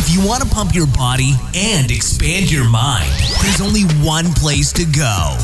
If 0.00 0.14
you 0.14 0.24
want 0.26 0.42
to 0.44 0.48
pump 0.48 0.74
your 0.74 0.86
body 0.86 1.32
and 1.56 1.90
expand 1.90 2.52
your 2.52 2.68
mind, 2.70 3.10
there's 3.42 3.60
only 3.60 3.82
one 4.06 4.26
place 4.34 4.72
to 4.74 4.84
go. 4.84 5.36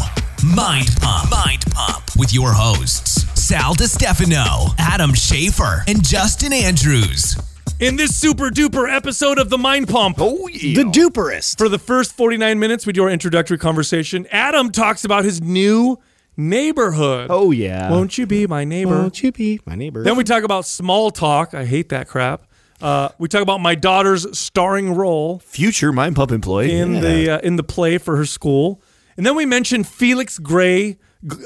Mind 0.54 0.88
Pump. 1.00 1.30
Mind 1.30 1.62
Pump 1.73 2.04
with 2.17 2.33
your 2.33 2.53
hosts, 2.53 3.25
Sal 3.41 3.75
DiStefano, 3.75 4.73
Adam 4.79 5.11
Schafer, 5.11 5.83
and 5.89 6.05
Justin 6.07 6.53
Andrews. 6.53 7.37
In 7.81 7.97
this 7.97 8.14
super 8.17 8.48
duper 8.51 8.89
episode 8.89 9.39
of 9.39 9.51
the 9.51 9.59
Mind 9.59 9.89
Pump, 9.89 10.19
Oh 10.21 10.46
yeah. 10.48 10.84
The 10.84 10.89
duperest. 10.89 11.59
for 11.59 11.68
the 11.68 11.79
first 11.79 12.12
49 12.16 12.57
minutes 12.59 12.86
with 12.86 12.96
your 12.96 13.11
introductory 13.11 13.59
conversation, 13.59 14.27
Adam 14.30 14.71
talks 14.71 15.05
about 15.05 15.25
his 15.25 15.41
new 15.43 15.98
neighborhood. 16.36 17.27
oh 17.30 17.50
yeah. 17.50 17.91
Won't 17.91 18.18
you 18.18 18.27
be 18.27 18.46
my 18.46 18.62
neighbor? 18.62 18.93
Won't 19.00 19.21
you 19.21 19.32
be 19.32 19.59
my 19.66 19.75
neighbor? 19.75 20.05
Then 20.05 20.16
we 20.16 20.23
talk 20.23 20.45
about 20.45 20.64
small 20.64 21.11
talk. 21.11 21.55
I 21.55 21.64
hate 21.64 21.89
that 21.89 22.07
crap. 22.07 22.46
Uh, 22.80 23.09
we 23.18 23.29
talk 23.29 23.43
about 23.43 23.61
my 23.61 23.75
daughter's 23.75 24.36
starring 24.38 24.95
role 24.95 25.38
Future 25.41 25.93
mind 25.93 26.16
pump 26.16 26.30
employee. 26.33 26.73
in 26.73 27.00
the 27.00 27.30
uh, 27.30 27.38
in 27.41 27.56
the 27.56 27.62
play 27.62 27.98
for 27.98 28.16
her 28.16 28.27
school, 28.27 28.83
and 29.16 29.24
then 29.24 29.34
we 29.37 29.47
mentioned 29.47 29.87
Felix 29.87 30.38
Gray 30.38 30.98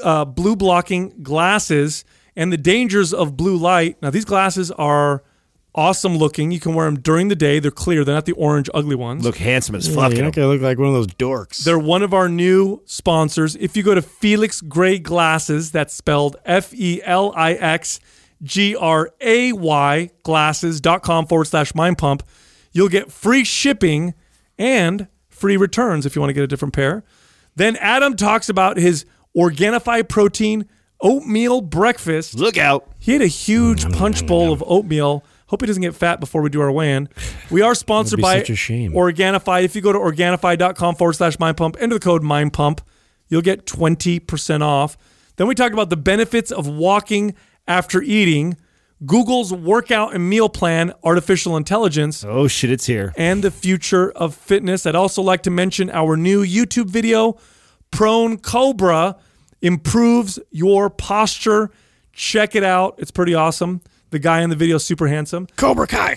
uh, 0.03 0.25
blue 0.25 0.55
blocking 0.55 1.21
glasses 1.23 2.03
and 2.35 2.51
the 2.51 2.57
dangers 2.57 3.13
of 3.13 3.37
blue 3.37 3.55
light. 3.57 4.01
Now 4.01 4.09
these 4.09 4.25
glasses 4.25 4.71
are 4.71 5.23
awesome 5.75 6.17
looking. 6.17 6.51
You 6.51 6.59
can 6.59 6.73
wear 6.73 6.87
them 6.87 6.99
during 6.99 7.27
the 7.27 7.35
day. 7.35 7.59
They're 7.59 7.69
clear. 7.71 8.03
They're 8.03 8.15
not 8.15 8.25
the 8.25 8.33
orange 8.33 8.69
ugly 8.73 8.95
ones. 8.95 9.23
Look 9.23 9.37
handsome 9.37 9.75
as 9.75 9.87
Yeah, 9.87 9.95
fuck. 9.95 10.13
you're 10.13 10.23
not 10.23 10.33
gonna 10.33 10.47
look 10.47 10.61
like 10.61 10.77
one 10.79 10.87
of 10.87 10.93
those 10.95 11.07
dorks. 11.07 11.63
They're 11.63 11.79
one 11.79 12.01
of 12.03 12.13
our 12.13 12.27
new 12.27 12.81
sponsors. 12.85 13.55
If 13.55 13.77
you 13.77 13.83
go 13.83 13.93
to 13.95 14.01
Felix 14.01 14.61
Gray 14.61 14.97
Glasses, 14.99 15.71
that's 15.71 15.93
spelled 15.93 16.37
F 16.43 16.73
E 16.73 17.01
L 17.05 17.31
I 17.35 17.53
X 17.53 17.99
G 18.43 18.75
R 18.75 19.11
A 19.21 19.51
Y 19.53 20.09
glasses.com 20.23 21.27
forward 21.27 21.45
slash 21.45 21.75
mind 21.75 21.97
pump, 21.97 22.23
you'll 22.71 22.89
get 22.89 23.11
free 23.11 23.43
shipping 23.43 24.13
and 24.57 25.07
free 25.29 25.57
returns 25.57 26.05
if 26.05 26.15
you 26.15 26.21
want 26.21 26.29
to 26.29 26.33
get 26.33 26.43
a 26.43 26.47
different 26.47 26.73
pair. 26.73 27.03
Then 27.55 27.75
Adam 27.77 28.15
talks 28.15 28.49
about 28.49 28.77
his 28.77 29.05
Organifi 29.35 30.07
protein 30.07 30.65
oatmeal 31.01 31.61
breakfast. 31.61 32.35
Look 32.35 32.57
out. 32.57 32.89
He 32.99 33.13
had 33.13 33.21
a 33.21 33.27
huge 33.27 33.89
punch 33.93 34.25
bowl 34.25 34.51
of 34.51 34.63
oatmeal. 34.65 35.23
Hope 35.47 35.61
he 35.61 35.67
doesn't 35.67 35.81
get 35.81 35.95
fat 35.95 36.19
before 36.19 36.41
we 36.41 36.49
do 36.49 36.61
our 36.61 36.71
weigh-in. 36.71 37.09
We 37.49 37.61
are 37.61 37.73
sponsored 37.73 38.21
by 38.21 38.39
such 38.39 38.51
a 38.51 38.55
shame. 38.55 38.91
Organifi. 38.93 39.63
If 39.63 39.75
you 39.75 39.81
go 39.81 39.91
to 39.91 39.97
Organifi.com 39.97 40.95
forward 40.95 41.13
slash 41.13 41.39
mind 41.39 41.57
pump, 41.57 41.77
enter 41.79 41.95
the 41.95 41.99
code 41.99 42.21
mind 42.21 42.53
pump, 42.53 42.81
you'll 43.29 43.41
get 43.41 43.65
20% 43.65 44.61
off. 44.61 44.97
Then 45.37 45.47
we 45.47 45.55
talked 45.55 45.73
about 45.73 45.89
the 45.89 45.97
benefits 45.97 46.51
of 46.51 46.67
walking 46.67 47.33
after 47.69 48.01
eating, 48.01 48.57
Google's 49.05 49.53
workout 49.53 50.13
and 50.13 50.27
meal 50.29 50.49
plan, 50.49 50.91
artificial 51.05 51.55
intelligence, 51.55 52.25
Oh 52.27 52.47
shit, 52.49 52.69
it's 52.69 52.85
here. 52.85 53.13
and 53.15 53.41
the 53.41 53.51
future 53.51 54.11
of 54.11 54.35
fitness. 54.35 54.85
I'd 54.85 54.95
also 54.95 55.21
like 55.21 55.43
to 55.43 55.49
mention 55.51 55.89
our 55.91 56.17
new 56.17 56.43
YouTube 56.43 56.87
video, 56.89 57.37
Prone 57.91 58.37
Cobra 58.39 59.15
improves 59.61 60.39
your 60.51 60.89
posture. 60.89 61.71
Check 62.13 62.55
it 62.55 62.63
out. 62.63 62.95
It's 62.97 63.11
pretty 63.11 63.33
awesome. 63.35 63.81
The 64.09 64.19
guy 64.19 64.41
in 64.41 64.49
the 64.49 64.55
video 64.55 64.77
is 64.77 64.83
super 64.83 65.07
handsome. 65.07 65.47
Cobra 65.55 65.85
Kai. 65.87 66.15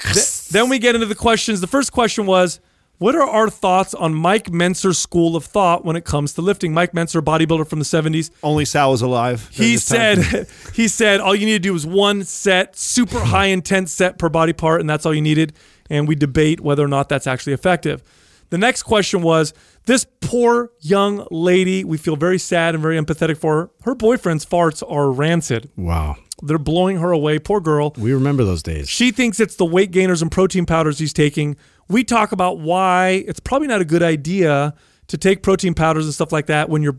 Then 0.50 0.68
we 0.68 0.78
get 0.78 0.94
into 0.94 1.06
the 1.06 1.14
questions. 1.14 1.60
The 1.60 1.66
first 1.66 1.92
question 1.92 2.26
was, 2.26 2.58
what 3.02 3.16
are 3.16 3.28
our 3.28 3.50
thoughts 3.50 3.94
on 3.94 4.14
Mike 4.14 4.46
Mentzer's 4.46 4.96
school 4.98 5.34
of 5.34 5.44
thought 5.44 5.84
when 5.84 5.96
it 5.96 6.04
comes 6.04 6.32
to 6.34 6.40
lifting? 6.40 6.72
Mike 6.72 6.92
Mentzer, 6.92 7.20
bodybuilder 7.20 7.66
from 7.66 7.80
the 7.80 7.84
70s, 7.84 8.30
Only 8.44 8.64
Sal 8.64 8.92
was 8.92 9.02
alive. 9.02 9.48
he 9.50 9.76
said 9.76 10.46
he 10.74 10.86
said 10.86 11.20
all 11.20 11.34
you 11.34 11.44
need 11.44 11.54
to 11.54 11.68
do 11.68 11.74
is 11.74 11.84
one 11.84 12.22
set, 12.22 12.76
super 12.76 13.18
high 13.34 13.46
intense 13.46 13.92
set 13.92 14.18
per 14.18 14.28
body 14.28 14.52
part, 14.52 14.80
and 14.80 14.88
that's 14.88 15.04
all 15.04 15.12
you 15.12 15.20
needed. 15.20 15.52
And 15.90 16.06
we 16.06 16.14
debate 16.14 16.60
whether 16.60 16.84
or 16.84 16.88
not 16.88 17.08
that's 17.08 17.26
actually 17.26 17.52
effective. 17.54 18.02
The 18.50 18.58
next 18.58 18.84
question 18.84 19.22
was 19.22 19.52
this 19.86 20.06
poor 20.20 20.70
young 20.80 21.26
lady. 21.30 21.84
We 21.84 21.98
feel 21.98 22.16
very 22.16 22.38
sad 22.38 22.74
and 22.74 22.82
very 22.82 22.98
empathetic 22.98 23.38
for 23.38 23.56
her. 23.56 23.70
Her 23.84 23.94
boyfriend's 23.96 24.46
farts 24.46 24.82
are 24.88 25.10
rancid. 25.10 25.70
Wow. 25.76 26.16
They're 26.42 26.58
blowing 26.58 26.98
her 26.98 27.12
away. 27.12 27.38
Poor 27.38 27.60
girl. 27.60 27.92
We 27.96 28.12
remember 28.12 28.44
those 28.44 28.62
days. 28.62 28.88
She 28.88 29.12
thinks 29.12 29.38
it's 29.40 29.56
the 29.56 29.64
weight 29.64 29.92
gainers 29.92 30.20
and 30.22 30.30
protein 30.30 30.66
powders 30.66 30.98
he's 30.98 31.12
taking. 31.12 31.56
We 31.88 32.02
talk 32.04 32.32
about 32.32 32.58
why 32.58 33.24
it's 33.28 33.40
probably 33.40 33.68
not 33.68 33.80
a 33.80 33.84
good 33.84 34.02
idea 34.02 34.74
to 35.06 35.16
take 35.18 35.42
protein 35.42 35.74
powders 35.74 36.04
and 36.04 36.12
stuff 36.14 36.32
like 36.32 36.46
that 36.46 36.68
when 36.68 36.82
your 36.82 36.98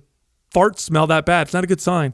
farts 0.53 0.79
smell 0.79 1.07
that 1.07 1.25
bad. 1.25 1.47
It's 1.47 1.53
not 1.53 1.63
a 1.63 1.67
good 1.67 1.81
sign. 1.81 2.13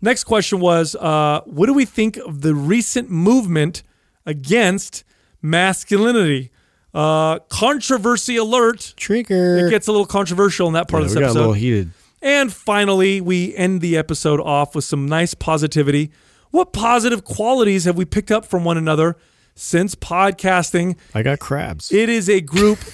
Next 0.00 0.24
question 0.24 0.60
was 0.60 0.94
uh, 0.96 1.40
what 1.44 1.66
do 1.66 1.74
we 1.74 1.84
think 1.84 2.16
of 2.18 2.40
the 2.42 2.54
recent 2.54 3.10
movement 3.10 3.82
against 4.24 5.02
masculinity? 5.42 6.50
Uh, 6.94 7.38
controversy 7.50 8.36
alert. 8.36 8.94
Trigger. 8.96 9.66
It 9.66 9.70
gets 9.70 9.86
a 9.88 9.92
little 9.92 10.06
controversial 10.06 10.66
in 10.66 10.74
that 10.74 10.88
part 10.88 11.02
Yeah, 11.02 11.06
of 11.06 11.10
we 11.14 11.20
this 11.20 11.26
got 11.28 11.36
a 11.36 11.38
little 11.38 11.52
heated. 11.54 11.90
And 12.22 12.52
finally, 12.52 13.20
we 13.20 13.54
end 13.56 13.80
the 13.82 13.96
episode 13.96 14.40
off 14.40 14.74
with 14.74 14.84
some 14.84 15.06
nice 15.06 15.34
positivity. 15.34 16.10
What 16.50 16.72
positive 16.72 17.24
qualities 17.24 17.84
have 17.84 17.96
we 17.96 18.04
picked 18.04 18.30
up 18.30 18.44
from 18.44 18.64
one 18.64 18.76
another 18.76 19.16
since 19.54 19.94
podcasting? 19.94 20.96
I 21.14 21.22
got 21.22 21.38
crabs. 21.38 21.92
It 21.92 22.08
is 22.08 22.28
a 22.28 22.40
group. 22.40 22.78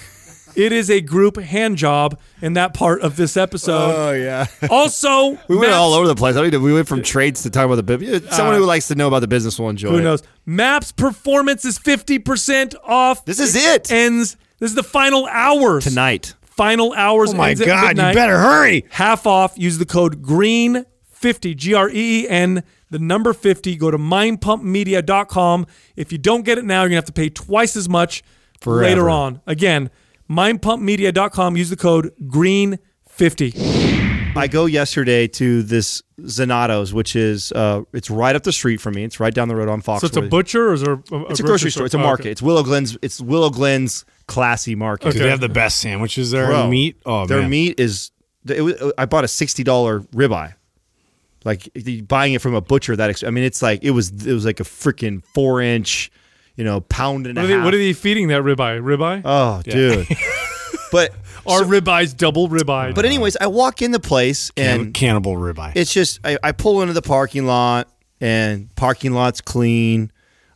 It 0.55 0.71
is 0.71 0.91
a 0.91 1.01
group 1.01 1.37
hand 1.37 1.77
job 1.77 2.19
in 2.39 2.53
that 2.53 2.75
part 2.75 3.01
of 3.01 3.15
this 3.15 3.37
episode. 3.37 3.95
Oh 3.95 4.11
yeah. 4.11 4.45
also, 4.69 5.29
We 5.47 5.55
went 5.55 5.61
Maps- 5.71 5.73
all 5.73 5.93
over 5.95 6.05
the 6.05 6.13
place. 6.13 6.35
I 6.35 6.47
mean, 6.47 6.61
we 6.61 6.71
went 6.71 6.87
from 6.87 7.01
trades 7.01 7.41
to 7.41 7.49
talking 7.49 7.73
about 7.73 7.83
the 7.83 7.97
business. 7.97 8.35
Someone 8.35 8.57
who 8.57 8.63
likes 8.65 8.87
to 8.89 8.93
know 8.95 9.07
about 9.07 9.21
the 9.21 9.27
business 9.27 9.57
will 9.57 9.69
enjoy. 9.69 9.89
Uh, 9.89 9.91
Who 9.93 9.97
it. 9.97 10.03
knows? 10.03 10.21
Maps 10.45 10.91
performance 10.91 11.65
is 11.65 11.79
fifty 11.79 12.19
percent 12.19 12.75
off. 12.83 13.25
This 13.25 13.39
is 13.39 13.55
it. 13.55 13.91
Ends. 13.91 14.37
This 14.59 14.69
is 14.69 14.75
the 14.75 14.83
final 14.83 15.25
hours 15.25 15.85
Tonight. 15.85 16.35
Final 16.43 16.93
hours. 16.93 17.33
oh 17.33 17.37
my 17.37 17.49
ends 17.49 17.61
at 17.61 17.65
God! 17.65 17.89
You 17.97 18.13
better 18.13 18.37
hurry. 18.37 18.85
half 18.91 19.25
off. 19.25 19.57
Use 19.57 19.79
the 19.79 19.87
code 19.87 20.21
GREEN50, 21.23 21.55
G 21.55 21.73
R 21.73 21.89
E 21.89 22.23
E 22.23 22.29
N, 22.29 22.63
the 22.89 22.99
number 22.99 23.33
50. 23.33 23.75
Go 23.75 23.91
to 23.91 23.97
mindpumpmedia.com. 23.97 25.65
If 25.95 26.11
you 26.11 26.17
don't 26.17 26.43
get 26.43 26.57
it 26.57 26.65
now, 26.65 26.81
you're 26.81 26.89
going 26.89 27.01
to 27.01 27.05
have 27.05 27.05
to 27.05 27.13
pay 27.13 27.29
twice 27.29 27.75
as 27.75 27.87
much 27.89 28.23
Forever. 28.61 28.83
later 28.89 29.09
on. 29.09 29.41
Again, 29.47 29.89
mindpumpmedia.com. 30.29 31.57
Use 31.57 31.69
the 31.69 31.75
code 31.77 32.11
GREEN50. 32.23 33.93
I 34.35 34.47
go 34.47 34.65
yesterday 34.65 35.27
to 35.27 35.61
this 35.61 36.01
Zanotto's, 36.21 36.91
which 36.91 37.15
is 37.15 37.51
uh, 37.51 37.83
it's 37.93 38.09
right 38.09 38.35
up 38.35 38.41
the 38.41 38.51
street 38.51 38.81
from 38.81 38.95
me. 38.95 39.03
It's 39.03 39.19
right 39.19 39.33
down 39.33 39.47
the 39.47 39.55
road 39.55 39.69
on 39.69 39.81
Fox. 39.81 40.01
So 40.01 40.07
it's 40.07 40.17
a 40.17 40.23
butcher 40.23 40.69
or 40.69 40.73
is 40.73 40.81
there 40.81 40.93
a, 40.93 41.25
It's 41.29 41.39
a 41.39 41.43
grocery 41.43 41.69
store. 41.69 41.85
It's 41.85 41.93
a 41.93 41.99
Oh, 41.99 42.01
market. 42.01 42.23
okay. 42.23 42.31
It's 42.31 42.41
Willow 42.41 42.63
Glen's. 42.63 42.97
It's 43.03 43.21
Willow 43.21 43.51
Glen's 43.51 44.05
classy 44.27 44.73
market. 44.73 45.11
Do 45.13 45.19
they 45.19 45.29
have 45.29 45.39
the 45.39 45.49
best 45.49 45.77
sandwiches 45.79 46.31
there? 46.31 46.47
Bro, 46.47 46.61
and 46.61 46.71
meat. 46.71 46.99
Oh 47.05 47.27
their 47.27 47.41
man. 47.41 47.49
meat 47.51 47.79
is. 47.79 48.09
It 48.47 48.61
was, 48.61 48.91
I 48.97 49.05
bought 49.05 49.23
a 49.23 49.27
sixty 49.27 49.63
dollar 49.63 49.99
ribeye. 49.99 50.55
Like 51.45 51.69
buying 52.07 52.33
it 52.33 52.41
from 52.41 52.53
a 52.55 52.61
butcher. 52.61 52.95
That 52.95 53.09
ex- 53.09 53.23
I 53.23 53.29
mean, 53.29 53.43
it's 53.43 53.61
like 53.61 53.83
it 53.83 53.91
was. 53.91 54.25
It 54.25 54.33
was 54.33 54.45
like 54.45 54.59
a 54.59 54.63
freaking 54.63 55.23
four 55.25 55.61
inch, 55.61 56.11
you 56.55 56.63
know, 56.63 56.81
pound 56.81 57.27
and 57.27 57.35
What 57.37 57.41
a 57.41 57.45
are, 57.45 57.47
they, 57.47 57.53
half. 57.55 57.65
what 57.65 57.73
are 57.73 57.77
they 57.77 57.93
feeding 57.93 58.29
that 58.29 58.43
ribeye? 58.43 58.81
Ribeye? 58.81 59.21
Oh, 59.25 59.61
dude. 59.63 60.07
but 60.91 61.11
Our 61.45 61.61
ribeyes 61.63 62.15
double 62.15 62.47
ribeye. 62.47 62.95
but 62.95 63.03
anyways, 63.05 63.35
I 63.41 63.47
walk 63.47 63.81
in 63.81 63.91
the 63.91 63.99
place 63.99 64.51
Can- 64.51 64.79
and 64.81 64.93
cannibal 64.93 65.35
ribeye. 65.35 65.73
it's 65.75 65.93
just 65.93 66.19
I, 66.23 66.37
I 66.43 66.51
pull 66.53 66.81
into 66.81 66.93
the 66.93 67.01
parking 67.01 67.45
lot 67.45 67.89
and 68.21 68.73
parking 68.75 69.11
lot's 69.13 69.41
clean. 69.41 70.11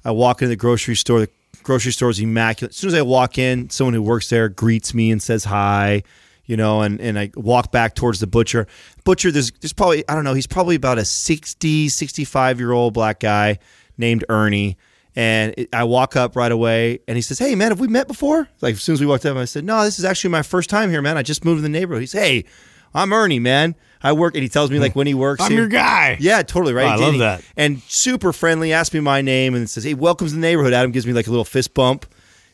I 0.05 0.11
walk 0.11 0.41
into 0.41 0.49
the 0.49 0.55
grocery 0.55 0.95
store. 0.95 1.19
The 1.21 1.29
grocery 1.63 1.91
store 1.91 2.09
is 2.11 2.19
immaculate. 2.19 2.71
As 2.71 2.77
soon 2.77 2.87
as 2.89 2.93
I 2.93 3.01
walk 3.01 3.37
in, 3.37 3.69
someone 3.69 3.93
who 3.93 4.01
works 4.01 4.29
there 4.29 4.47
greets 4.47 4.93
me 4.93 5.11
and 5.11 5.21
says 5.21 5.43
hi. 5.43 6.03
You 6.47 6.57
know, 6.57 6.81
and, 6.81 6.99
and 6.99 7.19
I 7.19 7.29
walk 7.35 7.71
back 7.71 7.93
towards 7.93 8.19
the 8.19 8.25
butcher. 8.27 8.67
Butcher, 9.03 9.31
there's 9.31 9.51
there's 9.51 9.73
probably 9.73 10.03
I 10.09 10.15
don't 10.15 10.23
know, 10.23 10.33
he's 10.33 10.47
probably 10.47 10.75
about 10.75 10.97
a 10.97 11.05
60, 11.05 11.89
65 11.89 12.59
year 12.59 12.71
old 12.71 12.93
black 12.93 13.19
guy 13.19 13.59
named 13.97 14.23
Ernie. 14.29 14.77
And 15.15 15.53
it, 15.57 15.69
I 15.73 15.83
walk 15.83 16.15
up 16.15 16.35
right 16.35 16.51
away, 16.51 16.99
and 17.07 17.15
he 17.17 17.21
says, 17.23 17.39
"Hey, 17.39 17.55
man, 17.55 17.71
have 17.71 17.79
we 17.79 17.87
met 17.87 18.07
before?" 18.07 18.47
Like 18.61 18.75
as 18.75 18.83
soon 18.83 18.93
as 18.93 19.01
we 19.01 19.07
walked 19.07 19.25
up, 19.25 19.35
I 19.35 19.45
said, 19.45 19.65
"No, 19.65 19.83
this 19.83 19.97
is 19.99 20.05
actually 20.05 20.29
my 20.29 20.43
first 20.43 20.69
time 20.69 20.89
here, 20.91 21.01
man. 21.01 21.17
I 21.17 21.23
just 21.23 21.43
moved 21.43 21.57
to 21.57 21.61
the 21.63 21.69
neighborhood." 21.69 22.01
He 22.01 22.05
says, 22.07 22.21
"Hey, 22.21 22.45
I'm 22.93 23.11
Ernie, 23.11 23.39
man. 23.39 23.73
I 24.03 24.13
work," 24.13 24.35
and 24.35 24.43
he 24.43 24.47
tells 24.49 24.69
me 24.69 24.77
like 24.77 24.95
when 24.95 25.07
he 25.07 25.15
works. 25.15 25.41
I'm 25.43 25.49
here. 25.49 25.61
your 25.61 25.69
guy. 25.69 26.17
Yeah, 26.19 26.43
totally 26.43 26.71
right. 26.73 26.85
Oh, 26.85 26.89
I 26.89 26.95
love 26.97 27.13
He- 27.13 27.19
that. 27.19 27.41
And 27.57 27.81
super 27.87 28.31
friendly. 28.31 28.71
Asked 28.71 28.93
me 28.93 28.99
my 28.99 29.21
name 29.23 29.55
and 29.55 29.67
says, 29.67 29.85
"Hey, 29.85 29.95
welcome 29.95 30.27
to 30.27 30.33
the 30.33 30.39
neighborhood." 30.39 30.71
Adam 30.73 30.91
gives 30.91 31.07
me 31.07 31.13
like 31.13 31.25
a 31.25 31.31
little 31.31 31.45
fist 31.45 31.73
bump, 31.73 32.05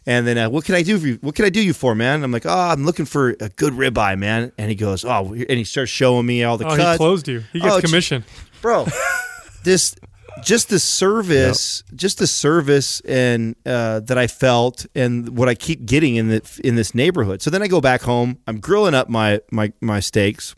and 0.06 0.28
then 0.28 0.38
uh, 0.38 0.50
what 0.50 0.66
can 0.66 0.76
I 0.76 0.84
do 0.84 1.00
for 1.00 1.08
you? 1.08 1.18
What 1.22 1.36
can 1.36 1.46
I 1.46 1.50
do 1.50 1.62
you 1.62 1.74
for, 1.74 1.96
man? 1.96 2.24
I'm 2.24 2.32
like, 2.32 2.46
"Oh, 2.46 2.50
I'm 2.52 2.86
looking 2.86 3.06
for 3.06 3.30
a 3.40 3.50
good 3.50 3.74
ribeye, 3.74 4.18
man." 4.18 4.52
And 4.58 4.70
he 4.70 4.76
goes, 4.76 5.06
"Oh," 5.06 5.34
and 5.34 5.50
he 5.52 5.64
starts 5.64 5.92
showing 5.92 6.26
me 6.26 6.44
all 6.44 6.58
the 6.58 6.66
oh, 6.68 6.76
cuts, 6.76 6.92
he 6.94 6.98
closed 6.98 7.28
you. 7.28 7.44
He 7.54 7.60
gets 7.60 7.76
Oh, 7.76 7.82
commission. 7.82 8.24
bro. 8.62 8.86
this 9.64 9.96
just 10.44 10.70
the 10.70 10.80
service, 10.80 11.84
just 11.96 12.20
the 12.20 12.28
service 12.28 13.00
and 13.02 13.56
uh, 13.66 14.02
that 14.02 14.18
I 14.18 14.28
felt, 14.28 14.86
and 14.96 15.38
what 15.38 15.48
I 15.48 15.56
keep 15.56 15.86
getting 15.86 16.16
in 16.16 16.30
the 16.30 16.62
in 16.64 16.76
this 16.76 16.94
neighborhood. 16.94 17.42
So 17.42 17.50
then 17.50 17.62
I 17.62 17.68
go 17.68 17.82
back 17.82 18.02
home. 18.02 18.40
I'm 18.48 18.60
grilling 18.60 18.94
up 18.94 19.10
my 19.10 19.42
my 19.52 19.72
my 19.82 20.00
steaks, 20.00 20.56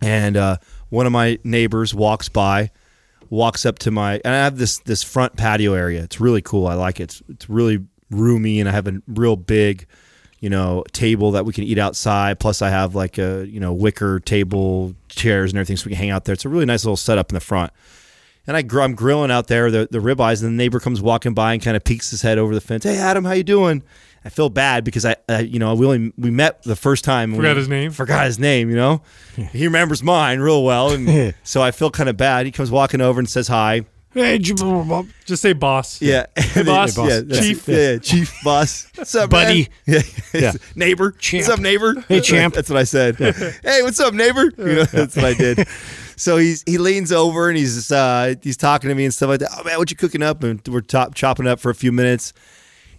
and 0.00 0.36
uh, 0.36 0.56
one 0.88 1.06
of 1.06 1.12
my 1.12 1.38
neighbors 1.44 1.94
walks 1.94 2.28
by, 2.28 2.70
walks 3.30 3.64
up 3.66 3.78
to 3.80 3.90
my, 3.90 4.20
and 4.24 4.34
I 4.34 4.38
have 4.38 4.58
this 4.58 4.78
this 4.80 5.02
front 5.02 5.36
patio 5.36 5.74
area. 5.74 6.02
It's 6.02 6.20
really 6.20 6.42
cool. 6.42 6.66
I 6.66 6.74
like 6.74 7.00
it. 7.00 7.04
It's, 7.04 7.22
it's 7.28 7.48
really 7.48 7.84
roomy, 8.10 8.60
and 8.60 8.68
I 8.68 8.72
have 8.72 8.86
a 8.86 9.00
real 9.06 9.36
big, 9.36 9.86
you 10.40 10.50
know, 10.50 10.84
table 10.92 11.32
that 11.32 11.44
we 11.44 11.52
can 11.52 11.64
eat 11.64 11.78
outside. 11.78 12.38
Plus, 12.38 12.62
I 12.62 12.70
have 12.70 12.94
like 12.94 13.18
a 13.18 13.46
you 13.48 13.60
know 13.60 13.72
wicker 13.72 14.20
table, 14.20 14.94
chairs, 15.08 15.52
and 15.52 15.58
everything, 15.58 15.76
so 15.76 15.86
we 15.86 15.92
can 15.92 15.98
hang 15.98 16.10
out 16.10 16.24
there. 16.24 16.32
It's 16.32 16.44
a 16.44 16.48
really 16.48 16.66
nice 16.66 16.84
little 16.84 16.96
setup 16.96 17.30
in 17.30 17.34
the 17.34 17.40
front. 17.40 17.72
And 18.46 18.56
I 18.56 18.62
gr- 18.62 18.82
I'm 18.82 18.94
grilling 18.94 19.30
out 19.30 19.48
there 19.48 19.70
the 19.70 19.88
the 19.90 19.98
ribeyes, 19.98 20.42
and 20.42 20.52
the 20.52 20.56
neighbor 20.56 20.78
comes 20.80 21.00
walking 21.02 21.34
by 21.34 21.52
and 21.52 21.62
kind 21.62 21.76
of 21.76 21.84
peeks 21.84 22.10
his 22.10 22.22
head 22.22 22.38
over 22.38 22.54
the 22.54 22.60
fence. 22.60 22.84
Hey, 22.84 22.98
Adam, 22.98 23.24
how 23.24 23.32
you 23.32 23.42
doing? 23.42 23.82
I 24.24 24.28
feel 24.28 24.48
bad 24.48 24.82
because 24.82 25.04
I, 25.04 25.14
uh, 25.28 25.38
you 25.38 25.60
know, 25.60 25.72
we 25.76 25.86
only 25.86 26.12
we 26.18 26.30
met 26.30 26.64
the 26.64 26.74
first 26.74 27.04
time. 27.04 27.34
Forgot 27.34 27.56
his 27.56 27.68
name? 27.68 27.92
Forgot 27.92 28.26
his 28.26 28.40
name. 28.40 28.70
You 28.70 28.76
know, 28.76 29.02
he 29.52 29.66
remembers 29.66 30.02
mine 30.02 30.40
real 30.40 30.64
well, 30.64 30.90
and 30.90 31.32
so 31.44 31.62
I 31.62 31.70
feel 31.70 31.90
kind 31.90 32.08
of 32.08 32.16
bad. 32.16 32.44
He 32.44 32.52
comes 32.52 32.70
walking 32.70 33.00
over 33.00 33.20
and 33.20 33.28
says 33.28 33.46
hi. 33.48 33.82
Hey, 34.16 34.38
Just 34.38 35.42
say 35.42 35.52
boss. 35.52 36.00
Yeah, 36.00 36.24
boss. 36.36 36.96
yeah, 36.96 37.04
Hey, 37.04 37.22
boss. 37.22 37.38
chief, 37.38 37.68
yeah, 37.68 37.76
yeah, 37.92 37.98
chief 37.98 38.34
boss. 38.42 38.88
What's 38.94 39.14
up, 39.14 39.28
Buddy. 39.28 39.68
man? 39.86 40.02
Yeah, 40.32 40.40
Yeah. 40.40 40.52
neighbor. 40.74 41.10
Champ. 41.12 41.42
What's 41.42 41.58
up, 41.58 41.60
neighbor? 41.62 42.02
Hey, 42.08 42.20
champ. 42.22 42.54
That's 42.54 42.70
what 42.70 42.78
I 42.78 42.84
said. 42.84 43.16
Hey, 43.62 43.82
what's 43.82 44.00
up, 44.00 44.14
neighbor? 44.14 44.50
You 44.56 44.74
know, 44.76 44.84
that's 44.84 45.16
what 45.16 45.26
I 45.26 45.34
did. 45.34 45.68
So 46.16 46.38
he's 46.38 46.62
he 46.64 46.78
leans 46.78 47.12
over 47.12 47.50
and 47.50 47.58
he's 47.58 47.92
uh, 47.92 48.36
he's 48.42 48.56
talking 48.56 48.88
to 48.88 48.94
me 48.94 49.04
and 49.04 49.12
stuff 49.12 49.28
like 49.28 49.40
that. 49.40 49.50
Oh 49.54 49.64
man, 49.64 49.76
what 49.76 49.90
you 49.90 49.98
cooking 49.98 50.22
up? 50.22 50.42
And 50.42 50.66
we're 50.66 50.80
top, 50.80 51.14
chopping 51.14 51.46
up 51.46 51.60
for 51.60 51.68
a 51.68 51.74
few 51.74 51.92
minutes. 51.92 52.32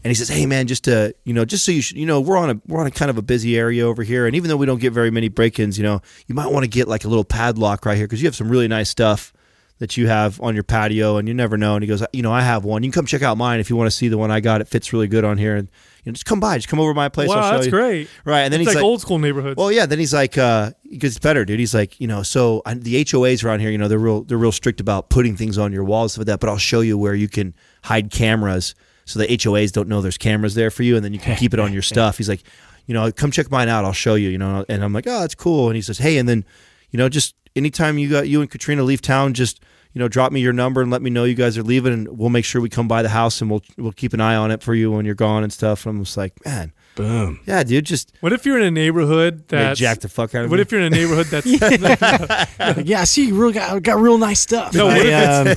And 0.04 0.12
he 0.12 0.13
says, 0.16 0.30
"Hey 0.30 0.46
man, 0.46 0.68
just 0.68 0.84
to 0.84 1.16
you 1.24 1.34
know, 1.34 1.44
just 1.46 1.66
so 1.66 1.72
you 1.72 1.81
should, 1.81 1.98
you 1.98 2.06
know, 2.06 2.22
we're 2.22 2.38
on 2.38 2.52
a 2.52 2.62
we're 2.68 2.80
on 2.80 2.86
a 2.86 2.92
kind 2.92 3.10
of 3.10 3.18
a 3.18 3.24
busy 3.24 3.58
area 3.58 3.88
over 3.88 4.04
here, 4.04 4.28
and 4.28 4.36
even 4.36 4.50
though 4.50 4.56
we 4.58 4.68
don't 4.68 4.80
get 4.80 4.94
very 4.94 5.10
many 5.10 5.30
break-ins, 5.30 5.80
you 5.80 5.84
know, 5.84 6.00
you 6.28 6.36
might 6.36 6.52
want 6.52 6.63
to 6.63 6.70
get 6.70 6.88
like 6.88 7.06
a 7.06 7.08
little 7.08 7.24
padlock 7.24 7.88
right 7.88 7.98
here 7.98 8.06
because 8.06 8.22
you 8.22 8.28
have 8.28 8.36
some 8.36 8.50
really 8.50 8.68
nice 8.68 8.90
stuff 8.92 9.34
that 9.79 9.97
you 9.97 10.07
have 10.07 10.41
on 10.41 10.56
your 10.56 10.63
patio, 10.63 11.18
and 11.18 11.27
you 11.27 11.33
never 11.33 11.57
know." 11.57 11.75
And 11.75 11.83
he 11.83 11.88
goes, 11.88 12.03
"You 12.13 12.21
know, 12.24 12.31
I 12.31 12.41
have 12.41 12.65
one. 12.65 12.83
You 12.83 12.89
can 12.89 13.01
come 13.01 13.06
check 13.06 13.21
out 13.21 13.38
mine 13.38 13.59
if 13.59 13.69
you 13.69 13.75
want 13.75 13.88
to 13.88 13.95
see 13.95 14.07
the 14.07 14.18
one 14.18 14.31
I 14.31 14.39
got. 14.39 14.62
It 14.62 14.68
fits 14.68 14.94
really 14.94 15.07
good 15.07 15.24
on 15.24 15.38
here, 15.38 15.56
and 15.56 15.69
you 16.03 16.12
know, 16.12 16.13
just 16.13 16.25
come 16.25 16.39
by, 16.39 16.57
just 16.57 16.68
come 16.68 16.79
over 16.79 16.91
to 16.91 16.95
my 16.95 17.09
place. 17.09 17.29
I'll 17.29 17.38
Wow, 17.38 17.51
that's 17.51 17.65
you." 17.65 17.71
great. 17.71 18.09
Right, 18.25 18.41
and 18.41 18.53
then 18.53 18.62
it's 18.62 18.69
he's 18.69 18.75
like, 18.75 18.83
like, 18.83 18.85
old 18.85 19.01
school 19.01 19.19
neighborhoods. 19.19 19.57
well, 19.57 19.71
yeah. 19.71 19.85
Then 19.85 20.00
he's 20.00 20.13
like, 20.13 20.38
uh, 20.38 20.71
he 20.83 20.97
gets 20.97 21.19
better, 21.19 21.45
dude. 21.45 21.59
He's 21.59 21.74
like, 21.74 22.00
you 22.00 22.07
know, 22.07 22.24
so 22.24 22.62
I, 22.65 22.74
the 22.75 23.03
HOAs 23.03 23.44
around 23.44 23.59
here, 23.59 23.69
you 23.69 23.77
know, 23.77 23.88
they're 23.88 24.00
real, 24.00 24.24
they're 24.24 24.38
real 24.38 24.51
strict 24.51 24.79
about 24.79 25.09
putting 25.09 25.35
things 25.35 25.57
on 25.57 25.71
your 25.74 25.83
walls 25.83 26.18
like 26.18 26.27
that. 26.27 26.39
But 26.39 26.50
I'll 26.50 26.57
show 26.57 26.81
you 26.81 26.97
where 26.97 27.15
you 27.15 27.27
can 27.27 27.53
hide 27.83 28.09
cameras, 28.12 28.75
so 29.06 29.19
the 29.19 29.27
HOAs 29.27 29.71
don't 29.71 29.88
know 29.88 30.01
there's 30.01 30.18
cameras 30.18 30.56
there 30.56 30.71
for 30.71 30.83
you, 30.83 30.95
and 30.95 31.06
then 31.06 31.13
you 31.13 31.19
can 31.19 31.35
keep 31.38 31.53
it 31.53 31.59
on 31.59 31.71
your 31.74 31.81
stuff. 31.94 32.18
He's 32.18 32.29
like, 32.29 32.44
you 32.88 32.94
know, 32.94 33.12
come 33.12 33.31
check 33.31 33.51
mine 33.51 33.68
out. 33.69 33.85
I'll 33.85 33.94
show 33.94 34.15
you. 34.15 34.29
You 34.29 34.38
know, 34.38 34.65
and 34.69 34.83
I'm 34.83 34.94
like, 34.94 35.07
oh, 35.07 35.19
that's 35.19 35.35
cool. 35.35 35.68
And 35.68 35.75
he 35.75 35.81
says, 35.81 35.97
hey, 35.97 36.18
and 36.18 36.27
then, 36.27 36.45
you 36.89 36.97
know, 36.97 37.09
just 37.09 37.35
anytime 37.57 37.98
you 37.98 38.09
got 38.09 38.30
you 38.30 38.39
and 38.39 38.50
Katrina 38.50 38.83
leave 38.83 39.01
town, 39.01 39.33
just 39.33 39.62
you 39.94 40.00
know, 40.00 40.07
drop 40.07 40.31
me 40.31 40.39
your 40.39 40.54
number 40.54 40.81
and 40.81 40.92
let 40.92 41.01
me 41.01 41.09
know 41.09 41.24
you 41.24 41.33
guys 41.33 41.57
are 41.57 41.63
leaving, 41.63 41.92
and 41.92 42.18
we'll 42.18 42.30
make 42.30 42.45
sure 42.45 42.62
we 42.62 42.69
come 42.69 42.88
by 42.88 43.01
the 43.01 43.09
house 43.09 43.42
and 43.42 43.50
we'll 43.50 43.63
we'll 43.77 43.92
keep 43.92 44.13
an 44.13 44.21
eye 44.21 44.36
on 44.36 44.51
it 44.51 44.62
for 44.62 44.75
you 44.75 44.92
when 44.92 45.06
you're 45.06 45.15
gone 45.15 45.44
and 45.44 45.51
stuff. 45.51 45.86
And 45.86 45.98
I'm 45.98 46.04
just 46.04 46.15
like, 46.15 46.33
man, 46.45 46.71
Boom. 46.98 47.40
yeah, 47.46 47.64
dude, 47.64 47.86
just 47.86 48.12
what 48.20 48.34
if 48.34 48.46
you're 48.46 48.58
in 48.60 48.66
a 48.66 48.72
neighborhood 48.72 49.48
they 49.48 49.58
that's 49.58 49.80
jack 49.80 50.00
the 50.00 50.10
fuck 50.10 50.36
out 50.36 50.44
of 50.46 50.50
What 50.52 50.58
me. 50.58 50.62
if 50.64 50.72
you're 50.72 50.82
in 50.82 50.88
a 50.92 50.96
neighborhood 50.96 51.28
that's 51.28 51.46
Like, 52.60 52.88
yeah, 52.88 53.02
I 53.02 53.04
see 53.06 53.28
you 53.28 53.36
real 53.42 53.52
got, 53.54 53.82
got 53.84 53.98
real 54.00 54.18
nice 54.18 54.40
stuff. 54.40 54.74
No, 54.74 54.88
what 54.88 54.98
I, 54.98 55.24
um, 55.42 55.56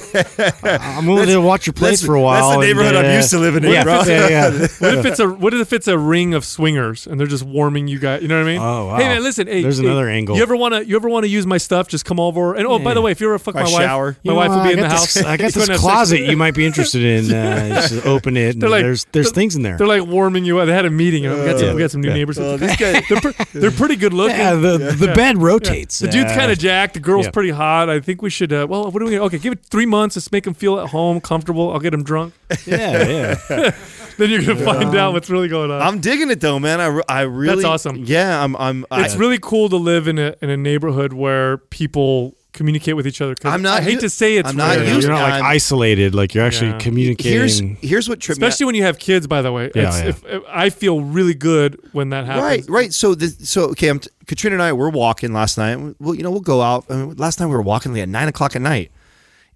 I'm 0.62 1.06
willing 1.06 1.28
to 1.28 1.40
watch 1.40 1.66
your 1.66 1.74
place 1.74 2.04
for 2.04 2.14
a 2.14 2.20
while. 2.20 2.34
that's 2.50 2.56
the 2.56 2.60
and, 2.60 2.78
neighborhood 2.78 2.94
I'm 3.04 3.10
uh, 3.10 3.16
used 3.16 3.30
to 3.30 3.38
living 3.38 3.64
in, 3.64 3.72
yeah, 3.72 3.82
bro. 3.84 4.02
Yeah, 4.02 4.28
yeah. 4.28 4.50
What 4.78 4.94
if 4.98 5.04
it's 5.06 5.18
a 5.20 5.28
what 5.28 5.54
if 5.54 5.72
it's 5.72 5.88
a 5.88 5.98
ring 5.98 6.34
of 6.34 6.44
swingers 6.44 7.06
and 7.06 7.18
they're 7.18 7.26
just 7.26 7.44
warming 7.44 7.88
you 7.88 7.98
guys? 7.98 8.22
You 8.22 8.28
know 8.28 8.36
what 8.36 8.42
I 8.48 8.52
mean? 8.52 8.60
Oh, 8.60 8.86
wow. 8.86 8.96
Hey 8.96 9.04
man, 9.08 9.22
listen. 9.22 9.46
Hey, 9.46 9.62
There's 9.62 9.78
hey, 9.78 9.86
another 9.86 10.08
angle. 10.08 10.36
You 10.36 10.42
ever 10.42 10.56
want 10.56 10.74
to? 10.74 10.86
You 10.86 10.96
ever 10.96 11.08
want 11.08 11.24
to 11.24 11.28
use 11.30 11.46
my 11.46 11.58
stuff? 11.58 11.88
Just 11.88 12.04
come 12.04 12.20
over. 12.20 12.54
And 12.54 12.66
oh, 12.66 12.78
by 12.78 12.94
the 12.94 13.00
way, 13.00 13.12
if 13.12 13.20
you 13.20 13.26
ever 13.28 13.38
fuck 13.38 13.54
Or 13.54 13.62
my 13.64 13.70
wife, 13.72 13.82
shower. 13.82 14.16
my 14.24 14.32
You 14.32 14.36
wife 14.36 14.50
know, 14.50 14.56
will 14.58 14.62
be 14.64 14.68
I 14.68 14.72
in 14.72 14.76
the 14.80 14.82
got 14.82 14.92
house. 14.92 15.14
This, 15.14 15.24
I 15.24 15.36
got 15.36 15.44
He's 15.46 15.54
this 15.54 15.66
gonna 15.66 15.78
sex 15.78 15.80
closet 15.80 16.20
you 16.20 16.36
might 16.36 16.54
be 16.54 16.66
interested 16.66 17.02
in. 17.02 17.32
Uh, 17.34 17.80
just 17.88 18.06
open 18.06 18.36
it. 18.36 18.54
And 18.54 18.62
They're 18.62 18.70
like- 18.70 18.82
there's 18.82 19.04
there's 19.12 19.32
things 19.32 19.56
in 19.56 19.62
there. 19.62 19.76
They're 19.76 19.86
like 19.86 20.06
warming 20.06 20.44
you 20.44 20.58
up. 20.58 20.66
They 20.66 20.72
had 20.74 20.84
a 20.86 20.90
meeting. 20.90 21.24
And 21.30 21.40
we 21.40 21.46
got 21.46 21.58
some, 21.58 21.68
Yeah. 21.68 21.74
we 21.74 21.80
got 21.80 21.90
some 21.90 22.00
new 22.00 22.08
Yeah. 22.08 22.14
neighbors. 22.14 22.38
Well, 22.38 22.58
this 22.58 22.76
guy, 22.76 23.02
they're, 23.08 23.20
pre- 23.20 23.44
they're 23.54 23.70
pretty 23.70 23.96
good 23.96 24.12
looking. 24.12 24.36
yeah, 24.38 24.54
the 24.54 24.78
the 24.98 25.12
bed 25.14 25.38
rotates. 25.38 25.98
The 25.98 26.08
dude's 26.08 26.32
Uh, 26.32 26.36
kind 26.36 26.50
of 26.52 26.58
jacked. 26.58 26.94
The 26.94 27.00
girl's 27.00 27.26
yeah. 27.26 27.30
pretty 27.32 27.50
hot. 27.50 27.88
I 27.90 28.00
think 28.00 28.22
we 28.22 28.30
should. 28.30 28.52
Uh, 28.52 28.66
well, 28.68 28.90
what 28.90 29.00
are 29.02 29.04
we? 29.06 29.12
Gonna, 29.12 29.24
okay, 29.24 29.38
give 29.38 29.52
it 29.52 29.60
three 29.70 29.86
months. 29.86 30.16
Let's 30.16 30.30
make 30.32 30.46
him 30.46 30.54
feel 30.54 30.78
at 30.80 30.88
home, 30.88 31.20
comfortable. 31.20 31.72
I'll 31.72 31.80
get 31.80 31.94
him 31.94 32.02
drunk. 32.02 32.34
yeah, 32.66 33.36
yeah. 33.48 33.70
then 34.18 34.30
you're 34.30 34.42
gonna 34.42 34.56
find 34.64 34.94
out 34.96 35.12
what's 35.12 35.30
really 35.30 35.48
going 35.48 35.70
on. 35.70 35.80
I'm 35.80 36.00
digging 36.00 36.30
it 36.30 36.40
though, 36.40 36.58
man. 36.58 36.80
I, 36.80 36.86
re- 36.86 37.02
I 37.08 37.20
really. 37.22 37.56
That's 37.62 37.64
awesome. 37.86 37.96
Yeah, 38.04 38.42
I'm. 38.42 38.56
I'm. 38.56 38.84
I, 38.90 39.04
it's 39.04 39.16
really 39.16 39.38
cool 39.40 39.68
to 39.68 39.76
live 39.76 40.08
in 40.08 40.18
a 40.18 40.34
in 40.42 40.50
a 40.50 40.56
neighborhood 40.56 41.12
where 41.12 41.58
people 41.58 42.36
communicate 42.52 42.96
with 42.96 43.06
each 43.06 43.20
other. 43.20 43.34
'Cause 43.34 43.52
I'm 43.52 43.62
not 43.62 43.80
I 43.80 43.82
hate 43.82 43.94
u- 43.94 44.00
to 44.00 44.10
say 44.10 44.36
it's 44.36 44.48
I'm 44.50 44.56
not 44.56 44.76
rare, 44.76 44.84
used- 44.94 45.02
You're 45.06 45.12
not 45.16 45.22
like 45.22 45.32
I'm- 45.34 45.44
isolated. 45.46 46.14
Like 46.14 46.34
you're 46.34 46.44
actually 46.44 46.68
Yeah. 46.68 46.72
here's 46.74 46.82
communicating. 46.84 47.76
here's 47.80 48.08
what 48.08 48.20
tripped 48.20 48.40
me 48.40 48.44
out. 48.46 48.48
especially 48.48 48.66
when 48.66 48.74
you 48.74 48.82
have 48.82 48.98
kids. 48.98 49.26
By 49.26 49.42
the 49.42 49.52
way, 49.52 49.70
Yeah, 49.74 49.82
It's- 49.82 50.00
yeah. 50.02 50.08
If, 50.08 50.24
if- 50.26 50.42
I 50.48 50.70
feel 50.70 51.00
really 51.00 51.34
good 51.34 51.78
when 51.92 52.10
that 52.10 52.26
happens. 52.26 52.42
Right, 52.44 52.64
right. 52.68 52.92
So, 52.92 53.14
the, 53.14 53.28
so 53.28 53.64
okay. 53.70 53.88
I'm 53.88 53.98
t- 54.00 54.10
Katrina 54.26 54.54
and 54.56 54.62
I 54.62 54.72
were 54.72 54.90
walking 54.90 55.32
last 55.32 55.58
night. 55.58 55.78
Well, 56.00 56.14
you 56.14 56.22
know, 56.22 56.30
we'll 56.30 56.40
go 56.40 56.60
out. 56.62 56.84
I 56.90 56.94
mean, 56.96 57.14
last 57.16 57.40
night 57.40 57.46
we 57.46 57.52
were 57.52 57.62
walking 57.62 57.98
at 57.98 58.08
nine 58.08 58.28
o'clock 58.28 58.54
at 58.56 58.62
night, 58.62 58.90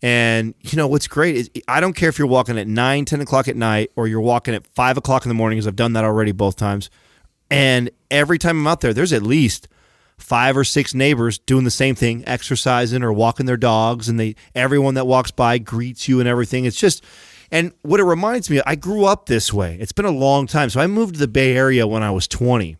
and 0.03 0.55
you 0.63 0.77
know 0.77 0.87
what's 0.87 1.07
great 1.09 1.37
is 1.37 1.51
I 1.69 1.81
don't 1.81 1.95
care 1.95 2.09
if 2.09 2.19
you're 2.19 2.27
walking 2.29 2.59
at 2.59 2.67
nine, 2.69 3.05
ten 3.05 3.21
o'clock 3.21 3.49
at 3.49 3.57
night, 3.57 3.91
or 3.97 4.07
you're 4.09 4.21
walking 4.21 4.55
at 4.55 4.67
five 4.75 4.97
o'clock 4.97 5.25
in 5.25 5.29
the 5.29 5.35
morning, 5.35 5.57
because 5.59 5.67
I've 5.67 5.77
done 5.77 5.93
that 5.95 6.05
already 6.05 6.33
both 6.33 6.57
times. 6.57 6.91
And 7.51 7.91
every 8.11 8.39
time 8.39 8.59
I'm 8.59 8.67
out 8.67 8.81
there, 8.81 8.93
there's 8.95 9.13
at 9.13 9.23
least 9.23 9.69
five 10.19 10.57
or 10.57 10.65
six 10.65 10.95
neighbors 10.95 11.39
doing 11.39 11.65
the 11.65 11.71
same 11.71 11.95
thing, 11.95 12.25
exercising 12.27 13.03
or 13.03 13.13
walking 13.13 13.47
their 13.47 13.57
dogs, 13.57 14.09
and 14.09 14.19
they 14.19 14.37
everyone 14.55 14.95
that 14.95 15.07
walks 15.07 15.31
by 15.31 15.59
greets 15.59 16.09
you 16.09 16.21
and 16.21 16.29
everything. 16.29 16.65
It's 16.65 16.79
just 16.79 17.05
and 17.51 17.73
what 17.83 18.01
it 18.01 18.05
reminds 18.05 18.51
me, 18.51 18.61
I 18.67 18.75
grew 18.75 19.05
up 19.05 19.27
this 19.27 19.53
way. 19.53 19.77
It's 19.79 19.93
been 19.93 20.07
a 20.07 20.11
long 20.11 20.47
time. 20.47 20.71
So 20.71 20.81
I 20.81 20.87
moved 20.87 21.15
to 21.15 21.21
the 21.21 21.29
Bay 21.29 21.57
Area 21.57 21.87
when 21.87 22.03
I 22.03 22.11
was 22.11 22.27
20. 22.27 22.77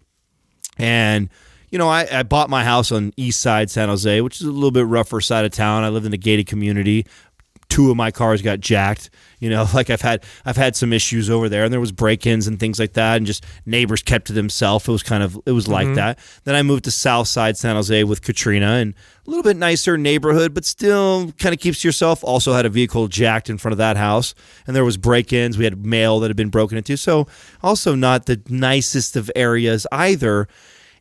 And 0.79 1.29
you 1.71 1.79
know, 1.79 1.89
I, 1.89 2.07
I 2.11 2.23
bought 2.23 2.51
my 2.51 2.63
house 2.63 2.93
on 2.93 3.13
East 3.17 3.41
Side 3.41 3.69
San 3.69 3.89
Jose, 3.89 4.21
which 4.21 4.41
is 4.41 4.47
a 4.47 4.53
little 4.53 4.71
bit 4.71 4.87
rougher 4.87 5.21
side 5.21 5.45
of 5.45 5.51
town. 5.51 5.83
I 5.83 5.89
lived 5.89 6.07
in 6.07 6.13
a 6.13 6.17
gated 6.17 6.47
community. 6.47 7.05
Two 7.69 7.91
of 7.91 7.97
my 7.97 8.11
cars 8.11 8.43
got 8.43 8.61
jacked. 8.61 9.11
You 9.41 9.51
know, 9.51 9.67
like 9.75 9.91
I've 9.91 10.01
had 10.01 10.25
I've 10.45 10.57
had 10.57 10.77
some 10.77 10.93
issues 10.93 11.29
over 11.29 11.49
there, 11.49 11.65
and 11.65 11.73
there 11.73 11.81
was 11.81 11.93
break-ins 11.93 12.47
and 12.47 12.59
things 12.59 12.79
like 12.79 12.95
that, 12.95 13.17
and 13.17 13.27
just 13.27 13.45
neighbors 13.67 14.03
kept 14.03 14.27
to 14.29 14.33
themselves. 14.33 14.89
It 14.89 14.93
was 14.93 15.03
kind 15.03 15.23
of 15.23 15.39
it 15.47 15.53
was 15.53 15.69
like 15.69 15.87
mm-hmm. 15.87 15.97
that. 15.97 16.19
Then 16.45 16.55
I 16.55 16.63
moved 16.63 16.85
to 16.85 16.91
South 16.91 17.29
Side 17.29 17.57
San 17.57 17.77
Jose 17.77 18.05
with 18.05 18.23
Katrina, 18.23 18.73
and 18.75 18.95
a 19.27 19.31
little 19.31 19.43
bit 19.43 19.57
nicer 19.57 19.97
neighborhood, 19.97 20.55
but 20.55 20.65
still 20.65 21.33
kind 21.39 21.55
of 21.55 21.61
keeps 21.61 21.81
to 21.83 21.89
yourself. 21.89 22.23
Also 22.25 22.53
had 22.53 22.67
a 22.67 22.71
vehicle 22.71 23.09
jacked 23.09 23.49
in 23.51 23.59
front 23.59 23.73
of 23.73 23.79
that 23.79 23.97
house, 23.97 24.35
and 24.67 24.75
there 24.77 24.85
was 24.85 24.97
break-ins. 24.97 25.59
We 25.59 25.65
had 25.65 25.85
mail 25.85 26.21
that 26.21 26.29
had 26.29 26.37
been 26.37 26.51
broken 26.51 26.79
into, 26.79 26.97
so 26.97 27.27
also 27.63 27.95
not 27.95 28.27
the 28.27 28.41
nicest 28.49 29.17
of 29.17 29.31
areas 29.35 29.87
either. 29.91 30.49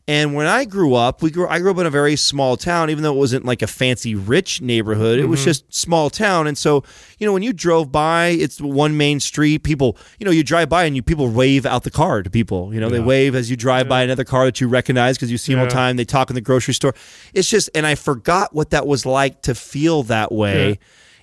And 0.06 0.34
when 0.34 0.46
I 0.46 0.66
grew 0.66 0.94
up, 0.94 1.22
we 1.22 1.30
grew 1.30 1.48
I 1.48 1.60
grew 1.60 1.70
up 1.70 1.78
in 1.78 1.86
a 1.86 1.90
very 1.90 2.14
small 2.16 2.58
town, 2.58 2.90
even 2.90 3.02
though 3.02 3.14
it 3.14 3.18
wasn't 3.18 3.46
like 3.46 3.62
a 3.62 3.66
fancy 3.66 4.14
rich 4.14 4.60
neighborhood. 4.60 5.18
It 5.18 5.26
was 5.26 5.40
mm-hmm. 5.40 5.46
just 5.46 5.74
small 5.74 6.10
town. 6.10 6.46
And 6.46 6.58
so, 6.58 6.84
you 7.18 7.26
know, 7.26 7.32
when 7.32 7.42
you 7.42 7.54
drove 7.54 7.90
by, 7.90 8.26
it's 8.26 8.60
one 8.60 8.98
main 8.98 9.18
street. 9.18 9.62
People, 9.62 9.96
you 10.18 10.26
know, 10.26 10.30
you 10.30 10.44
drive 10.44 10.68
by 10.68 10.84
and 10.84 10.94
you 10.94 11.02
people 11.02 11.28
wave 11.28 11.64
out 11.64 11.84
the 11.84 11.90
car 11.90 12.22
to 12.22 12.28
people. 12.28 12.74
You 12.74 12.80
know, 12.80 12.90
they 12.90 13.00
wave 13.00 13.34
as 13.34 13.50
you 13.50 13.56
drive 13.56 13.88
by 13.88 14.02
another 14.02 14.24
car 14.24 14.44
that 14.44 14.60
you 14.60 14.68
recognize 14.68 15.16
because 15.16 15.32
you 15.32 15.38
see 15.38 15.54
them 15.54 15.60
all 15.60 15.66
the 15.66 15.72
time. 15.72 15.96
They 15.96 16.04
talk 16.04 16.28
in 16.28 16.34
the 16.34 16.42
grocery 16.42 16.74
store. 16.74 16.94
It's 17.32 17.48
just 17.48 17.70
and 17.74 17.86
I 17.86 17.94
forgot 17.94 18.54
what 18.54 18.70
that 18.70 18.86
was 18.86 19.06
like 19.06 19.40
to 19.42 19.54
feel 19.54 20.02
that 20.04 20.30
way. 20.30 20.68
Yeah. 20.68 20.74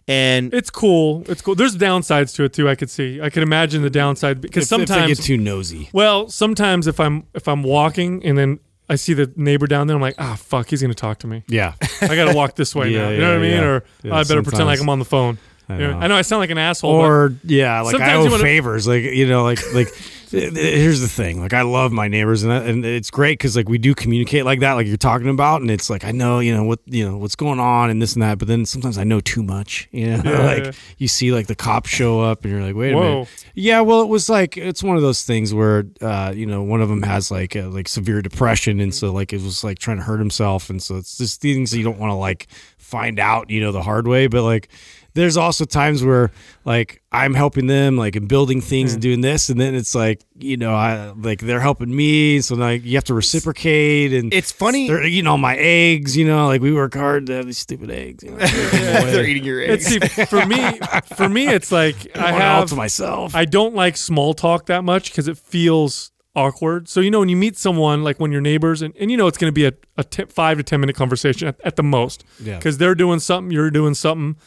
And 0.08 0.54
It's 0.56 0.72
cool. 0.72 1.24
It's 1.28 1.44
cool. 1.44 1.54
There's 1.54 1.78
downsides 1.78 2.34
to 2.36 2.46
it 2.46 2.54
too. 2.54 2.68
I 2.68 2.74
could 2.74 2.90
see. 2.90 3.22
I 3.22 3.30
could 3.30 3.44
imagine 3.44 3.84
the 3.84 3.92
downside 3.92 4.42
because 4.42 4.64
If- 4.64 4.80
if 4.80 4.88
they 4.88 4.94
sometimes 4.96 5.20
get 5.20 5.24
too 5.24 5.38
nosy. 5.38 5.90
Well, 5.94 6.30
sometimes 6.30 6.88
if 6.88 7.00
I'm 7.00 7.28
if 7.36 7.48
I'm 7.48 7.62
walking 7.62 8.26
and 8.26 8.36
then 8.36 8.60
I 8.92 8.96
see 8.96 9.14
the 9.14 9.32
neighbor 9.36 9.68
down 9.68 9.88
there, 9.88 9.96
I'm 9.96 10.02
like, 10.02 10.16
ah, 10.20 10.36
fuck, 10.36 10.70
he's 10.70 10.82
gonna 10.82 10.94
talk 10.94 11.20
to 11.20 11.28
me. 11.28 11.44
Yeah. 11.48 11.74
I 12.02 12.16
gotta 12.16 12.36
walk 12.36 12.56
this 12.56 12.76
way 12.76 12.90
Yeah, 12.94 13.04
now. 13.06 13.10
You 13.12 13.18
know 13.20 13.28
what 13.30 13.38
I 13.38 13.42
mean? 13.42 13.52
yeah. 13.52 13.64
Or 13.64 13.84
Yeah, 14.04 14.12
oh, 14.12 14.16
I 14.18 14.24
better 14.24 14.44
pretend 14.44 14.66
like. 14.66 14.80
I'm 14.82 14.90
on 14.90 15.00
the 15.00 15.06
phone. 15.06 15.38
I 15.70 15.76
You 15.80 15.88
know. 15.88 15.98
I 16.00 16.08
know 16.08 16.16
I 16.16 16.22
sound 16.24 16.42
like 16.42 16.50
an 16.50 16.58
asshole. 16.58 17.00
but 17.00 17.06
or 17.06 17.36
yeah, 17.46 17.80
like 17.82 17.96
I 18.02 18.16
owe 18.16 18.26
wanna- 18.30 18.44
favors. 18.44 18.88
Like 18.88 19.04
you 19.04 19.28
know, 19.28 19.44
like 19.44 19.60
like 19.74 19.88
here's 20.32 21.02
the 21.02 21.08
thing. 21.08 21.42
Like 21.42 21.54
I 21.54 21.62
love 21.62 21.92
my 21.92 22.08
neighbors, 22.08 22.44
and 22.44 22.52
that, 22.52 22.66
and 22.66 22.86
it's 22.86 23.12
great 23.12 23.38
because 23.38 23.56
like 23.56 23.70
we 23.70 23.78
do 23.78 23.94
communicate 23.94 24.46
like 24.46 24.60
that, 24.62 24.74
like 24.74 24.88
you're 24.88 24.98
talking 24.98 25.30
about, 25.30 25.62
and 25.62 25.70
it's 25.70 25.90
like 25.90 26.04
I 26.04 26.12
know 26.12 26.40
you 26.40 26.54
know 26.54 26.64
what 26.64 26.80
you 26.86 27.08
know 27.08 27.18
what's 27.18 27.36
going 27.36 27.60
on 27.60 27.90
and 27.90 28.02
this 28.02 28.14
and 28.14 28.24
that. 28.24 28.38
But 28.38 28.48
then 28.48 28.66
sometimes 28.66 28.98
I 28.98 29.04
know 29.04 29.20
too 29.20 29.44
much. 29.44 29.88
You 29.92 30.18
know, 30.18 30.22
Yeah, 30.32 30.46
like 30.46 30.66
yeah. 30.66 30.72
you 30.98 31.08
see 31.08 31.32
like 31.32 31.48
the 31.48 31.56
cops 31.56 31.90
show 31.90 32.22
up, 32.22 32.44
and 32.44 32.52
you're 32.52 32.62
like, 32.62 32.76
wait 32.76 32.94
a 32.94 32.96
minute. 32.96 33.46
Yeah, 33.54 33.82
well, 33.82 34.02
it 34.02 34.08
was 34.08 34.30
like 34.30 34.58
it's 34.58 34.82
one 34.82 34.96
of 34.96 35.02
those 35.02 35.24
things 35.24 35.54
where 35.54 35.86
uh, 36.02 36.34
you 36.36 36.46
know 36.46 36.64
one 36.64 36.82
of 36.82 36.90
them 36.90 37.04
has 37.04 37.30
like 37.32 37.56
uh, 37.56 37.68
like 37.68 37.88
severe 37.88 38.22
depression, 38.22 38.80
and 38.80 38.94
so 38.94 39.12
like 39.12 39.34
it 39.34 39.42
was 39.42 39.64
like 39.64 39.80
trying 39.80 39.98
to 39.98 40.04
hurt 40.04 40.20
himself, 40.20 40.70
and 40.70 40.82
so 40.82 40.98
it's 40.98 41.18
just 41.18 41.42
things 41.42 41.72
that 41.72 41.78
you 41.78 41.84
don't 41.84 42.00
want 42.00 42.12
to 42.12 42.16
like 42.16 42.48
find 42.78 43.20
out, 43.20 43.50
you 43.50 43.62
know, 43.62 43.72
the 43.72 43.82
hard 43.82 44.06
way. 44.06 44.28
But 44.28 44.44
like, 44.44 44.68
there's 45.14 45.38
also 45.38 45.66
times 45.66 46.04
where 46.04 46.32
like 46.66 47.02
I'm 47.12 47.34
helping 47.34 47.68
them, 47.68 47.98
like 47.98 48.16
in 48.16 48.28
building 48.28 48.62
things 48.62 48.94
and 48.94 49.04
hmm. 49.04 49.10
doing 49.10 49.22
this, 49.22 49.50
and 49.50 49.60
then 49.60 49.76
it's 49.76 49.94
like, 49.94 50.22
you 50.40 50.58
know, 50.58 50.74
I 50.74 51.12
like 51.16 51.42
they're 51.42 51.60
helping 51.60 51.94
me, 51.96 52.42
so 52.42 52.56
like 52.56 52.84
you 52.86 52.96
have 52.96 53.04
to 53.06 53.14
reciprocate. 53.14 54.14
And 54.14 54.34
It's 54.34 54.52
funny. 54.52 54.88
they're 54.88 55.04
eating 55.04 55.28
all 55.28 55.38
my 55.38 55.56
eggs, 55.58 56.16
you 56.16 56.26
know, 56.26 56.48
like 56.48 56.62
we 56.62 56.72
work 56.74 56.94
hard 56.94 57.26
to 57.28 57.34
have 57.34 57.46
these 57.46 57.58
stupid 57.58 57.92
eggs. 57.92 58.24
You 58.24 58.32
know, 58.32 58.38
They're 58.42 59.26
eating 59.26 59.44
your 59.44 59.62
eggs. 59.62 59.86
see, 59.86 60.00
for 60.00 60.46
me. 60.46 60.80
For 61.16 61.28
me, 61.28 61.48
it's 61.48 61.72
like 61.72 61.96
I 62.16 62.30
I 62.30 62.32
have 62.32 62.70
to 62.70 62.76
myself. 62.76 63.36
I 63.36 63.46
don't 63.46 63.76
like 63.76 63.98
small 63.98 64.34
talk 64.34 64.68
that 64.68 64.84
much 64.84 65.12
because 65.12 65.28
it 65.28 65.38
feels 65.38 66.12
awkward. 66.36 66.88
So 66.88 67.02
you 67.02 67.12
know 67.12 67.20
when 67.20 67.30
you 67.30 67.36
meet 67.36 67.58
someone 67.58 68.04
like 68.04 68.20
when 68.20 68.32
you're 68.32 68.42
neighbors 68.42 68.82
and, 68.82 68.96
and 68.98 69.12
you 69.12 69.18
know 69.18 69.28
it's 69.28 69.38
going 69.38 69.50
to 69.50 69.54
be 69.54 69.66
a, 69.66 69.74
a 69.98 70.04
t- 70.04 70.26
five 70.26 70.58
to 70.58 70.64
ten 70.64 70.80
minute 70.80 70.96
conversation 70.96 71.48
at, 71.50 71.60
at 71.64 71.76
the 71.76 71.84
most 71.84 72.24
Yeah. 72.40 72.58
because 72.58 72.78
they're 72.78 72.96
doing 72.96 73.20
something, 73.20 73.52
you're 73.52 73.72
doing 73.72 73.94
something, 73.94 74.38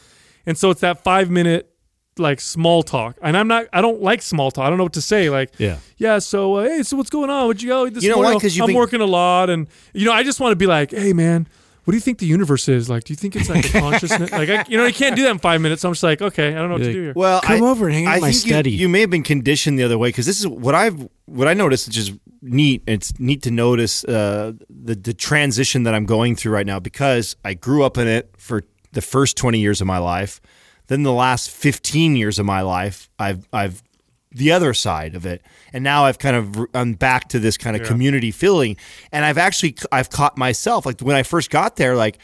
and 0.47 0.57
so 0.59 0.71
it's 0.71 0.81
that 0.81 1.03
five 1.05 1.31
minute 1.31 1.71
like 2.17 2.41
small 2.41 2.83
talk. 2.85 3.17
And 3.23 3.37
I'm 3.37 3.49
not, 3.49 3.67
I 3.73 3.81
don't 3.81 4.01
like 4.01 4.23
small 4.23 4.53
talk. 4.53 4.65
I 4.67 4.69
don't 4.69 4.79
know 4.79 4.85
what 4.85 4.93
to 4.93 5.03
say. 5.03 5.31
Like 5.31 5.51
Yeah. 5.59 5.79
yeah. 5.97 6.21
So 6.21 6.55
uh, 6.57 6.65
hey, 6.65 6.83
so 6.85 6.97
what's 6.97 7.11
going 7.11 7.29
on? 7.31 7.49
Would 7.49 7.61
you 7.61 7.69
go 7.69 7.89
this 7.91 8.05
You 8.05 8.11
know 8.11 8.17
morning? 8.17 8.35
what? 8.35 8.43
'Cause 8.43 8.57
you've 8.57 8.63
I'm 8.63 8.69
been- 8.69 8.77
working 8.77 9.01
a 9.01 9.07
lot, 9.07 9.51
and 9.51 9.67
you 9.93 10.05
know 10.05 10.13
I 10.13 10.23
just 10.23 10.39
want 10.41 10.53
to 10.53 10.57
be 10.57 10.67
like, 10.67 10.91
hey 10.93 11.13
man. 11.13 11.47
What 11.87 11.91
do 11.93 11.99
you 11.99 12.01
think 12.01 12.17
the 12.17 12.25
universe 12.25 12.67
is 12.67 12.89
like? 12.89 13.05
Do 13.05 13.13
you 13.13 13.17
think 13.19 13.37
it's 13.37 13.51
like 13.51 13.67
a 13.67 13.69
consciousness? 13.79 14.33
Like, 14.33 14.49
I, 14.49 14.65
you 14.69 14.79
know, 14.79 14.87
you 14.87 14.95
can't 14.95 15.15
do 15.15 15.23
that 15.25 15.33
in 15.33 15.39
five 15.39 15.61
minutes. 15.61 15.83
So 15.83 15.89
I'm 15.89 15.93
just 15.93 16.03
like, 16.03 16.23
okay, 16.23 16.49
I 16.49 16.53
don't 16.55 16.69
know 16.71 16.77
what 16.77 16.83
to 16.85 16.91
do 16.95 17.03
here. 17.03 17.13
Well, 17.15 17.43
Come 17.43 17.63
I, 17.63 17.67
over 17.67 17.85
and 17.85 17.95
hang 17.95 18.07
out 18.07 18.13
I 18.13 18.15
in 18.17 18.21
my 18.23 18.31
think 18.33 18.45
you- 18.47 18.51
study. 18.53 18.71
You, 18.71 18.89
may 18.89 19.01
have 19.03 19.11
been 19.11 19.23
conditioned 19.23 19.79
the 19.79 19.83
other 19.83 19.99
way 19.99 20.09
because 20.09 20.25
this 20.25 20.41
is 20.41 20.47
what 20.49 20.75
I've 20.75 21.07
what 21.27 21.47
I 21.47 21.53
noticed, 21.53 21.87
which 21.89 21.99
is 21.99 22.13
neat. 22.41 22.85
It's 22.87 23.13
neat 23.21 23.43
to 23.43 23.51
notice 23.51 24.03
uh, 24.05 24.53
the 24.71 24.95
the 24.95 25.13
transition 25.13 25.83
that 25.83 25.95
I'm 25.95 26.07
going 26.07 26.37
through 26.37 26.53
right 26.53 26.65
now 26.67 26.81
because 26.81 27.37
I 27.45 27.53
grew 27.53 27.85
up 27.85 27.99
in 27.99 28.09
it 28.09 28.31
for 28.39 28.63
the 28.95 29.03
first 29.03 29.37
20 29.37 29.59
years 29.59 29.81
of 29.81 29.87
my 29.87 29.99
life. 29.99 30.41
Then 30.87 31.03
the 31.03 31.13
last 31.13 31.51
15 31.51 32.17
years 32.17 32.39
of 32.39 32.47
my 32.47 32.61
life, 32.61 33.09
I've 33.19 33.49
I've 33.53 33.83
the 34.31 34.51
other 34.53 34.75
side 34.75 35.15
of 35.15 35.25
it, 35.25 35.43
and 35.73 35.83
now 35.85 36.05
I've 36.05 36.19
kind 36.19 36.37
of 36.37 36.67
I'm 36.75 36.95
back 36.95 37.29
to 37.31 37.39
this 37.39 37.57
kind 37.57 37.77
of 37.77 37.87
community 37.87 38.31
feeling, 38.31 38.77
and 39.13 39.25
I've 39.25 39.39
actually 39.39 39.77
I've 39.91 40.11
caught 40.11 40.37
myself 40.37 40.85
like 40.85 41.01
when 41.01 41.17
I 41.17 41.23
first 41.23 41.51
got 41.51 41.77
there, 41.77 41.97
like 41.97 42.19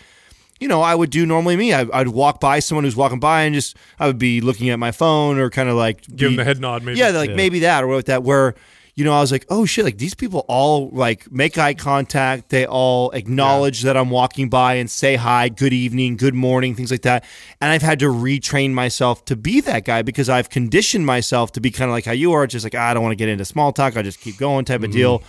you 0.61 0.69
know, 0.69 0.83
I 0.83 0.95
would 0.95 1.09
do 1.09 1.25
normally 1.25 1.57
me. 1.57 1.73
I, 1.73 1.87
I'd 1.93 2.09
walk 2.09 2.39
by 2.39 2.59
someone 2.59 2.85
who's 2.85 2.95
walking 2.95 3.19
by 3.19 3.43
and 3.43 3.55
just 3.55 3.77
I 3.99 4.07
would 4.07 4.19
be 4.19 4.43
looking 4.43 4.69
at 4.69 4.79
my 4.79 4.93
phone 4.93 5.39
or 5.39 5.49
kind 5.49 5.71
of 5.71 5.77
like 5.77 6.03
Give 6.03 6.17
be- 6.17 6.25
them 6.27 6.37
the 6.37 6.45
head 6.45 6.61
nod, 6.61 6.83
maybe. 6.83 6.99
Yeah, 6.99 7.09
like 7.11 7.31
maybe 7.31 7.61
that 7.61 7.83
or 7.83 7.87
what 7.87 8.07
that. 8.07 8.23
Where 8.23 8.55
you 9.01 9.05
know, 9.05 9.15
I 9.15 9.21
was 9.21 9.33
like, 9.33 9.47
oh 9.49 9.65
shit, 9.65 9.87
like 9.87 9.97
these 9.97 10.15
people 10.15 10.45
all 10.47 10.91
like 10.91 11.33
make 11.33 11.57
eye 11.57 11.73
contact. 11.73 12.51
They 12.51 12.67
all 12.67 13.11
acknowledge 13.13 13.81
that 13.81 13.97
I'm 13.97 14.11
walking 14.11 14.51
by 14.51 14.75
and 14.75 14.91
say 14.91 15.17
hi, 15.17 15.49
good 15.49 15.73
evening, 15.73 16.19
good 16.19 16.35
morning, 16.35 16.75
things 16.75 16.91
like 16.91 17.01
that. 17.03 17.25
And 17.63 17.73
I've 17.73 17.81
had 17.81 18.01
to 18.01 18.09
retrain 18.09 18.73
myself 18.73 19.25
to 19.25 19.37
be 19.37 19.63
that 19.63 19.87
guy 19.87 20.03
because 20.03 20.29
I've 20.29 20.51
conditioned 20.51 21.07
myself 21.07 21.53
to 21.53 21.63
be 21.63 21.71
kind 21.71 21.91
of 21.91 21.95
like 21.95 22.05
how 22.05 22.13
you 22.13 22.33
are, 22.33 22.47
just 22.47 22.63
like 22.63 22.75
"Ah, 22.75 22.91
I 22.91 22.93
don't 22.93 23.03
want 23.03 23.13
to 23.13 23.17
get 23.17 23.31
into 23.31 23.47
small 23.47 23.73
talk. 23.73 23.97
I 23.97 24.03
just 24.03 24.21
keep 24.21 24.37
going 24.37 24.67
type 24.67 24.83
of 24.83 24.91
deal. 24.91 25.23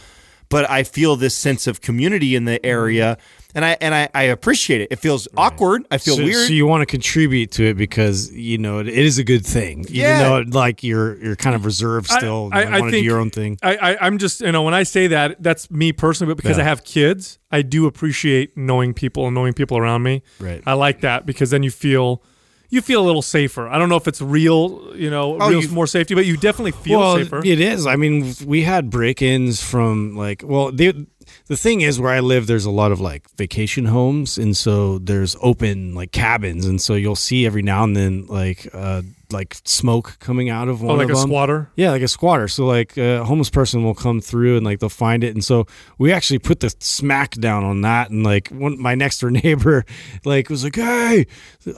But 0.49 0.69
I 0.69 0.83
feel 0.83 1.15
this 1.15 1.33
sense 1.33 1.65
of 1.65 1.79
community 1.79 2.35
in 2.35 2.43
the 2.43 2.63
area, 2.65 3.17
and 3.55 3.63
I 3.65 3.77
and 3.81 3.93
I, 3.93 4.09
I 4.13 4.23
appreciate 4.23 4.81
it. 4.81 4.87
It 4.91 4.99
feels 4.99 5.27
awkward. 5.37 5.85
I 5.91 5.97
feel 5.97 6.17
so, 6.17 6.23
weird. 6.23 6.47
So 6.47 6.53
you 6.53 6.65
want 6.67 6.81
to 6.81 6.85
contribute 6.85 7.51
to 7.51 7.65
it 7.65 7.75
because 7.77 8.31
you 8.31 8.57
know 8.57 8.79
it, 8.79 8.87
it 8.87 8.97
is 8.97 9.17
a 9.17 9.23
good 9.23 9.45
thing, 9.45 9.85
Yeah. 9.89 10.17
even 10.31 10.51
though 10.51 10.59
like 10.59 10.83
you're 10.83 11.17
you're 11.23 11.35
kind 11.35 11.55
of 11.55 11.65
reserved 11.65 12.07
still. 12.09 12.49
I, 12.51 12.59
I, 12.59 12.61
I, 12.61 12.65
I 12.65 12.69
want 12.79 12.85
to 12.85 12.91
think 12.91 13.01
do 13.03 13.05
your 13.05 13.19
own 13.19 13.29
thing. 13.29 13.57
I, 13.63 13.75
I, 13.77 14.05
I'm 14.05 14.17
just, 14.17 14.41
you 14.41 14.51
know, 14.51 14.63
when 14.63 14.73
I 14.73 14.83
say 14.83 15.07
that, 15.07 15.41
that's 15.41 15.69
me 15.71 15.91
personally, 15.93 16.31
but 16.33 16.37
because 16.41 16.57
Yeah. 16.57 16.63
I 16.63 16.67
have 16.67 16.83
kids, 16.83 17.39
I 17.51 17.61
do 17.61 17.85
appreciate 17.85 18.55
knowing 18.57 18.93
people 18.93 19.25
and 19.27 19.35
knowing 19.35 19.53
people 19.53 19.77
around 19.77 20.03
me. 20.03 20.23
Right. 20.39 20.61
I 20.65 20.73
like 20.73 21.01
that 21.01 21.25
because 21.25 21.49
then 21.49 21.63
you 21.63 21.71
feel, 21.71 22.23
you 22.69 22.81
feel 22.81 23.01
a 23.03 23.05
little 23.05 23.21
safer. 23.21 23.67
I 23.67 23.77
don't 23.77 23.89
know 23.89 23.97
if 23.97 24.07
it's 24.07 24.21
real, 24.21 24.93
you 24.95 25.09
know, 25.09 25.37
Oh, 25.41 25.49
real 25.49 25.61
you- 25.61 25.69
more 25.69 25.87
safety, 25.87 26.15
but 26.15 26.25
you 26.25 26.37
definitely 26.37 26.71
feel 26.71 26.99
well, 26.99 27.17
safer. 27.17 27.41
it 27.43 27.59
is. 27.59 27.85
I 27.85 27.95
mean, 27.97 28.33
we 28.45 28.61
had 28.63 28.89
break-ins 28.89 29.61
from 29.61 30.15
like, 30.15 30.41
well, 30.45 30.71
the 30.71 31.05
the 31.51 31.57
thing 31.57 31.81
is 31.81 31.99
where 31.99 32.13
I 32.13 32.21
live, 32.21 32.47
there's 32.47 32.63
a 32.63 32.71
lot 32.71 32.93
of 32.93 33.01
like 33.01 33.29
vacation 33.35 33.83
homes, 33.83 34.37
and 34.37 34.55
so 34.55 34.99
there's 34.99 35.35
open 35.41 35.93
like 35.93 36.13
cabins, 36.13 36.65
and 36.65 36.79
so 36.79 36.93
you'll 36.93 37.17
see 37.17 37.45
every 37.45 37.61
now 37.61 37.83
and 37.83 37.93
then 37.93 38.25
like 38.27 38.69
uh 38.73 39.01
like 39.33 39.57
smoke 39.65 40.17
coming 40.19 40.49
out 40.49 40.69
of 40.69 40.81
oh, 40.81 40.87
one 40.87 40.97
like 40.97 41.05
of 41.05 41.11
a 41.11 41.19
them. 41.19 41.27
squatter. 41.27 41.69
Yeah, 41.75 41.91
like 41.91 42.01
a 42.03 42.07
squatter. 42.07 42.47
So 42.47 42.65
like 42.65 42.95
a 42.97 43.25
homeless 43.25 43.49
person 43.49 43.83
will 43.83 43.95
come 43.95 44.21
through 44.21 44.57
and 44.57 44.65
like 44.65 44.79
they'll 44.79 44.87
find 44.87 45.25
it, 45.25 45.33
and 45.33 45.43
so 45.43 45.67
we 45.97 46.13
actually 46.13 46.39
put 46.39 46.61
the 46.61 46.73
smack 46.79 47.31
down 47.31 47.65
on 47.65 47.81
that. 47.81 48.11
And 48.11 48.23
like 48.23 48.47
one, 48.47 48.79
my 48.81 48.95
next 48.95 49.19
door 49.19 49.31
neighbor, 49.43 49.83
like 50.23 50.49
was 50.49 50.63
like, 50.63 50.75
"Hey, 50.75 51.27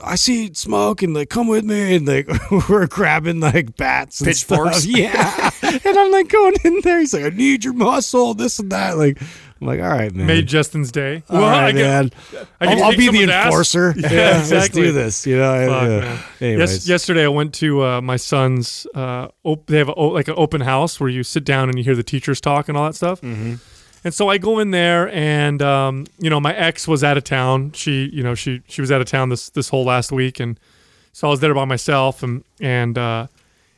I 0.04 0.14
see 0.14 0.54
smoke, 0.54 1.02
and 1.02 1.14
like 1.14 1.30
come 1.30 1.48
with 1.48 1.64
me." 1.64 1.96
And 1.96 2.06
like 2.06 2.28
we're 2.68 2.86
grabbing 2.86 3.40
like 3.40 3.76
bats, 3.76 4.20
and 4.20 4.28
Pitchforks? 4.28 4.86
Yeah, 4.94 5.50
and 5.62 5.98
I'm 5.98 6.12
like 6.12 6.28
going 6.28 6.54
in 6.62 6.80
there. 6.82 7.00
He's 7.00 7.12
like, 7.12 7.24
"I 7.24 7.30
need 7.30 7.64
your 7.64 7.74
muscle, 7.74 8.34
this 8.34 8.60
and 8.60 8.70
that." 8.70 8.96
Like 8.98 9.20
I'm 9.64 9.78
like, 9.78 9.80
"All 9.80 9.96
right, 9.96 10.14
man." 10.14 10.26
Made 10.26 10.46
Justin's 10.46 10.92
day. 10.92 11.22
All 11.30 11.40
right, 11.40 11.64
I 11.64 11.72
get- 11.72 11.82
man. 11.82 12.10
I 12.60 12.66
I'll, 12.66 12.84
I'll 12.84 12.96
be 12.96 13.08
the 13.10 13.22
enforcer. 13.22 13.94
Yeah, 14.04 14.46
let's 14.50 14.68
do 14.68 14.92
this. 14.92 15.26
You 15.26 15.38
know. 15.38 15.66
Fuck, 15.68 16.20
yeah. 16.40 16.56
Yes, 16.56 16.86
yesterday 16.86 17.24
I 17.24 17.28
went 17.28 17.54
to 17.54 17.82
uh, 17.82 18.00
my 18.00 18.16
son's. 18.16 18.86
Uh, 18.94 19.28
op- 19.42 19.66
they 19.66 19.78
have 19.78 19.88
a, 19.88 19.92
like 20.00 20.28
an 20.28 20.34
open 20.36 20.60
house 20.60 21.00
where 21.00 21.08
you 21.08 21.22
sit 21.22 21.44
down 21.44 21.68
and 21.70 21.78
you 21.78 21.84
hear 21.84 21.94
the 21.94 22.02
teachers 22.02 22.40
talk 22.40 22.68
and 22.68 22.76
all 22.76 22.84
that 22.86 22.94
stuff. 22.94 23.20
Mm-hmm. 23.22 23.54
And 24.04 24.12
so 24.12 24.28
I 24.28 24.36
go 24.36 24.58
in 24.58 24.70
there, 24.70 25.08
and 25.14 25.62
um, 25.62 26.06
you 26.18 26.28
know, 26.28 26.38
my 26.38 26.54
ex 26.54 26.86
was 26.86 27.02
out 27.02 27.16
of 27.16 27.24
town. 27.24 27.72
She, 27.72 28.10
you 28.12 28.22
know, 28.22 28.34
she 28.34 28.60
she 28.68 28.82
was 28.82 28.92
out 28.92 29.00
of 29.00 29.06
town 29.06 29.30
this 29.30 29.48
this 29.50 29.70
whole 29.70 29.84
last 29.84 30.12
week, 30.12 30.40
and 30.40 30.60
so 31.12 31.28
I 31.28 31.30
was 31.30 31.40
there 31.40 31.54
by 31.54 31.64
myself. 31.64 32.22
And 32.22 32.44
and 32.60 32.98
uh, 32.98 33.28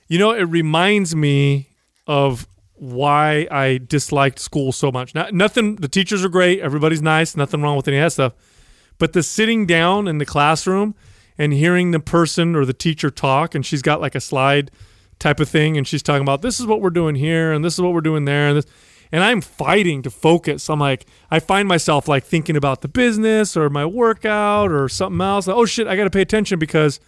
you 0.09 0.19
know, 0.19 0.33
it 0.33 0.43
reminds 0.43 1.15
me 1.15 1.69
of 2.09 2.49
why 2.79 3.47
I 3.51 3.79
disliked 3.79 4.39
school 4.39 4.73
so 4.73 4.93
much. 4.93 5.15
Not, 5.15 5.33
nothing. 5.33 5.77
The 5.77 5.89
teachers 5.89 6.25
are 6.25 6.29
great. 6.29 6.61
Everybody's 6.61 7.03
nice. 7.03 7.37
Nothing 7.37 7.63
wrong 7.63 7.77
with 7.77 7.89
any 7.89 7.97
of 7.99 8.05
that 8.05 8.13
stuff. 8.13 8.33
But 8.99 9.13
the 9.13 9.23
sitting 9.23 9.67
down 9.67 10.09
in 10.09 10.19
the 10.19 10.27
classroom 10.27 10.95
and 11.39 11.53
hearing 11.53 11.91
the 11.91 12.01
person 12.01 12.55
or 12.55 12.65
the 12.65 12.73
teacher 12.73 13.11
talk, 13.11 13.55
and 13.55 13.65
she's 13.65 13.83
got 13.83 14.01
like 14.01 14.15
a 14.15 14.21
slide 14.21 14.71
type 15.19 15.41
of 15.41 15.49
thing, 15.49 15.77
and 15.77 15.87
she's 15.87 16.03
talking 16.03 16.23
about 16.23 16.43
this 16.43 16.61
is 16.61 16.67
what 16.67 16.81
we're 16.81 16.91
doing 16.91 17.15
here, 17.15 17.53
and 17.53 17.65
this 17.65 17.75
is 17.75 17.81
what 17.81 17.93
we're 17.93 18.01
doing 18.01 18.25
there, 18.25 18.49
and 18.49 18.59
this, 18.59 18.67
and 19.13 19.23
I'm 19.23 19.41
fighting 19.41 20.03
to 20.03 20.11
focus. 20.11 20.69
I'm 20.69 20.81
like, 20.81 21.07
I 21.31 21.41
find 21.41 21.69
myself 21.69 22.09
like 22.09 22.25
thinking 22.25 22.57
about 22.57 22.81
the 22.81 22.89
business 22.89 23.57
or 23.57 23.71
my 23.71 23.87
workout 23.87 24.73
or 24.73 24.89
something 24.89 25.21
else. 25.21 25.47
Like, 25.47 25.57
oh 25.57 25.65
shit, 25.65 25.87
I 25.87 25.97
got 25.97 26.05
to 26.05 26.11
pay 26.11 26.23
attention 26.23 26.59
because 26.59 27.01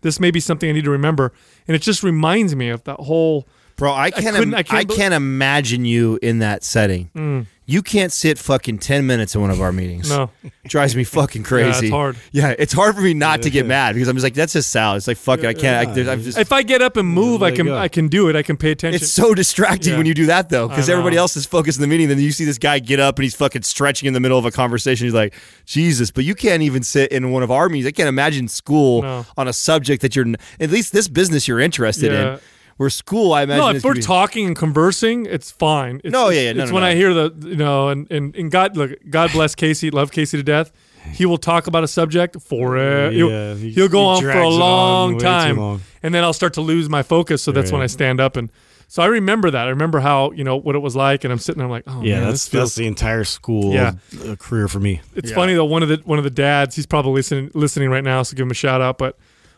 this 0.00 0.18
may 0.20 0.30
be 0.30 0.40
something 0.40 0.68
I 0.68 0.72
need 0.72 0.84
to 0.84 0.90
remember, 0.90 1.32
and 1.68 1.74
it 1.74 1.82
just 1.82 2.02
reminds 2.02 2.56
me 2.56 2.68
of 2.68 2.84
that 2.84 3.00
whole. 3.00 3.46
Bro, 3.76 3.92
I 3.94 4.10
can't. 4.10 4.36
couldn't- 4.36 4.42
im- 4.42 4.54
I 4.54 4.58
I, 4.58 4.62
can't 4.62 4.90
can't 4.90 5.14
imagine 5.14 5.84
you 5.84 6.18
in 6.22 6.38
that 6.38 6.62
setting. 6.64 7.10
Hmm. 7.14 7.40
You 7.66 7.80
can't 7.80 8.12
sit 8.12 8.38
fucking 8.38 8.78
ten 8.80 9.06
minutes 9.06 9.34
in 9.34 9.40
one 9.40 9.48
of 9.50 9.58
our 9.58 9.72
meetings. 9.72 10.10
No. 10.10 10.28
drives 10.68 10.94
me 10.94 11.02
fucking 11.18 11.44
crazy. 11.44 11.86
it's 11.86 11.90
hard. 11.90 12.16
Yeah, 12.30 12.54
it's 12.58 12.74
hard 12.74 12.94
for 12.94 13.00
me 13.00 13.14
not 13.14 13.40
to 13.42 13.48
get 13.50 13.64
mad 13.64 13.94
because 13.94 14.06
I'm 14.06 14.14
just 14.16 14.22
like, 14.22 14.34
that's 14.34 14.52
just 14.52 14.70
Sal. 14.70 14.96
It's 14.96 15.08
like 15.08 15.16
fuck 15.16 15.38
it, 15.40 15.46
I 15.46 15.54
can't. 15.54 15.88
I, 15.98 16.12
I'm 16.12 16.22
just. 16.22 16.36
If 16.36 16.52
I 16.52 16.62
get 16.62 16.82
up 16.82 16.98
and 16.98 17.08
move, 17.08 17.42
I 17.42 17.50
can. 17.52 17.68
I 17.70 17.88
can 17.88 18.08
do 18.08 18.28
it. 18.28 18.36
I 18.36 18.42
can 18.42 18.58
pay 18.58 18.70
attention. 18.72 19.02
It's 19.02 19.10
so 19.10 19.32
distracting 19.34 19.92
Yeah. 19.92 19.96
when 19.98 20.04
you 20.06 20.12
do 20.12 20.26
that 20.26 20.50
though, 20.50 20.68
because 20.68 20.90
everybody 20.90 21.16
else 21.16 21.36
is 21.38 21.46
focused 21.46 21.78
in 21.78 21.80
the 21.82 21.88
meeting. 21.88 22.08
Then 22.08 22.18
you 22.18 22.32
see 22.32 22.44
this 22.44 22.58
guy 22.58 22.80
get 22.80 23.00
up 23.00 23.16
and 23.18 23.22
he's 23.24 23.34
fucking 23.34 23.62
stretching 23.62 24.06
in 24.08 24.12
the 24.12 24.20
middle 24.20 24.38
of 24.38 24.44
a 24.44 24.50
conversation. 24.50 25.06
He's 25.06 25.14
like, 25.14 25.34
Jesus, 25.64 26.10
but 26.10 26.24
you 26.24 26.34
can't 26.34 26.62
even 26.62 26.82
sit 26.82 27.10
in 27.12 27.30
one 27.32 27.42
of 27.42 27.50
our 27.50 27.70
meetings. 27.70 27.86
I 27.86 27.92
can't 27.92 28.10
imagine 28.10 28.46
school 28.46 29.00
No. 29.02 29.26
on 29.38 29.48
a 29.48 29.54
subject 29.54 30.02
that 30.02 30.14
you're, 30.14 30.26
at 30.60 30.70
least 30.70 30.92
this 30.92 31.08
business 31.08 31.48
you're 31.48 31.60
interested 31.60 32.12
Yeah. 32.12 32.34
in. 32.34 32.40
Where 32.76 32.90
school, 32.90 33.32
I 33.32 33.42
imagine. 33.42 33.60
no, 33.60 33.68
if 33.70 33.84
we're 33.84 33.94
be- 33.94 34.02
talking 34.02 34.46
and 34.46 34.56
conversing, 34.56 35.26
it's 35.26 35.50
fine. 35.50 36.00
It's, 36.02 36.12
No, 36.12 36.28
yeah, 36.30 36.40
yeah, 36.40 36.50
It's, 36.50 36.56
no, 36.56 36.62
it's 36.64 36.70
no, 36.70 36.74
when 36.74 36.82
no. 36.82 36.88
I 36.88 36.94
hear 36.96 37.14
the, 37.14 37.32
you 37.48 37.56
know, 37.56 37.88
and, 37.88 38.10
and, 38.10 38.34
and 38.34 38.50
God, 38.50 38.76
look, 38.76 38.90
God 39.08 39.30
bless 39.32 39.54
Casey, 39.54 39.90
love 39.90 40.10
Casey 40.10 40.36
to 40.38 40.42
death. 40.42 40.72
He 41.12 41.24
will 41.26 41.38
talk 41.38 41.66
about 41.68 41.84
a 41.84 41.88
subject 41.88 42.40
for 42.42 42.76
it. 42.76 43.12
He'll, 43.12 43.30
Yeah, 43.30 43.54
he- 43.54 43.70
he'll 43.70 43.88
go 43.88 44.00
he 44.00 44.06
on 44.16 44.22
for 44.22 44.30
a 44.30 44.32
drags 44.32 44.46
it 44.46 44.52
on 44.54 44.58
long 44.58 45.18
time, 45.18 45.56
long. 45.56 45.80
and 46.02 46.12
then 46.14 46.24
I'll 46.24 46.32
start 46.32 46.54
to 46.54 46.62
lose 46.62 46.88
my 46.88 47.02
focus. 47.04 47.42
So 47.42 47.52
that's 47.52 47.70
when 47.70 47.80
I 47.82 47.86
stand 47.86 48.20
up 48.20 48.36
and. 48.36 48.50
So 48.86 49.02
I 49.02 49.06
remember 49.06 49.50
that. 49.50 49.66
I 49.66 49.70
remember 49.70 49.98
how 49.98 50.30
you 50.32 50.44
know 50.44 50.56
what 50.56 50.76
it 50.76 50.78
was 50.78 50.94
like, 50.94 51.24
and 51.24 51.32
I'm 51.32 51.38
sitting 51.38 51.58
there 51.58 51.64
I'm 51.64 51.70
like, 51.70 51.84
oh 51.86 52.02
Yeah, 52.02 52.20
man, 52.20 52.28
that's 52.28 52.46
feels 52.46 52.70
that's 52.70 52.74
the 52.76 52.86
entire 52.86 53.24
school 53.24 53.72
Yeah. 53.72 53.94
uh, 54.24 54.36
career 54.36 54.68
for 54.68 54.78
me. 54.78 55.00
it's 55.16 55.32
funny 55.32 55.54
though. 55.54 55.64
One 55.64 55.82
of 55.82 55.88
the 55.88 56.00
one 56.04 56.18
of 56.18 56.24
the 56.24 56.30
dads, 56.30 56.76
he's 56.76 56.86
probably 56.86 57.12
listening 57.12 57.50
listening 57.54 57.88
right 57.88 58.04
now, 58.04 58.22
so 58.22 58.36
give 58.36 58.44
him 58.44 58.50
a 58.50 58.54
shout 58.54 58.80
out. 58.82 58.98
But 58.98 59.16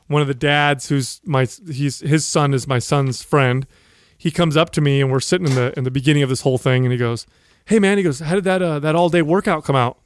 one 0.09 0.23
of 0.23 0.29
the 0.29 0.35
dads, 0.35 0.89
who's 0.89 1.21
my 1.25 1.47
he's 1.71 2.01
his 2.01 2.27
son 2.27 2.55
is 2.55 2.67
my 2.67 2.79
son's 2.79 3.23
friend. 3.23 3.67
He 4.17 4.31
comes 4.31 4.57
up 4.57 4.71
to 4.71 4.81
me 4.81 5.01
and 5.01 5.11
we're 5.11 5.21
sitting 5.21 5.47
in 5.47 5.55
the 5.55 5.77
in 5.77 5.85
the 5.85 5.91
beginning 5.91 6.23
of 6.23 6.29
this 6.29 6.43
whole 6.43 6.59
thing, 6.59 6.85
and 6.85 6.93
he 6.93 6.99
goes, 6.99 7.27
"Hey 7.67 7.79
man," 7.79 7.99
he 7.99 8.05
goes, 8.05 8.21
"How 8.21 8.35
did 8.35 8.45
that 8.45 8.63
uh, 8.63 8.79
that 8.79 8.95
all 8.95 9.09
day 9.09 9.23
workout 9.23 9.65
come 9.65 9.77
out?" 9.77 9.99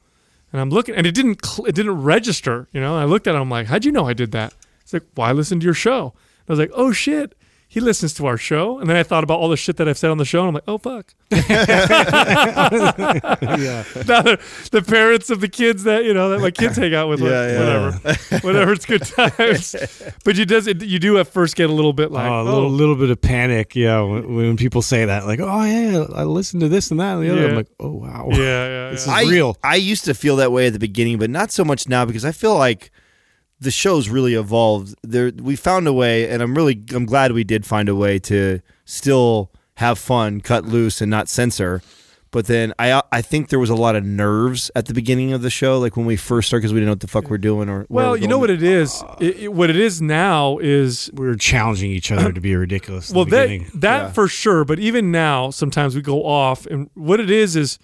And 0.51 0.59
I'm 0.59 0.69
looking, 0.69 0.95
and 0.95 1.07
it 1.07 1.15
didn't 1.15 1.45
cl- 1.45 1.67
it 1.67 1.75
didn't 1.75 2.01
register, 2.01 2.67
you 2.71 2.81
know. 2.81 2.95
And 2.95 3.03
I 3.03 3.05
looked 3.05 3.27
at 3.27 3.35
him, 3.35 3.41
I'm 3.41 3.49
like, 3.49 3.67
"How'd 3.67 3.85
you 3.85 3.91
know 3.91 4.07
I 4.07 4.13
did 4.13 4.31
that?" 4.31 4.53
He's 4.83 4.93
like, 4.93 5.03
"Well, 5.15 5.27
I 5.27 5.31
listened 5.31 5.61
to 5.61 5.65
your 5.65 5.73
show." 5.73 6.13
And 6.39 6.49
I 6.49 6.51
was 6.53 6.59
like, 6.59 6.71
"Oh 6.73 6.91
shit." 6.91 7.35
He 7.71 7.79
listens 7.79 8.13
to 8.15 8.25
our 8.25 8.35
show. 8.35 8.79
And 8.79 8.89
then 8.89 8.97
I 8.97 9.03
thought 9.03 9.23
about 9.23 9.39
all 9.39 9.47
the 9.47 9.55
shit 9.55 9.77
that 9.77 9.87
I've 9.87 9.97
said 9.97 10.11
on 10.11 10.17
the 10.17 10.25
show, 10.25 10.41
and 10.41 10.49
I'm 10.49 10.53
like, 10.55 10.65
oh 10.67 10.77
fuck. 10.77 11.13
yeah. 11.31 11.47
Now 14.05 14.21
the, 14.21 14.39
the 14.71 14.81
parents 14.85 15.29
of 15.29 15.39
the 15.39 15.47
kids 15.47 15.83
that 15.83 16.03
you 16.03 16.13
know 16.13 16.31
that 16.31 16.41
my 16.41 16.51
kids 16.51 16.75
hang 16.75 16.93
out 16.93 17.07
with, 17.07 17.21
Yeah, 17.21 17.29
yeah. 17.47 17.59
whatever, 17.59 18.37
whatever, 18.45 18.73
it's 18.73 18.85
good 18.85 19.03
times. 19.03 19.73
But 20.25 20.35
you 20.35 20.45
does 20.45 20.67
you 20.67 20.99
do 20.99 21.17
at 21.17 21.27
first 21.27 21.55
get 21.55 21.69
a 21.69 21.73
little 21.73 21.93
bit 21.93 22.11
like, 22.11 22.29
oh, 22.29 22.41
a 22.41 22.43
little, 22.43 22.59
oh. 22.65 22.67
little 22.67 22.95
bit 22.97 23.09
of 23.09 23.21
panic, 23.21 23.73
yeah, 23.73 24.01
when, 24.01 24.35
when 24.35 24.57
people 24.57 24.81
say 24.81 25.05
that, 25.05 25.25
like, 25.25 25.39
"Oh 25.39 25.63
yeah, 25.63 26.07
I 26.13 26.25
listened 26.25 26.59
to 26.63 26.67
this 26.67 26.91
and 26.91 26.99
that 26.99 27.13
and 27.13 27.23
the 27.23 27.31
other." 27.31 27.41
Yeah. 27.43 27.47
I'm 27.47 27.55
like, 27.55 27.69
"Oh 27.79 27.91
wow, 27.91 28.27
yeah, 28.31 28.37
yeah, 28.37 28.89
This 28.91 29.07
yeah. 29.07 29.17
is- 29.21 29.27
I, 29.29 29.31
real. 29.31 29.57
I 29.63 29.75
used 29.77 30.03
to 30.05 30.13
feel 30.13 30.35
that 30.35 30.51
way 30.51 30.67
at 30.67 30.73
the 30.73 30.79
beginning, 30.79 31.19
but 31.19 31.29
not 31.29 31.51
so 31.53 31.63
much 31.63 31.87
now 31.87 32.03
because 32.03 32.25
I 32.25 32.33
feel 32.33 32.57
like 32.57 32.91
the 33.61 33.71
show's 33.71 34.09
really 34.09 34.33
evolved. 34.33 34.95
There, 35.03 35.31
we 35.41 35.55
found 35.55 35.87
a 35.87 35.93
way, 35.93 36.27
and 36.29 36.41
I'm 36.41 36.55
really, 36.55 36.83
I'm 36.93 37.05
glad 37.05 37.31
we 37.31 37.43
did 37.43 37.65
find 37.65 37.87
a 37.87 37.95
way 37.95 38.19
to 38.19 38.59
still 38.85 39.51
have 39.75 39.97
fun, 39.97 40.41
cut 40.41 40.65
loose, 40.65 40.99
and 41.01 41.09
not 41.09 41.29
censor. 41.29 41.81
But 42.31 42.47
then 42.47 42.73
I, 42.79 43.01
I 43.11 43.21
think 43.21 43.49
there 43.49 43.59
was 43.59 43.69
a 43.69 43.75
lot 43.75 43.97
of 43.97 44.05
nerves 44.05 44.71
at 44.73 44.85
the 44.85 44.93
beginning 44.93 45.33
of 45.33 45.41
the 45.41 45.49
show, 45.49 45.77
like 45.79 45.97
when 45.97 46.05
we 46.05 46.15
first 46.15 46.47
started, 46.47 46.61
because 46.61 46.73
we 46.73 46.79
didn't 46.79 46.87
know 46.87 46.91
what 46.93 46.99
the 47.01 47.07
fuck 47.07 47.29
we're 47.29 47.37
doing 47.37 47.67
or. 47.69 47.85
Well, 47.89 48.11
we're 48.11 48.17
you 48.17 48.27
know 48.29 48.37
what 48.39 48.49
it 48.49 48.63
is. 48.63 49.03
It, 49.19 49.37
it- 49.41 49.53
what 49.53 49.69
it 49.69 49.75
is 49.75 50.01
now 50.01 50.57
is 50.59 51.11
we're 51.13 51.35
challenging 51.35 51.91
each 51.91 52.09
other 52.11 52.31
to 52.31 52.39
be 52.41 52.55
ridiculous." 52.55 53.09
in 53.09 53.15
well 53.17 53.25
the 53.25 53.31
that 53.31 53.47
beginning. 53.49 53.71
that 53.75 53.97
Yeah. 54.03 54.11
for 54.11 54.27
sure. 54.29 54.63
But 54.63 54.79
even 54.79 55.11
now, 55.11 55.49
sometimes 55.49 55.93
we 55.93 56.01
go 56.01 56.23
off, 56.25 56.65
and 56.67 56.89
what 56.93 57.19
it 57.19 57.29
is 57.29 57.55
is, 57.57 57.77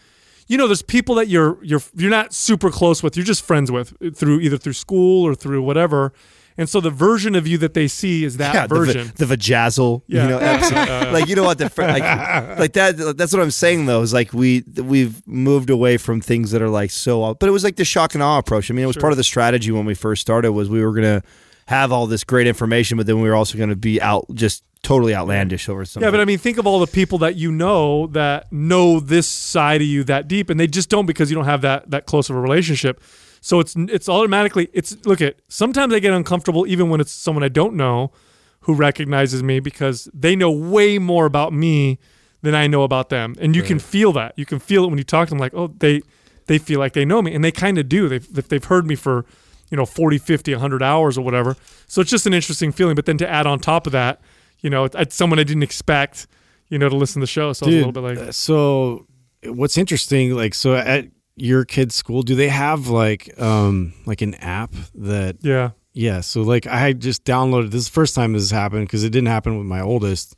you 0.47 0.57
know, 0.57 0.67
there's 0.67 0.81
people 0.81 1.15
that 1.15 1.27
you're 1.27 1.63
you're 1.63 1.81
you're 1.95 2.09
not 2.11 2.33
super 2.33 2.69
close 2.69 3.03
with. 3.03 3.15
You're 3.17 3.25
just 3.25 3.43
friends 3.43 3.71
with 3.71 3.93
through 4.15 4.39
either 4.41 4.57
through 4.57 4.73
school 4.73 5.25
or 5.25 5.35
through 5.35 5.61
whatever. 5.61 6.13
And 6.59 6.67
so 6.67 6.81
the 6.81 6.89
version 6.89 7.35
of 7.35 7.45
you 7.45 7.59
that 7.59 7.75
they 7.75 7.87
see 7.87 8.23
is 8.23 8.37
that 8.37 8.55
yeah, 8.55 8.65
version. 8.65 9.09
va- 9.09 9.25
the 9.27 9.37
vajazzle, 9.37 10.01
Yeah. 10.07 10.23
you 10.23 10.29
know, 10.29 11.11
like 11.13 11.27
you 11.27 11.35
know 11.35 11.43
what 11.43 11.59
the 11.59 11.69
fr- 11.69 11.83
like, 11.83 12.01
like 12.59 12.73
that. 12.73 13.15
That's 13.15 13.31
what 13.31 13.43
I'm 13.43 13.51
saying 13.51 13.85
though. 13.85 14.01
Is 14.01 14.11
like 14.11 14.33
we 14.33 14.63
we've 14.75 15.21
moved 15.27 15.69
away 15.69 15.97
from 15.97 16.19
things 16.19 16.49
that 16.51 16.61
are 16.63 16.69
like 16.69 16.89
so. 16.89 17.35
But 17.35 17.47
it 17.47 17.51
was 17.51 17.63
like 17.63 17.75
the 17.75 17.85
shock 17.85 18.15
and 18.15 18.23
awe 18.23 18.39
approach. 18.39 18.71
I 18.71 18.73
mean, 18.73 18.83
it 18.83 18.87
was 18.87 18.95
Sure. 18.95 19.01
part 19.01 19.13
of 19.13 19.17
the 19.17 19.23
strategy 19.23 19.71
when 19.71 19.85
we 19.85 19.93
first 19.93 20.21
started 20.21 20.51
was 20.53 20.67
we 20.67 20.83
were 20.83 20.93
gonna 20.93 21.21
have 21.67 21.91
all 21.91 22.07
this 22.07 22.23
great 22.23 22.47
information, 22.47 22.97
but 22.97 23.05
then 23.05 23.21
we 23.21 23.29
were 23.29 23.35
also 23.35 23.55
gonna 23.57 23.75
be 23.75 24.01
out 24.01 24.25
just 24.33 24.63
totally 24.87 25.13
outlandish 25.13 25.67
over 25.67 25.83
something. 25.83 26.07
Yeah, 26.07 26.11
but 26.11 26.21
I 26.21 26.25
mean, 26.25 26.37
think 26.37 26.57
of 26.57 26.65
all 26.65 26.79
the 26.79 26.87
people 26.87 27.17
that 27.17 27.35
you 27.35 27.51
know 27.51 28.07
that 28.07 28.51
know 28.53 29.01
this 29.01 29.27
side 29.27 29.81
of 29.81 29.87
you 29.87 30.05
that 30.05 30.29
deep, 30.29 30.49
and 30.49 30.57
they 30.57 30.67
just 30.67 30.89
don't 30.89 31.05
because 31.05 31.29
you 31.29 31.35
don't 31.35 31.45
have 31.45 31.61
that 31.61 31.91
that 31.91 32.05
close 32.05 32.29
of 32.29 32.37
a 32.37 32.39
relationship. 32.39 33.01
So 33.41 33.59
it's 33.59 33.75
it's 33.75 34.07
automatically 34.07 34.69
it's 34.71 35.05
look 35.05 35.21
at 35.21 35.35
sometimes 35.49 35.93
I 35.93 35.99
get 35.99 36.13
uncomfortable 36.13 36.65
even 36.67 36.89
when 36.89 37.01
it's 37.01 37.11
someone 37.11 37.43
I 37.43 37.49
don't 37.49 37.75
know 37.75 38.13
who 38.61 38.73
recognizes 38.73 39.43
me 39.43 39.59
because 39.59 40.09
they 40.13 40.35
know 40.37 40.51
way 40.51 40.99
more 40.99 41.25
about 41.25 41.51
me 41.51 41.99
than 42.41 42.55
I 42.55 42.67
know 42.67 42.83
about 42.83 43.09
them, 43.09 43.35
and 43.41 43.55
you 43.55 43.63
can 43.63 43.79
feel 43.79 44.13
that. 44.13 44.33
You 44.37 44.45
can 44.45 44.59
feel 44.59 44.85
it 44.85 44.87
when 44.87 44.97
you 44.97 45.03
talk 45.03 45.27
to 45.27 45.31
them, 45.31 45.39
like 45.39 45.53
oh 45.53 45.67
they 45.67 46.01
they 46.45 46.57
feel 46.57 46.79
like 46.79 46.93
they 46.93 47.03
know 47.03 47.21
me, 47.21 47.35
and 47.35 47.43
they 47.43 47.51
kind 47.51 47.77
of 47.77 47.89
do. 47.89 48.07
They've 48.07 48.47
they've 48.49 48.63
heard 48.63 48.87
me 48.87 48.95
for 48.95 49.25
you 49.69 49.75
know 49.75 49.85
40, 49.85 50.17
50, 50.17 50.53
100 50.53 50.81
hours 50.81 51.17
or 51.17 51.25
whatever. 51.25 51.57
So 51.87 51.99
it's 51.99 52.09
just 52.09 52.25
an 52.25 52.33
interesting 52.33 52.71
feeling. 52.71 52.95
But 52.95 53.05
then 53.05 53.17
to 53.17 53.29
add 53.29 53.45
on 53.45 53.59
top 53.59 53.85
of 53.85 53.91
that, 53.91 54.21
you 54.59 54.69
know, 54.69 54.85
it's 54.85 55.15
someone 55.15 55.39
I 55.39 55.43
didn't 55.43 55.63
expect, 55.63 56.27
you 56.69 56.77
know, 56.79 56.89
to 56.89 56.95
listen 56.95 57.19
to 57.19 57.23
the 57.23 57.27
show. 57.27 57.53
So 57.53 57.65
I 57.65 57.69
was 57.69 57.75
a 57.75 57.77
little 57.85 57.91
bit 57.91 58.03
like, 58.03 58.17
uh, 58.17 58.31
so 58.31 59.05
what's 59.43 59.77
interesting, 59.77 60.35
like, 60.35 60.53
so 60.53 60.75
at 60.75 61.05
your 61.35 61.65
kid's 61.65 61.95
school, 61.95 62.23
do 62.23 62.35
they 62.35 62.49
have 62.49 62.87
like, 62.87 63.39
um, 63.39 63.93
like 64.05 64.21
an 64.21 64.33
app 64.35 64.73
that 64.95 65.37
yeah, 65.41 65.71
Yeah, 65.93 66.21
so 66.21 66.41
like 66.41 66.67
I 66.67 66.93
just 66.93 67.23
downloaded 67.23 67.71
this 67.71 67.87
first 67.87 68.15
time 68.15 68.33
this 68.33 68.51
happened 68.51 68.87
because 68.87 69.03
it 69.03 69.09
didn't 69.09 69.29
happen 69.29 69.57
with 69.57 69.67
my 69.67 69.81
oldest, 69.81 70.35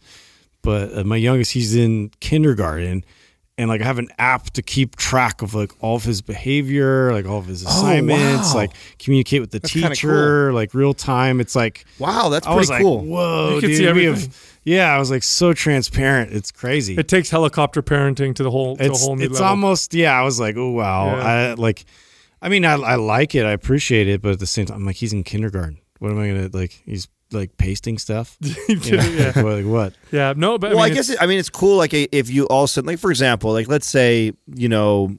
but 0.62 0.98
uh, 0.98 1.04
my 1.04 1.18
youngest 1.18 1.52
he's 1.52 1.76
in 1.76 2.12
kindergarten, 2.20 3.04
and 3.60 3.68
like 3.68 3.82
I 3.82 3.84
have 3.84 4.00
an 4.00 4.08
app 4.18 4.52
to 4.52 4.62
keep 4.62 4.96
track 4.96 5.42
of 5.42 5.54
like 5.54 5.74
all 5.84 5.98
of 5.98 6.04
his 6.06 6.22
behavior, 6.22 7.12
like 7.12 7.26
all 7.26 7.40
of 7.40 7.46
his 7.46 7.66
oh, 7.66 7.70
assignments, 7.70 8.54
wow. 8.54 8.62
like 8.62 8.72
communicate 9.00 9.42
with 9.42 9.52
the 9.52 9.60
kinda 9.60 9.90
teacher, 9.90 10.54
like 10.54 10.74
real 10.74 10.94
time. 10.94 11.42
It's 11.42 11.58
like 11.58 11.86
wow, 12.00 12.30
that's 12.30 12.48
I 12.48 12.56
was 12.56 12.70
pretty 12.70 12.84
like, 12.86 12.90
cool. 12.90 13.04
whoa, 13.06 13.56
You 13.56 13.60
can 13.60 13.70
dude, 13.70 13.78
see 13.78 13.84
we 13.84 13.90
everything. 13.90 14.14
have- 14.16 14.58
yeah, 14.64 14.94
I 14.96 14.98
was 14.98 15.12
like 15.12 15.24
so 15.24 15.52
transparent. 15.52 16.32
It's 16.32 16.52
crazy. 16.52 16.96
it 16.96 17.10
takes 17.10 17.30
helicopter 17.30 17.82
parenting 17.82 18.34
to 18.36 18.44
the 18.44 18.52
whole 18.52 18.78
to 18.78 18.86
it's 18.86 19.02
a 19.02 19.06
whole 19.06 19.18
new 19.18 19.26
it's 19.26 19.34
level. 19.34 19.48
almost 19.48 19.94
yeah. 19.94 20.18
I 20.18 20.24
was 20.24 20.40
like, 20.40 20.56
oh 20.56 20.72
wow, 20.72 21.08
Yeah. 21.18 21.24
I 21.24 21.54
like. 21.56 21.84
I 22.42 22.48
mean, 22.48 22.64
I, 22.64 22.76
I 22.76 22.96
like 22.96 23.36
it. 23.36 23.46
I 23.46 23.52
appreciate 23.52 24.08
it, 24.08 24.22
but 24.22 24.32
at 24.32 24.40
the 24.40 24.48
same 24.48 24.68
time, 24.68 24.78
I'm 24.78 24.86
like, 24.86 24.96
he's 24.96 25.12
in 25.12 25.26
kindergarten. 25.26 25.80
What 26.00 26.12
am 26.12 26.20
I 26.20 26.28
gonna 26.30 26.50
like? 26.54 26.82
He's 26.86 27.10
like 27.32 27.58
pasting 27.58 27.98
stuff. 27.98 28.38
You 28.70 28.98
know? 28.98 29.04
yeah, 29.04 29.32
Like, 29.36 29.46
like 29.46 29.66
what? 29.66 29.94
yeah, 30.12 30.34
no, 30.36 30.58
but 30.58 30.72
well, 30.72 30.80
I, 30.80 30.86
I, 30.86 30.90
guess 30.90 31.10
it, 31.10 31.22
I 31.22 31.26
mean 31.26 31.40
it's 31.40 31.50
cool. 31.50 31.78
Like 31.78 31.94
if 31.94 32.30
you 32.30 32.46
also 32.48 32.82
like, 32.82 33.00
for 33.00 33.12
example, 33.12 33.52
like 33.52 33.68
let's 33.68 33.88
say 33.88 34.34
you 34.54 34.70
know 34.70 35.18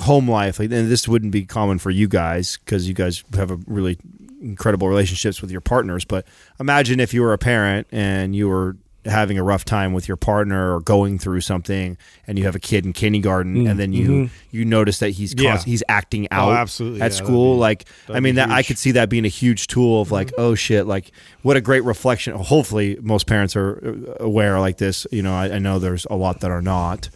home 0.00 0.30
life, 0.30 0.58
like, 0.58 0.70
and 0.70 0.90
this 0.90 1.06
wouldn't 1.06 1.32
be 1.32 1.44
common 1.44 1.78
for 1.78 1.90
you 1.90 2.08
guys 2.08 2.58
because 2.58 2.88
you 2.88 2.94
guys 2.94 3.22
have 3.34 3.50
a 3.50 3.58
really 3.66 3.98
incredible 4.40 4.88
relationships 4.88 5.40
with 5.40 5.50
your 5.50 5.60
partners. 5.60 6.04
But 6.04 6.26
imagine 6.60 7.00
if 7.00 7.12
you 7.14 7.22
were 7.22 7.32
a 7.32 7.38
parent 7.38 7.86
and 7.90 8.34
you 8.36 8.48
were 8.48 8.76
having 9.04 9.38
a 9.38 9.42
rough 9.42 9.64
time 9.64 9.92
with 9.92 10.08
your 10.08 10.16
partner 10.16 10.74
or 10.74 10.80
going 10.80 11.18
through 11.18 11.40
something, 11.40 11.96
and 12.26 12.38
you 12.38 12.44
have 12.44 12.54
a 12.54 12.60
kid 12.60 12.86
in 12.86 12.92
kindergarten, 12.92 13.64
mm. 13.64 13.70
and 13.70 13.78
then 13.78 13.92
you 13.92 14.08
mm-hmm. 14.08 14.34
you 14.50 14.64
notice 14.64 14.98
that 14.98 15.10
he's 15.10 15.34
Yeah. 15.36 15.58
he's 15.58 15.82
acting 15.88 16.26
oh, 16.30 16.36
out 16.36 16.52
absolutely. 16.52 17.00
at 17.02 17.12
Yeah, 17.12 17.16
school. 17.16 17.54
be- 17.54 17.60
like 17.60 17.84
I 18.08 18.20
mean, 18.20 18.36
that 18.36 18.50
I 18.50 18.62
could 18.62 18.78
see 18.78 18.92
that 18.92 19.08
being 19.08 19.24
a 19.24 19.28
huge 19.28 19.66
tool 19.66 20.00
of 20.00 20.10
like, 20.10 20.28
mm-hmm. 20.28 20.40
oh 20.40 20.54
shit, 20.54 20.86
like 20.86 21.12
what 21.42 21.56
a 21.56 21.60
great 21.60 21.84
reflection. 21.84 22.34
Hopefully, 22.34 22.98
most 23.00 23.26
parents 23.26 23.56
are 23.56 24.16
uh, 24.20 24.24
aware 24.24 24.58
like 24.60 24.78
this. 24.78 25.06
You 25.10 25.22
know, 25.22 25.34
I, 25.34 25.54
I 25.54 25.58
know 25.58 25.78
there's 25.78 26.06
a 26.10 26.16
lot 26.16 26.40
that 26.40 26.50
are 26.50 26.62
not, 26.62 27.10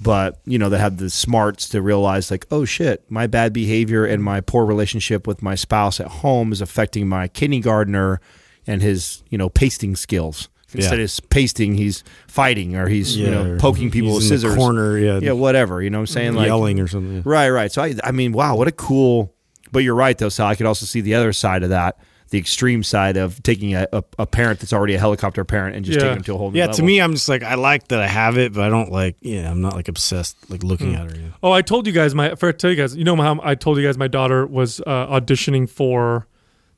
but 0.00 0.40
you 0.44 0.58
know, 0.58 0.68
they 0.68 0.78
have 0.78 0.98
the 0.98 1.10
smarts 1.10 1.68
to 1.70 1.82
realize 1.82 2.30
like, 2.30 2.46
oh 2.50 2.64
shit, 2.64 3.04
my 3.10 3.26
bad 3.26 3.52
behavior 3.52 4.04
and 4.04 4.22
my 4.22 4.40
poor 4.40 4.64
relationship 4.64 5.26
with 5.26 5.42
my 5.42 5.54
spouse 5.54 6.00
at 6.00 6.08
home 6.08 6.52
is 6.52 6.60
affecting 6.60 7.08
my 7.08 7.28
kindergartner 7.28 8.20
and 8.66 8.82
his 8.82 9.22
you 9.30 9.38
know 9.38 9.48
pasting 9.48 9.96
skills. 9.96 10.48
Instead 10.74 10.98
Yeah. 10.98 11.04
of 11.06 11.20
pasting, 11.30 11.74
he's 11.74 12.04
fighting 12.26 12.76
or 12.76 12.88
he's 12.88 13.16
you 13.16 13.30
know 13.30 13.56
poking 13.58 13.90
people 13.90 14.10
he's 14.10 14.16
with 14.16 14.24
in 14.24 14.28
the 14.28 14.38
scissors. 14.40 14.56
corner, 14.56 14.98
yeah, 14.98 15.18
Yeah, 15.22 15.32
whatever. 15.32 15.82
You 15.82 15.88
know 15.90 15.98
what 15.98 16.02
I'm 16.10 16.14
saying? 16.14 16.34
Like, 16.34 16.46
yelling 16.46 16.78
or 16.80 16.86
something. 16.88 17.16
yeah. 17.16 17.22
Right, 17.24 17.48
right. 17.50 17.72
So 17.72 17.82
I, 17.82 17.94
I 18.04 18.12
mean, 18.12 18.32
wow, 18.32 18.54
what 18.56 18.68
a 18.68 18.72
cool. 18.72 19.34
But 19.72 19.80
you're 19.80 19.94
right, 19.94 20.16
though, 20.16 20.28
Sal. 20.28 20.46
I 20.46 20.54
could 20.54 20.66
also 20.66 20.84
see 20.86 21.00
the 21.00 21.14
other 21.14 21.32
side 21.32 21.62
of 21.62 21.70
that, 21.70 21.98
the 22.30 22.38
extreme 22.38 22.82
side 22.82 23.16
of 23.16 23.42
taking 23.42 23.74
a, 23.74 23.86
a, 23.92 24.02
a 24.18 24.26
parent 24.26 24.60
that's 24.60 24.72
already 24.74 24.94
a 24.94 24.98
helicopter 24.98 25.44
parent 25.44 25.74
and 25.76 25.84
just 25.86 25.96
Yeah. 25.96 26.04
taking 26.04 26.14
them 26.16 26.24
to 26.24 26.34
a 26.34 26.38
whole 26.38 26.50
new 26.50 26.58
Yeah, 26.58 26.64
level. 26.66 26.76
to 26.76 26.82
me, 26.82 27.00
I'm 27.00 27.12
just 27.14 27.28
like 27.30 27.42
I 27.42 27.54
like 27.54 27.88
that 27.88 28.00
I 28.00 28.06
have 28.06 28.36
it, 28.36 28.52
but 28.52 28.62
I 28.64 28.68
don't 28.68 28.90
like. 28.92 29.16
Yeah, 29.22 29.50
I'm 29.50 29.62
not 29.62 29.74
like 29.74 29.88
obsessed 29.88 30.36
like 30.50 30.62
looking 30.62 30.94
Hmm. 30.94 31.00
at 31.00 31.10
her. 31.12 31.16
Yeah. 31.18 31.26
oh, 31.42 31.52
I 31.52 31.62
told 31.62 31.86
you 31.86 31.92
guys 31.94 32.14
my. 32.14 32.34
For 32.34 32.52
tell 32.52 32.68
you 32.70 32.76
guys, 32.76 32.94
you 32.94 33.04
know 33.04 33.16
how 33.16 33.40
I 33.42 33.54
told 33.54 33.78
you 33.78 33.86
guys 33.86 33.96
my 33.96 34.08
daughter 34.08 34.46
was 34.46 34.80
uh, 34.86 35.06
auditioning 35.06 35.68
for 35.68 36.26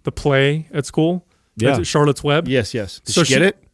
the 0.04 0.12
play 0.12 0.68
at 0.72 0.86
school. 0.86 1.26
Yeah. 1.56 1.70
That's 1.70 1.80
at 1.80 1.86
Charlotte's 1.88 2.22
Web. 2.24 2.46
yes, 2.48 2.72
yes. 2.72 3.00
Did 3.04 3.12
So 3.14 3.24
she 3.24 3.34
get 3.34 3.40
she- 3.42 3.46
it? 3.48 3.64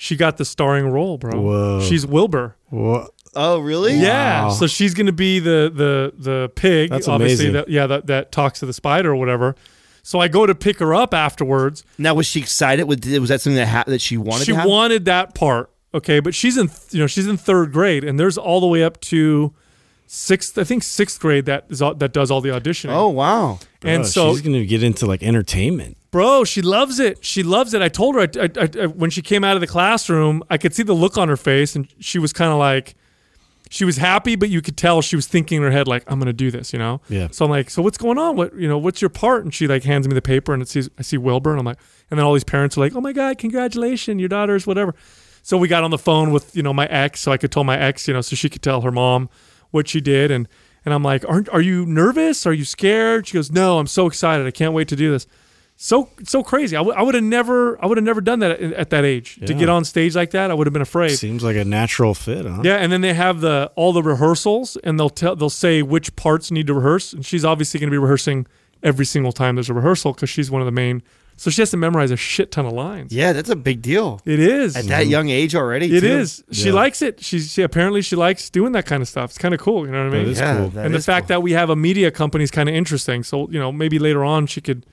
She 0.00 0.14
got 0.14 0.36
the 0.36 0.44
starring 0.44 0.86
role, 0.88 1.18
bro. 1.18 1.40
Whoa. 1.40 1.80
She's 1.82 2.06
Wilbur. 2.06 2.54
What? 2.70 3.10
Oh, 3.34 3.58
really? 3.58 3.94
Yeah, 3.94 4.44
Wow. 4.44 4.50
so 4.50 4.66
she's 4.68 4.94
gonna 4.94 5.10
be 5.12 5.40
the 5.40 5.70
the 5.74 6.12
the 6.16 6.48
pig, 6.54 6.90
That's 6.90 7.08
obviously. 7.08 7.46
amazing. 7.48 7.52
That 7.54 7.68
yeah, 7.68 7.86
that 7.88 8.06
that 8.06 8.30
talks 8.32 8.60
to 8.60 8.66
the 8.66 8.72
spider 8.72 9.10
or 9.10 9.16
whatever. 9.16 9.56
So 10.04 10.20
I 10.20 10.28
go 10.28 10.46
to 10.46 10.54
pick 10.54 10.78
her 10.78 10.94
up 10.94 11.12
afterwards. 11.12 11.82
Now, 11.98 12.14
was 12.14 12.26
she 12.26 12.38
excited? 12.40 12.84
Was, 12.84 12.98
was 13.04 13.28
that 13.28 13.40
something 13.40 13.56
that 13.56 13.66
ha- 13.68 13.84
that 13.88 14.00
she 14.00 14.16
wanted? 14.16 14.44
she 14.46 14.52
to 14.52 14.64
wanted 14.66 15.04
that 15.06 15.34
part, 15.34 15.68
okay, 15.92 16.20
but 16.20 16.32
she's 16.34 16.56
in 16.56 16.70
you 16.90 17.00
know 17.00 17.06
she's 17.08 17.26
in 17.26 17.36
third 17.36 17.72
grade, 17.72 18.04
and 18.04 18.20
there's 18.20 18.38
all 18.38 18.60
the 18.60 18.66
way 18.68 18.84
up 18.84 19.00
to 19.02 19.52
sixth, 20.08 20.58
I 20.58 20.64
think 20.64 20.82
sixth 20.82 21.20
grade 21.20 21.44
that 21.46 21.66
is 21.68 21.80
all, 21.80 21.94
that 21.94 22.12
does 22.12 22.30
all 22.30 22.40
the 22.40 22.48
auditioning. 22.48 22.92
Oh, 22.92 23.08
wow. 23.08 23.58
and 23.82 24.02
Oh, 24.02 24.06
so 24.06 24.32
she's 24.32 24.42
gonna 24.42 24.64
get 24.64 24.82
into 24.82 25.06
like 25.06 25.22
entertainment. 25.22 25.96
Bro, 26.10 26.44
she 26.44 26.62
loves 26.62 26.98
it. 26.98 27.24
She 27.24 27.42
loves 27.42 27.74
it. 27.74 27.82
I 27.82 27.88
told 27.88 28.14
her 28.14 28.22
I, 28.22 28.28
I, 28.40 28.68
I, 28.82 28.86
when 28.86 29.10
she 29.10 29.20
came 29.20 29.44
out 29.44 29.56
of 29.56 29.60
the 29.60 29.66
classroom, 29.66 30.42
I 30.48 30.56
could 30.56 30.74
see 30.74 30.82
the 30.82 30.94
look 30.94 31.18
on 31.18 31.28
her 31.28 31.36
face, 31.36 31.76
and 31.76 31.86
she 32.00 32.18
was 32.18 32.32
kind 32.32 32.50
of 32.50 32.58
like, 32.58 32.94
she 33.70 33.84
was 33.84 33.98
happy, 33.98 34.34
but 34.34 34.48
you 34.48 34.62
could 34.62 34.78
tell 34.78 35.02
she 35.02 35.14
was 35.14 35.26
thinking 35.26 35.58
in 35.58 35.62
her 35.62 35.70
head 35.70 35.86
like, 35.86 36.02
"I'm 36.06 36.18
gonna 36.18 36.32
do 36.32 36.50
this," 36.50 36.72
you 36.72 36.78
know. 36.78 37.02
Yeah. 37.10 37.28
So 37.30 37.44
I'm 37.44 37.50
like, 37.50 37.68
"So 37.68 37.82
what's 37.82 37.98
going 37.98 38.16
on? 38.16 38.34
What 38.34 38.56
you 38.56 38.66
know? 38.66 38.78
What's 38.78 39.02
your 39.02 39.10
part?" 39.10 39.44
And 39.44 39.52
she 39.52 39.66
like 39.68 39.84
hands 39.84 40.08
me 40.08 40.14
the 40.14 40.22
paper, 40.22 40.54
and 40.54 40.62
it 40.62 40.68
sees 40.70 40.88
I 40.98 41.02
see 41.02 41.18
Wilbur, 41.18 41.50
and 41.50 41.60
I'm 41.60 41.66
like, 41.66 41.78
and 42.10 42.18
then 42.18 42.24
all 42.24 42.32
these 42.32 42.44
parents 42.44 42.78
are 42.78 42.80
like, 42.80 42.96
"Oh 42.96 43.02
my 43.02 43.12
god, 43.12 43.36
congratulations, 43.36 44.18
your 44.18 44.30
daughter's 44.30 44.66
whatever." 44.66 44.94
So 45.42 45.58
we 45.58 45.68
got 45.68 45.84
on 45.84 45.90
the 45.90 45.98
phone 45.98 46.32
with 46.32 46.56
you 46.56 46.62
know 46.62 46.72
my 46.72 46.86
ex, 46.86 47.20
so 47.20 47.30
I 47.30 47.36
could 47.36 47.52
tell 47.52 47.62
my 47.64 47.78
ex, 47.78 48.08
you 48.08 48.14
know, 48.14 48.22
so 48.22 48.34
she 48.36 48.48
could 48.48 48.62
tell 48.62 48.80
her 48.80 48.90
mom 48.90 49.28
what 49.70 49.88
she 49.88 50.00
did, 50.00 50.30
and 50.30 50.48
and 50.84 50.94
I'm 50.94 51.02
like, 51.02 51.24
"Aren't 51.28 51.48
are 51.50 51.60
you 51.60 51.86
nervous? 51.86 52.46
Are 52.46 52.52
you 52.52 52.64
scared?" 52.64 53.26
She 53.26 53.34
goes, 53.34 53.50
"No, 53.50 53.78
I'm 53.78 53.86
so 53.86 54.06
excited. 54.06 54.46
I 54.46 54.50
can't 54.50 54.72
wait 54.72 54.88
to 54.88 54.96
do 54.96 55.10
this." 55.10 55.26
so 55.80 56.10
so 56.24 56.42
crazy. 56.42 56.76
I 56.76 56.80
would 56.80 57.14
have 57.14 57.22
never 57.22 57.82
I 57.82 57.86
would 57.86 57.96
have 57.98 58.04
never 58.04 58.20
done 58.20 58.40
that 58.40 58.50
at, 58.60 58.72
at 58.72 58.90
that 58.90 59.04
age 59.04 59.38
to 59.46 59.54
get 59.54 59.68
on 59.68 59.84
stage 59.84 60.16
like 60.16 60.32
that. 60.32 60.50
I 60.50 60.54
would 60.54 60.66
have 60.66 60.72
been 60.72 60.82
afraid. 60.82 61.12
Seems 61.12 61.44
like 61.44 61.56
a 61.56 61.64
natural 61.64 62.14
fit, 62.14 62.44
huh? 62.44 62.62
Yeah, 62.64 62.76
and 62.76 62.90
then 62.90 63.00
they 63.00 63.14
have 63.14 63.40
the 63.40 63.70
all 63.76 63.92
the 63.92 64.02
rehearsals, 64.02 64.76
and 64.82 64.98
they'll 64.98 65.08
tell 65.08 65.36
they'll 65.36 65.48
say 65.48 65.82
which 65.82 66.14
parts 66.16 66.50
need 66.50 66.66
to 66.66 66.74
rehearse, 66.74 67.12
and 67.12 67.24
she's 67.24 67.44
obviously 67.44 67.78
going 67.78 67.88
to 67.90 67.94
be 67.94 67.98
rehearsing 67.98 68.48
every 68.82 69.06
single 69.06 69.32
time 69.32 69.54
there's 69.54 69.70
a 69.70 69.74
rehearsal 69.74 70.12
because 70.12 70.28
she's 70.28 70.50
one 70.50 70.60
of 70.60 70.66
the 70.66 70.72
main 70.72 71.02
So 71.38 71.50
she 71.50 71.62
has 71.62 71.70
to 71.70 71.76
memorize 71.76 72.10
a 72.10 72.16
shit 72.16 72.50
ton 72.50 72.66
of 72.66 72.72
lines. 72.72 73.12
Yeah, 73.12 73.32
that's 73.32 73.48
a 73.48 73.54
big 73.56 73.80
deal. 73.80 74.20
It 74.24 74.40
is. 74.40 74.76
At 74.76 74.86
that 74.86 75.06
young 75.06 75.28
age 75.30 75.54
already. 75.54 75.86
It 75.96 76.00
too. 76.00 76.06
is. 76.06 76.42
She 76.50 76.66
Yeah. 76.68 76.72
likes 76.74 77.00
it. 77.00 77.22
She, 77.22 77.38
she 77.38 77.62
apparently 77.62 78.02
she 78.02 78.16
likes 78.16 78.50
doing 78.50 78.72
that 78.72 78.86
kind 78.86 79.00
of 79.02 79.08
stuff. 79.08 79.30
It's 79.30 79.38
kind 79.38 79.54
of 79.54 79.60
cool. 79.60 79.86
You 79.86 79.92
know 79.92 80.04
what 80.04 80.14
I 80.14 80.16
mean? 80.18 80.24
That 80.26 80.30
is 80.32 80.40
Yeah, 80.40 80.56
cool. 80.56 80.68
that 80.70 80.84
and 80.84 80.92
the 80.94 80.98
is 80.98 81.06
fact 81.06 81.28
cool. 81.28 81.36
that 81.36 81.40
we 81.42 81.52
have 81.52 81.70
a 81.70 81.76
media 81.76 82.10
company 82.10 82.42
is 82.44 82.50
kind 82.50 82.68
of 82.68 82.74
interesting. 82.74 83.22
So 83.22 83.48
you 83.50 83.58
know, 83.58 83.70
maybe 83.72 83.98
later 83.98 84.24
on 84.24 84.46
she 84.46 84.60
could. 84.60 84.84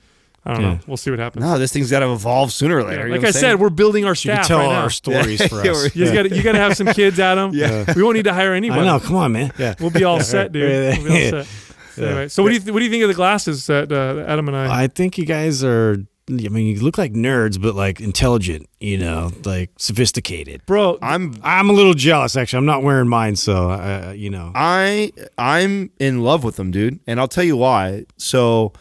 I 0.44 0.52
don't 0.54 0.62
Yeah. 0.62 0.68
know. 0.74 0.78
We'll 0.86 0.96
see 0.96 1.10
what 1.10 1.18
happens. 1.18 1.44
No, 1.44 1.58
this 1.58 1.72
thing's 1.72 1.90
got 1.90 2.00
to 2.00 2.12
evolve 2.12 2.52
sooner 2.52 2.76
or 2.78 2.84
later. 2.84 3.02
you 3.02 3.08
know 3.08 3.10
like 3.14 3.18
what 3.22 3.24
I 3.24 3.28
I'm 3.30 3.32
said, 3.32 3.40
saying? 3.40 3.58
we're 3.58 3.68
building 3.68 4.04
our 4.04 4.12
You 4.12 4.14
can 4.14 4.36
staff 4.36 4.46
tell 4.46 4.58
right 4.60 4.68
now. 4.68 4.82
our 4.82 4.90
stories 4.90 5.44
for 5.48 5.56
Yeah, 5.64 5.72
us. 5.72 5.76
we're- 5.96 6.06
You 6.08 6.14
got 6.14 6.30
you 6.36 6.42
got 6.44 6.52
to 6.52 6.58
have 6.58 6.76
some 6.76 6.86
kids, 6.86 7.18
Adam. 7.18 7.50
Yeah. 7.52 7.92
We 7.96 8.04
won't 8.04 8.14
need 8.16 8.26
to 8.26 8.32
hire 8.32 8.54
anybody. 8.54 8.82
I 8.82 8.84
know. 8.84 9.00
Come 9.00 9.16
on, 9.16 9.32
man. 9.32 9.50
Yeah. 9.58 9.74
We'll 9.80 9.90
be 9.90 10.04
all 10.04 10.20
set, 10.20 10.52
dude. 10.52 10.98
We'll 11.02 11.04
be 11.08 11.24
all 11.34 11.42
set. 11.42 11.46
So, 11.96 12.02
Yeah. 12.02 12.08
anyway, 12.08 12.28
so 12.28 12.44
what 12.44 12.50
do 12.50 12.54
you 12.54 12.60
th- 12.60 12.72
what 12.72 12.78
do 12.78 12.84
you 12.84 12.90
think 12.92 13.02
of 13.02 13.08
the 13.08 13.14
glasses 13.14 13.66
that 13.66 13.90
uh, 13.90 14.22
Adam 14.30 14.46
and 14.46 14.56
I? 14.56 14.84
I 14.84 14.86
think 14.86 15.18
you 15.18 15.24
guys 15.26 15.64
are. 15.64 15.96
I 16.28 16.48
mean, 16.48 16.66
you 16.66 16.80
look 16.80 16.98
like 16.98 17.12
nerds, 17.12 17.60
but 17.60 17.76
like 17.76 18.00
intelligent. 18.00 18.68
You 18.80 18.98
know, 18.98 19.30
like 19.44 19.70
sophisticated. 19.78 20.66
Bro, 20.66 20.98
I'm 21.00 21.36
I'm 21.42 21.70
a 21.70 21.72
little 21.72 21.94
jealous, 21.94 22.36
actually. 22.36 22.58
I'm 22.58 22.66
not 22.66 22.82
wearing 22.82 23.08
mine, 23.08 23.36
so 23.36 23.70
uh, 23.70 24.12
you 24.16 24.30
know. 24.30 24.50
I 24.54 25.12
I'm 25.38 25.90
in 26.00 26.22
love 26.22 26.42
with 26.42 26.56
them, 26.56 26.70
dude, 26.72 26.98
and 27.06 27.20
I'll 27.20 27.28
tell 27.28 27.44
you 27.44 27.56
why. 27.56 28.06
So 28.16 28.72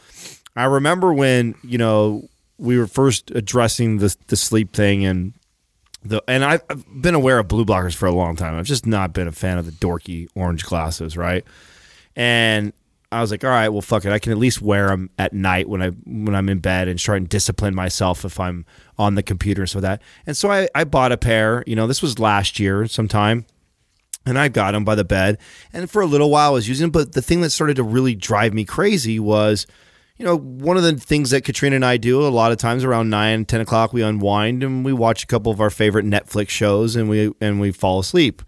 I 0.56 0.66
remember 0.66 1.14
when 1.14 1.56
you 1.64 1.78
know 1.78 2.28
we 2.58 2.78
were 2.80 2.88
first 2.88 3.32
addressing 3.32 3.98
the 3.98 4.16
the 4.28 4.36
sleep 4.36 4.74
thing 4.74 5.06
and 5.06 5.34
the 6.04 6.24
and 6.28 6.44
I've 6.44 6.64
I've 6.70 7.02
been 7.02 7.16
aware 7.16 7.38
of 7.40 7.48
blue 7.48 7.66
blockers 7.66 7.96
for 7.96 8.08
a 8.08 8.12
long 8.12 8.36
time. 8.36 8.56
I've 8.56 8.66
just 8.66 8.86
not 8.86 9.14
been 9.14 9.28
a 9.28 9.32
fan 9.32 9.58
of 9.58 9.66
the 9.66 9.72
dorky 9.72 10.28
orange 10.36 10.66
glasses, 10.66 11.16
right? 11.16 11.44
And 12.16 12.74
I 13.16 13.22
was 13.22 13.32
like, 13.32 13.44
all 13.44 13.50
right, 13.50 13.70
well, 13.70 13.82
fuck 13.82 14.06
it. 14.06 14.12
I 14.12 14.20
can 14.20 14.32
at 14.32 14.38
least 14.38 14.62
wear 14.62 14.88
them 14.88 15.10
at 15.18 15.34
night 15.34 15.70
when 15.70 15.82
I 15.82 15.90
when 15.90 16.36
I'm 16.36 16.50
in 16.50 16.60
bed 16.60 16.88
and 16.88 17.00
try 17.00 17.18
and 17.18 17.28
discipline 17.28 17.74
myself 17.74 18.26
if 18.26 18.40
I'm 18.40 18.66
on 18.98 19.16
the 19.16 19.24
computer 19.24 19.66
so 19.66 19.80
that. 19.80 20.02
And 20.26 20.36
so 20.36 20.52
I, 20.52 20.68
I 20.76 20.84
bought 20.84 21.12
a 21.12 21.18
pair. 21.18 21.64
You 21.66 21.76
know, 21.76 21.88
this 21.88 22.02
was 22.02 22.20
last 22.20 22.60
year 22.60 22.88
sometime 22.88 23.46
and 24.26 24.40
I 24.40 24.48
got 24.48 24.72
them 24.72 24.84
by 24.84 24.96
the 24.96 25.04
bed. 25.04 25.38
And 25.72 25.90
for 25.90 26.02
a 26.02 26.06
little 26.06 26.30
while, 26.30 26.50
I 26.50 26.54
was 26.54 26.68
using 26.68 26.86
them. 26.86 26.92
But 26.92 27.14
the 27.14 27.22
thing 27.22 27.42
that 27.42 27.52
started 27.52 27.76
to 27.78 27.84
really 27.84 28.16
drive 28.16 28.54
me 28.54 28.66
crazy 28.66 29.20
was, 29.20 29.68
you 30.18 30.26
know, 30.26 30.38
one 30.38 30.78
of 30.78 30.84
the 30.84 30.94
things 30.94 31.30
that 31.30 31.44
Katrina 31.44 31.76
and 31.76 31.86
I 31.86 31.98
do 31.98 32.26
a 32.26 32.30
lot 32.30 32.52
of 32.52 32.58
times 32.58 32.84
around 32.84 33.10
9, 33.10 33.46
10 33.46 33.62
o'clock, 33.62 33.94
we 33.94 34.02
unwind 34.02 34.64
and 34.64 34.84
we 34.84 34.94
watch 34.94 35.24
a 35.24 35.28
couple 35.28 35.52
of 35.52 35.62
our 35.62 35.70
favorite 35.70 36.06
Netflix 36.06 36.50
shows 36.50 36.96
and 36.96 37.10
we 37.10 37.32
and 37.40 37.60
we 37.60 37.72
fall 37.72 38.00
asleep. 38.00 38.42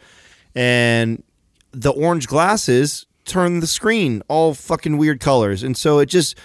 And 0.56 1.24
the 1.72 1.92
orange 1.92 2.28
glasses 2.28 3.06
turn 3.28 3.60
the 3.60 3.68
screen 3.68 4.24
all 4.28 4.54
fucking 4.54 4.98
weird 4.98 5.20
colors. 5.20 5.64
And 5.64 5.76
so 5.78 6.00
it 6.00 6.08
just 6.08 6.38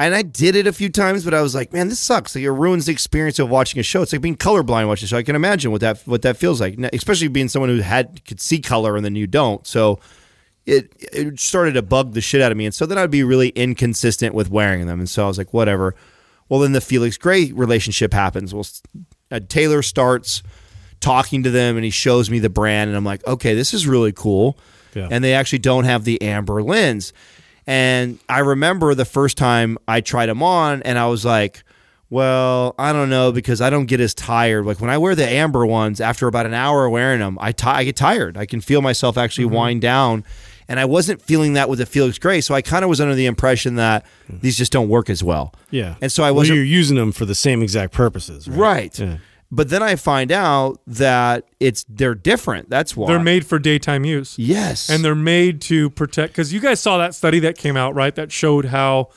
and 0.00 0.14
I 0.14 0.22
did 0.22 0.54
it 0.54 0.68
a 0.68 0.72
few 0.72 0.90
times, 0.90 1.24
but 1.24 1.34
I 1.34 1.42
was 1.42 1.56
like, 1.56 1.72
man, 1.72 1.88
this 1.88 1.98
sucks. 1.98 2.36
Like 2.36 2.44
it 2.44 2.52
ruins 2.52 2.86
the 2.86 2.92
experience 2.92 3.40
of 3.40 3.50
watching 3.50 3.80
a 3.80 3.82
show. 3.82 4.02
It's 4.02 4.12
like 4.12 4.22
being 4.22 4.36
colorblind 4.36 4.86
watching 4.86 5.06
a 5.06 5.08
show. 5.08 5.16
I 5.16 5.24
can 5.24 5.34
imagine 5.34 5.72
what 5.72 5.80
that 5.80 6.00
what 6.06 6.22
that 6.22 6.36
feels 6.36 6.60
like, 6.60 6.78
especially 6.92 7.28
being 7.28 7.48
someone 7.48 7.68
who 7.70 7.80
had 7.80 8.24
could 8.24 8.40
see 8.40 8.60
color 8.60 8.96
and 8.96 9.04
then 9.04 9.16
you 9.16 9.26
don't. 9.26 9.66
So 9.66 9.98
it 10.66 10.92
it 11.12 11.40
started 11.40 11.72
to 11.72 11.82
bug 11.82 12.12
the 12.12 12.20
shit 12.20 12.40
out 12.40 12.52
of 12.52 12.58
me, 12.58 12.66
and 12.66 12.74
so 12.74 12.86
then 12.86 12.98
I'd 12.98 13.10
be 13.10 13.24
really 13.24 13.48
inconsistent 13.50 14.34
with 14.34 14.50
wearing 14.50 14.86
them, 14.86 15.00
and 15.00 15.08
so 15.08 15.24
I 15.24 15.28
was 15.28 15.38
like, 15.38 15.52
whatever. 15.52 15.94
Well, 16.48 16.60
then 16.60 16.72
the 16.72 16.80
Felix 16.80 17.18
Gray 17.18 17.52
relationship 17.52 18.12
happens. 18.12 18.54
Well, 18.54 18.66
Taylor 19.48 19.82
starts 19.82 20.42
talking 21.00 21.42
to 21.42 21.50
them, 21.50 21.76
and 21.76 21.84
he 21.84 21.90
shows 21.90 22.30
me 22.30 22.38
the 22.38 22.50
brand, 22.50 22.88
and 22.88 22.96
I'm 22.96 23.04
like, 23.04 23.26
okay, 23.26 23.54
this 23.54 23.74
is 23.74 23.86
really 23.86 24.12
cool. 24.12 24.58
Yeah. 24.94 25.08
And 25.10 25.22
they 25.22 25.34
actually 25.34 25.60
don't 25.60 25.84
have 25.84 26.04
the 26.04 26.20
amber 26.22 26.62
lens. 26.62 27.12
And 27.66 28.18
I 28.28 28.38
remember 28.38 28.94
the 28.94 29.04
first 29.04 29.36
time 29.36 29.76
I 29.86 30.00
tried 30.00 30.26
them 30.26 30.42
on, 30.42 30.82
and 30.82 30.98
I 30.98 31.06
was 31.06 31.24
like, 31.24 31.62
well, 32.10 32.74
I 32.78 32.92
don't 32.92 33.10
know 33.10 33.32
because 33.32 33.60
I 33.60 33.68
don't 33.68 33.86
get 33.86 34.00
as 34.00 34.14
tired. 34.14 34.64
Like 34.64 34.80
when 34.80 34.90
I 34.90 34.96
wear 34.96 35.14
the 35.14 35.28
amber 35.28 35.66
ones, 35.66 36.00
after 36.00 36.26
about 36.26 36.46
an 36.46 36.54
hour 36.54 36.86
of 36.86 36.92
wearing 36.92 37.20
them, 37.20 37.38
I 37.40 37.52
I 37.64 37.84
get 37.84 37.96
tired. 37.96 38.38
I 38.38 38.46
can 38.46 38.60
feel 38.60 38.80
myself 38.80 39.18
actually 39.18 39.46
mm-hmm. 39.46 39.54
wind 39.54 39.80
down. 39.82 40.24
And 40.70 40.78
I 40.78 40.84
wasn't 40.84 41.22
feeling 41.22 41.54
that 41.54 41.70
with 41.70 41.78
the 41.78 41.86
Felix 41.86 42.18
Gray. 42.18 42.42
So 42.42 42.54
I 42.54 42.60
kind 42.60 42.84
of 42.84 42.90
was 42.90 43.00
under 43.00 43.14
the 43.14 43.24
impression 43.24 43.76
that 43.76 44.04
these 44.28 44.56
just 44.56 44.70
don't 44.70 44.90
work 44.90 45.08
as 45.08 45.24
well. 45.24 45.54
Yeah. 45.70 45.94
And 46.02 46.12
so 46.12 46.24
I 46.24 46.30
wasn't 46.30 46.56
you're 46.56 46.64
using 46.64 46.96
them 46.96 47.10
for 47.10 47.24
the 47.24 47.34
same 47.34 47.62
exact 47.62 47.94
purposes, 47.94 48.48
right? 48.48 48.58
right. 48.58 48.98
Yeah. 48.98 49.16
But 49.50 49.70
then 49.70 49.82
I 49.82 49.96
find 49.96 50.30
out 50.30 50.80
that 50.86 51.48
it's 51.58 51.84
they're 51.88 52.14
different. 52.14 52.68
That's 52.68 52.96
why 52.96 53.08
they're 53.08 53.18
made 53.18 53.46
for 53.46 53.58
daytime 53.58 54.04
use. 54.04 54.38
Yes, 54.38 54.90
and 54.90 55.02
they're 55.02 55.14
made 55.14 55.62
to 55.62 55.88
protect 55.90 56.32
because 56.34 56.52
you 56.52 56.60
guys 56.60 56.80
saw 56.80 56.98
that 56.98 57.14
study 57.14 57.40
that 57.40 57.56
came 57.56 57.76
out 57.76 57.94
right 57.94 58.14
that 58.14 58.30
showed 58.30 58.66
how 58.66 59.08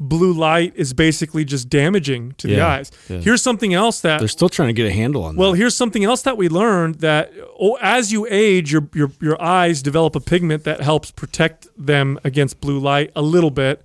blue 0.00 0.32
light 0.32 0.72
is 0.76 0.94
basically 0.94 1.44
just 1.44 1.68
damaging 1.68 2.32
to 2.38 2.46
the 2.46 2.58
eyes 2.58 2.90
yeah. 3.10 3.18
here's 3.18 3.42
something 3.42 3.74
else 3.74 4.00
that 4.00 4.18
They're 4.18 4.28
still 4.28 4.48
trying 4.48 4.70
to 4.70 4.72
get 4.72 4.86
a 4.86 4.92
handle 4.92 5.22
on 5.22 5.36
well 5.36 5.52
that. 5.52 5.58
here's 5.58 5.76
something 5.76 6.04
else 6.04 6.22
that 6.22 6.38
we 6.38 6.48
learned 6.48 6.96
that 6.96 7.30
oh, 7.60 7.76
as 7.82 8.10
you 8.10 8.26
age 8.30 8.72
your, 8.72 8.88
your 8.94 9.10
your 9.20 9.40
eyes 9.42 9.82
develop 9.82 10.16
a 10.16 10.20
pigment 10.20 10.64
that 10.64 10.80
helps 10.80 11.10
protect 11.10 11.68
them 11.76 12.18
against 12.24 12.62
blue 12.62 12.78
light 12.78 13.12
a 13.14 13.20
little 13.20 13.50
bit 13.50 13.82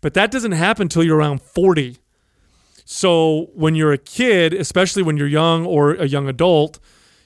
but 0.00 0.14
that 0.14 0.30
doesn't 0.30 0.52
happen 0.52 0.84
until 0.84 1.04
you're 1.04 1.18
around 1.18 1.42
40 1.42 1.98
so 2.90 3.50
when 3.54 3.74
you're 3.74 3.92
a 3.92 3.98
kid 3.98 4.54
especially 4.54 5.02
when 5.02 5.18
you're 5.18 5.28
young 5.28 5.66
or 5.66 5.92
a 5.96 6.06
young 6.06 6.26
adult 6.26 6.78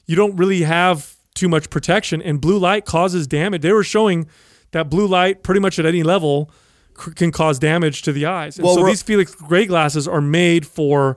you 0.07 0.17
don't 0.17 0.35
really 0.37 0.63
have 0.63 1.15
too 1.37 1.49
much 1.49 1.71
protection 1.71 2.21
and 2.21 2.41
blue 2.41 2.59
light 2.59 2.85
causes 2.85 3.29
damage 3.29 3.63
they 3.63 3.73
were 3.73 3.85
showing 3.85 4.27
that 4.73 4.91
blue 4.91 5.07
light 5.07 5.45
pretty 5.45 5.61
much 5.61 5.79
at 5.79 5.87
any 5.87 6.03
level 6.03 6.51
c- 7.01 7.13
can 7.13 7.31
cause 7.31 7.61
damage 7.61 8.03
to 8.03 8.11
the 8.13 8.27
eyes 8.27 8.59
and 8.59 8.65
Well, 8.65 8.75
so 8.75 8.85
these 8.87 9.03
felix 9.03 9.37
gray 9.37 9.65
glasses 9.67 10.09
are 10.09 10.21
made 10.21 10.67
for 10.67 11.17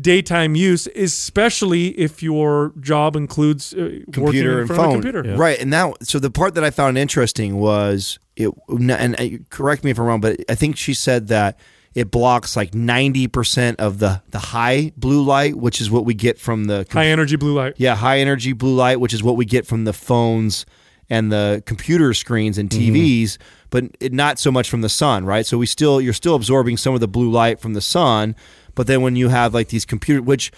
daytime 0.00 0.54
use 0.56 0.88
especially 0.96 1.88
if 1.98 2.22
your 2.22 2.72
job 2.80 3.14
includes 3.16 3.74
uh, 3.74 3.76
working 3.82 4.04
computer 4.12 4.52
in 4.54 4.58
and 4.60 4.66
front 4.68 4.80
of 4.80 4.86
a 4.86 4.92
phone. 4.92 5.02
computer 5.02 5.36
Right. 5.36 5.60
And 5.60 5.70
now, 5.70 5.92
so 6.00 6.18
the 6.18 6.30
part 6.30 6.54
that 6.54 6.64
I 6.64 6.70
found 6.70 6.96
interesting 6.96 7.56
was 7.58 8.18
it, 8.34 8.48
and 8.68 9.14
uh, 9.20 9.28
correct 9.50 9.84
me 9.84 9.90
if 9.90 9.98
I'm 9.98 10.06
wrong, 10.06 10.20
but 10.22 10.40
I 10.48 10.54
think 10.54 10.76
she 10.78 10.94
said 10.94 11.28
that 11.28 11.58
it 11.94 12.10
blocks 12.10 12.56
like 12.56 12.72
90% 12.72 13.76
of 13.76 13.98
the, 13.98 14.22
the 14.30 14.38
high 14.38 14.92
blue 14.96 15.22
light, 15.22 15.56
which 15.56 15.80
is 15.80 15.90
what 15.90 16.04
we 16.04 16.14
get 16.14 16.38
from 16.38 16.64
the 16.64 16.86
high 16.90 17.06
energy 17.06 17.36
blue 17.36 17.54
light 17.54 17.74
yeah, 17.76 17.94
high 17.94 18.18
energy 18.18 18.52
blue 18.52 18.74
light, 18.74 19.00
which 19.00 19.14
is 19.14 19.22
what 19.22 19.36
we 19.36 19.44
get 19.44 19.66
from 19.66 19.84
the 19.84 19.92
phones 19.92 20.66
and 21.10 21.30
the 21.30 21.62
computer 21.66 22.14
screens 22.14 22.58
and 22.58 22.70
mm-hmm. 22.70 22.94
TVs, 22.94 23.38
but 23.70 23.84
it, 24.00 24.12
not 24.12 24.38
so 24.38 24.50
much 24.50 24.68
from 24.70 24.80
the 24.80 24.88
sun, 24.88 25.24
right? 25.24 25.46
So 25.46 25.58
we 25.58 25.66
still 25.66 26.00
you're 26.00 26.12
still 26.12 26.34
absorbing 26.34 26.76
some 26.76 26.94
of 26.94 27.00
the 27.00 27.08
blue 27.08 27.30
light 27.30 27.60
from 27.60 27.74
the 27.74 27.80
sun, 27.80 28.34
but 28.74 28.86
then 28.86 29.02
when 29.02 29.14
you 29.16 29.28
have 29.28 29.54
like 29.54 29.68
these 29.68 29.84
computer, 29.84 30.22
which 30.22 30.50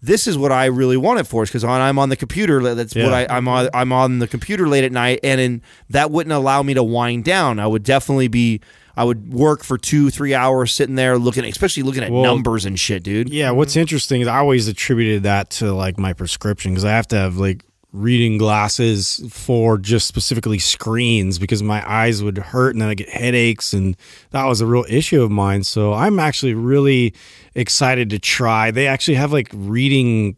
this 0.00 0.26
is 0.26 0.38
what 0.38 0.52
I 0.52 0.66
really 0.66 0.96
want 0.96 1.20
it 1.20 1.26
for, 1.26 1.42
is 1.42 1.48
because 1.48 1.64
I'm 1.64 1.98
on 1.98 2.08
the 2.08 2.16
computer. 2.16 2.74
That's 2.74 2.94
what 2.94 3.04
Yeah. 3.04 3.26
I, 3.28 3.36
I'm 3.36 3.48
on. 3.48 3.68
I'm 3.74 3.92
on 3.92 4.20
the 4.20 4.28
computer 4.28 4.68
late 4.68 4.84
at 4.84 4.92
night, 4.92 5.20
and 5.24 5.40
in, 5.40 5.62
that 5.90 6.10
wouldn't 6.10 6.32
allow 6.32 6.62
me 6.62 6.74
to 6.74 6.82
wind 6.82 7.24
down. 7.24 7.58
I 7.58 7.66
would 7.66 7.82
definitely 7.82 8.28
be. 8.28 8.60
I 8.98 9.04
would 9.04 9.32
work 9.32 9.62
for 9.62 9.78
two, 9.78 10.10
three 10.10 10.34
hours 10.34 10.74
sitting 10.74 10.96
there 10.96 11.18
looking, 11.18 11.44
especially 11.44 11.84
looking 11.84 12.02
at 12.02 12.10
Well, 12.10 12.22
numbers 12.24 12.64
and 12.66 12.78
shit, 12.78 13.04
dude. 13.04 13.28
Yeah, 13.30 13.52
what's 13.52 13.72
Mm-hmm. 13.72 13.80
interesting 13.80 14.20
is 14.22 14.26
I 14.28 14.38
always 14.38 14.66
attributed 14.66 15.22
that 15.22 15.50
to 15.50 15.72
like 15.72 15.98
my 15.98 16.12
prescription 16.12 16.72
because 16.72 16.84
I 16.84 16.90
have 16.90 17.06
to 17.08 17.16
have 17.16 17.36
like 17.36 17.64
reading 17.92 18.36
glasses 18.38 19.24
for 19.30 19.78
just 19.78 20.06
specifically 20.08 20.58
screens 20.58 21.38
because 21.38 21.62
my 21.62 21.80
eyes 21.90 22.22
would 22.22 22.36
hurt 22.38 22.74
and 22.74 22.82
then 22.82 22.88
I 22.90 22.94
get 22.94 23.08
headaches 23.08 23.72
and 23.72 23.96
that 24.32 24.44
was 24.44 24.60
a 24.60 24.66
real 24.66 24.84
issue 24.88 25.22
of 25.22 25.30
mine. 25.30 25.62
So 25.64 25.94
I'm 25.94 26.18
actually 26.18 26.54
really 26.54 27.14
excited 27.54 28.10
to 28.10 28.18
try. 28.18 28.70
They 28.72 28.86
actually 28.88 29.14
have 29.14 29.32
like 29.32 29.48
reading 29.54 30.36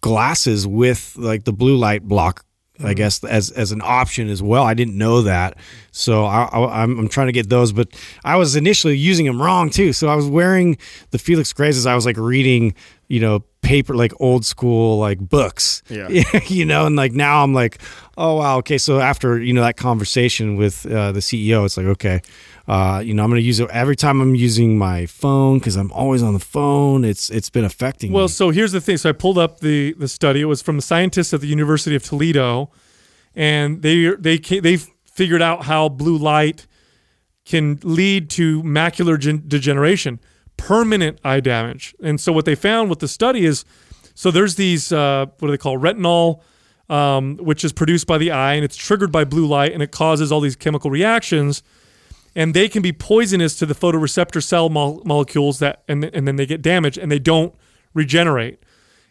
glasses 0.00 0.66
with 0.66 1.14
like 1.16 1.44
the 1.44 1.52
blue 1.52 1.76
light 1.76 2.02
block 2.02 2.44
I 2.84 2.94
guess 2.94 3.22
as 3.24 3.50
as 3.50 3.72
an 3.72 3.80
option 3.82 4.28
as 4.28 4.42
well. 4.42 4.64
I 4.64 4.74
didn't 4.74 4.96
know 4.96 5.22
that, 5.22 5.56
so 5.90 6.24
I, 6.24 6.44
I, 6.44 6.82
I'm 6.82 6.98
I'm 6.98 7.08
trying 7.08 7.28
to 7.28 7.32
get 7.32 7.48
those. 7.48 7.72
But 7.72 7.88
I 8.24 8.36
was 8.36 8.56
initially 8.56 8.96
using 8.96 9.26
them 9.26 9.40
wrong 9.40 9.70
too. 9.70 9.92
So 9.92 10.08
I 10.08 10.14
was 10.14 10.26
wearing 10.26 10.78
the 11.10 11.18
Felix 11.18 11.52
Grays 11.52 11.76
as 11.76 11.86
I 11.86 11.94
was 11.94 12.06
like 12.06 12.16
reading, 12.16 12.74
you 13.08 13.20
know, 13.20 13.44
paper 13.62 13.94
like 13.94 14.12
old 14.20 14.44
school 14.44 14.98
like 14.98 15.18
books. 15.18 15.82
Yeah. 15.88 16.08
you 16.46 16.64
know, 16.64 16.86
and 16.86 16.96
like 16.96 17.12
now 17.12 17.42
I'm 17.42 17.54
like, 17.54 17.80
oh 18.18 18.36
wow, 18.36 18.58
okay. 18.58 18.78
So 18.78 19.00
after 19.00 19.40
you 19.40 19.52
know 19.52 19.62
that 19.62 19.76
conversation 19.76 20.56
with 20.56 20.84
uh, 20.86 21.12
the 21.12 21.20
CEO, 21.20 21.64
it's 21.64 21.76
like 21.76 21.86
okay, 21.86 22.20
uh, 22.68 23.02
you 23.04 23.12
know, 23.12 23.24
I'm 23.24 23.30
going 23.30 23.40
to 23.40 23.46
use 23.46 23.58
it 23.60 23.68
every 23.70 23.96
time 23.96 24.20
I'm 24.20 24.34
using 24.34 24.78
my 24.78 25.06
phone 25.06 25.58
because 25.58 25.76
I'm 25.76 25.90
always 25.92 26.22
on 26.22 26.32
the 26.32 26.40
phone. 26.40 27.04
It's 27.04 27.28
it's 27.30 27.50
been 27.50 27.64
affecting 27.64 28.10
me. 28.10 28.14
Well, 28.14 28.26
me. 28.26 28.32
so 28.32 28.50
here's 28.50 28.72
the 28.72 28.80
thing. 28.80 28.96
So 28.98 29.08
I 29.08 29.12
pulled 29.12 29.38
up 29.38 29.60
the 29.60 29.94
the 29.94 30.08
study. 30.08 30.40
It 30.40 30.46
was 30.46 30.62
from 30.62 30.76
the 30.76 30.82
scientists 30.82 31.34
at 31.34 31.40
the 31.40 31.48
University 31.48 31.96
of 31.96 32.04
Toledo, 32.04 32.70
and 33.34 33.82
they 33.82 34.14
they 34.14 34.38
they 34.38 34.76
figured 34.76 35.42
out 35.42 35.64
how 35.64 35.88
blue 35.88 36.16
light 36.16 36.66
can 37.44 37.80
lead 37.82 38.30
to 38.30 38.62
macular 38.62 39.18
gen- 39.18 39.42
degeneration, 39.48 40.20
permanent 40.56 41.18
eye 41.24 41.40
damage. 41.40 41.94
And 42.02 42.20
so 42.20 42.32
what 42.32 42.44
they 42.44 42.54
found 42.54 42.88
with 42.88 43.00
the 43.00 43.08
study 43.08 43.44
is, 43.44 43.64
so 44.14 44.30
there's 44.30 44.54
these 44.54 44.92
uh, 44.92 45.26
what 45.40 45.48
do 45.48 45.50
they 45.50 45.58
call 45.58 45.78
retinol, 45.78 46.42
um, 46.88 47.38
which 47.38 47.64
is 47.64 47.72
produced 47.72 48.06
by 48.06 48.18
the 48.18 48.30
eye, 48.30 48.54
and 48.54 48.64
it's 48.64 48.76
triggered 48.76 49.10
by 49.10 49.24
blue 49.24 49.46
light, 49.46 49.72
and 49.72 49.82
it 49.82 49.90
causes 49.90 50.30
all 50.30 50.40
these 50.40 50.54
chemical 50.54 50.92
reactions. 50.92 51.64
And 52.34 52.54
they 52.54 52.68
can 52.68 52.82
be 52.82 52.92
poisonous 52.92 53.56
to 53.58 53.66
the 53.66 53.74
photoreceptor 53.74 54.42
cell 54.42 54.68
mol- 54.68 55.02
molecules 55.04 55.58
that 55.58 55.82
and 55.88 56.04
and 56.04 56.26
then 56.26 56.36
they 56.36 56.46
get 56.46 56.62
damaged 56.62 56.98
and 56.98 57.10
they 57.10 57.18
don't 57.18 57.54
regenerate. 57.94 58.62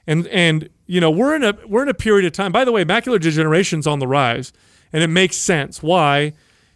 And 0.08 0.28
and 0.28 0.70
you 0.88 1.00
know 1.00 1.12
we're 1.12 1.36
in 1.36 1.44
a 1.44 1.58
we're 1.68 1.84
in 1.84 1.90
a 1.90 1.94
period 1.94 2.26
of 2.26 2.34
time. 2.34 2.52
By 2.52 2.66
the 2.66 2.72
way, 2.72 2.84
macular 2.84 3.20
degeneration's 3.20 3.86
on 3.88 4.00
the 4.00 4.08
rise, 4.08 4.52
and 4.92 5.04
it 5.04 5.08
makes 5.08 5.38
sense 5.38 5.82
why. 5.84 6.34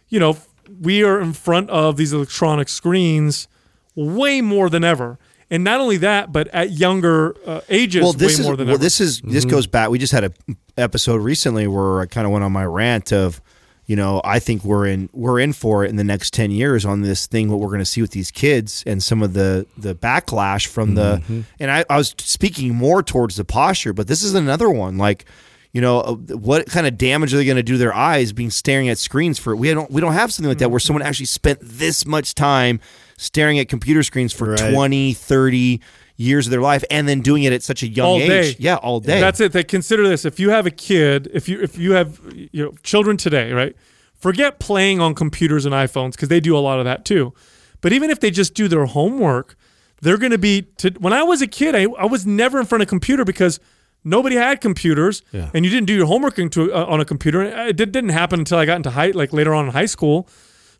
You 0.08 0.20
know 0.20 0.36
we 0.80 1.02
are 1.02 1.20
in 1.20 1.32
front 1.32 1.70
of 1.70 1.96
these 1.96 2.12
electronic 2.12 2.68
screens 2.68 3.48
way 3.94 4.40
more 4.40 4.68
than 4.68 4.84
ever. 4.84 5.18
And 5.48 5.62
not 5.62 5.80
only 5.80 5.96
that, 5.98 6.32
but 6.32 6.48
at 6.48 6.72
younger 6.72 7.36
uh, 7.46 7.60
ages, 7.68 8.02
well, 8.02 8.12
this 8.12 8.38
way 8.38 8.40
is 8.40 8.46
more 8.46 8.56
than 8.56 8.66
well, 8.66 8.74
ever. 8.74 8.82
this 8.82 9.00
is 9.00 9.20
this 9.20 9.44
goes 9.44 9.68
back. 9.68 9.90
We 9.90 9.98
just 9.98 10.12
had 10.12 10.24
a 10.24 10.32
episode 10.76 11.20
recently 11.20 11.68
where 11.68 12.00
I 12.00 12.06
kind 12.06 12.26
of 12.26 12.32
went 12.32 12.44
on 12.44 12.50
my 12.50 12.64
rant 12.64 13.12
of, 13.12 13.40
you 13.86 13.94
know, 13.94 14.20
I 14.24 14.40
think 14.40 14.64
we're 14.64 14.86
in 14.86 15.08
we're 15.12 15.38
in 15.38 15.52
for 15.52 15.84
it 15.84 15.90
in 15.90 15.96
the 15.96 16.04
next 16.04 16.32
ten 16.34 16.50
years 16.50 16.84
on 16.84 17.02
this 17.02 17.26
thing. 17.26 17.48
What 17.50 17.60
we're 17.60 17.68
going 17.68 17.78
to 17.78 17.84
see 17.84 18.02
with 18.02 18.10
these 18.10 18.30
kids 18.32 18.82
and 18.86 19.02
some 19.02 19.22
of 19.22 19.32
the 19.32 19.66
the 19.78 19.94
backlash 19.94 20.66
from 20.66 20.94
the. 20.96 21.22
And 21.60 21.70
I, 21.70 21.84
I 21.88 21.96
was 21.96 22.14
speaking 22.18 22.74
more 22.74 23.02
towards 23.02 23.36
the 23.36 23.44
posture, 23.44 23.92
but 23.92 24.08
this 24.08 24.22
is 24.22 24.34
another 24.34 24.68
one. 24.68 24.98
Like, 24.98 25.24
you 25.72 25.80
know, 25.80 26.00
uh, 26.00 26.14
what 26.36 26.66
kind 26.66 26.86
of 26.86 26.98
damage 26.98 27.32
are 27.32 27.36
they 27.36 27.44
going 27.44 27.56
to 27.56 27.62
do 27.62 27.74
to 27.74 27.78
their 27.78 27.94
eyes 27.94 28.32
being 28.32 28.50
staring 28.50 28.88
at 28.88 28.98
screens 28.98 29.38
for? 29.38 29.54
We 29.54 29.72
don't 29.72 29.90
we 29.90 30.00
don't 30.00 30.14
have 30.14 30.32
something 30.32 30.48
like 30.48 30.58
that 30.58 30.70
where 30.70 30.80
someone 30.80 31.02
actually 31.02 31.26
spent 31.26 31.60
this 31.62 32.04
much 32.04 32.34
time 32.34 32.80
staring 33.18 33.58
at 33.60 33.68
computer 33.68 34.02
screens 34.02 34.32
for 34.32 34.50
Right. 34.50 34.72
20, 34.72 35.14
30 35.14 35.80
years 36.16 36.46
of 36.46 36.50
their 36.50 36.60
life 36.62 36.82
and 36.90 37.06
then 37.08 37.20
doing 37.20 37.42
it 37.44 37.52
at 37.52 37.62
such 37.62 37.82
a 37.82 37.88
young 37.88 38.06
all 38.06 38.16
age. 38.20 38.28
day. 38.28 38.56
Yeah, 38.58 38.76
all 38.76 39.00
day. 39.00 39.20
That's 39.20 39.40
it. 39.40 39.52
They 39.52 39.64
consider 39.64 40.08
this. 40.08 40.24
If 40.24 40.40
you 40.40 40.50
have 40.50 40.66
a 40.66 40.70
kid, 40.70 41.28
if 41.32 41.48
you 41.48 41.60
if 41.60 41.76
you 41.78 41.92
have 41.92 42.20
you 42.34 42.64
know 42.64 42.72
children 42.82 43.16
today, 43.16 43.52
right? 43.52 43.76
Forget 44.14 44.58
playing 44.58 45.00
on 45.00 45.14
computers 45.14 45.66
and 45.66 45.74
iPhones 45.74 46.12
because 46.12 46.28
they 46.28 46.40
do 46.40 46.56
a 46.56 46.60
lot 46.60 46.78
of 46.78 46.84
that 46.86 47.04
too. 47.04 47.34
But 47.82 47.92
even 47.92 48.08
if 48.10 48.20
they 48.20 48.30
just 48.30 48.54
do 48.54 48.66
their 48.66 48.86
homework, 48.86 49.56
they're 50.00 50.16
going 50.16 50.32
to 50.32 50.38
be. 50.38 50.62
To, 50.78 50.90
when 50.98 51.12
I 51.12 51.22
was 51.22 51.42
a 51.42 51.46
kid, 51.46 51.74
I, 51.74 51.82
I 51.98 52.06
was 52.06 52.26
never 52.26 52.58
in 52.58 52.64
front 52.66 52.80
of 52.82 52.88
a 52.88 52.90
computer 52.90 53.24
because 53.24 53.60
nobody 54.02 54.36
had 54.36 54.60
computers, 54.62 55.22
Yeah. 55.32 55.50
and 55.52 55.64
you 55.66 55.70
didn't 55.70 55.86
do 55.86 55.94
your 55.94 56.06
homework 56.06 56.38
into 56.38 56.72
uh, 56.72 56.86
on 56.86 57.00
a 57.00 57.04
computer. 57.04 57.42
It 57.42 57.76
did, 57.76 57.92
didn't 57.92 58.10
happen 58.10 58.40
until 58.40 58.56
I 58.58 58.64
got 58.64 58.76
into 58.76 58.90
high, 58.90 59.10
like 59.10 59.32
later 59.34 59.52
on 59.54 59.66
in 59.66 59.72
high 59.72 59.86
school. 59.86 60.26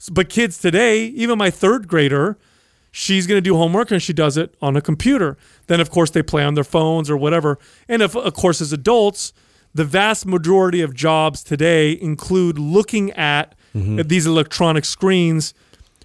S- 0.00 0.08
But 0.08 0.30
kids 0.30 0.58
today, 0.58 1.04
even 1.06 1.36
my 1.36 1.50
third 1.50 1.86
grader, 1.88 2.38
she's 2.98 3.26
going 3.26 3.36
to 3.36 3.42
do 3.42 3.54
homework 3.54 3.90
and 3.90 4.02
she 4.02 4.14
does 4.14 4.38
it 4.38 4.54
on 4.62 4.74
a 4.74 4.80
computer. 4.80 5.36
Then, 5.66 5.80
of 5.82 5.90
course, 5.90 6.10
they 6.10 6.22
play 6.22 6.42
on 6.42 6.54
their 6.54 6.64
phones 6.64 7.10
or 7.10 7.16
whatever. 7.18 7.58
And 7.90 8.00
if, 8.00 8.16
of 8.16 8.32
course, 8.32 8.62
as 8.62 8.72
adults, 8.72 9.34
the 9.74 9.84
vast 9.84 10.24
majority 10.24 10.80
of 10.80 10.94
jobs 10.94 11.42
today 11.42 11.92
include 12.00 12.58
looking 12.58 13.10
at 13.12 13.54
at 13.98 14.08
these 14.08 14.24
electronic 14.24 14.86
screens 14.86 15.52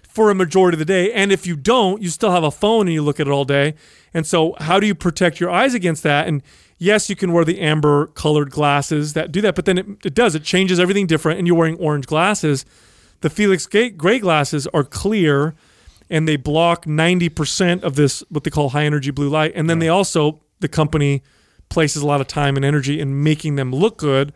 for 0.06 0.30
a 0.30 0.34
majority 0.34 0.74
of 0.74 0.80
the 0.80 0.84
day. 0.84 1.10
And 1.10 1.32
if 1.32 1.46
you 1.46 1.56
don't, 1.56 2.02
you 2.02 2.10
still 2.10 2.30
have 2.30 2.44
a 2.44 2.50
phone 2.50 2.86
and 2.86 2.92
you 2.92 3.00
look 3.00 3.18
at 3.18 3.26
it 3.26 3.30
all 3.30 3.46
day. 3.46 3.74
And 4.12 4.26
so, 4.26 4.54
how 4.58 4.78
do 4.78 4.86
you 4.86 4.94
protect 4.94 5.40
your 5.40 5.48
eyes 5.48 5.72
against 5.72 6.02
that? 6.02 6.28
And 6.28 6.42
yes, 6.76 7.08
you 7.08 7.16
can 7.16 7.32
wear 7.32 7.46
the 7.46 7.58
amber 7.58 8.08
colored 8.08 8.50
glasses 8.50 9.14
that 9.14 9.32
do 9.32 9.40
that, 9.40 9.54
but 9.54 9.64
then 9.64 9.78
it, 9.78 9.86
it 10.04 10.12
does, 10.12 10.34
it 10.34 10.44
changes 10.44 10.78
everything 10.78 11.06
different. 11.06 11.38
And 11.38 11.46
you're 11.46 11.56
wearing 11.56 11.78
orange 11.78 12.06
glasses. 12.06 12.66
The 13.22 13.30
Felix 13.30 13.66
gray 13.66 14.18
glasses 14.18 14.66
are 14.74 14.84
clear 14.84 15.54
and 16.12 16.28
they 16.28 16.36
block 16.36 16.84
90% 16.84 17.82
of 17.82 17.96
this, 17.96 18.22
what 18.28 18.44
they 18.44 18.50
call 18.50 18.68
high 18.68 18.84
energy 18.84 19.10
blue 19.10 19.30
light. 19.30 19.52
And 19.56 19.68
then 19.68 19.78
they 19.78 19.88
also, 19.88 20.42
the 20.60 20.68
company 20.68 21.22
places 21.70 22.02
a 22.02 22.06
lot 22.06 22.20
of 22.20 22.26
time 22.26 22.54
and 22.56 22.66
energy 22.66 23.00
in 23.00 23.22
making 23.22 23.56
them 23.56 23.72
look 23.72 23.96
good. 23.96 24.30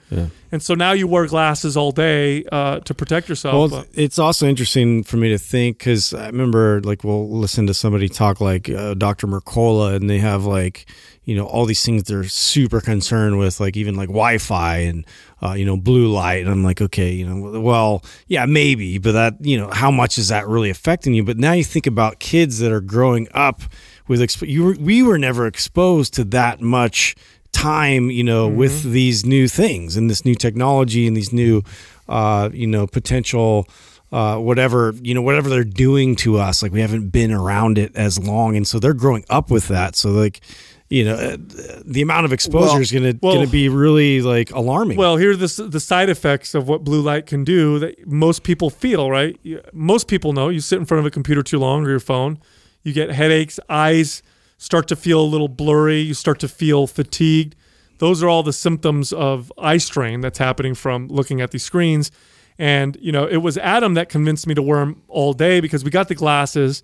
And 0.50 0.62
so 0.62 0.74
now 0.74 0.92
you 0.92 1.06
wear 1.06 1.26
glasses 1.26 1.76
all 1.76 1.92
day 1.92 2.44
uh, 2.50 2.80
to 2.80 2.94
protect 2.94 3.28
yourself. 3.28 3.54
Well, 3.54 3.82
but- 3.82 3.88
it's 3.92 4.18
also 4.18 4.48
interesting 4.48 5.04
for 5.04 5.18
me 5.18 5.28
to 5.28 5.38
think 5.38 5.78
because 5.78 6.14
I 6.14 6.28
remember, 6.28 6.80
like, 6.80 7.04
we'll 7.04 7.28
listen 7.28 7.66
to 7.66 7.74
somebody 7.74 8.08
talk 8.08 8.40
like 8.40 8.70
uh, 8.70 8.94
Dr. 8.94 9.26
Mercola, 9.26 9.94
and 9.96 10.08
they 10.08 10.18
have 10.18 10.46
like, 10.46 10.86
you 11.24 11.34
know, 11.36 11.44
all 11.44 11.66
these 11.66 11.84
things 11.84 12.04
they're 12.04 12.24
super 12.24 12.80
concerned 12.80 13.38
with, 13.38 13.60
like 13.60 13.76
even 13.76 13.96
like 13.96 14.08
Wi-Fi 14.08 14.78
and 14.78 15.04
uh, 15.42 15.52
you 15.52 15.64
know 15.64 15.76
blue 15.76 16.08
light. 16.08 16.42
And 16.42 16.50
I'm 16.50 16.64
like, 16.64 16.80
okay, 16.80 17.12
you 17.12 17.26
know, 17.26 17.60
well, 17.60 18.02
yeah, 18.26 18.46
maybe, 18.46 18.98
but 18.98 19.12
that, 19.12 19.34
you 19.40 19.58
know, 19.58 19.68
how 19.70 19.90
much 19.90 20.18
is 20.18 20.28
that 20.28 20.46
really 20.48 20.70
affecting 20.70 21.14
you? 21.14 21.24
But 21.24 21.36
now 21.36 21.52
you 21.52 21.64
think 21.64 21.86
about 21.86 22.18
kids 22.18 22.58
that 22.60 22.72
are 22.72 22.80
growing 22.80 23.28
up 23.32 23.62
with 24.08 24.20
exp- 24.20 24.48
you. 24.48 24.64
Were, 24.64 24.76
we 24.78 25.02
were 25.02 25.18
never 25.18 25.46
exposed 25.46 26.14
to 26.14 26.24
that 26.24 26.60
much 26.60 27.16
time, 27.52 28.10
you 28.10 28.24
know, 28.24 28.48
with 28.48 28.82
these 28.82 29.24
new 29.24 29.48
things 29.48 29.96
and 29.96 30.10
this 30.10 30.24
new 30.24 30.34
technology 30.34 31.06
and 31.06 31.16
these 31.16 31.32
new, 31.32 31.62
uh, 32.08 32.50
you 32.52 32.66
know, 32.66 32.86
potential, 32.86 33.66
uh, 34.12 34.36
whatever, 34.36 34.94
you 35.00 35.14
know, 35.14 35.22
whatever 35.22 35.48
they're 35.48 35.64
doing 35.64 36.16
to 36.16 36.38
us. 36.38 36.62
Like 36.62 36.72
we 36.72 36.80
haven't 36.80 37.08
been 37.08 37.32
around 37.32 37.78
it 37.78 37.96
as 37.96 38.18
long. 38.18 38.56
And 38.56 38.66
so 38.66 38.78
they're 38.78 38.94
growing 38.94 39.24
up 39.30 39.50
with 39.50 39.68
that. 39.68 39.96
So 39.96 40.10
like, 40.10 40.40
you 40.88 41.04
know, 41.04 41.14
uh, 41.14 41.36
the 41.84 42.00
amount 42.02 42.26
of 42.26 42.32
exposure 42.32 42.66
Well- 42.74 42.80
is 42.80 42.92
going 42.92 43.04
to 43.04 43.18
well- 43.20 43.34
going 43.34 43.46
to 43.46 43.50
be 43.52 43.68
really 43.68 44.22
like 44.22 44.50
alarming. 44.52 44.96
Well, 44.96 45.16
here 45.16 45.32
are 45.32 45.36
the, 45.36 45.66
the 45.68 45.80
side 45.80 46.08
effects 46.08 46.54
of 46.54 46.68
what 46.68 46.84
blue 46.84 47.00
light 47.00 47.26
can 47.26 47.42
do 47.44 47.78
that 47.80 48.06
most 48.06 48.42
people 48.44 48.70
feel, 48.70 49.10
right? 49.10 49.38
Most 49.72 50.06
people 50.08 50.32
know 50.32 50.48
you 50.48 50.60
sit 50.60 50.78
in 50.78 50.84
front 50.84 51.00
of 51.00 51.06
a 51.06 51.10
computer 51.10 51.42
too 51.42 51.58
long 51.58 51.84
or 51.84 51.90
your 51.90 52.00
phone, 52.00 52.38
you 52.84 52.92
get 52.92 53.10
headaches, 53.10 53.58
eyes 53.68 54.22
start 54.58 54.88
to 54.88 54.96
feel 54.96 55.20
a 55.20 55.26
little 55.26 55.48
blurry, 55.48 56.00
you 56.00 56.14
start 56.14 56.38
to 56.40 56.48
feel 56.48 56.86
fatigued. 56.86 57.56
Those 57.98 58.22
are 58.22 58.28
all 58.28 58.42
the 58.42 58.52
symptoms 58.52 59.12
of 59.12 59.52
eye 59.58 59.78
strain 59.78 60.20
that's 60.20 60.38
happening 60.38 60.74
from 60.74 61.08
looking 61.08 61.40
at 61.40 61.50
these 61.50 61.62
screens. 61.64 62.10
And, 62.58 62.96
you 63.00 63.10
know, 63.12 63.26
it 63.26 63.38
was 63.38 63.58
Adam 63.58 63.94
that 63.94 64.08
convinced 64.08 64.46
me 64.46 64.54
to 64.54 64.62
wear 64.62 64.80
them 64.80 65.02
all 65.08 65.32
day 65.34 65.60
because 65.60 65.84
we 65.84 65.90
got 65.90 66.08
the 66.08 66.14
glasses 66.14 66.82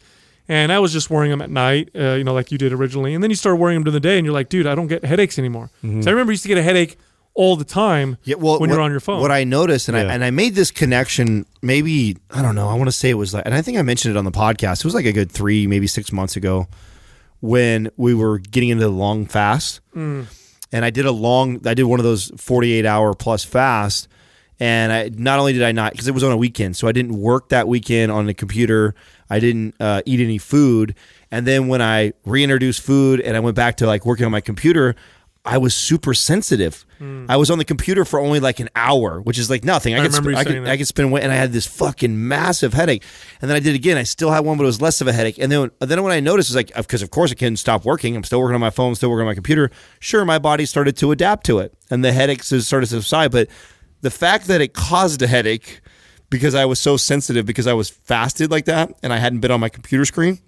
and 0.49 0.73
I 0.73 0.79
was 0.79 0.93
just 0.93 1.11
wearing 1.11 1.31
them 1.31 1.41
at 1.43 1.51
night, 1.51 1.91
uh, 1.95 2.13
you 2.15 2.25
know, 2.25 2.35
like 2.35 2.51
you 2.53 2.59
did 2.59 2.73
originally. 2.73 3.15
And 3.15 3.23
then 3.23 3.31
you 3.31 3.37
started 3.37 3.57
wearing 3.57 3.77
them 3.77 3.85
during 3.85 3.95
the 3.95 4.01
day 4.01 4.19
and 4.19 4.25
you're 4.25 4.35
like, 4.35 4.49
dude, 4.49 4.67
I 4.67 4.75
don't 4.75 4.89
get 4.89 5.05
headaches 5.05 5.39
anymore. 5.39 5.71
So 5.83 5.89
I 5.89 5.91
remember 6.11 6.31
I 6.31 6.35
used 6.35 6.43
to 6.43 6.49
get 6.49 6.59
a 6.59 6.63
headache 6.63 6.99
all 7.35 7.57
the 7.57 7.65
time 7.65 8.19
Yeah, 8.25 8.35
well, 8.37 8.59
when 8.61 8.69
what, 8.69 8.75
you're 8.77 8.83
on 8.83 8.91
your 8.91 9.01
phone. 9.01 9.21
What 9.23 9.31
I 9.31 9.45
noticed, 9.45 9.89
and 9.89 9.97
I 9.97 10.01
and 10.03 10.23
I 10.23 10.31
made 10.31 10.55
this 10.55 10.71
connection, 10.71 11.47
maybe 11.63 12.19
I 12.31 12.43
don't 12.43 12.55
know. 12.55 12.69
I 12.69 12.75
want 12.75 12.89
to 12.89 12.93
say 12.93 13.09
it 13.09 13.15
was 13.15 13.33
like, 13.33 13.45
and 13.47 13.55
I 13.55 13.63
think 13.63 13.79
I 13.79 13.83
mentioned 13.83 14.15
it 14.15 14.19
on 14.19 14.25
the 14.27 14.31
podcast. 14.33 14.81
It 14.81 14.85
was 14.85 14.95
like 14.95 15.07
a 15.07 15.13
good 15.13 15.31
three, 15.33 15.67
maybe 15.67 15.87
six 15.87 16.13
months 16.13 16.37
ago, 16.37 16.67
when 17.41 17.91
we 17.97 18.13
were 18.15 18.39
getting 18.39 18.69
into 18.69 18.85
the 18.85 18.91
long 18.91 19.27
fast, 19.27 19.81
Mm. 19.97 20.27
and 20.73 20.85
I 20.85 20.91
did 20.91 21.07
a 21.07 21.13
long. 21.13 21.67
I 21.67 21.75
did 21.75 21.85
one 21.85 22.01
of 22.01 22.05
those 22.05 22.31
48 22.37 22.85
hour 22.85 23.15
plus 23.15 23.45
fast, 23.45 24.09
and 24.63 24.93
I 24.93 25.11
not 25.13 25.41
only 25.41 25.53
did 25.53 25.65
I 25.65 25.73
not 25.73 25.91
because 25.91 26.07
it 26.07 26.15
was 26.15 26.23
on 26.23 26.31
a 26.31 26.37
weekend, 26.37 26.77
so 26.77 26.87
I 26.87 26.93
didn't 26.93 27.19
work 27.19 27.49
that 27.49 27.67
weekend 27.67 28.13
on 28.13 28.27
the 28.27 28.35
computer. 28.35 28.95
I 29.29 29.41
didn't 29.41 29.75
uh, 29.81 30.03
eat 30.07 30.21
any 30.21 30.39
food, 30.39 30.95
and 31.33 31.45
then 31.49 31.67
when 31.67 31.83
I 31.83 32.13
reintroduced 32.25 32.81
food 32.81 33.21
and 33.21 33.37
I 33.37 33.41
went 33.41 33.57
back 33.57 33.79
to 33.79 33.87
like 33.89 34.07
working 34.07 34.25
on 34.25 34.31
my 34.33 34.41
computer. 34.41 34.95
I 35.45 35.59
was 35.59 35.75
super 35.75 36.15
sensitive. 36.15 36.87
I 37.29 37.37
was 37.37 37.51
on 37.51 37.59
the 37.59 37.65
computer 37.65 38.05
for 38.05 38.21
only 38.21 38.39
like 38.39 38.61
an 38.61 38.69
hour, 38.77 39.21
which 39.21 39.41
is 39.41 39.51
like 39.51 39.65
nothing. 39.65 39.93
I, 39.93 39.99
I 39.99 40.03
could, 40.03 40.15
sp- 40.15 40.39
I 40.39 40.45
could. 40.45 40.69
I 40.69 40.77
could 40.77 40.87
spend, 40.87 41.13
and 41.19 41.33
I 41.33 41.35
had 41.35 41.51
this 41.51 41.67
fucking 41.67 42.29
massive 42.29 42.73
headache. 42.75 43.03
And 43.41 43.51
then 43.51 43.57
I 43.57 43.59
did 43.59 43.71
it 43.75 43.75
again. 43.75 43.97
I 43.97 44.05
still 44.05 44.31
had 44.31 44.45
one, 44.45 44.57
but 44.57 44.63
it 44.63 44.67
was 44.67 44.81
less 44.81 45.01
of 45.01 45.09
a 45.09 45.13
headache. 45.13 45.39
And 45.39 45.51
then, 45.51 45.73
then 45.81 46.01
when 46.05 46.13
I 46.13 46.21
noticed, 46.21 46.51
was 46.51 46.55
like, 46.55 46.73
because 46.77 47.03
of 47.03 47.11
course 47.11 47.33
I 47.33 47.35
couldn't 47.35 47.57
stop 47.57 47.85
working. 47.85 48.15
I'm 48.15 48.23
still 48.23 48.39
working 48.39 48.55
on 48.55 48.61
my 48.61 48.71
phone, 48.71 48.95
still 48.95 49.11
working 49.11 49.23
on 49.23 49.31
my 49.31 49.35
computer. 49.35 49.73
Sure, 49.99 50.25
my 50.25 50.39
body 50.39 50.65
started 50.65 50.97
to 50.99 51.11
adapt 51.11 51.45
to 51.47 51.59
it, 51.59 51.75
and 51.91 52.05
the 52.05 52.13
headaches 52.13 52.47
started 52.65 52.87
to 52.87 52.95
subside. 52.95 53.33
But 53.33 53.49
the 54.03 54.11
fact 54.11 54.47
that 54.49 54.61
it 54.61 54.75
caused 54.75 55.23
a 55.23 55.27
headache 55.27 55.81
because 56.29 56.55
I 56.55 56.65
was 56.65 56.79
so 56.79 56.97
sensitive 56.97 57.47
because 57.47 57.67
I 57.67 57.73
was 57.73 57.89
fasted 57.91 58.51
like 58.51 58.67
that, 58.67 58.93
and 59.03 59.13
I 59.13 59.19
hadn't 59.19 59.41
been 59.41 59.51
on 59.51 59.61
my 59.61 59.69
computer 59.69 60.05
screen, 60.05 60.39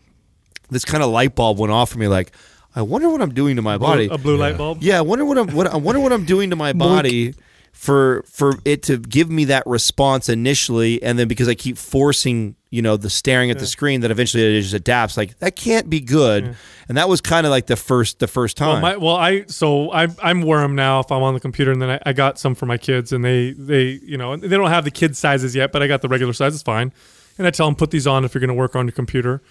this 0.70 0.84
kind 0.84 1.02
of 1.02 1.10
light 1.10 1.34
bulb 1.34 1.58
went 1.58 1.72
off 1.72 1.90
for 1.90 1.98
me. 1.98 2.08
Like, 2.08 2.32
I 2.74 2.82
wonder 2.82 3.08
what 3.08 3.22
I'm 3.22 3.32
doing 3.32 3.56
to 3.56 3.62
my 3.62 3.78
body. 3.78 4.08
a 4.10 4.18
blue 4.18 4.36
light 4.36 4.56
bulb. 4.56 4.82
Yeah, 4.82 4.98
I 4.98 5.02
wonder 5.02 5.24
what 5.24 5.38
I'm 5.38 5.48
what 5.54 5.66
I 5.66 5.76
wonder 5.76 6.00
what 6.00 6.12
I'm 6.12 6.24
doing 6.24 6.50
to 6.50 6.56
my 6.56 6.72
body 6.72 7.34
for 7.74 8.24
for 8.26 8.54
it 8.64 8.82
to 8.84 8.96
give 8.96 9.28
me 9.30 9.44
that 9.46 9.66
response 9.66 10.28
initially, 10.30 11.02
and 11.02 11.18
then 11.18 11.28
because 11.28 11.48
I 11.48 11.54
keep 11.54 11.76
forcing 11.76 12.54
you 12.70 12.80
know 12.80 12.96
the 12.96 13.10
staring 13.10 13.50
at 13.50 13.58
the 13.58 13.66
screen, 13.66 14.00
that 14.00 14.10
eventually 14.10 14.56
it 14.56 14.62
just 14.62 14.72
adapts. 14.74 15.16
Like 15.16 15.38
that 15.40 15.54
can't 15.56 15.90
be 15.90 16.00
good, 16.00 16.56
and 16.88 16.96
that 16.96 17.08
was 17.08 17.20
kind 17.20 17.46
of 17.46 17.50
like 17.50 17.66
the 17.66 17.76
first 17.76 18.20
the 18.20 18.26
first 18.26 18.58
Well, 18.58 18.72
time. 18.74 18.80
my, 18.82 18.96
well, 18.96 19.16
I 19.16 19.44
so 19.46 19.90
I 19.92 20.08
I'm 20.22 20.40
wear 20.42 20.60
them 20.60 20.74
now 20.74 21.00
if 21.00 21.12
I'm 21.12 21.22
on 21.22 21.34
the 21.34 21.40
computer, 21.40 21.72
and 21.72 21.82
then 21.82 21.90
I, 21.90 22.00
I 22.06 22.12
got 22.14 22.38
some 22.38 22.54
for 22.54 22.64
my 22.64 22.78
kids, 22.78 23.12
and 23.12 23.24
they 23.24 23.50
they 23.52 24.00
you 24.02 24.16
know 24.16 24.34
they 24.36 24.48
don't 24.48 24.70
have 24.70 24.84
the 24.84 24.90
kid 24.90 25.16
sizes 25.16 25.54
yet, 25.54 25.70
but 25.72 25.82
I 25.82 25.86
got 25.86 26.00
the 26.00 26.08
regular 26.08 26.32
size. 26.32 26.54
It's 26.54 26.62
fine, 26.62 26.90
and 27.36 27.46
I 27.46 27.50
tell 27.50 27.66
them 27.66 27.74
put 27.74 27.90
these 27.90 28.06
on 28.06 28.24
if 28.24 28.34
you're 28.34 28.40
going 28.40 28.48
to 28.48 28.54
work 28.54 28.76
on 28.76 28.86
your 28.86 28.92
computer. 28.92 29.42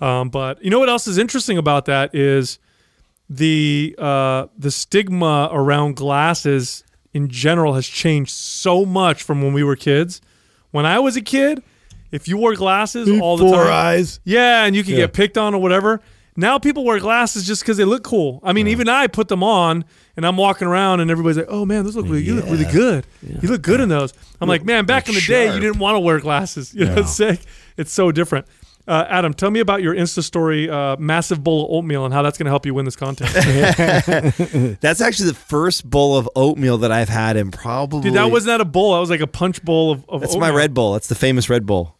Um, 0.00 0.30
but 0.30 0.64
you 0.64 0.70
know 0.70 0.78
what 0.78 0.88
else 0.88 1.06
is 1.06 1.18
interesting 1.18 1.58
about 1.58 1.84
that 1.86 2.14
is 2.14 2.58
the 3.28 3.94
uh, 3.98 4.46
the 4.56 4.70
stigma 4.70 5.48
around 5.52 5.96
glasses 5.96 6.84
in 7.14 7.28
general 7.28 7.74
has 7.74 7.86
changed 7.86 8.30
so 8.30 8.84
much 8.86 9.22
from 9.22 9.42
when 9.42 9.52
we 9.52 9.62
were 9.62 9.76
kids. 9.76 10.20
When 10.70 10.86
I 10.86 10.98
was 10.98 11.16
a 11.16 11.20
kid, 11.20 11.62
if 12.10 12.26
you 12.28 12.36
wore 12.36 12.54
glasses 12.54 13.08
all 13.20 13.36
the 13.36 13.50
time, 13.50 13.66
eyes. 13.70 14.20
yeah, 14.24 14.64
and 14.64 14.74
you 14.74 14.82
could 14.82 14.92
Yeah. 14.92 14.98
get 15.06 15.12
picked 15.12 15.36
on 15.38 15.54
or 15.54 15.60
whatever. 15.60 16.00
Now 16.34 16.58
people 16.58 16.84
wear 16.84 16.98
glasses 16.98 17.46
just 17.46 17.60
because 17.62 17.76
they 17.76 17.84
look 17.84 18.02
cool. 18.04 18.40
I 18.42 18.54
mean, 18.54 18.66
even 18.68 18.88
I 18.88 19.06
put 19.06 19.28
them 19.28 19.42
on 19.42 19.84
and 20.16 20.24
I'm 20.26 20.38
walking 20.38 20.66
around 20.66 21.00
and 21.00 21.10
everybody's 21.10 21.36
like, 21.36 21.46
"Oh 21.50 21.66
man, 21.66 21.84
those 21.84 21.94
look 21.94 22.06
really, 22.06 22.22
you 22.22 22.34
look 22.34 22.46
really 22.46 22.64
good. 22.72 23.06
You 23.42 23.48
look 23.50 23.60
good 23.60 23.80
in 23.80 23.90
those." 23.90 24.14
I'm 24.40 24.48
like, 24.48 24.64
"Man, 24.64 24.86
back 24.86 25.08
in 25.10 25.14
the 25.14 25.20
day, 25.20 25.52
you 25.54 25.60
didn't 25.60 25.78
want 25.78 25.96
to 25.96 26.00
wear 26.00 26.20
glasses. 26.20 26.72
You 26.74 26.86
know, 26.86 26.94
it's 26.96 27.12
sick. 27.14 27.40
It's 27.76 27.92
so 27.92 28.10
different." 28.12 28.46
Uh, 28.86 29.04
Adam, 29.08 29.32
tell 29.32 29.50
me 29.50 29.60
about 29.60 29.80
your 29.80 29.94
Insta 29.94 30.22
story, 30.24 30.68
uh, 30.68 30.96
massive 30.96 31.44
bowl 31.44 31.66
of 31.66 31.70
oatmeal, 31.70 32.04
and 32.04 32.12
how 32.12 32.22
that's 32.22 32.36
going 32.36 32.46
to 32.46 32.50
help 32.50 32.66
you 32.66 32.74
win 32.74 32.84
this 32.84 32.96
contest. 32.96 33.32
That's 34.80 35.00
actually 35.00 35.28
the 35.28 35.38
first 35.38 35.88
bowl 35.88 36.16
of 36.16 36.28
oatmeal 36.34 36.78
that 36.78 36.90
I've 36.90 37.08
had 37.08 37.36
in 37.36 37.52
probably. 37.52 38.02
Dude, 38.02 38.14
that 38.14 38.32
was 38.32 38.44
not 38.44 38.60
a 38.60 38.64
bowl. 38.64 38.94
That 38.94 39.00
was 39.00 39.10
like 39.10 39.20
a 39.20 39.26
punch 39.28 39.62
bowl 39.62 39.92
of, 39.92 40.04
of 40.08 40.20
That's 40.20 40.34
oatmeal. 40.34 40.50
my 40.50 40.56
red 40.56 40.74
bowl. 40.74 40.94
That's 40.94 41.06
the 41.06 41.14
famous 41.14 41.48
red 41.48 41.64
bowl. 41.64 41.96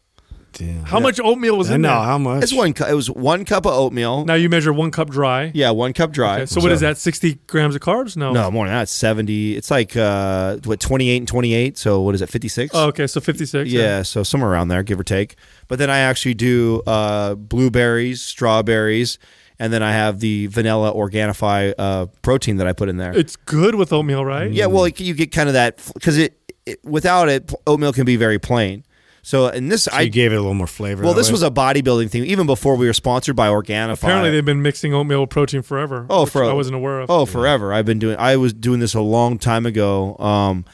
Damn. 0.53 0.85
How 0.85 1.01
much 1.01 1.19
oatmeal 1.21 1.57
was 1.57 1.71
I 1.71 1.77
in 1.77 1.83
know 1.83 1.88
there? 1.88 1.99
how 1.99 2.19
much. 2.19 2.43
It's 2.43 2.53
one. 2.53 2.73
cu- 2.75 2.85
It 2.85 2.95
was 2.95 3.11
one 3.11 3.45
cup 3.45 3.65
of 3.67 3.73
oatmeal. 3.73 4.25
Now 4.25 4.35
you 4.35 4.49
measure 4.49 4.73
one 4.73 4.91
cup 4.91 5.11
dry. 5.11 5.51
Yeah, 5.55 5.71
one 5.71 5.93
cup 5.93 6.12
dry. 6.12 6.37
Okay, 6.37 6.47
so 6.47 6.61
what 6.61 6.73
is 6.73 6.81
that? 6.81 6.99
Sixty 6.99 7.35
grams 7.47 7.75
of 7.75 7.81
carbs? 7.81 8.17
No. 8.17 8.33
No, 8.33 8.51
more 8.51 8.67
than 8.67 8.75
that. 8.75 8.88
Seventy. 8.88 9.57
It's 9.57 9.71
like 9.71 9.97
uh, 9.97 10.59
what 10.65 10.79
twenty 10.81 11.09
eight 11.11 11.19
and 11.19 11.29
twenty 11.29 11.55
eight. 11.55 11.79
So 11.79 12.01
what 12.03 12.15
is 12.15 12.23
it? 12.23 12.29
Fifty 12.29 12.49
six. 12.49 12.71
Oh, 12.75 12.88
okay, 12.88 13.07
so 13.07 13.21
fifty-six. 13.21 13.71
Yeah, 13.71 14.03
so 14.03 14.23
somewhere 14.23 14.51
around 14.51 14.69
there, 14.69 14.83
give 14.83 15.01
or 15.01 15.05
take. 15.05 15.37
But 15.69 15.79
then 15.79 15.88
I 15.91 15.99
actually 16.01 16.35
do 16.35 16.83
uh, 16.87 17.35
blueberries, 17.35 18.21
strawberries, 18.21 19.19
and 19.59 19.73
then 19.73 19.83
I 19.83 19.93
have 19.93 20.21
the 20.21 20.49
vanilla 20.49 20.93
Organifi 20.93 21.73
uh, 21.79 22.07
protein 22.23 22.57
that 22.59 22.67
I 22.67 22.73
put 22.73 22.88
in 22.88 22.97
there. 22.99 23.17
It's 23.17 23.37
good 23.37 23.75
with 23.77 23.93
oatmeal, 23.93 24.25
right? 24.25 24.51
yeah, 24.53 24.67
well, 24.67 24.83
like, 24.83 25.01
you 25.01 25.15
get 25.15 25.33
kind 25.33 25.49
of 25.49 25.55
that 25.55 25.79
because 25.95 26.19
it, 26.19 26.37
it 26.67 26.85
without 26.85 27.29
it, 27.29 27.53
oatmeal 27.67 27.93
can 27.93 28.05
be 28.05 28.17
very 28.17 28.38
plain. 28.38 28.85
So 29.25 29.47
in 29.49 29.69
this, 29.69 29.85
So 29.85 29.93
I 29.95 30.03
you 30.03 30.11
gave 30.11 30.33
it 30.33 30.37
a 30.37 30.41
little 30.41 30.55
more 30.55 30.67
flavor. 30.67 31.05
well, 31.05 31.15
this 31.15 31.29
way. 31.29 31.33
was 31.33 31.43
a 31.45 31.51
bodybuilding 31.51 32.11
thing 32.11 32.25
even 32.25 32.47
before 32.47 32.75
we 32.77 32.87
were 32.87 32.93
sponsored 32.93 33.37
by 33.37 33.49
Organifi. 33.49 33.93
Apparently, 33.93 34.31
they've 34.31 34.45
been 34.45 34.63
mixing 34.63 34.93
oatmeal 34.95 35.21
with 35.21 35.31
protein 35.31 35.63
forever. 35.63 36.07
Oh, 36.11 36.27
for 36.27 36.45
I 36.45 36.53
wasn't 36.53 36.75
aware 36.77 37.01
of. 37.01 37.11
Oh, 37.11 37.25
forever. 37.25 37.73
I've 37.73 37.87
been 37.87 38.01
doing. 38.01 38.17
I 38.19 38.37
was 38.37 38.53
doing 38.53 38.81
this 38.81 38.95
a 38.95 39.01
long 39.01 39.39
time 39.39 39.65
ago. 39.65 40.17
Um, 40.19 40.65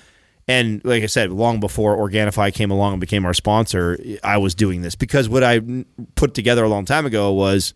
and 0.49 0.83
like 0.83 1.03
I 1.03 1.07
said, 1.07 1.31
long 1.31 1.61
before 1.61 1.95
Organifi 1.97 2.55
came 2.55 2.71
along 2.71 2.95
and 2.95 3.01
became 3.03 3.27
our 3.27 3.35
sponsor, 3.35 3.99
I 4.25 4.39
was 4.39 4.55
doing 4.55 4.81
this 4.81 4.95
because 4.95 5.29
what 5.29 5.45
I 5.45 5.61
put 6.15 6.33
together 6.33 6.65
a 6.65 6.69
long 6.69 6.87
time 6.87 7.05
ago 7.05 7.33
was, 7.35 7.75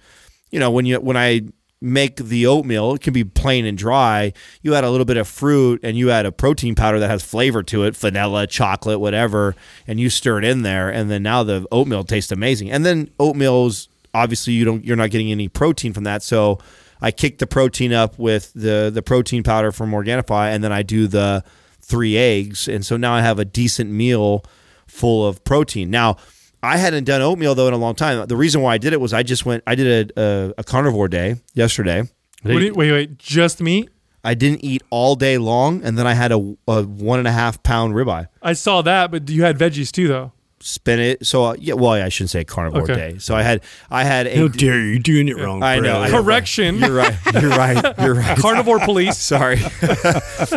you 0.50 0.58
know, 0.58 0.70
when 0.70 0.86
you 0.86 0.98
when 0.98 1.18
I 1.18 1.42
make 1.82 2.16
the 2.16 2.46
oatmeal, 2.46 2.94
it 2.94 3.00
can 3.00 3.12
be 3.12 3.24
plain 3.24 3.66
and 3.66 3.76
dry. 3.76 4.32
You 4.62 4.74
add 4.74 4.84
a 4.84 4.90
little 4.90 5.04
bit 5.04 5.16
of 5.16 5.26
fruit 5.26 5.80
and 5.82 5.96
you 5.96 6.10
add 6.10 6.24
a 6.24 6.32
protein 6.32 6.74
powder 6.74 6.98
that 7.00 7.10
has 7.10 7.22
flavor 7.22 7.62
to 7.64 7.84
it, 7.84 7.96
vanilla, 7.96 8.46
chocolate, 8.46 9.00
whatever, 9.00 9.54
and 9.86 9.98
you 9.98 10.08
stir 10.08 10.38
it 10.38 10.44
in 10.44 10.62
there, 10.62 10.88
and 10.88 11.10
then 11.10 11.22
now 11.22 11.42
the 11.42 11.66
oatmeal 11.72 12.04
tastes 12.04 12.32
amazing. 12.32 12.70
And 12.70 12.86
then 12.86 13.10
oatmeal's 13.18 13.88
obviously 14.14 14.52
you 14.52 14.64
don't 14.64 14.84
you're 14.84 14.96
not 14.96 15.10
getting 15.10 15.30
any 15.30 15.48
protein 15.48 15.92
from 15.92 16.04
that, 16.04 16.22
so 16.22 16.58
I 17.00 17.10
kick 17.10 17.38
the 17.38 17.46
protein 17.46 17.92
up 17.92 18.18
with 18.18 18.52
the 18.54 18.90
the 18.92 19.02
protein 19.02 19.42
powder 19.42 19.72
from 19.72 19.90
Organifi, 19.90 20.54
and 20.54 20.62
then 20.62 20.72
I 20.72 20.82
do 20.82 21.06
the 21.06 21.44
three 21.80 22.16
eggs, 22.16 22.68
and 22.68 22.86
so 22.86 22.96
now 22.96 23.12
I 23.12 23.22
have 23.22 23.38
a 23.38 23.44
decent 23.44 23.90
meal 23.90 24.44
full 24.86 25.26
of 25.26 25.42
protein. 25.44 25.90
Now 25.90 26.16
I 26.62 26.76
hadn't 26.76 27.04
done 27.04 27.22
oatmeal 27.22 27.54
though 27.54 27.68
in 27.68 27.74
a 27.74 27.78
long 27.78 27.94
time. 27.94 28.26
The 28.26 28.36
reason 28.36 28.60
why 28.62 28.74
I 28.74 28.78
did 28.78 28.92
it 28.92 29.00
was 29.00 29.12
I 29.12 29.22
just 29.22 29.44
went. 29.44 29.62
I 29.66 29.74
did 29.74 30.12
a, 30.16 30.20
a, 30.20 30.54
a 30.58 30.64
carnivore 30.64 31.08
day 31.08 31.36
yesterday. 31.54 32.02
What 32.42 32.58
do 32.58 32.74
wait, 32.74 32.92
wait, 32.92 33.18
just 33.18 33.60
meat? 33.60 33.88
I 34.24 34.34
didn't 34.34 34.64
eat 34.64 34.82
all 34.90 35.16
day 35.16 35.38
long, 35.38 35.82
and 35.82 35.98
then 35.98 36.06
I 36.06 36.14
had 36.14 36.30
a, 36.30 36.36
a 36.68 36.82
one 36.84 37.18
and 37.18 37.26
a 37.26 37.32
half 37.32 37.62
pound 37.62 37.94
ribeye. 37.94 38.28
I 38.40 38.52
saw 38.52 38.82
that, 38.82 39.10
but 39.10 39.28
you 39.28 39.42
had 39.42 39.58
veggies 39.58 39.90
too, 39.90 40.06
though. 40.06 40.32
Spin 40.60 41.00
it. 41.00 41.26
So 41.26 41.44
uh, 41.44 41.54
yeah, 41.58 41.74
well, 41.74 41.90
I 41.90 42.08
shouldn't 42.08 42.30
say 42.30 42.44
carnivore 42.44 42.82
Okay. 42.82 42.94
day. 42.94 43.18
So 43.18 43.34
I 43.34 43.42
had 43.42 43.62
I 43.90 44.04
had 44.04 44.28
a. 44.28 44.36
How 44.36 44.46
dare 44.46 44.78
you? 44.78 44.90
You're 44.90 44.98
doing 45.00 45.28
it 45.28 45.36
wrong. 45.36 45.60
I 45.64 45.80
know, 45.80 45.98
Brad. 45.98 46.12
Know. 46.12 46.22
Correction. 46.22 46.76
You're 46.78 46.94
right. 46.94 47.14
You're 47.40 47.50
right. 47.50 47.94
You're 48.00 48.14
right. 48.14 48.38
Carnivore 48.38 48.78
police. 48.78 49.18
Sorry. 49.34 49.56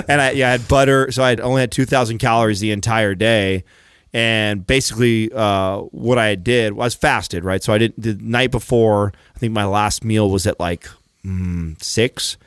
and 0.07 0.21
I 0.21 0.31
yeah, 0.35 0.49
I 0.49 0.51
had 0.51 0.67
butter, 0.67 1.11
so 1.11 1.23
I 1.23 1.29
had 1.29 1.39
only 1.39 1.61
had 1.61 1.71
two 1.71 1.85
thousand 1.85 2.19
calories 2.19 2.59
the 2.59 2.71
entire 2.71 3.15
day. 3.15 3.63
And 4.15 4.65
basically, 4.65 5.29
uh, 5.33 5.79
what 5.91 6.17
I 6.17 6.35
did 6.35 6.71
was 6.71 6.95
fasted, 6.95 7.43
right? 7.43 7.61
So 7.61 7.73
I 7.73 7.77
didn't 7.77 8.01
the 8.01 8.13
night 8.13 8.49
before. 8.49 9.11
I 9.35 9.39
think 9.39 9.51
my 9.51 9.65
last 9.65 10.05
meal 10.05 10.29
was 10.29 10.47
at 10.47 10.57
like 10.57 10.87
mm, 11.25 11.83
six, 11.83 12.37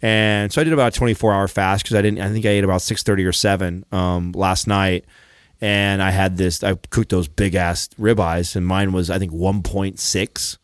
and 0.00 0.52
so 0.52 0.60
I 0.60 0.64
did 0.64 0.72
about 0.72 0.94
a 0.94 0.96
twenty 0.96 1.14
four 1.14 1.32
hour 1.32 1.48
fast 1.48 1.82
because 1.82 1.96
I 1.96 2.02
didn't. 2.02 2.20
I 2.20 2.28
think 2.28 2.46
I 2.46 2.50
ate 2.50 2.62
about 2.62 2.80
six 2.82 3.02
thirty 3.02 3.24
or 3.24 3.32
seven 3.32 3.84
um, 3.90 4.30
last 4.36 4.68
night, 4.68 5.04
and 5.60 6.00
I 6.00 6.10
had 6.12 6.36
this. 6.36 6.62
I 6.62 6.76
cooked 6.76 7.08
those 7.08 7.26
big 7.26 7.56
ass 7.56 7.88
ribeyes, 7.98 8.54
and 8.54 8.64
mine 8.64 8.92
was 8.92 9.10
I 9.10 9.18
think 9.18 9.32
one 9.32 9.64
point 9.64 9.98
six 9.98 10.58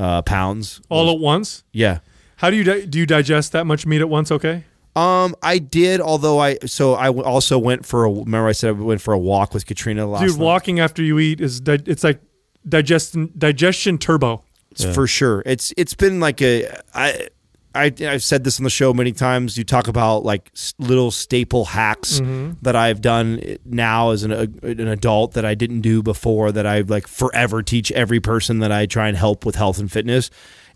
uh, 0.00 0.20
pounds. 0.22 0.80
All 0.88 1.12
at 1.12 1.20
once. 1.20 1.62
yeah. 1.72 2.00
How 2.38 2.50
do 2.50 2.56
you 2.56 2.64
di- 2.64 2.86
do? 2.86 2.98
You 2.98 3.06
digest 3.06 3.52
that 3.52 3.66
much 3.66 3.86
meat 3.86 4.00
at 4.00 4.08
once? 4.08 4.32
Okay. 4.32 4.64
Um, 4.94 5.34
I 5.42 5.58
did, 5.58 6.00
although 6.00 6.38
I 6.38 6.58
so 6.66 6.94
I 6.94 7.08
also 7.08 7.58
went 7.58 7.86
for 7.86 8.04
a. 8.04 8.10
Remember, 8.10 8.46
I 8.46 8.52
said 8.52 8.68
I 8.68 8.72
went 8.72 9.00
for 9.00 9.14
a 9.14 9.18
walk 9.18 9.54
with 9.54 9.64
Katrina 9.64 10.06
last 10.06 10.22
Dude, 10.22 10.38
night. 10.38 10.44
walking 10.44 10.80
after 10.80 11.02
you 11.02 11.18
eat 11.18 11.40
is 11.40 11.60
di- 11.60 11.78
it's 11.86 12.04
like 12.04 12.20
digestion 12.68 13.32
digestion 13.36 13.96
turbo. 13.96 14.44
It's 14.70 14.84
for 14.84 15.06
sure. 15.06 15.42
It's 15.46 15.72
it's 15.76 15.94
been 15.94 16.20
like 16.20 16.42
a 16.42 16.76
I. 16.94 17.28
I, 17.74 17.90
I've 18.00 18.22
said 18.22 18.44
this 18.44 18.60
on 18.60 18.64
the 18.64 18.70
show 18.70 18.92
many 18.92 19.12
times. 19.12 19.56
You 19.56 19.64
talk 19.64 19.88
about 19.88 20.24
like 20.24 20.52
little 20.78 21.10
staple 21.10 21.64
hacks 21.64 22.20
mm-hmm. 22.20 22.52
that 22.60 22.76
I've 22.76 23.00
done 23.00 23.40
eh, 23.42 23.56
now 23.64 24.10
as 24.10 24.24
an, 24.24 24.30
a, 24.30 24.42
an 24.68 24.88
adult 24.88 25.32
that 25.32 25.46
I 25.46 25.54
didn't 25.54 25.80
do 25.80 26.02
before 26.02 26.52
that 26.52 26.66
I 26.66 26.82
like 26.82 27.06
forever 27.06 27.62
teach 27.62 27.90
every 27.92 28.20
person 28.20 28.58
that 28.58 28.70
I 28.70 28.84
try 28.84 29.08
and 29.08 29.16
help 29.16 29.46
with 29.46 29.54
health 29.54 29.78
and 29.78 29.90
fitness. 29.90 30.28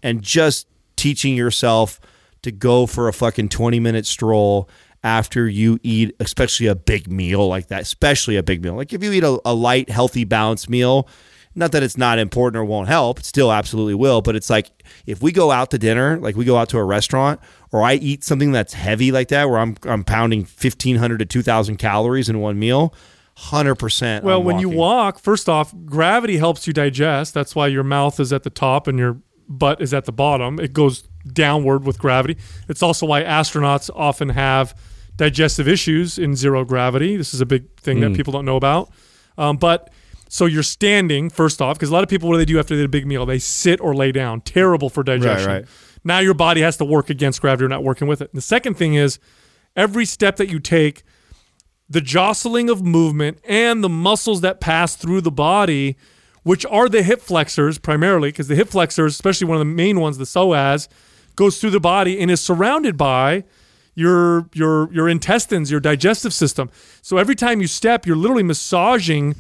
And 0.02 0.22
just 0.22 0.68
teaching 0.96 1.36
yourself 1.36 2.00
to 2.46 2.52
go 2.52 2.86
for 2.86 3.08
a 3.08 3.12
fucking 3.12 3.48
20 3.48 3.78
minute 3.80 4.06
stroll 4.06 4.70
after 5.04 5.48
you 5.48 5.78
eat, 5.82 6.16
especially 6.20 6.66
a 6.66 6.74
big 6.74 7.10
meal 7.10 7.46
like 7.46 7.68
that, 7.68 7.82
especially 7.82 8.36
a 8.36 8.42
big 8.42 8.64
meal. 8.64 8.74
Like 8.74 8.92
if 8.92 9.02
you 9.02 9.12
eat 9.12 9.24
a, 9.24 9.38
a 9.44 9.54
light, 9.54 9.90
healthy, 9.90 10.24
balanced 10.24 10.70
meal, 10.70 11.08
not 11.54 11.72
that 11.72 11.82
it's 11.82 11.96
not 11.96 12.18
important 12.18 12.60
or 12.60 12.64
won't 12.64 12.88
help, 12.88 13.18
it 13.18 13.24
still 13.24 13.50
absolutely 13.50 13.94
will. 13.94 14.20
But 14.20 14.36
it's 14.36 14.50
like 14.50 14.70
if 15.06 15.22
we 15.22 15.32
go 15.32 15.50
out 15.50 15.70
to 15.70 15.78
dinner, 15.78 16.18
like 16.18 16.36
we 16.36 16.44
go 16.44 16.56
out 16.56 16.68
to 16.70 16.78
a 16.78 16.84
restaurant, 16.84 17.40
or 17.72 17.82
I 17.82 17.94
eat 17.94 18.24
something 18.24 18.52
that's 18.52 18.74
heavy 18.74 19.10
like 19.10 19.28
that, 19.28 19.48
where 19.48 19.58
I'm 19.58 19.76
I'm 19.84 20.04
pounding 20.04 20.44
fifteen 20.44 20.96
hundred 20.96 21.18
to 21.18 21.26
two 21.26 21.42
thousand 21.42 21.76
calories 21.76 22.28
in 22.28 22.40
one 22.40 22.58
meal, 22.58 22.94
hundred 23.36 23.76
percent. 23.76 24.24
Well, 24.24 24.42
when 24.42 24.58
you 24.58 24.68
walk, 24.68 25.18
first 25.18 25.48
off, 25.48 25.74
gravity 25.86 26.36
helps 26.36 26.66
you 26.66 26.72
digest. 26.72 27.32
That's 27.32 27.54
why 27.54 27.68
your 27.68 27.84
mouth 27.84 28.20
is 28.20 28.32
at 28.32 28.42
the 28.42 28.50
top 28.50 28.86
and 28.86 28.98
your 28.98 29.18
butt 29.48 29.80
is 29.80 29.94
at 29.94 30.04
the 30.04 30.12
bottom. 30.12 30.58
It 30.58 30.72
goes 30.72 31.02
downward 31.32 31.84
with 31.84 31.98
gravity. 31.98 32.36
It's 32.68 32.82
also 32.82 33.06
why 33.06 33.22
astronauts 33.22 33.90
often 33.94 34.30
have 34.30 34.78
digestive 35.16 35.66
issues 35.66 36.18
in 36.18 36.36
zero 36.36 36.64
gravity. 36.64 37.16
This 37.16 37.32
is 37.34 37.40
a 37.40 37.46
big 37.46 37.74
thing 37.80 38.00
that 38.00 38.14
people 38.14 38.32
don't 38.32 38.44
know 38.44 38.56
about. 38.56 38.90
Um, 39.38 39.56
but 39.56 39.90
so 40.28 40.46
you're 40.46 40.62
standing 40.62 41.30
first 41.30 41.62
off 41.62 41.76
because 41.76 41.88
a 41.90 41.92
lot 41.92 42.02
of 42.02 42.08
people 42.08 42.28
what 42.28 42.34
do 42.34 42.38
they 42.38 42.44
do 42.44 42.58
after 42.58 42.74
they 42.74 42.82
eat 42.82 42.86
a 42.86 42.88
big 42.88 43.06
meal? 43.06 43.24
They 43.26 43.38
sit 43.38 43.80
or 43.80 43.94
lay 43.94 44.12
down. 44.12 44.40
Terrible 44.42 44.90
for 44.90 45.02
digestion. 45.02 45.48
right. 45.50 45.64
Now 46.04 46.18
your 46.20 46.34
body 46.34 46.60
has 46.60 46.76
to 46.78 46.84
work 46.84 47.10
against 47.10 47.40
gravity. 47.40 47.62
You're 47.62 47.68
not 47.68 47.82
working 47.84 48.06
with 48.08 48.20
it. 48.20 48.30
And 48.30 48.36
the 48.38 48.42
second 48.42 48.74
thing 48.74 48.94
is 48.94 49.18
every 49.74 50.04
step 50.04 50.36
that 50.36 50.48
you 50.48 50.60
take 50.60 51.02
the 51.88 52.00
jostling 52.00 52.68
of 52.68 52.82
movement 52.84 53.38
and 53.48 53.82
the 53.82 53.88
muscles 53.88 54.40
that 54.40 54.60
pass 54.60 54.96
through 54.96 55.20
the 55.20 55.30
body, 55.30 55.96
which 56.46 56.64
are 56.66 56.88
the 56.88 57.02
hip 57.02 57.20
flexors 57.20 57.76
primarily, 57.76 58.28
because 58.28 58.46
the 58.46 58.54
hip 58.54 58.68
flexors, 58.68 59.14
especially 59.14 59.48
one 59.48 59.56
of 59.56 59.58
the 59.58 59.64
main 59.64 59.98
ones, 59.98 60.16
the 60.16 60.22
psoas, 60.22 60.86
goes 61.34 61.60
through 61.60 61.70
the 61.70 61.80
body 61.80 62.20
and 62.20 62.30
is 62.30 62.40
surrounded 62.40 62.96
by 62.96 63.42
your 63.96 64.48
your 64.52 64.88
your 64.92 65.08
intestines, 65.08 65.72
your 65.72 65.80
digestive 65.80 66.32
system. 66.32 66.70
So 67.02 67.16
every 67.16 67.34
time 67.34 67.60
you 67.60 67.66
step, 67.66 68.06
you're 68.06 68.14
literally 68.14 68.44
massaging 68.44 69.34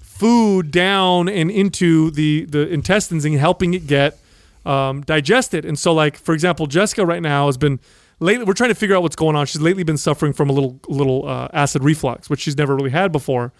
food 0.00 0.72
down 0.72 1.28
and 1.28 1.52
into 1.52 2.10
the 2.10 2.46
the 2.46 2.68
intestines 2.68 3.24
and 3.24 3.36
helping 3.36 3.72
it 3.72 3.86
get 3.86 4.18
um, 4.66 5.02
digested. 5.02 5.64
And 5.64 5.78
so, 5.78 5.92
like 5.92 6.16
for 6.16 6.34
example, 6.34 6.66
Jessica 6.66 7.06
right 7.06 7.22
now 7.22 7.46
has 7.46 7.58
been 7.58 7.78
lately. 8.18 8.44
We're 8.44 8.54
trying 8.54 8.70
to 8.70 8.74
figure 8.74 8.96
out 8.96 9.02
what's 9.02 9.14
going 9.14 9.36
on. 9.36 9.46
She's 9.46 9.60
lately 9.60 9.84
been 9.84 9.98
suffering 9.98 10.32
from 10.32 10.50
a 10.50 10.52
little 10.52 10.80
little 10.88 11.28
uh, 11.28 11.46
acid 11.52 11.84
reflux, 11.84 12.28
which 12.28 12.40
she's 12.40 12.56
never 12.56 12.74
really 12.74 12.90
had 12.90 13.12
before. 13.12 13.52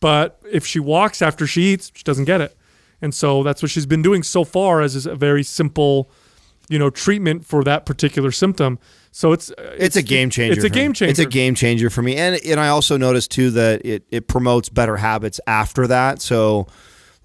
But 0.00 0.40
if 0.50 0.66
she 0.66 0.80
walks 0.80 1.22
after 1.22 1.46
she 1.46 1.62
eats, 1.62 1.92
she 1.94 2.02
doesn't 2.02 2.24
get 2.24 2.40
it. 2.40 2.56
And 3.02 3.14
so 3.14 3.42
that's 3.42 3.62
what 3.62 3.70
she's 3.70 3.86
been 3.86 4.02
doing 4.02 4.22
so 4.22 4.44
far 4.44 4.80
as 4.80 4.94
is 4.94 5.06
a 5.06 5.14
very 5.14 5.42
simple, 5.42 6.10
you 6.68 6.78
know, 6.78 6.90
treatment 6.90 7.46
for 7.46 7.64
that 7.64 7.86
particular 7.86 8.30
symptom. 8.30 8.78
So 9.12 9.32
it's 9.32 9.50
it's, 9.58 9.96
a 9.96 10.02
game 10.02 10.30
changer. 10.30 10.54
It's 10.54 10.64
a 10.64 10.70
game 10.70 10.92
changer. 10.92 11.10
It's 11.10 11.18
a 11.18 11.26
game 11.26 11.54
changer 11.54 11.90
for 11.90 12.00
me, 12.00 12.16
and 12.16 12.38
and 12.46 12.60
I 12.60 12.68
also 12.68 12.96
noticed 12.96 13.32
too 13.32 13.50
that 13.52 13.84
it 13.84 14.04
it 14.10 14.28
promotes 14.28 14.68
better 14.68 14.96
habits 14.98 15.40
after 15.48 15.86
that. 15.88 16.22
So, 16.22 16.68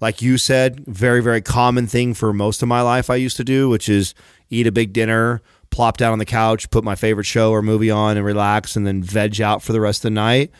like 0.00 0.20
you 0.20 0.36
said, 0.36 0.84
very 0.86 1.22
very 1.22 1.40
common 1.40 1.86
thing 1.86 2.12
for 2.12 2.32
most 2.32 2.60
of 2.60 2.68
my 2.68 2.82
life 2.82 3.08
I 3.08 3.14
used 3.16 3.36
to 3.36 3.44
do, 3.44 3.68
which 3.68 3.88
is 3.88 4.14
eat 4.50 4.66
a 4.66 4.72
big 4.72 4.92
dinner, 4.92 5.42
plop 5.70 5.96
down 5.96 6.12
on 6.12 6.18
the 6.18 6.24
couch, 6.24 6.68
put 6.70 6.82
my 6.82 6.96
favorite 6.96 7.24
show 7.24 7.52
or 7.52 7.62
movie 7.62 7.90
on, 7.90 8.16
and 8.16 8.26
relax, 8.26 8.74
and 8.74 8.84
then 8.84 9.00
veg 9.00 9.40
out 9.40 9.62
for 9.62 9.72
the 9.72 9.80
rest 9.80 10.00
of 10.00 10.10
the 10.10 10.10
night. 10.10 10.50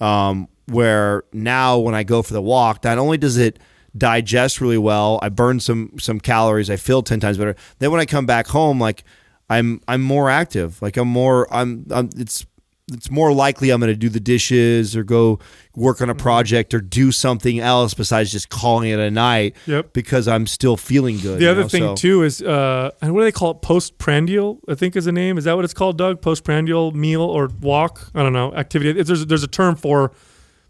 Um, 0.00 0.48
where 0.66 1.24
now 1.32 1.78
when 1.78 1.94
I 1.94 2.02
go 2.02 2.22
for 2.22 2.32
the 2.32 2.42
walk, 2.42 2.84
not 2.84 2.98
only 2.98 3.18
does 3.18 3.36
it 3.36 3.58
digest 3.96 4.60
really 4.60 4.78
well. 4.78 5.18
I 5.22 5.28
burn 5.28 5.60
some 5.60 5.92
some 5.98 6.20
calories. 6.20 6.70
I 6.70 6.76
feel 6.76 7.02
ten 7.02 7.20
times 7.20 7.38
better. 7.38 7.56
Then 7.78 7.90
when 7.90 8.00
I 8.00 8.06
come 8.06 8.26
back 8.26 8.46
home, 8.48 8.80
like 8.80 9.04
I'm 9.48 9.80
I'm 9.86 10.02
more 10.02 10.30
active. 10.30 10.80
Like 10.82 10.96
I'm 10.96 11.08
more 11.08 11.52
I'm, 11.54 11.86
I'm 11.90 12.10
it's 12.16 12.46
it's 12.92 13.10
more 13.10 13.32
likely 13.32 13.70
I'm 13.70 13.80
going 13.80 13.90
to 13.92 13.96
do 13.96 14.10
the 14.10 14.20
dishes 14.20 14.94
or 14.94 15.04
go 15.04 15.38
work 15.74 16.02
on 16.02 16.10
a 16.10 16.14
project 16.14 16.74
or 16.74 16.82
do 16.82 17.12
something 17.12 17.58
else 17.58 17.94
besides 17.94 18.30
just 18.30 18.50
calling 18.50 18.90
it 18.90 18.98
a 18.98 19.10
night. 19.10 19.56
Yep. 19.66 19.94
Because 19.94 20.28
I'm 20.28 20.46
still 20.46 20.76
feeling 20.76 21.18
good. 21.18 21.38
The 21.38 21.46
other 21.50 21.62
know? 21.62 21.68
thing 21.68 21.82
So- 21.82 21.94
too 21.94 22.22
is, 22.24 22.42
uh, 22.42 22.90
and 23.00 23.14
what 23.14 23.20
do 23.20 23.24
they 23.24 23.32
call 23.32 23.52
it? 23.52 23.62
Postprandial, 23.62 24.60
I 24.68 24.74
think 24.74 24.96
is 24.96 25.06
the 25.06 25.12
name. 25.12 25.38
Is 25.38 25.44
that 25.44 25.56
what 25.56 25.64
it's 25.64 25.72
called, 25.72 25.96
Doug? 25.96 26.20
Postprandial 26.20 26.92
meal 26.92 27.22
or 27.22 27.48
walk? 27.62 28.10
I 28.14 28.22
don't 28.22 28.34
know. 28.34 28.52
Activity. 28.54 29.02
There's 29.02 29.24
there's 29.26 29.42
a 29.42 29.48
term 29.48 29.76
for 29.76 30.12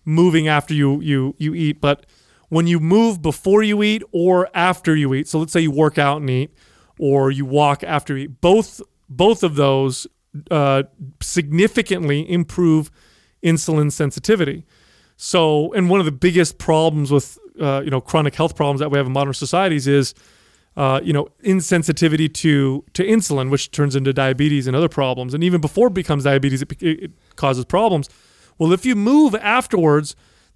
moving 0.04 0.48
after 0.48 0.74
you 0.74 1.00
you 1.00 1.34
you 1.38 1.54
eat, 1.54 1.80
but 1.80 2.06
when 2.48 2.66
you 2.66 2.78
move 2.78 3.22
before 3.22 3.62
you 3.62 3.82
eat 3.82 4.02
or 4.12 4.48
after 4.54 4.94
you 4.94 5.14
eat. 5.14 5.28
So 5.28 5.38
let's 5.40 5.52
say 5.52 5.60
you 5.60 5.70
work 5.70 5.98
out 5.98 6.20
and 6.20 6.30
eat, 6.30 6.54
or 6.98 7.30
you 7.30 7.44
walk 7.44 7.82
after 7.82 8.16
you 8.16 8.24
eat. 8.24 8.40
Both 8.40 8.80
both 9.08 9.42
of 9.42 9.56
those 9.56 10.06
uh, 10.50 10.84
significantly 11.20 12.30
improve 12.30 12.90
insulin 13.42 13.92
sensitivity. 13.92 14.64
So, 15.16 15.72
and 15.74 15.88
one 15.88 16.00
of 16.00 16.06
the 16.06 16.12
biggest 16.12 16.58
problems 16.58 17.10
with 17.10 17.38
uh, 17.60 17.82
you 17.84 17.90
know 17.90 18.00
chronic 18.00 18.34
health 18.34 18.56
problems 18.56 18.80
that 18.80 18.90
we 18.90 18.98
have 18.98 19.06
in 19.06 19.12
modern 19.12 19.34
societies 19.34 19.86
is 19.86 20.14
uh, 20.76 21.00
you 21.02 21.12
know 21.12 21.28
insensitivity 21.44 22.32
to 22.34 22.84
to 22.94 23.04
insulin, 23.04 23.50
which 23.50 23.70
turns 23.70 23.94
into 23.94 24.12
diabetes 24.12 24.66
and 24.66 24.76
other 24.76 24.88
problems. 24.88 25.34
And 25.34 25.44
even 25.44 25.60
before 25.60 25.88
it 25.88 25.94
becomes 25.94 26.24
diabetes, 26.24 26.62
it, 26.62 26.82
it 26.82 27.10
causes 27.36 27.64
problems. 27.64 28.08
Well, 28.58 28.72
if 28.72 28.86
you 28.86 28.94
move 28.94 29.34
afterwards, 29.34 30.14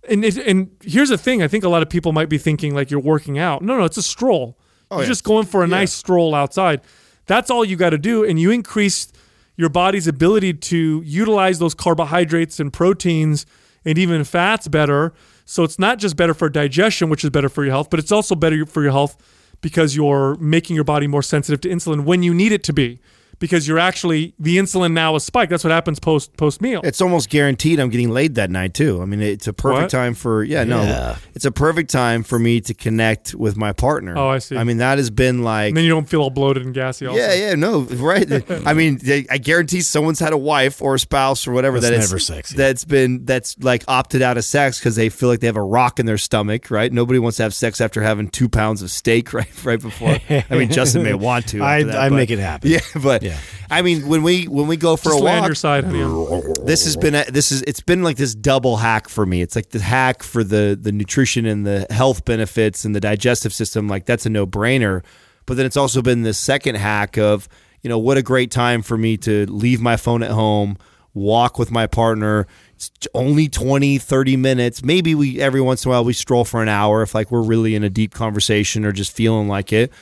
and 0.08 0.24
it, 0.24 0.36
and 0.38 0.70
here's 0.82 1.08
the 1.08 1.18
thing, 1.18 1.42
I 1.42 1.48
think 1.48 1.64
a 1.64 1.68
lot 1.68 1.82
of 1.82 1.88
people 1.88 2.12
might 2.12 2.28
be 2.28 2.38
thinking 2.38 2.74
like 2.74 2.90
you're 2.90 3.00
working 3.00 3.38
out. 3.38 3.62
No, 3.62 3.78
no, 3.78 3.84
it's 3.84 3.96
a 3.96 4.02
stroll. 4.02 4.58
Oh, 4.90 4.96
you're 4.96 5.04
yeah. 5.04 5.08
just 5.08 5.24
going 5.24 5.46
for 5.46 5.62
a 5.62 5.66
nice 5.66 5.92
stroll 5.92 6.34
outside. 6.34 6.80
That's 7.26 7.50
all 7.50 7.64
you 7.64 7.76
got 7.76 7.90
to 7.90 7.98
do, 7.98 8.24
and 8.24 8.40
you 8.40 8.50
increase 8.50 9.12
your 9.56 9.68
body's 9.68 10.06
ability 10.06 10.54
to 10.54 11.02
utilize 11.04 11.58
those 11.58 11.74
carbohydrates 11.74 12.60
and 12.60 12.72
proteins 12.72 13.44
and 13.84 13.98
even 13.98 14.24
fats 14.24 14.68
better. 14.68 15.12
So 15.44 15.64
it's 15.64 15.78
not 15.78 15.98
just 15.98 16.16
better 16.16 16.32
for 16.32 16.48
digestion, 16.48 17.10
which 17.10 17.24
is 17.24 17.30
better 17.30 17.48
for 17.48 17.64
your 17.64 17.72
health, 17.72 17.90
but 17.90 17.98
it's 17.98 18.12
also 18.12 18.34
better 18.34 18.64
for 18.64 18.82
your 18.82 18.92
health 18.92 19.16
because 19.60 19.96
you're 19.96 20.36
making 20.36 20.76
your 20.76 20.84
body 20.84 21.06
more 21.06 21.22
sensitive 21.22 21.60
to 21.62 21.68
insulin 21.68 22.04
when 22.04 22.22
you 22.22 22.32
need 22.32 22.52
it 22.52 22.62
to 22.64 22.72
be. 22.72 23.00
Because 23.40 23.68
you're 23.68 23.78
actually 23.78 24.34
the 24.38 24.58
insulin 24.58 24.92
now 24.92 25.14
is 25.14 25.22
spiked. 25.24 25.50
That's 25.50 25.62
what 25.62 25.70
happens 25.70 26.00
post 26.00 26.36
post 26.36 26.60
meal. 26.60 26.80
It's 26.82 27.00
almost 27.00 27.30
guaranteed 27.30 27.78
I'm 27.78 27.88
getting 27.88 28.10
laid 28.10 28.34
that 28.34 28.50
night 28.50 28.74
too. 28.74 29.00
I 29.00 29.04
mean, 29.04 29.20
it's 29.20 29.46
a 29.46 29.52
perfect 29.52 29.82
What? 29.82 29.90
time 29.90 30.14
for 30.14 30.42
yeah, 30.42 30.64
no, 30.64 31.14
it's 31.34 31.44
a 31.44 31.52
perfect 31.52 31.90
time 31.90 32.22
for 32.24 32.38
me 32.38 32.60
to 32.62 32.74
connect 32.74 33.34
with 33.34 33.56
my 33.56 33.72
partner. 33.72 34.16
Oh, 34.18 34.28
I 34.28 34.38
see. 34.38 34.56
I 34.56 34.64
mean, 34.64 34.78
that 34.78 34.98
has 34.98 35.10
been 35.10 35.42
like 35.42 35.68
and 35.68 35.76
then 35.76 35.84
you 35.84 35.90
don't 35.90 36.08
feel 36.08 36.22
all 36.22 36.30
bloated 36.30 36.64
and 36.64 36.74
gassy. 36.74 37.06
Also. 37.06 37.18
yeah, 37.20 37.32
yeah, 37.34 37.54
no, 37.54 37.82
right. 37.82 38.26
I 38.66 38.74
mean, 38.74 38.98
they- 38.98 39.26
I 39.30 39.38
guarantee 39.38 39.82
someone's 39.82 40.18
had 40.18 40.32
a 40.32 40.38
wife 40.38 40.82
or 40.82 40.96
a 40.96 40.98
spouse 40.98 41.46
or 41.46 41.52
whatever 41.52 41.78
That's 41.78 41.92
that 41.92 41.98
is 42.02 42.10
never 42.10 42.18
sexy. 42.18 42.56
That's 42.56 42.84
been 42.84 43.24
that's 43.24 43.56
like 43.60 43.84
opted 43.86 44.20
out 44.22 44.36
of 44.36 44.44
sex 44.44 44.80
because 44.80 44.96
they 44.96 45.10
feel 45.10 45.28
like 45.28 45.40
they 45.40 45.46
have 45.46 45.56
a 45.56 45.62
rock 45.62 46.00
in 46.00 46.06
their 46.06 46.18
stomach. 46.18 46.70
Right? 46.72 46.92
Nobody 46.92 47.18
wants 47.20 47.36
to 47.36 47.44
have 47.44 47.54
sex 47.54 47.80
after 47.80 48.02
having 48.02 48.28
two 48.28 48.48
pounds 48.48 48.82
of 48.82 48.90
steak 48.90 49.32
right 49.32 49.64
right 49.64 49.80
before. 49.80 50.16
I 50.28 50.44
mean, 50.50 50.70
Justin 50.70 51.02
may 51.04 51.14
want 51.14 51.46
to. 51.48 51.62
I, 51.68 51.84
that, 51.84 51.94
I 51.96 52.08
but- 52.08 52.16
make 52.16 52.30
it 52.30 52.38
happen. 52.40 52.70
Yeah, 52.70 52.80
but 53.02 53.22
Yeah. 53.22 53.27
I 53.70 53.82
mean, 53.82 54.06
when 54.08 54.22
we 54.22 54.44
when 54.46 54.66
we 54.66 54.76
go 54.76 54.96
for 54.96 55.10
Just 55.10 55.20
a 55.20 55.22
lay 55.22 55.32
on 55.32 55.38
walk, 55.40 55.48
your 55.48 55.54
side, 55.54 55.84
honey. 55.84 56.40
this 56.64 56.84
has 56.84 56.96
been 56.96 57.14
a, 57.14 57.24
this 57.30 57.52
is 57.52 57.62
it's 57.62 57.80
been 57.80 58.02
like 58.02 58.16
this 58.16 58.34
double 58.34 58.76
hack 58.78 59.08
for 59.08 59.26
me. 59.26 59.42
It's 59.42 59.56
like 59.56 59.70
the 59.70 59.80
hack 59.80 60.22
for 60.22 60.42
the 60.42 60.78
the 60.80 60.92
nutrition 60.92 61.44
and 61.46 61.66
the 61.66 61.86
health 61.90 62.24
benefits 62.24 62.84
and 62.84 62.94
the 62.94 63.00
digestive 63.00 63.52
system. 63.52 63.88
Like 63.88 64.06
that's 64.06 64.26
a 64.26 64.30
no 64.30 64.46
brainer. 64.46 65.02
But 65.46 65.56
then 65.56 65.66
it's 65.66 65.76
also 65.76 66.02
been 66.02 66.22
the 66.22 66.34
second 66.34 66.76
hack 66.76 67.16
of 67.18 67.48
you 67.82 67.88
know 67.88 67.98
what 67.98 68.16
a 68.16 68.22
great 68.22 68.50
time 68.50 68.82
for 68.82 68.96
me 68.98 69.16
to 69.18 69.46
leave 69.46 69.80
my 69.80 69.96
phone 69.96 70.22
at 70.22 70.30
home, 70.30 70.76
walk 71.14 71.58
with 71.58 71.70
my 71.70 71.86
partner. 71.86 72.46
It's 72.74 72.90
only 73.12 73.48
20, 73.48 73.98
30 73.98 74.36
minutes. 74.36 74.84
Maybe 74.84 75.14
we 75.14 75.40
every 75.40 75.60
once 75.60 75.84
in 75.84 75.90
a 75.90 75.92
while 75.92 76.04
we 76.04 76.12
stroll 76.12 76.44
for 76.44 76.62
an 76.62 76.68
hour 76.68 77.02
if 77.02 77.14
like 77.14 77.30
we're 77.30 77.42
really 77.42 77.74
in 77.74 77.82
a 77.82 77.90
deep 77.90 78.14
conversation 78.14 78.84
or 78.84 78.92
just 78.92 79.12
feeling 79.12 79.48
like 79.48 79.72
it. 79.72 79.92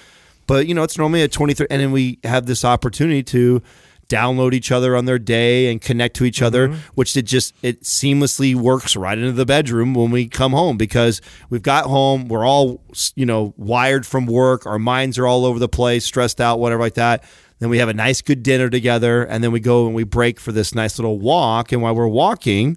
But 0.46 0.66
you 0.66 0.74
know, 0.74 0.82
it's 0.82 0.98
normally 0.98 1.22
a 1.22 1.28
23, 1.28 1.66
and 1.70 1.80
then 1.80 1.92
we 1.92 2.18
have 2.24 2.46
this 2.46 2.64
opportunity 2.64 3.22
to 3.24 3.62
download 4.08 4.54
each 4.54 4.70
other 4.70 4.94
on 4.96 5.04
their 5.04 5.18
day 5.18 5.70
and 5.70 5.80
connect 5.80 6.16
to 6.16 6.24
each 6.24 6.40
other, 6.40 6.68
mm-hmm. 6.68 6.78
which 6.94 7.16
it 7.16 7.22
just 7.22 7.54
it 7.62 7.82
seamlessly 7.82 8.54
works 8.54 8.96
right 8.96 9.18
into 9.18 9.32
the 9.32 9.46
bedroom 9.46 9.94
when 9.94 10.10
we 10.10 10.28
come 10.28 10.52
home 10.52 10.76
because 10.76 11.20
we've 11.50 11.62
got 11.62 11.86
home, 11.86 12.28
we're 12.28 12.46
all 12.46 12.80
you 13.14 13.26
know 13.26 13.54
wired 13.56 14.06
from 14.06 14.26
work, 14.26 14.66
our 14.66 14.78
minds 14.78 15.18
are 15.18 15.26
all 15.26 15.44
over 15.44 15.58
the 15.58 15.68
place, 15.68 16.04
stressed 16.04 16.40
out, 16.40 16.58
whatever 16.58 16.82
like 16.82 16.94
that. 16.94 17.24
Then 17.58 17.70
we 17.70 17.78
have 17.78 17.88
a 17.88 17.94
nice 17.94 18.20
good 18.20 18.42
dinner 18.42 18.68
together, 18.68 19.24
and 19.24 19.42
then 19.42 19.50
we 19.50 19.60
go 19.60 19.86
and 19.86 19.94
we 19.94 20.04
break 20.04 20.38
for 20.38 20.52
this 20.52 20.74
nice 20.74 20.98
little 20.98 21.18
walk. 21.18 21.72
And 21.72 21.80
while 21.80 21.94
we're 21.94 22.06
walking, 22.06 22.76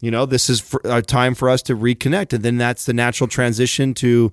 you 0.00 0.12
know, 0.12 0.26
this 0.26 0.48
is 0.48 0.60
for, 0.60 0.80
a 0.84 1.02
time 1.02 1.34
for 1.34 1.50
us 1.50 1.60
to 1.62 1.76
reconnect, 1.76 2.32
and 2.32 2.44
then 2.44 2.56
that's 2.56 2.86
the 2.86 2.92
natural 2.92 3.26
transition 3.26 3.94
to 3.94 4.32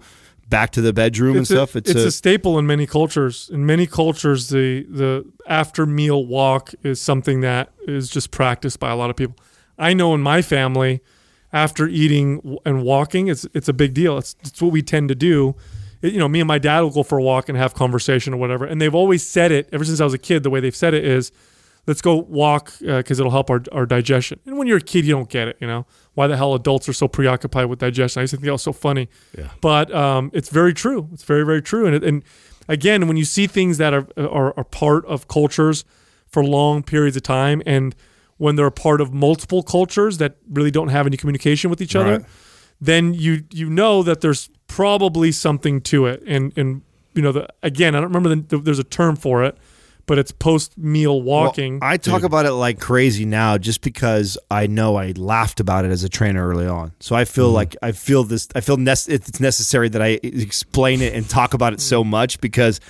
back 0.49 0.71
to 0.71 0.81
the 0.81 0.91
bedroom 0.91 1.37
and 1.37 1.43
a, 1.43 1.45
stuff. 1.45 1.75
It's, 1.75 1.91
a, 1.91 2.11
staple 2.11 2.57
in 2.57 2.65
many 2.65 2.87
cultures. 2.87 3.49
In 3.53 3.65
many 3.65 3.85
cultures, 3.85 4.49
the 4.49 4.83
the 4.83 5.25
after 5.47 5.85
meal 5.85 6.25
walk 6.25 6.73
is 6.83 6.99
something 6.99 7.41
that 7.41 7.71
is 7.87 8.09
just 8.09 8.31
practiced 8.31 8.79
by 8.79 8.89
a 8.89 8.95
lot 8.95 9.09
of 9.09 9.15
people. 9.15 9.35
I 9.77 9.93
know 9.93 10.13
in 10.13 10.21
my 10.21 10.41
family, 10.41 11.01
after 11.53 11.87
eating 11.87 12.57
and 12.65 12.83
walking, 12.83 13.27
it's 13.27 13.45
it's 13.53 13.69
a 13.69 13.73
big 13.73 13.93
deal. 13.93 14.17
It's, 14.17 14.35
it's 14.41 14.61
what 14.61 14.71
we 14.71 14.81
tend 14.81 15.09
to 15.09 15.15
do. 15.15 15.55
It- 16.01 16.13
you 16.13 16.19
know, 16.19 16.27
me 16.27 16.39
and 16.39 16.47
my 16.47 16.59
dad 16.59 16.81
will 16.81 16.91
go 16.91 17.03
for 17.03 17.17
a 17.17 17.23
walk 17.23 17.49
and 17.49 17.57
have 17.57 17.73
conversation 17.73 18.33
or 18.33 18.37
whatever. 18.37 18.65
And 18.65 18.81
they've 18.81 18.95
always 18.95 19.25
said 19.25 19.51
it 19.51 19.69
ever 19.71 19.83
since 19.83 19.99
I 19.99 20.05
was 20.05 20.13
a 20.13 20.17
kid. 20.17 20.43
The 20.43 20.49
way 20.49 20.59
they've 20.61 20.75
said 20.75 20.93
it 20.93 21.03
is, 21.03 21.31
let's 21.87 22.01
go 22.01 22.15
walk 22.15 22.71
uh, 22.87 22.97
because 22.97 23.19
it'll 23.19 23.31
help 23.31 23.49
our, 23.49 23.61
our 23.71 23.85
digestion. 23.85 24.39
And 24.45 24.57
when 24.57 24.67
you're 24.67 24.77
a 24.77 24.81
kid, 24.81 25.05
you 25.05 25.13
don't 25.13 25.29
get 25.29 25.49
it. 25.49 25.57
You 25.59 25.67
know 25.67 25.85
why 26.19 26.27
the 26.27 26.35
hell 26.35 26.53
adults 26.53 26.89
are 26.89 26.93
so 26.93 27.07
preoccupied 27.07 27.67
with 27.67 27.79
digestion. 27.79 28.19
I 28.19 28.23
used 28.23 28.31
to 28.31 28.37
think 28.37 28.47
that 28.47 28.51
was 28.51 28.61
so 28.61 28.73
funny. 28.73 29.07
Yeah. 29.37 29.51
But 29.61 29.89
um, 29.95 30.31
it's 30.33 30.49
very 30.49 30.73
true. 30.73 31.07
It's 31.13 31.23
very 31.23 31.45
very 31.45 31.61
true. 31.61 31.85
And 31.85 31.95
it, 31.95 32.03
and 32.03 32.25
again, 32.67 33.07
when 33.07 33.15
you 33.15 33.23
see 33.23 33.47
things 33.47 33.77
that 33.77 33.93
are, 33.93 34.05
are 34.17 34.53
are 34.57 34.65
part 34.65 35.05
of 35.05 35.29
cultures 35.29 35.85
for 36.27 36.43
long 36.43 36.83
periods 36.83 37.15
of 37.15 37.23
time, 37.23 37.63
and 37.65 37.95
when 38.35 38.57
they're 38.57 38.65
a 38.65 38.81
part 38.87 38.99
of 38.99 39.13
multiple 39.13 39.63
cultures 39.63 40.17
that 40.17 40.35
really 40.49 40.71
don't 40.71 40.89
have 40.89 41.07
any 41.07 41.15
communication 41.15 41.69
with 41.69 41.81
each 41.81 41.95
other, 41.95 42.25
then 42.81 43.13
you 43.13 43.45
you 43.53 43.69
know 43.69 44.03
that 44.03 44.19
there's 44.19 44.49
probably 44.67 45.31
something 45.31 45.79
to 45.79 46.05
it. 46.05 46.21
And 46.27 46.51
and 46.57 46.81
you 47.13 47.21
know 47.21 47.31
the 47.31 47.47
again, 47.63 47.95
I 47.95 48.01
don't 48.01 48.11
remember 48.11 48.35
the, 48.35 48.57
there's 48.57 48.77
a 48.77 48.83
term 48.83 49.15
for 49.15 49.45
it, 49.45 49.57
but 50.09 50.17
it's 50.17 50.31
post 50.31 50.75
meal 50.75 51.21
walking. 51.21 51.77
Well, 51.79 51.91
I 51.91 51.97
talk 51.97 52.23
about 52.23 52.47
it 52.47 52.53
like 52.53 52.79
crazy 52.79 53.25
now 53.25 53.59
just 53.59 53.81
because 53.81 54.39
I 54.49 54.65
know 54.65 54.95
I 54.95 55.11
laughed 55.11 55.59
about 55.59 55.85
it 55.85 55.91
as 55.91 56.03
a 56.03 56.09
trainer 56.09 56.49
early 56.49 56.65
on. 56.65 56.93
So 56.99 57.15
I 57.15 57.25
feel 57.25 57.51
mm. 57.51 57.53
like 57.53 57.77
I 57.83 57.91
feel 57.91 58.23
this 58.23 58.47
I 58.55 58.61
feel 58.61 58.77
nec- 58.77 59.07
it's 59.07 59.39
necessary 59.39 59.87
that 59.89 60.01
I 60.01 60.19
explain 60.23 61.03
it 61.03 61.13
and 61.13 61.29
talk 61.29 61.53
about 61.53 61.73
it 61.73 61.79
so 61.79 62.03
mm. 62.03 62.07
much 62.07 62.41
because 62.41 62.81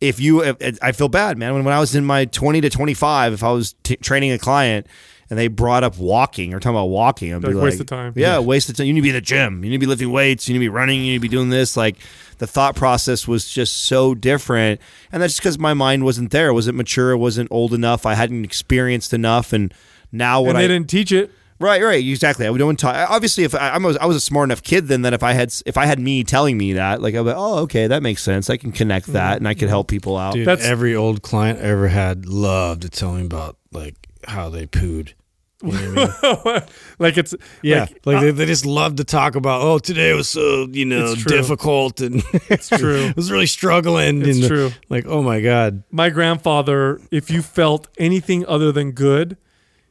if 0.00 0.18
you 0.18 0.44
if, 0.44 0.78
I 0.80 0.92
feel 0.92 1.10
bad, 1.10 1.36
man. 1.36 1.52
When, 1.52 1.64
when 1.64 1.74
I 1.74 1.78
was 1.78 1.94
in 1.94 2.06
my 2.06 2.24
20 2.24 2.62
to 2.62 2.70
25, 2.70 3.34
if 3.34 3.44
I 3.44 3.52
was 3.52 3.74
t- 3.82 3.96
training 3.96 4.32
a 4.32 4.38
client 4.38 4.86
and 5.28 5.38
they 5.38 5.48
brought 5.48 5.84
up 5.84 5.98
walking 5.98 6.54
or 6.54 6.60
talking 6.60 6.76
about 6.76 6.86
walking, 6.86 7.34
I'd 7.34 7.40
be 7.40 7.48
Like, 7.48 7.56
like, 7.56 7.64
waste 7.64 7.80
of 7.80 7.86
time. 7.86 8.12
Yeah, 8.16 8.38
waste 8.38 8.68
of 8.68 8.76
time. 8.76 8.86
You 8.86 8.92
need 8.92 9.00
to 9.00 9.04
be 9.04 9.08
in 9.10 9.14
the 9.16 9.20
gym. 9.20 9.64
You 9.64 9.70
need 9.70 9.76
to 9.76 9.80
be 9.80 9.86
lifting 9.86 10.12
weights. 10.12 10.48
You 10.48 10.54
need 10.54 10.60
to 10.60 10.64
be 10.64 10.68
running. 10.68 11.00
You 11.00 11.12
need 11.12 11.18
to 11.18 11.20
be 11.20 11.28
doing 11.28 11.50
this. 11.50 11.76
Like 11.76 11.96
the 12.38 12.46
thought 12.46 12.76
process 12.76 13.26
was 13.26 13.48
just 13.48 13.76
so 13.84 14.14
different, 14.14 14.80
and 15.10 15.22
that's 15.22 15.34
just 15.34 15.40
because 15.40 15.58
my 15.58 15.74
mind 15.74 16.04
wasn't 16.04 16.30
there. 16.30 16.48
It 16.48 16.54
wasn't 16.54 16.76
mature. 16.76 17.12
It 17.12 17.18
wasn't 17.18 17.50
old 17.50 17.74
enough. 17.74 18.06
I 18.06 18.14
hadn't 18.14 18.44
experienced 18.44 19.12
enough, 19.12 19.52
and 19.52 19.72
now 20.12 20.42
what 20.42 20.50
and 20.50 20.58
I 20.58 20.62
they 20.62 20.68
didn't 20.68 20.88
teach 20.88 21.12
it. 21.12 21.30
Right, 21.58 21.82
right, 21.82 22.04
exactly. 22.04 22.46
I 22.46 22.54
don't 22.54 22.78
talk. 22.78 22.94
Obviously, 23.08 23.44
if 23.44 23.54
I, 23.54 23.70
I 23.70 23.78
was, 23.78 23.96
I 23.96 24.04
was 24.04 24.16
a 24.16 24.20
smart 24.20 24.48
enough 24.48 24.62
kid 24.62 24.88
then 24.88 25.02
that 25.02 25.14
if 25.14 25.22
I 25.22 25.32
had, 25.32 25.54
if 25.64 25.78
I 25.78 25.86
had 25.86 25.98
me 25.98 26.22
telling 26.22 26.58
me 26.58 26.74
that, 26.74 27.00
like, 27.00 27.14
I'd 27.14 27.24
be, 27.24 27.32
oh, 27.34 27.60
okay, 27.60 27.86
that 27.86 28.02
makes 28.02 28.22
sense. 28.22 28.50
I 28.50 28.58
can 28.58 28.72
connect 28.72 29.06
that, 29.14 29.34
mm. 29.34 29.36
and 29.38 29.48
I 29.48 29.54
could 29.54 29.70
help 29.70 29.88
people 29.88 30.18
out. 30.18 30.34
Dude, 30.34 30.46
That's- 30.46 30.66
every 30.66 30.94
old 30.94 31.22
client 31.22 31.58
I 31.58 31.62
ever 31.62 31.88
had 31.88 32.26
loved 32.26 32.82
to 32.82 32.90
tell 32.90 33.14
me 33.14 33.24
about 33.24 33.56
like 33.72 34.05
how 34.26 34.48
they 34.50 34.66
pooed. 34.66 35.14
You 35.62 35.72
know 35.72 36.12
I 36.22 36.52
mean? 36.52 36.62
like 36.98 37.16
it's 37.16 37.34
Yeah, 37.62 37.80
like, 37.80 38.06
like, 38.06 38.20
they, 38.20 38.28
uh, 38.28 38.32
they 38.32 38.46
just 38.46 38.66
love 38.66 38.96
to 38.96 39.04
talk 39.04 39.36
about. 39.36 39.62
Oh, 39.62 39.78
today 39.78 40.12
was 40.12 40.28
so 40.28 40.66
you 40.70 40.84
know 40.84 41.14
difficult, 41.14 42.00
and 42.00 42.22
it's 42.50 42.68
true. 42.68 43.06
I 43.06 43.14
was 43.16 43.30
really 43.30 43.46
struggling. 43.46 44.20
It's 44.22 44.38
and 44.38 44.46
true. 44.46 44.72
Like, 44.90 45.06
oh 45.06 45.22
my 45.22 45.40
god, 45.40 45.82
my 45.90 46.10
grandfather, 46.10 47.00
if 47.10 47.30
you 47.30 47.40
felt 47.40 47.88
anything 47.96 48.44
other 48.46 48.70
than 48.70 48.92
good, 48.92 49.38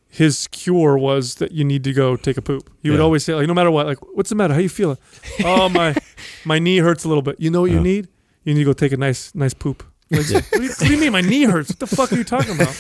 his 0.08 0.48
cure 0.48 0.98
was 1.00 1.36
that 1.36 1.52
you 1.52 1.64
need 1.64 1.84
to 1.86 1.94
go 1.94 2.16
take 2.16 2.38
a 2.38 2.42
poop. 2.44 2.70
He 2.84 2.92
would 2.92 3.00
always 3.00 3.26
say, 3.26 3.34
like, 3.34 3.48
no 3.48 3.54
matter 3.56 3.72
what, 3.72 3.88
like, 3.88 3.98
what's 4.16 4.30
the 4.30 4.36
matter? 4.36 4.54
How 4.54 4.60
you 4.60 4.70
feeling? 4.70 4.98
oh, 5.44 5.68
my 5.68 5.96
my 6.46 6.60
knee 6.60 6.78
hurts 6.78 7.06
a 7.06 7.08
little 7.08 7.24
bit. 7.24 7.38
You 7.40 7.50
know 7.50 7.62
what 7.62 7.72
you 7.72 7.80
need? 7.80 8.08
You 8.44 8.54
need 8.54 8.60
to 8.60 8.66
go 8.66 8.74
take 8.74 8.92
a 8.92 8.98
nice 8.98 9.34
nice 9.34 9.56
poop. 9.56 9.84
Like, 10.12 10.30
what, 10.30 10.48
do 10.52 10.64
you, 10.64 10.70
what 10.70 10.78
do 10.78 10.94
you 10.94 11.00
mean 11.00 11.12
my 11.12 11.22
knee 11.22 11.46
hurts? 11.46 11.70
What 11.70 11.80
the 11.80 11.88
fuck 11.88 12.14
are 12.14 12.16
you 12.16 12.24
talking 12.24 12.54
about? 12.54 12.80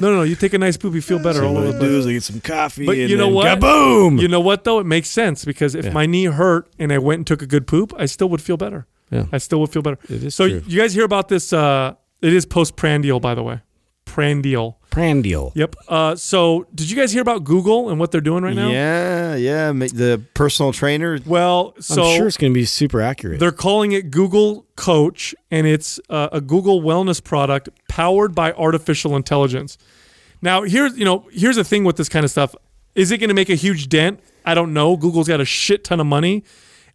No, 0.00 0.10
no, 0.10 0.16
no. 0.16 0.22
You 0.22 0.34
take 0.36 0.54
a 0.54 0.58
nice 0.58 0.76
poop, 0.76 0.94
you 0.94 1.02
feel 1.02 1.18
better 1.18 1.44
all 1.44 1.54
what 1.54 1.64
over 1.64 1.76
I 1.76 1.80
do 1.80 1.98
is 1.98 2.06
I 2.06 2.12
get 2.12 2.22
some 2.22 2.40
coffee. 2.40 2.86
But 2.86 2.96
and 2.98 3.10
you 3.10 3.16
know 3.16 3.28
what? 3.28 3.60
Boom. 3.60 4.18
You 4.18 4.28
know 4.28 4.40
what 4.40 4.64
though? 4.64 4.78
It 4.78 4.86
makes 4.86 5.08
sense 5.10 5.44
because 5.44 5.74
if 5.74 5.86
Yeah. 5.86 5.92
my 5.92 6.06
knee 6.06 6.24
hurt 6.26 6.68
and 6.78 6.92
I 6.92 6.98
went 6.98 7.18
and 7.18 7.26
took 7.26 7.42
a 7.42 7.46
good 7.46 7.66
poop, 7.66 7.92
I 7.98 8.06
still 8.06 8.28
would 8.30 8.40
feel 8.42 8.56
better. 8.56 8.86
Yeah. 9.10 9.26
I 9.32 9.38
still 9.38 9.60
would 9.60 9.70
feel 9.70 9.82
better. 9.82 9.98
It 10.08 10.22
is 10.24 10.34
so 10.34 10.48
true. 10.48 10.62
you 10.66 10.80
guys 10.80 10.94
hear 10.94 11.04
about 11.04 11.28
this? 11.28 11.52
Uh, 11.52 11.94
it 12.22 12.32
is 12.32 12.46
postprandial, 12.46 13.18
by 13.20 13.34
the 13.34 13.42
way. 13.42 13.60
Prandial. 14.04 14.79
Prandial. 14.90 15.52
Yep. 15.54 15.76
Uh, 15.88 16.16
so 16.16 16.66
did 16.74 16.90
you 16.90 16.96
guys 16.96 17.12
hear 17.12 17.22
about 17.22 17.44
Google 17.44 17.90
and 17.90 17.98
what 17.98 18.10
they're 18.10 18.20
doing 18.20 18.42
right 18.42 18.54
now? 18.54 18.68
Yeah, 18.68 19.34
yeah. 19.36 19.72
The 19.72 20.22
personal 20.34 20.72
trainer. 20.72 21.18
Well, 21.24 21.74
so 21.80 22.02
I'm 22.02 22.16
sure 22.16 22.26
it's 22.26 22.36
going 22.36 22.52
to 22.52 22.58
be 22.58 22.64
super 22.64 23.00
accurate. 23.00 23.40
They're 23.40 23.52
calling 23.52 23.92
it 23.92 24.10
Google 24.10 24.66
Coach, 24.76 25.34
and 25.50 25.66
it's 25.66 26.00
uh, 26.10 26.28
a 26.32 26.40
Google 26.40 26.82
wellness 26.82 27.22
product 27.22 27.68
powered 27.88 28.34
by 28.34 28.52
artificial 28.52 29.16
intelligence. 29.16 29.78
Now, 30.42 30.62
here's 30.62 30.96
you 30.98 31.04
know 31.04 31.28
here's 31.32 31.56
the 31.56 31.64
thing 31.64 31.84
with 31.84 31.96
this 31.96 32.08
kind 32.08 32.24
of 32.24 32.30
stuff: 32.30 32.54
is 32.94 33.10
it 33.10 33.18
going 33.18 33.28
to 33.28 33.34
make 33.34 33.50
a 33.50 33.54
huge 33.54 33.88
dent? 33.88 34.20
I 34.44 34.54
don't 34.54 34.72
know. 34.72 34.96
Google's 34.96 35.28
got 35.28 35.40
a 35.40 35.44
shit 35.44 35.84
ton 35.84 36.00
of 36.00 36.06
money, 36.06 36.44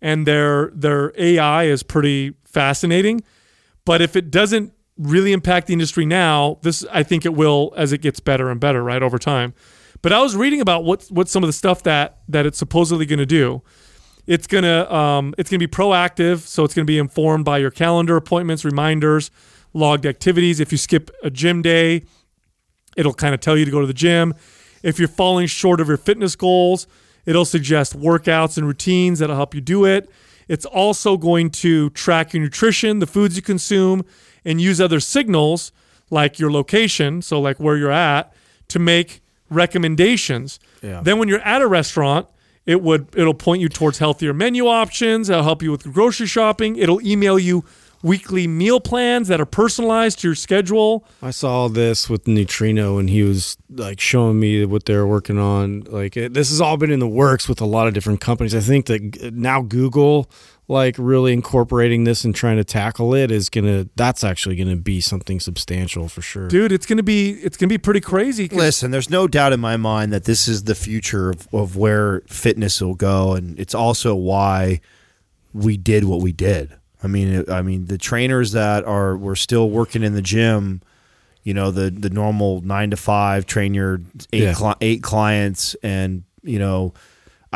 and 0.02 0.28
their 0.28 0.72
their 0.74 1.14
AI 1.18 1.66
is 1.66 1.84
pretty 1.84 2.34
fascinating. 2.44 3.24
But 3.86 4.02
if 4.02 4.16
it 4.16 4.32
doesn't 4.32 4.74
really 4.98 5.34
impact 5.34 5.68
the 5.68 5.74
industry 5.74 6.06
now, 6.06 6.58
this 6.62 6.86
I 6.92 7.04
think 7.04 7.26
it 7.26 7.34
will 7.34 7.74
as 7.76 7.92
it 7.92 8.02
gets 8.02 8.20
better 8.20 8.50
and 8.50 8.60
better, 8.60 8.84
right 8.84 9.04
over 9.04 9.18
time. 9.18 9.54
But 10.02 10.14
I 10.14 10.22
was 10.22 10.36
reading 10.36 10.62
about 10.62 10.84
what 10.84 11.04
what 11.10 11.28
some 11.28 11.44
of 11.44 11.48
the 11.48 11.54
stuff 11.54 11.84
that 11.84 12.20
that 12.28 12.46
it's 12.46 12.58
supposedly 12.58 13.06
going 13.06 13.20
to 13.20 13.26
do. 13.26 13.62
It's 14.28 14.48
gonna 14.48 14.92
um, 14.92 15.36
it's 15.38 15.50
gonna 15.50 15.60
be 15.60 15.68
proactive 15.68 16.40
so 16.40 16.64
it's 16.64 16.74
gonna 16.74 16.86
be 16.86 16.98
informed 16.98 17.46
by 17.46 17.60
your 17.60 17.72
calendar 17.72 18.16
appointments 18.16 18.66
reminders 18.66 19.32
logged 19.74 20.06
activities. 20.06 20.60
If 20.60 20.72
you 20.72 20.78
skip 20.78 21.12
a 21.24 21.30
gym 21.30 21.62
day 21.62 22.04
it'll 22.96 23.14
kind 23.14 23.34
of 23.34 23.42
tell 23.42 23.58
you 23.58 23.66
to 23.66 23.72
go 23.72 23.82
to 23.82 23.88
the 23.88 23.94
gym. 23.94 24.34
If 24.82 25.00
you're 25.00 25.08
falling 25.08 25.48
short 25.48 25.82
of 25.82 25.88
your 25.88 25.98
fitness 25.98 26.36
goals 26.36 26.88
it'll 27.26 27.46
suggest 27.46 27.98
workouts 28.00 28.58
and 28.58 28.68
routines 28.68 29.20
that'll 29.20 29.36
help 29.36 29.54
you 29.54 29.62
do 29.62 29.86
it. 29.86 30.10
It's 30.48 30.66
also 30.66 31.18
going 31.18 31.50
to 31.52 31.90
track 31.92 32.34
your 32.34 32.44
nutrition 32.44 33.00
the 33.00 33.08
foods 33.08 33.36
you 33.36 33.42
consume 33.42 34.06
and 34.46 34.62
use 34.62 34.80
other 34.80 35.00
signals 35.00 35.72
like 36.10 36.38
your 36.40 36.52
location 36.52 37.22
so 37.22 37.42
like 37.42 37.60
where 37.60 37.76
you're 37.78 37.92
at 37.92 38.32
to 38.68 38.80
make 38.80 39.22
recommendations 39.50 40.60
Yeah. 40.82 41.02
then 41.02 41.18
when 41.20 41.28
you're 41.28 41.40
at 41.42 41.62
a 41.62 41.68
restaurant 41.68 42.28
it 42.66 42.82
would 42.82 43.08
it'll 43.16 43.34
point 43.34 43.62
you 43.62 43.70
towards 43.70 43.98
healthier 44.00 44.34
menu 44.34 44.68
options 44.68 45.30
it'll 45.30 45.44
help 45.44 45.62
you 45.64 45.72
with 45.72 45.92
grocery 45.94 46.28
shopping 46.28 46.76
it'll 46.78 47.02
email 47.02 47.38
you 47.40 47.64
weekly 48.04 48.46
meal 48.48 48.80
plans 48.80 49.28
that 49.30 49.42
are 49.42 49.46
personalized 49.48 50.20
to 50.20 50.28
your 50.28 50.36
schedule 50.36 51.04
I 51.24 51.32
saw 51.32 51.68
this 51.68 52.08
with 52.08 52.26
Nutrino 52.26 53.00
and 53.00 53.10
he 53.10 53.24
was 53.24 53.58
like 53.70 54.00
showing 54.00 54.40
me 54.40 54.64
what 54.66 54.86
they're 54.86 55.08
working 55.08 55.40
on. 55.40 55.82
Like 55.90 56.16
it, 56.16 56.34
this 56.36 56.50
has 56.52 56.62
all 56.62 56.78
been 56.78 56.92
in 56.92 57.00
the 57.00 57.08
works 57.08 57.50
with 57.50 57.60
a 57.62 57.66
lot 57.66 57.88
of 57.88 57.96
different 57.96 58.22
companies. 58.22 58.54
I 58.54 58.60
think 58.60 58.86
that 58.86 59.34
now 59.34 59.64
Google 59.64 60.30
like 60.68 60.96
really 60.98 61.32
incorporating 61.32 62.06
this 62.06 62.24
and 62.24 62.34
trying 62.34 62.58
to 62.58 62.64
tackle 62.64 63.14
it 63.14 63.30
is 63.32 63.50
going 63.50 63.66
to 63.66 63.88
that's 63.96 64.24
actually 64.24 64.56
going 64.56 64.70
to 64.70 64.76
be 64.76 65.00
something 65.00 65.40
substantial 65.40 66.08
for 66.10 66.22
sure. 66.24 66.48
dude 66.48 66.72
it's 66.72 66.88
gonna 66.88 67.04
be 67.04 67.32
it's 67.44 67.56
gonna 67.56 67.68
be 67.70 67.78
pretty 67.78 68.02
crazy 68.02 68.48
Listen, 68.48 68.90
there's 68.92 69.10
no 69.10 69.28
doubt 69.28 69.54
in 69.54 69.60
my 69.60 69.78
mind 69.78 70.12
that 70.12 70.24
this 70.24 70.48
is 70.48 70.64
the 70.64 70.74
future 70.76 71.30
of, 71.30 71.48
of 71.54 71.76
where 71.78 72.22
fitness 72.28 72.82
will 72.82 72.96
go, 72.96 73.34
and 73.34 73.60
it's 73.60 73.76
also 73.76 74.16
why 74.16 74.82
we 75.54 75.78
did 75.78 76.04
what 76.06 76.22
we 76.22 76.32
did. 76.32 76.74
I 77.04 77.08
mean, 77.08 77.46
I 77.50 77.62
mean, 77.62 77.86
the 77.86 77.98
trainers 78.00 78.52
that 78.54 78.84
are 78.86 79.16
were 79.16 79.36
still 79.36 79.70
working 79.70 80.02
in 80.04 80.14
the 80.16 80.22
gym, 80.22 80.82
you 81.44 81.54
know, 81.54 81.70
the 81.70 81.92
the 81.92 82.10
normal 82.10 82.62
nine 82.62 82.90
to 82.90 82.98
five, 82.98 83.46
train 83.46 83.74
your 83.76 84.02
eight 84.34 84.44
Yeah. 84.44 84.54
cli- 84.56 84.76
eight 84.82 85.04
clients, 85.04 85.76
and 85.84 86.24
you 86.42 86.58
know, 86.60 86.94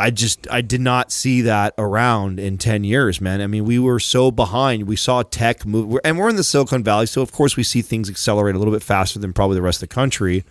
I 0.00 0.10
just 0.10 0.50
I 0.50 0.62
did 0.62 0.80
not 0.80 1.12
see 1.12 1.42
that 1.42 1.74
around 1.76 2.40
in 2.40 2.56
ten 2.58 2.84
years, 2.84 3.20
man. 3.20 3.40
I 3.40 3.46
mean, 3.46 3.64
we 3.64 3.78
were 3.78 4.00
so 4.00 4.30
behind. 4.30 4.88
We 4.88 4.96
saw 4.96 5.22
tech 5.22 5.66
move, 5.66 5.98
and 6.04 6.18
we're 6.18 6.30
in 6.30 6.36
the 6.36 6.44
Silicon 6.44 6.82
Valley, 6.82 7.06
so 7.06 7.20
of 7.20 7.32
course 7.32 7.56
we 7.56 7.62
see 7.62 7.82
things 7.82 8.08
accelerate 8.08 8.54
a 8.54 8.58
little 8.58 8.72
bit 8.72 8.82
faster 8.82 9.18
than 9.18 9.32
probably 9.32 9.56
the 9.56 9.62
rest 9.62 9.82
of 9.82 9.88
the 9.88 9.94
country. 9.94 10.44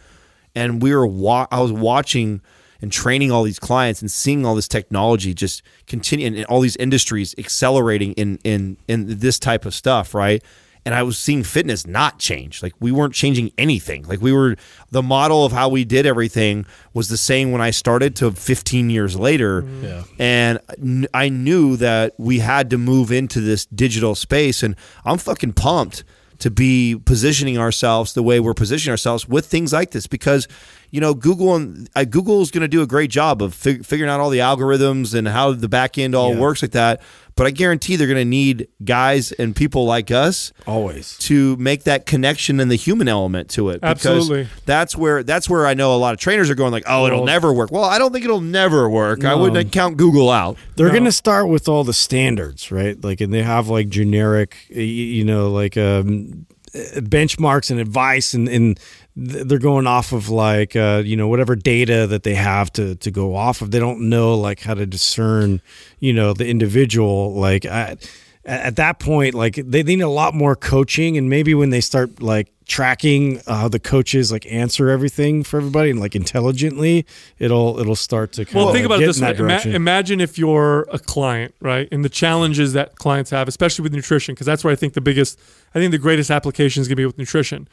And 0.54 0.82
we 0.82 0.93
were 0.93 1.08
wa- 1.08 1.47
I 1.52 1.62
was 1.62 1.72
watching 1.72 2.41
and 2.82 2.91
training 2.91 3.32
all 3.32 3.43
these 3.43 3.60
clients 3.60 4.02
and 4.02 4.10
seeing 4.10 4.45
all 4.45 4.56
this 4.56 4.68
technology 4.68 5.34
just 5.34 5.62
continue 5.88 6.28
and 6.28 6.45
all 6.45 6.62
these 6.62 6.78
industries 6.78 7.36
accelerating 7.38 8.14
in 8.14 8.39
in 8.43 8.78
in 8.88 9.20
this 9.20 9.39
type 9.39 9.66
of 9.66 9.74
stuff, 9.74 10.14
right? 10.14 10.43
And 10.89 10.95
I 10.95 11.03
was 11.03 11.19
seeing 11.19 11.43
fitness 11.43 11.85
not 11.85 12.17
change. 12.17 12.63
Like 12.63 12.73
we 12.79 12.91
weren't 12.91 13.13
changing 13.13 13.51
anything. 13.59 14.07
Like 14.07 14.21
we 14.21 14.33
were 14.33 14.55
the 14.89 15.03
model 15.03 15.45
of 15.45 15.51
how 15.51 15.69
we 15.69 15.85
did 15.85 16.07
everything 16.07 16.65
was 16.95 17.09
the 17.09 17.15
same 17.15 17.51
when 17.51 17.61
I 17.61 17.69
started 17.69 18.15
to 18.15 18.31
15 18.31 18.89
years 18.89 19.15
later. 19.15 19.61
Mm-hmm. 19.61 19.83
Yeah. 19.83 20.03
And 20.17 21.07
I 21.13 21.29
knew 21.29 21.77
that 21.77 22.15
we 22.17 22.39
had 22.39 22.71
to 22.71 22.79
move 22.79 23.11
into 23.11 23.39
this 23.39 23.67
digital 23.67 24.15
space 24.15 24.63
and 24.63 24.75
I'm 25.05 25.19
fucking 25.19 25.53
pumped 25.53 26.03
to 26.39 26.49
be 26.49 26.95
positioning 27.05 27.59
ourselves 27.59 28.13
the 28.13 28.23
way 28.23 28.39
we're 28.39 28.55
positioning 28.55 28.89
ourselves 28.89 29.29
with 29.29 29.45
things 29.45 29.71
like 29.71 29.91
this 29.91 30.07
because 30.07 30.47
you 30.91 30.99
know 31.01 31.13
Google 31.13 31.55
and 31.55 31.89
uh, 31.95 32.03
Google 32.03 32.41
is 32.41 32.51
going 32.51 32.61
to 32.61 32.67
do 32.67 32.81
a 32.81 32.87
great 32.87 33.09
job 33.11 33.41
of 33.41 33.53
fig- 33.53 33.85
figuring 33.85 34.09
out 34.11 34.19
all 34.19 34.29
the 34.29 34.39
algorithms 34.39 35.13
and 35.13 35.27
how 35.27 35.51
the 35.53 35.69
back 35.69 35.97
end 35.97 36.15
all 36.15 36.33
Yeah. 36.33 36.39
works 36.41 36.61
like 36.61 36.71
that. 36.71 37.01
But 37.35 37.47
I 37.47 37.51
guarantee 37.51 37.95
they're 37.95 38.05
going 38.07 38.17
to 38.17 38.25
need 38.25 38.67
guys 38.83 39.31
and 39.31 39.55
people 39.55 39.85
like 39.85 40.11
us 40.11 40.51
Always. 40.67 41.17
to 41.19 41.55
make 41.55 41.83
that 41.85 42.05
connection 42.05 42.59
and 42.59 42.69
the 42.69 42.75
human 42.75 43.07
element 43.07 43.49
to 43.51 43.69
it. 43.69 43.75
Because 43.79 44.05
Absolutely. 44.05 44.47
That's 44.65 44.93
where 44.97 45.23
that's 45.23 45.49
where 45.49 45.65
I 45.65 45.73
know 45.73 45.95
a 45.95 45.97
lot 45.97 46.13
of 46.13 46.19
trainers 46.19 46.49
are 46.49 46.55
going 46.55 46.73
like, 46.73 46.83
oh, 46.85 47.05
it'll 47.05 47.19
Well- 47.19 47.25
never 47.27 47.53
work. 47.53 47.71
Well, 47.71 47.85
I 47.85 47.97
don't 47.97 48.11
think 48.11 48.25
it'll 48.25 48.41
never 48.41 48.89
work. 48.89 49.23
I 49.23 49.35
wouldn't 49.35 49.71
count 49.71 49.95
Google 49.95 50.29
out. 50.29 50.57
They're 50.75 50.87
No. 50.87 50.91
going 50.91 51.05
to 51.05 51.13
start 51.13 51.47
with 51.47 51.69
all 51.69 51.85
the 51.85 51.93
standards, 51.93 52.73
right? 52.73 53.01
Like, 53.01 53.21
and 53.21 53.33
they 53.33 53.43
have 53.43 53.69
like 53.69 53.87
generic, 53.87 54.57
you 54.69 55.23
know, 55.23 55.49
like 55.49 55.77
um, 55.77 56.45
uh, 56.75 56.99
benchmarks 56.99 57.71
and 57.71 57.79
advice, 57.79 58.33
and, 58.33 58.47
and 58.49 58.75
th- 58.77 58.87
they're 59.22 59.59
going 59.59 59.86
off 59.86 60.13
of 60.13 60.30
like, 60.30 60.76
uh, 60.76 61.01
you 61.05 61.17
know, 61.17 61.28
whatever 61.28 61.55
data 61.55 62.07
that 62.07 62.24
they 62.24 62.36
have 62.36 62.72
to 62.74 62.95
to 62.95 63.11
go 63.11 63.36
off 63.36 63.61
of. 63.61 63.72
They 63.72 63.80
don't 63.80 64.09
know 64.09 64.36
like 64.36 64.61
how 64.61 64.74
to 64.76 64.86
discern, 64.86 65.61
you 65.99 66.13
know, 66.13 66.34
the 66.34 66.47
individual. 66.47 67.34
Like, 67.34 67.65
I, 67.65 67.97
at 68.45 68.78
that 68.78 68.99
point, 68.99 69.36
like 69.36 69.55
they 69.55 69.84
need 69.84 70.01
a 70.01 70.07
lot 70.09 70.34
more 70.34 70.55
coaching, 70.55 71.17
and 71.17 71.30
maybe 71.30 71.53
when 71.53 71.70
they 71.70 71.82
start 71.82 72.22
like 72.22 72.47
tracking 72.65 73.41
uh, 73.47 73.55
how 73.55 73.67
the 73.67 73.80
coaches 73.80 74.32
like 74.32 74.45
answer 74.45 74.89
everything 74.89 75.43
for 75.43 75.57
everybody 75.57 75.89
and 75.89 75.99
like 75.99 76.15
intelligently, 76.15 77.05
it'll 77.39 77.80
it'll 77.80 77.95
start 77.95 78.32
to 78.34 78.45
kind 78.45 78.55
Well, 78.55 78.70
of 78.70 78.74
think 78.74 78.86
about 78.86 79.01
it 79.01 79.07
this 79.07 79.20
way. 79.20 79.28
that 79.28 79.39
Ima- 79.39 79.49
direction. 79.49 79.76
imagine 79.76 80.22
if 80.22 80.38
you're 80.38 80.88
a 80.91 80.99
client, 80.99 81.53
right? 81.61 81.88
And 81.91 82.05
the 82.05 82.09
challenges 82.09 82.74
that 82.74 82.95
clients 82.95 83.32
have, 83.32 83.47
especially 83.47 83.84
with 83.84 83.93
nutrition, 83.93 84.34
because 84.34 84.45
that's 84.47 84.63
where 84.63 84.72
I 84.72 84.76
think 84.76 84.93
the 84.93 85.01
biggest, 85.01 85.39
I 85.76 85.80
think 85.80 85.91
the 85.91 85.97
greatest 85.97 86.32
application 86.32 86.82
is 86.82 86.88
going 86.88 86.95
to 86.95 87.01
be 87.01 87.05
with 87.05 87.17
nutrition. 87.17 87.67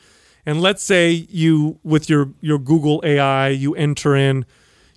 And 0.47 0.61
let's 0.61 0.83
say 0.83 1.11
you, 1.11 1.79
with 1.83 2.09
your 2.09 2.31
your 2.41 2.59
Google 2.59 3.03
AI, 3.05 3.49
you 3.49 3.75
enter 3.75 4.15
in 4.15 4.47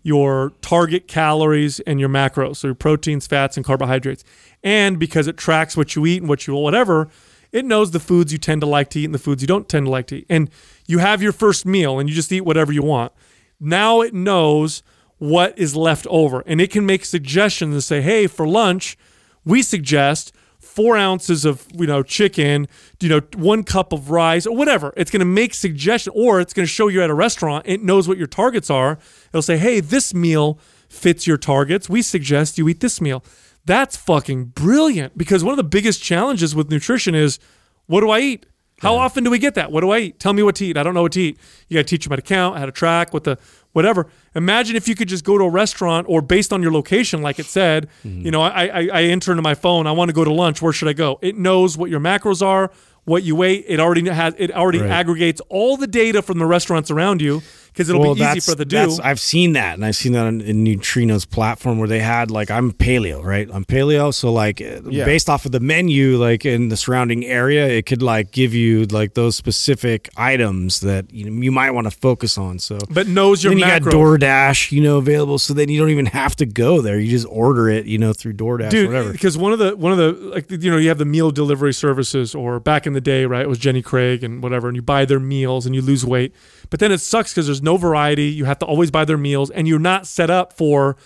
your 0.03 0.53
target 0.61 1.07
calories 1.07 1.79
and 1.81 1.99
your 1.99 2.07
macros, 2.07 2.57
so 2.57 2.67
your 2.67 2.75
proteins, 2.75 3.27
fats, 3.27 3.57
and 3.57 3.65
carbohydrates. 3.65 4.23
And 4.63 4.99
because 4.99 5.27
it 5.27 5.35
tracks 5.35 5.75
what 5.75 5.95
you 5.95 6.05
eat 6.05 6.21
and 6.21 6.29
what 6.29 6.47
you 6.47 6.53
whatever, 6.55 7.09
it 7.51 7.65
knows 7.65 7.91
the 7.91 7.99
foods 7.99 8.31
you 8.31 8.37
tend 8.37 8.61
to 8.61 8.67
like 8.67 8.89
to 8.91 8.99
eat 8.99 9.05
and 9.05 9.13
the 9.13 9.19
foods 9.19 9.41
you 9.41 9.47
don't 9.47 9.67
tend 9.67 9.87
to 9.87 9.89
like 9.91 10.07
to 10.07 10.17
eat. 10.17 10.25
And 10.29 10.49
you 10.87 10.99
have 10.99 11.21
your 11.21 11.31
first 11.31 11.65
meal 11.65 11.99
and 11.99 12.07
you 12.07 12.15
just 12.15 12.31
eat 12.31 12.41
whatever 12.41 12.71
you 12.71 12.83
want. 12.83 13.11
Now 13.59 14.01
it 14.01 14.13
knows 14.13 14.83
what 15.17 15.57
is 15.57 15.75
left 15.75 16.07
over 16.09 16.43
and 16.45 16.61
it 16.61 16.71
can 16.71 16.85
make 16.85 17.03
suggestions 17.05 17.73
and 17.73 17.83
say, 17.83 18.01
hey, 18.01 18.27
for 18.27 18.47
lunch, 18.47 18.97
we 19.43 19.61
suggest 19.61 20.31
four 20.69 20.95
ounces 20.95 21.45
of 21.45 21.67
you 21.73 21.87
know 21.87 22.03
chicken, 22.03 22.67
you 22.99 23.09
know 23.09 23.21
one 23.35 23.63
cup 23.63 23.91
of 23.91 24.11
rice 24.11 24.45
or 24.45 24.55
whatever. 24.55 24.93
It's 24.95 25.11
going 25.11 25.19
to 25.19 25.25
make 25.25 25.53
suggestion, 25.53 26.13
or 26.15 26.39
it's 26.39 26.53
going 26.53 26.65
to 26.65 26.71
show 26.71 26.87
you 26.87 27.01
at 27.01 27.09
a 27.09 27.13
restaurant. 27.13 27.65
It 27.67 27.83
knows 27.83 28.07
what 28.07 28.17
your 28.17 28.27
targets 28.27 28.69
are. 28.69 28.99
It'll 29.29 29.41
say, 29.41 29.57
"Hey, 29.57 29.79
this 29.79 30.13
meal 30.13 30.59
fits 30.87 31.27
your 31.27 31.37
targets. 31.37 31.89
We 31.89 32.01
suggest 32.01 32.57
you 32.57 32.69
eat 32.69 32.79
this 32.79 33.01
meal." 33.01 33.23
That's 33.65 33.97
fucking 33.97 34.45
brilliant 34.45 35.17
because 35.17 35.43
one 35.43 35.51
of 35.51 35.57
the 35.57 35.63
biggest 35.63 36.01
challenges 36.01 36.55
with 36.55 36.71
nutrition 36.71 37.13
is, 37.13 37.39
what 37.87 38.01
do 38.01 38.09
I 38.09 38.19
eat? 38.19 38.45
How 38.81 38.95
often 38.95 39.23
do 39.23 39.29
we 39.31 39.39
get 39.39 39.55
that? 39.55 39.71
What 39.71 39.81
do 39.81 39.91
I 39.91 39.99
eat? 39.99 40.19
Tell 40.19 40.33
me 40.33 40.43
what 40.43 40.55
to 40.55 40.65
eat. 40.65 40.77
I 40.77 40.83
don't 40.83 40.93
know 40.93 41.01
what 41.01 41.11
to 41.13 41.21
eat. 41.21 41.37
You 41.67 41.75
got 41.75 41.81
to 41.81 41.89
teach 41.89 42.03
them 42.05 42.11
how 42.11 42.15
to 42.15 42.21
count, 42.21 42.57
how 42.57 42.65
to 42.65 42.71
track, 42.71 43.13
what 43.13 43.23
the 43.23 43.37
whatever. 43.73 44.07
Imagine 44.35 44.75
if 44.75 44.87
you 44.87 44.95
could 44.95 45.07
just 45.07 45.23
go 45.23 45.37
to 45.37 45.43
a 45.43 45.49
restaurant 45.49 46.07
or 46.09 46.21
based 46.21 46.51
on 46.53 46.61
your 46.61 46.71
location, 46.71 47.21
like 47.21 47.39
it 47.39 47.45
said, 47.45 47.87
mm-hmm. 48.03 48.21
you 48.25 48.31
know, 48.31 48.41
I, 48.41 48.65
I 48.67 48.89
I 48.91 49.03
enter 49.03 49.31
into 49.31 49.41
my 49.43 49.53
phone. 49.55 49.87
I 49.87 49.91
want 49.91 50.09
to 50.09 50.13
go 50.13 50.23
to 50.23 50.33
lunch. 50.33 50.61
Where 50.61 50.73
should 50.73 50.87
I 50.87 50.93
go? 50.93 51.19
It 51.21 51.37
knows 51.37 51.77
what 51.77 51.89
your 51.89 51.99
macros 51.99 52.45
are, 52.45 52.71
what 53.05 53.23
you 53.23 53.43
ate. 53.43 53.65
It 53.67 53.79
already 53.79 54.07
has. 54.09 54.33
It 54.37 54.51
already 54.51 54.79
Right. 54.79 54.89
aggregates 54.89 55.41
all 55.49 55.77
the 55.77 55.87
data 55.87 56.21
from 56.21 56.39
the 56.39 56.45
restaurants 56.45 56.89
around 56.91 57.21
you 57.21 57.41
because 57.73 57.89
it'll 57.89 58.01
Well, 58.01 58.15
be 58.15 58.21
easy 58.21 58.39
for 58.39 58.55
the 58.55 58.65
do. 58.65 58.97
I've 59.03 59.19
seen 59.19 59.53
that, 59.53 59.75
and 59.75 59.85
I've 59.85 59.95
seen 59.95 60.13
that 60.13 60.25
in, 60.27 60.41
in 60.41 60.63
Nutrino's 60.63 61.25
platform 61.25 61.77
where 61.79 61.87
they 61.87 61.99
had 61.99 62.31
like 62.31 62.51
I'm 62.51 62.71
paleo, 62.71 63.23
right? 63.23 63.49
I'm 63.53 63.65
paleo, 63.65 64.13
so 64.13 64.31
like 64.31 64.61
uh, 64.61 64.81
Yeah. 64.89 65.05
based 65.05 65.29
off 65.29 65.45
of 65.45 65.51
the 65.51 65.59
menu, 65.59 66.17
like 66.17 66.45
in 66.45 66.69
the 66.69 66.77
surrounding 66.77 67.25
area, 67.25 67.67
it 67.67 67.85
could 67.85 68.01
like 68.01 68.31
give 68.31 68.53
you 68.53 68.85
like 68.85 69.13
those 69.13 69.35
specific 69.35 70.09
items 70.17 70.79
that 70.81 71.11
you 71.13 71.29
know 71.29 71.41
you 71.41 71.51
might 71.51 71.71
want 71.71 71.85
to 71.85 71.91
focus 71.91 72.37
on. 72.37 72.59
So, 72.59 72.77
but 72.89 73.07
knows 73.07 73.43
your 73.43 73.51
then 73.51 73.59
you 73.59 73.65
got 73.65 73.81
DoorDash, 73.83 74.71
you 74.71 74.81
know, 74.81 74.97
available, 74.97 75.39
so 75.39 75.53
then 75.53 75.69
you 75.69 75.79
don't 75.79 75.89
even 75.89 76.07
have 76.07 76.35
to 76.37 76.45
go 76.45 76.81
there. 76.81 76.99
You 76.99 77.09
just 77.09 77.27
order 77.29 77.69
it, 77.69 77.85
you 77.85 77.97
know, 77.97 78.13
through 78.13 78.33
DoorDash, 78.33 78.67
or 78.67 78.69
dude 78.69 78.87
whatever. 78.87 79.11
because 79.11 79.37
one 79.37 79.53
of 79.53 79.59
the 79.59 79.75
one 79.77 79.91
of 79.91 79.97
the 79.97 80.11
like 80.29 80.49
you 80.51 80.69
know 80.71 80.77
you 80.77 80.89
have 80.89 80.97
the 80.97 81.05
meal 81.05 81.31
delivery 81.31 81.73
services 81.73 82.33
or 82.35 82.59
back 82.59 82.85
in 82.87 82.93
the 82.93 83.01
day 83.01 83.25
right 83.25 83.41
it 83.41 83.47
was 83.49 83.57
jenny 83.57 83.81
craig 83.81 84.23
and 84.23 84.41
whatever 84.43 84.67
and 84.67 84.75
you 84.75 84.81
buy 84.81 85.05
their 85.05 85.19
meals 85.19 85.65
and 85.65 85.75
you 85.75 85.81
lose 85.81 86.05
weight 86.05 86.33
but 86.69 86.79
then 86.79 86.91
it 86.91 86.99
sucks 86.99 87.33
because 87.33 87.45
there's 87.45 87.61
no 87.61 87.77
variety 87.77 88.25
you 88.25 88.45
have 88.45 88.59
to 88.59 88.65
always 88.65 88.91
buy 88.91 89.05
their 89.05 89.17
meals 89.17 89.49
and 89.49 89.67
you're 89.67 89.79
not 89.79 90.05
set 90.07 90.29
up 90.29 90.53
for 90.53 90.97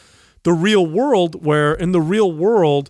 the 0.43 0.53
real 0.53 0.85
world 0.85 1.45
where 1.45 1.73
in 1.73 1.91
the 1.91 2.01
real 2.01 2.31
world 2.31 2.89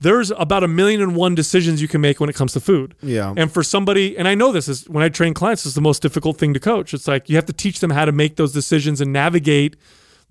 there's 0.00 0.30
about 0.32 0.64
a 0.64 0.68
million 0.68 1.02
and 1.02 1.14
one 1.14 1.34
decisions 1.34 1.82
you 1.82 1.88
can 1.88 2.00
make 2.00 2.20
when 2.20 2.30
it 2.30 2.34
comes 2.34 2.54
to 2.54 2.60
food. 2.60 2.94
Yeah. 3.02 3.34
And 3.36 3.52
for 3.52 3.62
somebody, 3.62 4.16
and 4.16 4.26
I 4.26 4.34
know 4.34 4.50
this 4.50 4.66
is 4.66 4.88
when 4.88 5.04
I 5.04 5.10
train 5.10 5.34
clients, 5.34 5.66
it's 5.66 5.74
the 5.74 5.82
most 5.82 6.00
difficult 6.00 6.38
thing 6.38 6.54
to 6.54 6.60
coach. 6.60 6.94
It's 6.94 7.06
like 7.06 7.28
you 7.28 7.36
have 7.36 7.44
to 7.46 7.52
teach 7.52 7.80
them 7.80 7.90
how 7.90 8.06
to 8.06 8.12
make 8.12 8.36
those 8.36 8.52
decisions 8.52 9.02
and 9.02 9.12
navigate 9.12 9.76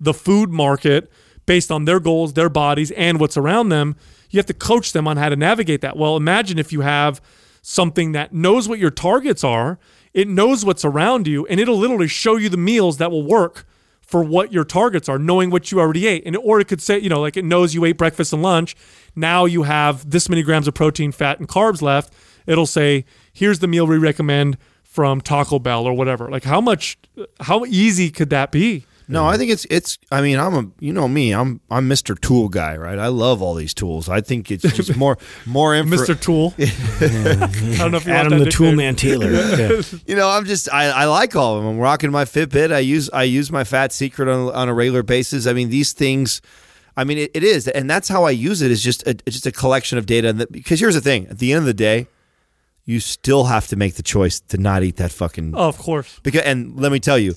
the 0.00 0.12
food 0.12 0.50
market 0.50 1.10
based 1.46 1.70
on 1.70 1.84
their 1.84 2.00
goals, 2.00 2.32
their 2.32 2.48
bodies, 2.48 2.90
and 2.92 3.20
what's 3.20 3.36
around 3.36 3.68
them. 3.68 3.96
You 4.30 4.38
have 4.38 4.46
to 4.46 4.54
coach 4.54 4.92
them 4.92 5.06
on 5.06 5.16
how 5.16 5.28
to 5.28 5.36
navigate 5.36 5.82
that. 5.82 5.96
Well, 5.96 6.16
imagine 6.16 6.58
if 6.58 6.72
you 6.72 6.80
have 6.80 7.20
something 7.62 8.12
that 8.12 8.32
knows 8.32 8.68
what 8.68 8.78
your 8.78 8.90
targets 8.90 9.44
are, 9.44 9.78
it 10.12 10.28
knows 10.28 10.64
what's 10.64 10.84
around 10.84 11.26
you, 11.26 11.46
and 11.46 11.60
it'll 11.60 11.76
literally 11.76 12.08
show 12.08 12.36
you 12.36 12.48
the 12.48 12.56
meals 12.56 12.98
that 12.98 13.10
will 13.10 13.22
work 13.22 13.64
for 14.00 14.24
what 14.24 14.52
your 14.52 14.64
targets 14.64 15.08
are, 15.08 15.18
knowing 15.18 15.50
what 15.50 15.70
you 15.70 15.78
already 15.78 16.06
ate. 16.06 16.24
And 16.26 16.36
or 16.36 16.58
it 16.58 16.66
could 16.66 16.82
say, 16.82 16.98
you 16.98 17.08
know, 17.08 17.20
like 17.20 17.36
it 17.36 17.44
knows 17.44 17.74
you 17.74 17.84
ate 17.84 17.96
breakfast 17.96 18.32
and 18.32 18.42
lunch. 18.42 18.74
Now 19.14 19.44
you 19.44 19.62
have 19.62 20.10
this 20.10 20.28
many 20.28 20.42
grams 20.42 20.66
of 20.66 20.74
protein, 20.74 21.12
fat, 21.12 21.38
and 21.38 21.48
carbs 21.48 21.80
left. 21.80 22.12
It'll 22.46 22.66
say, 22.66 23.04
here's 23.32 23.60
the 23.60 23.68
meal 23.68 23.86
we 23.86 23.98
recommend 23.98 24.58
from 24.82 25.20
Taco 25.20 25.60
Bell 25.60 25.86
or 25.86 25.92
whatever. 25.92 26.28
Like 26.28 26.42
how 26.42 26.60
much 26.60 26.98
how 27.40 27.64
easy 27.66 28.10
could 28.10 28.30
that 28.30 28.50
be? 28.50 28.84
No, 29.10 29.26
I 29.26 29.36
think 29.36 29.50
it's 29.50 29.66
it's. 29.68 29.98
I 30.12 30.22
mean, 30.22 30.38
I'm 30.38 30.54
a 30.54 30.70
you 30.78 30.92
know 30.92 31.08
me. 31.08 31.32
I'm 31.32 31.60
I'm 31.68 31.88
Mr. 31.88 32.18
Tool 32.18 32.48
guy, 32.48 32.76
right? 32.76 32.98
I 32.98 33.08
love 33.08 33.42
all 33.42 33.54
these 33.54 33.74
tools. 33.74 34.08
I 34.08 34.20
think 34.20 34.50
it's 34.50 34.62
just 34.74 34.96
more 34.96 35.18
more 35.46 35.74
info. 35.74 35.96
Mr. 35.96 36.20
Tool. 36.20 36.54
I 36.58 37.78
don't 37.78 37.90
know 37.90 37.96
if 37.96 38.06
you 38.06 38.12
Adam 38.12 38.32
want 38.34 38.44
the 38.44 38.50
Tool. 38.50 38.72
Man 38.72 38.94
Taylor. 38.94 39.30
Yeah. 39.50 39.82
You 40.06 40.14
know, 40.16 40.28
I'm 40.28 40.44
just 40.44 40.72
I, 40.72 40.90
I 40.90 41.04
like 41.06 41.34
all 41.34 41.56
of 41.56 41.64
them. 41.64 41.72
I'm 41.72 41.78
rocking 41.78 42.10
my 42.10 42.24
Fitbit. 42.24 42.72
I 42.72 42.78
use 42.78 43.10
I 43.10 43.24
use 43.24 43.50
my 43.50 43.64
Fat 43.64 43.92
Secret 43.92 44.28
on 44.28 44.54
on 44.54 44.68
a 44.68 44.74
regular 44.74 45.02
basis. 45.02 45.46
I 45.46 45.52
mean, 45.52 45.70
these 45.70 45.92
things. 45.92 46.40
I 46.96 47.04
mean, 47.04 47.18
it, 47.18 47.30
it 47.34 47.42
is, 47.42 47.66
and 47.68 47.88
that's 47.88 48.08
how 48.08 48.24
I 48.24 48.30
use 48.30 48.62
it. 48.62 48.70
Is 48.70 48.82
just 48.82 49.06
a, 49.06 49.10
it's 49.10 49.36
just 49.36 49.46
a 49.46 49.52
collection 49.52 49.96
of 49.98 50.06
data. 50.06 50.28
And 50.28 50.40
that, 50.40 50.52
because 50.52 50.80
here's 50.80 50.94
the 50.94 51.00
thing: 51.00 51.26
at 51.28 51.38
the 51.38 51.52
end 51.52 51.60
of 51.60 51.66
the 51.66 51.74
day, 51.74 52.06
you 52.84 53.00
still 53.00 53.44
have 53.44 53.66
to 53.68 53.76
make 53.76 53.94
the 53.94 54.02
choice 54.02 54.40
to 54.40 54.58
not 54.58 54.82
eat 54.82 54.96
that 54.96 55.10
fucking. 55.12 55.54
Oh, 55.56 55.68
of 55.68 55.78
course. 55.78 56.20
Because, 56.22 56.42
and 56.42 56.78
let 56.78 56.92
me 56.92 57.00
tell 57.00 57.18
you, 57.18 57.34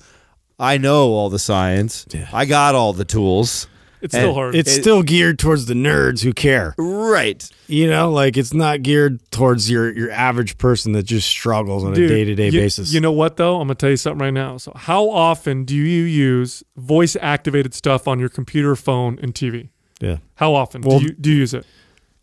I 0.63 0.77
know 0.77 1.09
all 1.11 1.29
the 1.29 1.39
science. 1.39 2.05
Yeah. 2.11 2.27
I 2.33 2.45
got 2.45 2.75
all 2.75 2.93
the 2.93 3.05
tools. 3.05 3.67
It's 4.01 4.13
And 4.13 4.21
still 4.23 4.33
hard. 4.33 4.55
It's 4.55 4.69
It- 4.75 4.81
still 4.81 5.01
geared 5.01 5.39
towards 5.39 5.65
the 5.65 5.73
nerds 5.75 6.23
who 6.23 6.33
care. 6.33 6.75
Right. 6.77 7.49
You 7.67 7.89
know, 7.89 8.11
like 8.11 8.35
it's 8.35 8.53
not 8.53 8.81
geared 8.83 9.19
towards 9.31 9.69
your 9.69 9.91
your 9.97 10.11
average 10.11 10.57
person 10.57 10.91
that 10.93 11.03
just 11.03 11.27
struggles 11.29 11.83
on 11.85 11.93
Dude, 11.93 12.11
a 12.11 12.13
day 12.13 12.23
to 12.25 12.35
day 12.35 12.49
you- 12.49 12.59
basis. 12.59 12.93
You 12.93 12.99
know 12.99 13.13
what 13.13 13.37
though? 13.37 13.61
I'm 13.61 13.67
gonna 13.67 13.75
tell 13.75 13.89
you 13.91 13.95
something 13.97 14.19
right 14.21 14.33
now. 14.33 14.57
So, 14.57 14.73
how 14.75 15.09
often 15.09 15.63
do 15.63 15.73
you 15.75 16.03
use 16.03 16.63
voice 16.75 17.15
activated 17.21 17.73
stuff 17.73 18.05
on 18.07 18.19
your 18.19 18.29
computer, 18.29 18.75
phone, 18.75 19.17
and 19.21 19.33
TV? 19.33 19.69
yeah. 20.01 20.17
How 20.35 20.53
often 20.53 20.81
Well- 20.81 20.99
do 20.99 21.05
you 21.05 21.11
do 21.13 21.29
you 21.31 21.37
use 21.37 21.53
it? 21.53 21.65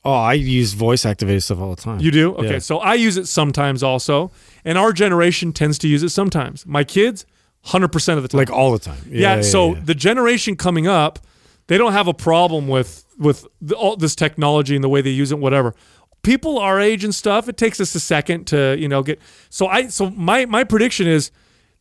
Oh, 0.05 0.13
I 0.13 0.33
use 0.35 0.73
voice 0.75 1.05
activated 1.07 1.43
stuff 1.43 1.61
all 1.61 1.75
the 1.75 1.81
time. 1.81 2.01
You 2.01 2.11
do? 2.11 2.35
Okay. 2.35 2.53
Yeah. 2.53 2.59
So 2.59 2.79
I 2.79 2.95
use 2.95 3.17
it 3.17 3.27
sometimes 3.29 3.83
also. 3.83 4.31
And 4.65 4.77
our 4.77 4.93
generation 4.93 5.53
tends 5.53 5.79
to 5.79 5.89
use 5.89 6.03
it 6.03 6.09
sometimes. 6.11 6.65
My 6.67 6.85
kids, 6.85 7.25
100% 7.67 8.17
of 8.17 8.23
the 8.23 8.29
time. 8.29 8.39
like 8.39 8.51
all 8.51 8.73
the 8.73 8.79
time. 8.79 8.99
yeah, 9.09 9.43
so 9.43 9.75
yeah. 9.75 9.81
the 9.85 9.95
generation 9.95 10.57
coming 10.57 10.87
up, 10.87 11.19
they 11.67 11.79
don't 11.79 11.93
have 11.93 12.09
a 12.09 12.15
problem 12.15 12.69
with 12.69 13.05
with 13.19 13.47
the, 13.61 13.77
all 13.77 13.97
this 13.97 14.17
technology 14.17 14.75
and 14.75 14.83
the 14.83 14.89
way 14.89 15.03
they 15.03 15.11
use 15.11 15.31
it 15.31 15.39
whatever. 15.39 15.75
People 16.23 16.59
our 16.59 16.81
age 16.81 17.05
and 17.05 17.15
stuff, 17.15 17.49
it 17.49 17.57
takes 17.57 17.81
us 17.81 17.95
a 17.95 18.01
second 18.01 18.47
to, 18.47 18.77
you 18.79 18.89
know, 18.89 19.03
get 19.03 19.21
So 19.51 19.67
I 19.67 19.89
so 19.89 20.11
my 20.11 20.47
my 20.47 20.65
prediction 20.65 21.07
is 21.07 21.31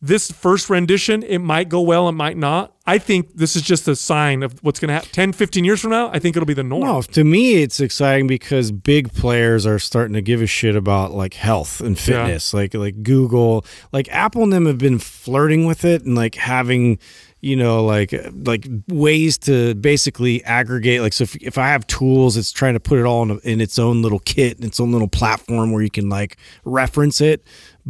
this 0.02 0.30
first 0.30 0.70
rendition, 0.70 1.22
it 1.22 1.38
might 1.38 1.68
go 1.68 1.80
well, 1.80 2.08
it 2.08 2.12
might 2.12 2.36
not. 2.36 2.74
I 2.86 2.98
think 2.98 3.36
this 3.36 3.54
is 3.54 3.62
just 3.62 3.86
a 3.86 3.94
sign 3.94 4.42
of 4.42 4.58
what's 4.64 4.80
going 4.80 4.88
to 4.88 4.94
happen 4.94 5.10
10, 5.12 5.32
15 5.32 5.64
years 5.64 5.80
from 5.80 5.90
now. 5.90 6.10
I 6.10 6.18
think 6.18 6.36
it'll 6.36 6.46
be 6.46 6.54
the 6.54 6.64
norm. 6.64 6.82
No, 6.82 7.02
to 7.02 7.22
me 7.22 7.62
it's 7.62 7.80
exciting 7.80 8.26
because 8.26 8.72
big 8.72 9.12
players 9.12 9.66
are 9.66 9.78
starting 9.78 10.14
to 10.14 10.22
give 10.22 10.40
a 10.40 10.46
shit 10.46 10.74
about 10.74 11.12
like 11.12 11.34
health 11.34 11.80
and 11.80 11.98
fitness. 11.98 12.54
Like 12.54 12.72
like 12.74 13.02
Google, 13.02 13.64
like 13.92 14.08
Apple 14.10 14.42
and 14.42 14.52
them 14.52 14.66
have 14.66 14.78
been 14.78 14.98
flirting 14.98 15.66
with 15.66 15.84
it 15.84 16.04
and 16.04 16.16
like 16.16 16.34
having 16.34 16.98
you 17.40 17.56
know 17.56 17.84
like 17.84 18.14
like 18.44 18.66
ways 18.88 19.38
to 19.38 19.74
basically 19.76 20.44
aggregate 20.44 21.00
like 21.00 21.12
so 21.14 21.22
if, 21.22 21.36
if 21.36 21.56
i 21.56 21.68
have 21.68 21.86
tools 21.86 22.36
it's 22.36 22.52
trying 22.52 22.74
to 22.74 22.80
put 22.80 22.98
it 22.98 23.06
all 23.06 23.22
in, 23.22 23.30
a, 23.30 23.36
in 23.38 23.60
its 23.60 23.78
own 23.78 24.02
little 24.02 24.18
kit 24.20 24.56
and 24.56 24.64
its 24.66 24.78
own 24.78 24.92
little 24.92 25.08
platform 25.08 25.72
where 25.72 25.82
you 25.82 25.90
can 25.90 26.08
like 26.08 26.36
reference 26.64 27.20
it 27.20 27.42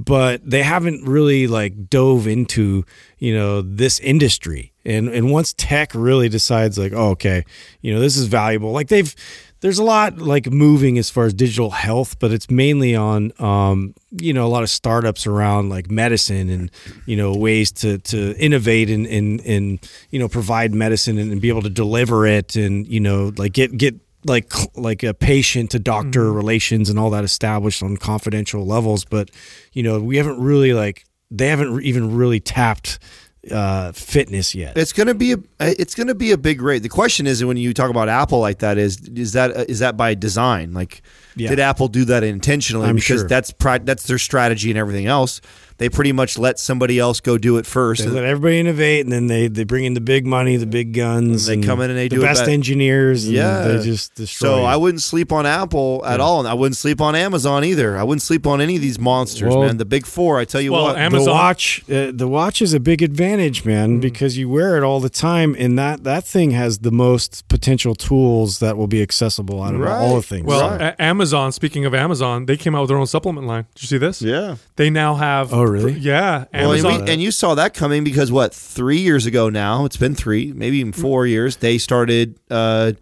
but 0.05 0.49
they 0.49 0.63
haven't 0.63 1.07
really 1.07 1.47
like 1.47 1.89
dove 1.89 2.27
into 2.27 2.85
you 3.19 3.35
know 3.35 3.63
this 3.63 4.01
industry. 4.01 4.73
And 4.85 5.09
and 5.09 5.31
once 5.31 5.55
tech 5.57 5.95
really 5.95 6.29
decides 6.29 6.79
like 6.79 6.93
oh 6.95 7.11
okay 7.11 7.45
you 7.83 7.93
know 7.93 8.01
this 8.01 8.17
is 8.17 8.27
valuable 8.27 8.73
like 8.73 8.89
they've 8.89 9.15
there's 9.61 9.79
a 9.79 9.85
lot 9.85 10.19
like 10.19 10.51
moving 10.51 10.97
as 10.97 11.11
far 11.11 11.25
as 11.27 11.35
digital 11.35 11.71
health 11.71 12.19
but 12.19 12.33
it's 12.33 12.51
mainly 12.51 12.97
on 12.97 13.31
um 13.39 13.95
you 14.11 14.33
know 14.33 14.47
a 14.47 14.49
lot 14.49 14.63
of 14.63 14.71
startups 14.71 15.27
around 15.27 15.69
like 15.69 15.91
medicine 15.91 16.49
and 16.49 16.71
you 17.05 17.15
know 17.15 17.35
ways 17.35 17.71
to 17.71 17.99
to 17.99 18.35
innovate 18.39 18.89
and 18.89 19.07
and, 19.07 19.41
and 19.43 19.91
you 20.11 20.19
know 20.19 20.29
provide 20.29 20.75
medicine 20.75 21.19
and, 21.19 21.31
and 21.31 21.43
be 21.43 21.51
able 21.51 21.63
to 21.63 21.71
deliver 21.71 22.27
it 22.27 22.57
and 22.57 22.89
you 22.89 23.01
know 23.01 23.33
like 23.37 23.53
get 23.53 23.77
get 23.77 23.95
like 24.25 24.53
like 24.77 25.03
a 25.03 25.15
patient 25.15 25.71
to 25.71 25.79
doctor 25.79 26.25
mm-hmm. 26.25 26.37
relations 26.37 26.91
and 26.91 26.99
all 26.99 27.11
that 27.11 27.25
established 27.25 27.83
on 27.83 27.97
confidential 27.97 28.67
levels 28.67 29.05
but 29.05 29.31
you 29.73 29.83
know 29.83 29.99
we 30.01 30.17
haven't 30.17 30.41
really 30.41 30.73
like 30.73 31.05
they 31.31 31.49
haven't 31.49 31.83
even 31.83 32.15
really 32.15 32.41
tapped 32.41 32.99
uh 33.51 33.91
fitness 33.93 34.55
yet 34.55 34.77
It's 34.77 34.93
gonna 34.93 35.15
be 35.15 35.33
a 35.33 35.37
uh, 35.37 35.73
it's 35.79 35.95
gonna 35.95 36.15
be 36.15 36.33
a 36.33 36.37
big 36.37 36.61
rate. 36.61 36.83
The 36.83 36.91
question 36.91 37.27
is 37.27 37.43
when 37.43 37.57
you 37.57 37.73
talk 37.73 37.89
about 37.89 38.11
Apple 38.11 38.39
like 38.39 38.59
that 38.59 38.77
is 38.77 39.01
is 39.09 39.33
that 39.33 39.57
uh, 39.57 39.65
is 39.67 39.79
that 39.79 39.97
by 39.97 40.13
design? 40.15 40.75
Like, 40.75 41.01
Yeah. 41.37 41.49
did 41.49 41.59
Apple 41.59 41.89
do 41.89 42.05
that 42.05 42.23
intentionally? 42.23 42.87
I'm 42.87 42.97
because 42.97 43.21
sure. 43.21 43.29
that's 43.29 43.51
pri- 43.51 43.79
that's 43.79 44.07
their 44.07 44.19
strategy 44.19 44.69
and 44.71 44.79
everything 44.79 45.07
else. 45.07 45.41
They 45.81 45.89
pretty 45.89 46.13
much 46.13 46.39
let 46.39 46.59
somebody 46.61 46.99
else 46.99 47.21
go 47.21 47.39
do 47.39 47.57
it 47.57 47.65
first. 47.67 48.05
they 48.05 48.09
let 48.11 48.25
everybody 48.25 48.61
innovate 48.61 49.05
and 49.07 49.13
then 49.13 49.27
they 49.27 49.49
they 49.49 49.65
bring 49.65 49.85
in 49.85 49.95
the 49.95 50.01
big 50.01 50.27
money 50.27 50.57
the 50.57 50.67
big 50.67 50.93
guns 50.93 51.47
They 51.47 51.57
come 51.61 51.81
in 51.81 51.91
and 51.91 51.99
they 51.99 52.07
the 52.09 52.17
do 52.17 52.23
it 52.23 52.27
best 52.27 52.43
bet- 52.43 52.51
engineers 52.51 53.25
and 53.25 53.35
Yeah. 53.35 53.63
they 53.67 53.83
just 53.83 54.15
destroy 54.15 54.49
so 54.49 54.59
it. 54.61 54.65
I 54.67 54.77
wouldn't 54.77 55.03
sleep 55.03 55.33
on 55.33 55.47
Apple 55.47 56.03
at 56.07 56.21
all, 56.21 56.39
and 56.41 56.47
I 56.49 56.55
wouldn't 56.55 56.77
sleep 56.77 57.01
on 57.01 57.15
Amazon 57.15 57.65
either. 57.65 57.97
I 57.97 58.03
wouldn't 58.03 58.23
sleep 58.23 58.47
on 58.47 58.61
any 58.61 58.77
of 58.77 58.83
these 58.83 58.99
monsters, 59.01 59.49
Well- 59.49 59.63
man. 59.65 59.79
The 59.79 59.85
big 59.87 60.05
four. 60.07 60.39
I 60.39 60.45
tell 60.45 60.61
you 60.61 60.73
Well, 60.73 60.85
what. 60.85 60.99
Am- 60.99 61.13
the 61.13 61.17
Amazon- 61.17 61.35
watch 61.35 61.83
uh, 61.91 62.13
the 62.13 62.29
watch 62.29 62.61
is 62.61 62.75
a 62.75 62.81
big 62.81 63.01
advantage 63.03 63.65
man 63.65 63.97
Mm. 63.99 64.01
because 64.03 64.37
you 64.37 64.49
wear 64.51 64.77
it 64.77 64.83
all 64.85 65.01
the 65.01 65.09
time 65.09 65.57
and 65.59 65.79
that 65.79 66.05
that 66.05 66.25
thing 66.27 66.51
has 66.51 66.79
the 66.81 66.91
most 66.93 67.49
potential 67.49 67.95
tools 67.95 68.59
that 68.59 68.77
will 68.77 68.87
be 68.87 69.01
accessible 69.01 69.63
out 69.63 69.75
of 69.75 69.81
Right. 69.81 69.99
all 69.99 70.17
the 70.17 70.23
things 70.23 70.45
Well, 70.45 70.77
Right. 70.77 70.95
Amazon, 70.99 71.53
speaking 71.53 71.87
of 71.87 71.95
Amazon, 71.95 72.45
they 72.45 72.59
came 72.59 72.75
out 72.75 72.83
with 72.83 72.89
their 72.89 72.99
own 72.99 73.07
supplement 73.07 73.47
line. 73.47 73.65
Did 73.75 73.83
you 73.85 73.89
see 73.89 73.99
this? 73.99 74.21
yeah. 74.21 74.57
They 74.77 74.91
now 74.91 75.15
have. 75.15 75.55
Oh, 75.55 75.63
really? 75.71 75.93
Yeah. 75.93 76.45
Well, 76.53 76.73
and, 76.73 77.05
we, 77.05 77.13
and 77.13 77.23
you 77.23 77.31
saw 77.31 77.55
that 77.55 77.75
coming 77.75 78.05
because 78.05 78.31
what 78.31 78.55
three 78.55 78.99
years 78.99 79.27
ago 79.27 79.49
now? 79.49 79.85
It's 79.85 79.97
been 79.97 80.15
three, 80.15 80.53
maybe 80.53 80.79
even 80.79 80.93
four 80.93 81.27
years. 81.27 81.57
They 81.57 81.79
started 81.79 82.39
uh, 82.51 82.93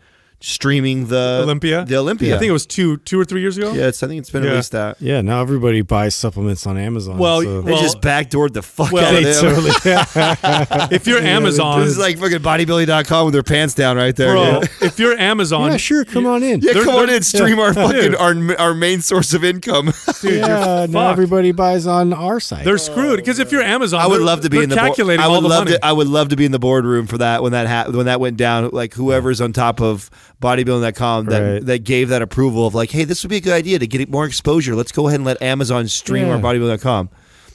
streaming 0.40 1.06
the 1.08 1.40
Olympia. 1.42 1.84
The 1.84 1.96
Olympia. 1.96 2.36
I 2.36 2.38
think 2.38 2.48
it 2.48 2.52
was 2.52 2.64
two, 2.64 2.98
two 2.98 3.18
or 3.18 3.24
three 3.24 3.40
years 3.40 3.58
ago. 3.58 3.72
Yeah, 3.72 3.88
it's, 3.88 4.02
I 4.02 4.06
think 4.06 4.20
it's 4.20 4.30
been 4.30 4.44
Yeah. 4.44 4.50
at 4.50 4.56
least 4.56 4.72
that. 4.72 5.00
yeah 5.00 5.20
now 5.20 5.40
everybody 5.42 5.80
buys 5.82 6.14
supplements 6.14 6.64
on 6.66 6.78
amazon 6.78 7.18
Well, 7.18 7.42
so. 7.42 7.62
They 7.62 7.72
Well- 7.72 7.82
just 7.82 8.00
backdoored 8.00 8.52
the 8.52 8.62
fuck 8.62 8.92
Well, 8.92 9.04
out 9.04 9.16
of 9.16 9.24
them. 9.24 9.34
totally 9.34 9.70
If 10.94 11.06
you're 11.06 11.18
Amazon, 11.20 11.80
This 11.80 11.90
is 11.90 11.98
like 11.98 12.18
fucking 12.18 12.38
bodybuilding.com 12.38 13.24
with 13.26 13.34
their 13.34 13.42
pants 13.42 13.74
down 13.74 13.96
right 13.96 14.14
there. 14.14 14.32
bro, 14.32 14.42
Yeah, 14.42 14.60
if 14.82 14.98
you're 14.98 15.16
Amazon, 15.18 15.72
yeah 15.72 15.76
sure 15.76 16.04
come 16.04 16.26
on 16.26 16.42
in 16.42 16.60
yeah 16.60 16.72
They're- 16.72 16.84
come 16.84 16.94
on 16.94 17.06
they're- 17.06 17.16
in, 17.16 17.22
stream 17.22 17.58
our 17.58 17.74
fucking 17.74 18.14
our 18.14 18.34
our 18.60 18.74
main 18.74 19.00
source 19.00 19.34
of 19.34 19.42
income. 19.44 19.86
dude, 20.22 20.34
yeah 20.34 20.38
you're 20.80 20.86
now 20.86 20.86
fucked. 20.86 21.12
everybody 21.12 21.52
buys 21.52 21.86
on 21.86 22.12
our 22.12 22.38
site 22.40 22.64
They're 22.64 22.78
screwed 22.78 23.16
because 23.16 23.38
if 23.40 23.50
you're 23.52 23.62
Amazon, 23.62 24.00
I 24.00 24.06
would 24.06 24.20
love 24.22 24.42
to 24.42 24.50
be 24.50 24.58
in 24.62 24.68
the 24.68 24.76
board. 24.76 24.86
calculating 24.88 25.24
I 25.24 25.28
would 25.28 25.34
all 25.34 25.40
the 25.40 25.48
love 25.48 25.64
money. 25.64 25.76
to. 25.78 25.84
I 25.84 25.92
would 25.92 26.06
love 26.08 26.28
to 26.28 26.36
be 26.36 26.44
in 26.44 26.52
the 26.52 26.58
boardroom 26.58 27.06
for 27.06 27.18
that 27.18 27.42
when 27.42 27.52
that 27.52 27.66
ha- 27.66 27.90
when 27.90 28.06
that 28.06 28.20
went 28.20 28.36
down. 28.36 28.70
Like 28.72 28.94
whoever's 28.94 29.40
on 29.40 29.52
top 29.52 29.80
of 29.80 30.10
bodybuilding.com 30.40 31.26
that 31.26 31.38
Right. 31.40 31.66
that 31.66 31.84
gave 31.84 32.08
that 32.10 32.22
approval 32.22 32.66
of 32.66 32.74
like, 32.74 32.90
hey, 32.90 33.04
this 33.04 33.22
would 33.22 33.30
be 33.30 33.36
a 33.36 33.40
good 33.40 33.52
idea 33.52 33.78
to 33.78 33.86
get 33.86 34.08
more 34.10 34.24
exposure. 34.24 34.74
Let's 34.74 34.92
go 34.92 35.08
ahead 35.08 35.20
and 35.20 35.26
let 35.26 35.40
Amazon 35.42 35.88
stream 35.88 36.26
Yeah. 36.26 36.34
our 36.34 36.38
bodybuilding.com. 36.38 37.10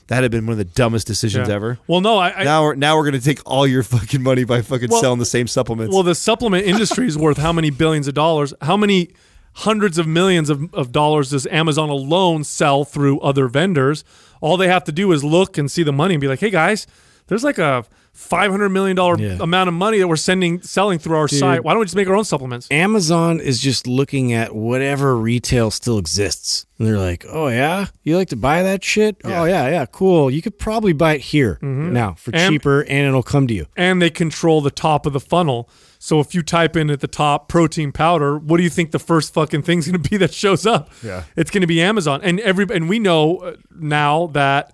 That 0.07 0.21
had 0.21 0.31
been 0.31 0.45
one 0.45 0.51
of 0.51 0.57
the 0.57 0.65
dumbest 0.65 1.07
decisions 1.07 1.47
Yeah. 1.47 1.55
ever. 1.55 1.79
Well, 1.87 2.01
no, 2.01 2.17
I, 2.17 2.41
I 2.41 2.43
Now 2.43 2.63
we're 2.63 2.75
now 2.75 2.97
we're 2.97 3.05
gonna 3.05 3.19
take 3.21 3.39
all 3.45 3.65
your 3.65 3.83
fucking 3.83 4.21
money 4.21 4.43
by 4.43 4.61
fucking 4.61 4.89
Well- 4.91 5.01
selling 5.01 5.19
the 5.19 5.25
same 5.25 5.47
supplements. 5.47 5.93
Well, 5.93 6.03
the 6.03 6.15
supplement 6.15 6.65
industry 6.65 7.07
is 7.07 7.17
worth 7.17 7.37
how 7.37 7.53
many 7.53 7.69
billions 7.69 8.07
of 8.07 8.13
dollars? 8.13 8.53
How 8.61 8.75
many 8.75 9.09
hundreds 9.57 9.97
of 9.97 10.07
millions 10.07 10.49
of, 10.49 10.73
of 10.73 10.91
dollars 10.91 11.29
does 11.29 11.45
Amazon 11.47 11.87
alone 11.89 12.43
sell 12.43 12.83
through 12.83 13.19
other 13.21 13.47
vendors? 13.47 14.03
All 14.41 14.57
they 14.57 14.67
have 14.67 14.83
to 14.85 14.91
do 14.91 15.11
is 15.13 15.23
look 15.23 15.57
and 15.57 15.71
see 15.71 15.83
the 15.83 15.93
money 15.93 16.15
and 16.15 16.21
be 16.21 16.27
like, 16.27 16.39
hey 16.41 16.49
guys, 16.49 16.85
there's 17.27 17.43
like 17.45 17.57
a 17.59 17.85
five 18.13 18.51
hundred 18.51 18.69
million 18.69 18.95
dollar 18.95 19.17
Yeah. 19.19 19.37
amount 19.41 19.67
of 19.67 19.73
money 19.73 19.97
that 19.99 20.07
we're 20.07 20.15
sending 20.15 20.61
selling 20.61 20.99
through 20.99 21.17
our 21.17 21.27
site. 21.27 21.63
Why 21.63 21.73
don't 21.73 21.79
we 21.79 21.85
just 21.85 21.95
make 21.95 22.07
our 22.07 22.15
own 22.15 22.23
supplements? 22.25 22.67
Amazon 22.71 23.39
is 23.39 23.59
just 23.59 23.87
looking 23.87 24.31
at 24.33 24.55
whatever 24.55 25.17
retail 25.17 25.71
still 25.71 25.97
exists. 25.97 26.65
And 26.77 26.87
they're 26.87 26.97
like, 26.99 27.25
oh, 27.29 27.47
yeah? 27.47 27.87
You 28.03 28.17
like 28.17 28.29
to 28.29 28.35
buy 28.35 28.61
that 28.63 28.83
shit? 28.83 29.17
Oh, 29.23 29.45
yeah, 29.45 29.69
yeah, 29.69 29.85
cool. 29.85 30.29
You 30.29 30.41
could 30.41 30.59
probably 30.59 30.93
buy 30.93 31.13
it 31.15 31.21
here 31.21 31.57
now 31.61 32.13
for 32.13 32.31
And- 32.35 32.51
cheaper 32.53 32.81
and 32.81 33.07
it'll 33.07 33.23
come 33.23 33.47
to 33.47 33.53
you. 33.53 33.65
and 33.77 34.01
they 34.01 34.09
control 34.09 34.61
the 34.61 34.71
top 34.71 35.05
of 35.05 35.13
the 35.13 35.19
funnel. 35.19 35.69
So 35.99 36.19
if 36.19 36.35
you 36.35 36.43
type 36.43 36.75
in 36.75 36.89
at 36.89 36.99
the 36.99 37.07
top 37.07 37.47
protein 37.47 37.91
powder, 37.93 38.37
what 38.37 38.57
do 38.57 38.63
you 38.63 38.69
think 38.69 38.91
the 38.91 38.99
first 38.99 39.33
fucking 39.33 39.61
thing's 39.63 39.87
going 39.87 40.01
to 40.01 40.09
be 40.09 40.17
that 40.23 40.33
shows 40.33 40.65
up? 40.65 40.89
Yeah. 41.01 41.23
it's 41.37 41.49
going 41.49 41.61
to 41.61 41.67
be 41.67 41.81
Amazon, 41.81 42.19
and 42.23 42.39
every 42.41 42.65
and 42.69 42.89
we 42.89 42.99
know 42.99 43.37
uh, 43.37 43.55
now 43.79 44.27
that 44.33 44.73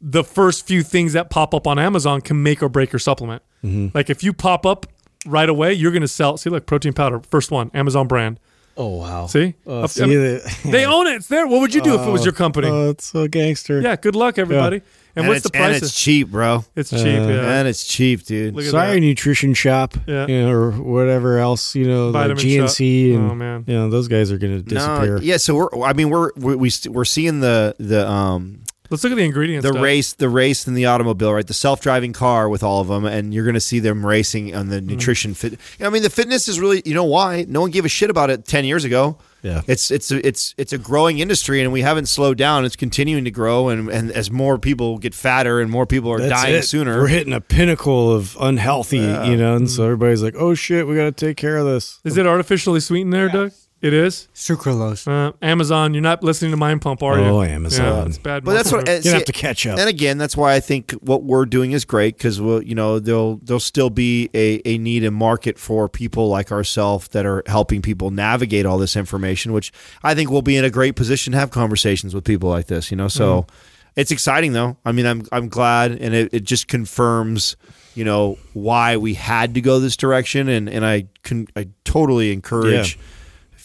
the 0.00 0.22
first 0.24 0.66
few 0.66 0.82
things 0.82 1.12
that 1.14 1.30
pop 1.30 1.54
up 1.54 1.66
on 1.66 1.78
Amazon 1.78 2.20
can 2.20 2.42
make 2.42 2.62
or 2.62 2.68
break 2.68 2.92
your 2.92 3.00
supplement. 3.00 3.42
Mm-hmm. 3.64 3.88
Like 3.96 4.10
if 4.10 4.22
you 4.22 4.32
pop 4.32 4.64
up 4.66 4.86
right 5.26 5.48
away, 5.48 5.72
you're 5.74 5.90
going 5.92 6.02
to 6.02 6.08
sell. 6.08 6.36
See, 6.36 6.50
look, 6.50 6.66
protein 6.66 6.92
powder, 6.92 7.20
first 7.30 7.50
one, 7.50 7.70
Amazon 7.74 8.06
brand. 8.06 8.38
Oh, 8.76 8.98
wow. 8.98 9.26
See, 9.26 9.54
Oh, 9.66 9.80
Up- 9.82 9.90
see 9.90 10.04
I 10.04 10.06
mean, 10.06 10.18
the- 10.20 10.58
they 10.70 10.86
own 10.86 11.08
it. 11.08 11.14
It's 11.16 11.26
there. 11.26 11.48
What 11.48 11.60
would 11.62 11.74
you 11.74 11.80
do 11.82 11.96
if 11.96 12.06
it 12.06 12.10
was 12.10 12.24
your 12.24 12.32
company? 12.34 12.68
Oh, 12.68 12.90
it's 12.90 13.06
so 13.06 13.26
gangster. 13.26 13.80
yeah, 13.80 13.96
good 13.96 14.14
luck, 14.14 14.38
everybody. 14.38 14.76
And, 14.76 14.84
and 15.16 15.26
what's 15.26 15.38
it's, 15.46 15.50
the 15.50 15.58
and 15.58 15.72
price? 15.72 15.82
it's 15.82 16.00
cheap, 16.00 16.28
bro. 16.28 16.64
It's 16.76 16.90
cheap. 16.90 17.04
yeah. 17.06 17.58
And 17.58 17.66
it's 17.66 17.82
cheap, 17.84 18.22
dude. 18.22 18.54
Look 18.54 18.66
at 18.66 18.70
Sorry, 18.70 18.94
that. 18.94 19.00
nutrition 19.00 19.52
shop, 19.54 19.96
Yeah. 20.06 20.28
you 20.28 20.42
know, 20.42 20.52
or 20.52 20.70
whatever 20.70 21.38
else, 21.38 21.74
you 21.74 21.88
know, 21.88 22.10
like 22.10 22.28
Vitamin 22.28 22.36
GNC, 22.44 23.10
shop. 23.14 23.18
and 23.20 23.30
Oh, 23.32 23.34
man. 23.34 23.64
you 23.66 23.74
know, 23.74 23.90
those 23.90 24.06
guys 24.06 24.30
are 24.30 24.38
going 24.38 24.56
to 24.58 24.62
disappear. 24.62 25.16
No, 25.16 25.22
yeah. 25.24 25.38
So 25.38 25.56
we're, 25.56 25.82
I 25.82 25.92
mean, 25.92 26.08
we're 26.10 26.30
we, 26.36 26.54
we 26.54 26.70
we're 26.88 27.04
seeing 27.04 27.40
the 27.40 27.74
the 27.80 28.08
um 28.08 28.60
Let's 28.90 29.04
look 29.04 29.12
at 29.12 29.16
the 29.16 29.24
ingredients. 29.24 29.64
the 29.66 29.72
stuff. 29.72 29.82
race 29.82 30.12
the 30.14 30.28
race 30.28 30.66
in 30.66 30.74
the 30.74 30.86
automobile, 30.86 31.34
right? 31.34 31.46
The 31.46 31.52
self 31.54 31.80
driving 31.80 32.12
car 32.12 32.48
with 32.48 32.62
all 32.62 32.80
of 32.80 32.88
them, 32.88 33.04
and 33.04 33.34
you're 33.34 33.44
going 33.44 33.54
to 33.54 33.60
see 33.60 33.80
them 33.80 34.04
racing 34.04 34.54
on 34.54 34.66
Mm. 34.66 34.70
the 34.70 34.80
nutrition 34.80 35.34
fit. 35.34 35.58
I 35.80 35.90
mean, 35.90 36.02
the 36.02 36.10
fitness 36.10 36.48
is 36.48 36.58
really, 36.58 36.82
you 36.84 36.94
know, 36.94 37.04
why 37.04 37.44
no 37.48 37.60
one 37.60 37.70
gave 37.70 37.84
a 37.84 37.88
shit 37.88 38.08
about 38.10 38.30
it 38.30 38.46
ten 38.46 38.64
years 38.64 38.84
ago. 38.84 39.18
Yeah. 39.40 39.60
it's 39.68 39.92
it's 39.92 40.10
a, 40.10 40.26
it's 40.26 40.52
it's 40.58 40.72
a 40.72 40.78
growing 40.78 41.20
industry, 41.20 41.60
and 41.62 41.70
we 41.72 41.82
haven't 41.82 42.06
slowed 42.06 42.38
down. 42.38 42.64
It's 42.64 42.74
continuing 42.74 43.24
to 43.24 43.30
grow, 43.30 43.68
and 43.68 43.88
and 43.88 44.10
as 44.10 44.30
more 44.32 44.58
people 44.58 44.98
get 44.98 45.14
fatter 45.14 45.60
and 45.60 45.70
more 45.70 45.86
people 45.86 46.10
are 46.10 46.18
That's 46.18 46.42
dying 46.42 46.54
it. 46.56 46.62
sooner, 46.64 46.98
We're 47.00 47.06
hitting 47.08 47.32
a 47.32 47.40
pinnacle 47.40 48.12
of 48.12 48.36
unhealthy, 48.40 48.96
you 48.96 49.36
know, 49.36 49.54
and 49.54 49.70
so 49.70 49.84
everybody's 49.84 50.22
like, 50.24 50.34
"Oh 50.36 50.54
shit, 50.54 50.88
we 50.88 50.96
got 50.96 51.04
to 51.04 51.12
take 51.12 51.36
care 51.36 51.56
of 51.58 51.66
this." 51.66 52.00
Is 52.04 52.16
it 52.16 52.26
artificially 52.26 52.80
sweetened 52.80 53.12
there, 53.12 53.28
Doug? 53.28 53.52
It 53.80 53.92
is. 53.92 54.26
Sucralose. 54.34 55.06
Uh, 55.06 55.32
Amazon, 55.40 55.94
you're 55.94 56.02
not 56.02 56.24
listening 56.24 56.50
to 56.50 56.56
Mind 56.56 56.82
Pump, 56.82 57.00
are 57.00 57.16
you? 57.16 57.24
Oh, 57.26 57.42
Amazon. 57.42 57.84
Yeah, 57.86 58.06
it's 58.06 58.18
bad. 58.18 58.44
But 58.44 58.54
that's 58.54 58.72
what 58.72 58.78
marketing. 58.78 58.94
and 58.96 59.04
Gonna 59.04 59.12
see- 59.12 59.18
have 59.18 59.24
to 59.26 59.32
catch 59.32 59.66
up. 59.68 59.78
And 59.78 59.88
again, 59.88 60.18
that's 60.18 60.36
why 60.36 60.54
I 60.54 60.58
think 60.58 60.90
what 60.94 61.22
we're 61.22 61.46
doing 61.46 61.70
is 61.70 61.84
great 61.84 62.16
because 62.16 62.40
we'll, 62.40 62.60
you 62.60 62.74
know, 62.74 62.98
there'll 62.98 63.36
there'll 63.36 63.60
still 63.60 63.88
be 63.88 64.30
a, 64.34 64.60
a 64.68 64.78
need 64.78 65.04
and 65.04 65.14
market 65.14 65.60
for 65.60 65.88
people 65.88 66.28
like 66.28 66.50
ourselves 66.50 67.06
that 67.08 67.24
are 67.24 67.44
helping 67.46 67.80
people 67.80 68.10
navigate 68.10 68.66
all 68.66 68.78
this 68.78 68.96
information, 68.96 69.52
which 69.52 69.70
I 70.02 70.12
think 70.16 70.28
we'll 70.28 70.42
be 70.42 70.56
in 70.56 70.64
a 70.64 70.70
great 70.70 70.96
position 70.96 71.32
to 71.34 71.38
have 71.38 71.52
conversations 71.52 72.16
with 72.16 72.24
people 72.24 72.48
like 72.50 72.66
this. 72.66 72.90
You 72.90 72.96
know, 72.96 73.06
so 73.06 73.46
it's 73.94 74.10
exciting 74.10 74.54
though. 74.54 74.76
I 74.84 74.90
mean, 74.90 75.06
I'm 75.06 75.22
I'm 75.30 75.48
glad, 75.48 75.92
and 75.92 76.16
it, 76.16 76.34
it 76.34 76.42
just 76.42 76.66
confirms, 76.66 77.56
you 77.94 78.04
know, 78.04 78.38
why 78.54 78.96
we 78.96 79.14
had 79.14 79.54
to 79.54 79.60
go 79.60 79.78
this 79.78 79.96
direction, 79.96 80.48
and 80.48 80.68
and 80.68 80.84
I 80.84 81.04
can 81.22 81.46
I 81.54 81.68
totally 81.84 82.32
encourage 82.32 82.96
Yeah. 82.96 83.02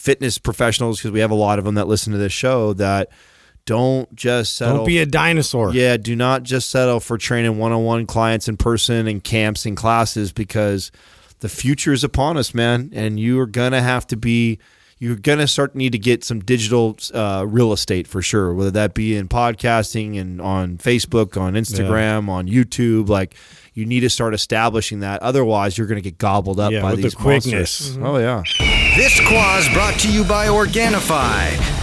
Fitness 0.04 0.38
professionals 0.38 1.00
because 1.00 1.12
we 1.12 1.22
have 1.22 1.32
a 1.32 1.36
lot 1.36 1.60
of 1.60 1.66
them 1.66 1.76
that 1.76 1.88
listen 1.88 2.12
to 2.12 2.20
this 2.20 2.34
show 2.34 2.74
that. 2.74 3.10
Don't 3.66 4.14
just 4.14 4.58
settle. 4.58 4.80
Don't 4.80 4.86
be 4.88 4.98
a 4.98 5.06
dinosaur. 5.06 5.74
Yeah, 5.74 5.96
do 5.96 6.18
not 6.18 6.44
just 6.44 6.70
settle 6.70 7.00
for 7.00 7.18
training 7.18 7.58
one 7.58 7.72
on 7.72 7.86
one 7.86 8.06
clients 8.06 8.50
in 8.50 8.58
person 8.58 9.08
and 9.08 9.24
camps 9.24 9.66
and 9.66 9.78
classes 9.78 10.34
because 10.34 10.92
the 11.40 11.48
future 11.48 11.94
is 11.94 12.04
upon 12.04 12.36
us, 12.36 12.54
man. 12.54 12.90
And 12.92 13.18
you 13.18 13.40
are 13.40 13.46
gonna 13.46 13.82
have 13.82 14.06
to 14.08 14.18
be 14.18 14.60
you're 15.00 15.16
gonna 15.16 15.48
start 15.48 15.76
need 15.76 15.92
to 15.92 15.98
get 15.98 16.24
some 16.24 16.40
digital 16.40 16.98
uh, 17.14 17.46
real 17.48 17.74
estate 17.74 18.08
for 18.08 18.22
sure, 18.22 18.54
whether 18.54 18.72
that 18.72 18.94
be 18.94 19.16
in 19.16 19.28
podcasting 19.28 20.20
and 20.20 20.42
on 20.42 20.78
Facebook, 20.78 21.40
on 21.40 21.54
Instagram, 21.54 22.30
on 22.30 22.48
YouTube. 22.48 23.10
Like 23.10 23.36
you 23.74 23.86
need 23.86 24.02
to 24.02 24.10
start 24.10 24.34
establishing 24.34 25.00
that. 25.02 25.22
Otherwise, 25.22 25.78
you're 25.78 25.88
gonna 25.88 26.02
get 26.02 26.18
gobbled 26.18 26.60
up 26.60 26.72
Yeah, 26.72 26.82
by 26.82 26.92
with 26.92 26.98
the 26.98 27.04
these 27.04 27.16
quickness. 27.16 27.96
monsters. 27.98 27.98
Oh 28.04 28.18
yeah. 28.18 28.44
This 28.96 29.20
quaz 29.28 29.68
brought 29.74 30.00
to 30.02 30.12
you 30.12 30.24
by 30.24 30.48
Organifi. 30.48 31.83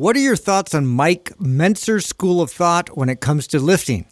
What 0.00 0.16
are 0.16 0.20
your 0.20 0.34
thoughts 0.34 0.74
on 0.74 0.86
Mike 0.86 1.30
Mentzer's 1.38 2.06
school 2.06 2.40
of 2.40 2.50
thought 2.50 2.96
when 2.96 3.10
it 3.10 3.20
comes 3.20 3.46
to 3.48 3.58
lifting? 3.60 4.06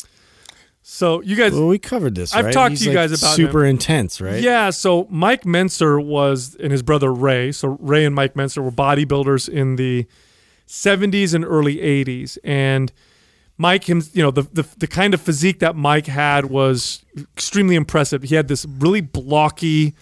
So 0.83 1.23
you 1.23 1.35
guys, 1.35 1.55
Well, 1.55 1.67
we 1.69 1.79
covered 1.79 2.15
this. 2.15 2.35
I've 2.35 2.45
right? 2.45 2.53
talked 2.53 2.73
He's 2.73 2.81
to 2.81 2.91
you 2.91 2.91
like 2.91 3.09
guys 3.09 3.19
about 3.23 3.35
super 3.35 3.65
intense, 3.65 4.21
right? 4.21 4.43
yeah. 4.43 4.69
So 4.69 5.07
Mike 5.09 5.45
Mentzer 5.45 6.05
was 6.05 6.55
and 6.57 6.73
his 6.73 6.83
brother 6.83 7.11
Ray. 7.11 7.53
So 7.53 7.79
Ray 7.81 8.05
and 8.05 8.15
Mike 8.15 8.35
Mentzer 8.35 8.63
were 8.63 8.71
bodybuilders 8.71 9.49
in 9.49 9.77
the 9.77 10.05
70s 10.67 11.33
and 11.33 11.43
early 11.43 11.77
80s, 11.77 12.37
and 12.45 12.93
Mike, 13.57 13.85
him, 13.89 14.03
you 14.13 14.23
know, 14.23 14.31
the, 14.31 14.43
the 14.43 14.67
the 14.77 14.87
kind 14.87 15.15
of 15.15 15.23
physique 15.23 15.61
that 15.61 15.75
Mike 15.75 16.07
had 16.07 16.45
was 16.51 17.03
extremely 17.35 17.77
impressive. 17.77 18.25
He 18.25 18.35
had 18.35 18.49
this 18.49 18.67
really 18.67 19.01
blocky, 19.01 19.95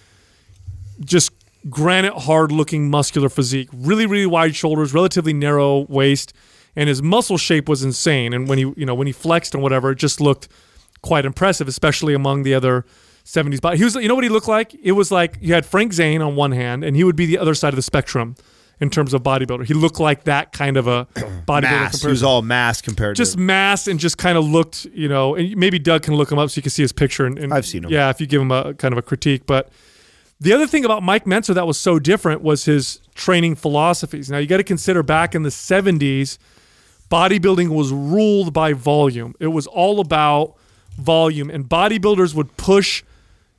just 0.98 1.30
granite 1.68 2.14
hard 2.14 2.52
looking 2.52 2.90
muscular 2.90 3.28
physique, 3.28 3.68
really 3.72 4.06
really 4.06 4.26
wide 4.26 4.54
shoulders, 4.54 4.92
relatively 4.94 5.32
narrow 5.32 5.86
waist, 5.88 6.32
and 6.74 6.88
his 6.88 7.02
muscle 7.02 7.38
shape 7.38 7.68
was 7.68 7.82
insane. 7.82 8.32
And 8.32 8.48
when 8.48 8.58
he 8.58 8.72
you 8.76 8.86
know 8.86 8.94
when 8.94 9.06
he 9.06 9.12
flexed 9.12 9.54
and 9.54 9.62
whatever, 9.62 9.90
it 9.92 9.96
just 9.96 10.20
looked 10.20 10.48
quite 11.02 11.24
impressive, 11.24 11.68
especially 11.68 12.14
among 12.14 12.42
the 12.42 12.54
other 12.54 12.84
70s 13.24 13.60
body. 13.60 13.78
He 13.78 13.84
was 13.84 13.94
you 13.96 14.08
know 14.08 14.14
what 14.14 14.24
he 14.24 14.30
looked 14.30 14.48
like? 14.48 14.74
It 14.82 14.92
was 14.92 15.10
like 15.10 15.36
you 15.40 15.54
had 15.54 15.66
Frank 15.66 15.92
Zane 15.92 16.22
on 16.22 16.36
one 16.36 16.52
hand, 16.52 16.84
and 16.84 16.96
he 16.96 17.04
would 17.04 17.16
be 17.16 17.26
the 17.26 17.38
other 17.38 17.54
side 17.54 17.68
of 17.68 17.76
the 17.76 17.82
spectrum 17.82 18.36
in 18.80 18.90
terms 18.90 19.14
of 19.14 19.22
bodybuilder. 19.22 19.64
He 19.64 19.74
looked 19.74 20.00
like 20.00 20.24
that 20.24 20.52
kind 20.52 20.76
of 20.76 20.86
a 20.86 21.06
bodybuilder. 21.46 21.62
Mass. 21.62 22.02
He 22.02 22.08
was 22.08 22.22
all 22.22 22.42
mass 22.42 22.82
compared 22.82 23.16
just 23.16 23.32
to 23.32 23.36
just 23.36 23.38
mass 23.38 23.88
and 23.88 23.98
just 23.98 24.18
kind 24.18 24.36
of 24.36 24.44
looked, 24.44 24.84
you 24.86 25.08
know, 25.08 25.34
and 25.34 25.56
maybe 25.56 25.78
Doug 25.78 26.02
can 26.02 26.14
look 26.14 26.30
him 26.30 26.38
up 26.38 26.50
so 26.50 26.58
you 26.58 26.62
can 26.62 26.70
see 26.70 26.82
his 26.82 26.92
picture. 26.92 27.26
And, 27.26 27.38
and 27.38 27.54
I've 27.54 27.66
seen 27.66 27.84
him. 27.84 27.90
Yeah, 27.90 28.10
if 28.10 28.20
you 28.20 28.26
give 28.26 28.40
him 28.40 28.50
a 28.50 28.74
kind 28.74 28.92
of 28.92 28.98
a 28.98 29.02
critique. 29.02 29.46
But 29.46 29.70
the 30.40 30.52
other 30.52 30.66
thing 30.66 30.84
about 30.84 31.02
Mike 31.02 31.24
Mentzer 31.24 31.54
that 31.54 31.66
was 31.66 31.78
so 31.78 31.98
different 31.98 32.42
was 32.42 32.64
his 32.64 33.00
training 33.14 33.54
philosophies. 33.54 34.30
Now 34.30 34.38
you 34.38 34.46
got 34.46 34.58
to 34.58 34.64
consider 34.64 35.02
back 35.02 35.34
in 35.34 35.42
the 35.42 35.48
'70s, 35.50 36.38
bodybuilding 37.10 37.68
was 37.68 37.92
ruled 37.92 38.52
by 38.52 38.72
volume. 38.72 39.34
It 39.40 39.48
was 39.48 39.66
all 39.66 40.00
about 40.00 40.54
volume, 40.98 41.50
and 41.50 41.68
bodybuilders 41.68 42.34
would 42.34 42.56
push 42.56 43.02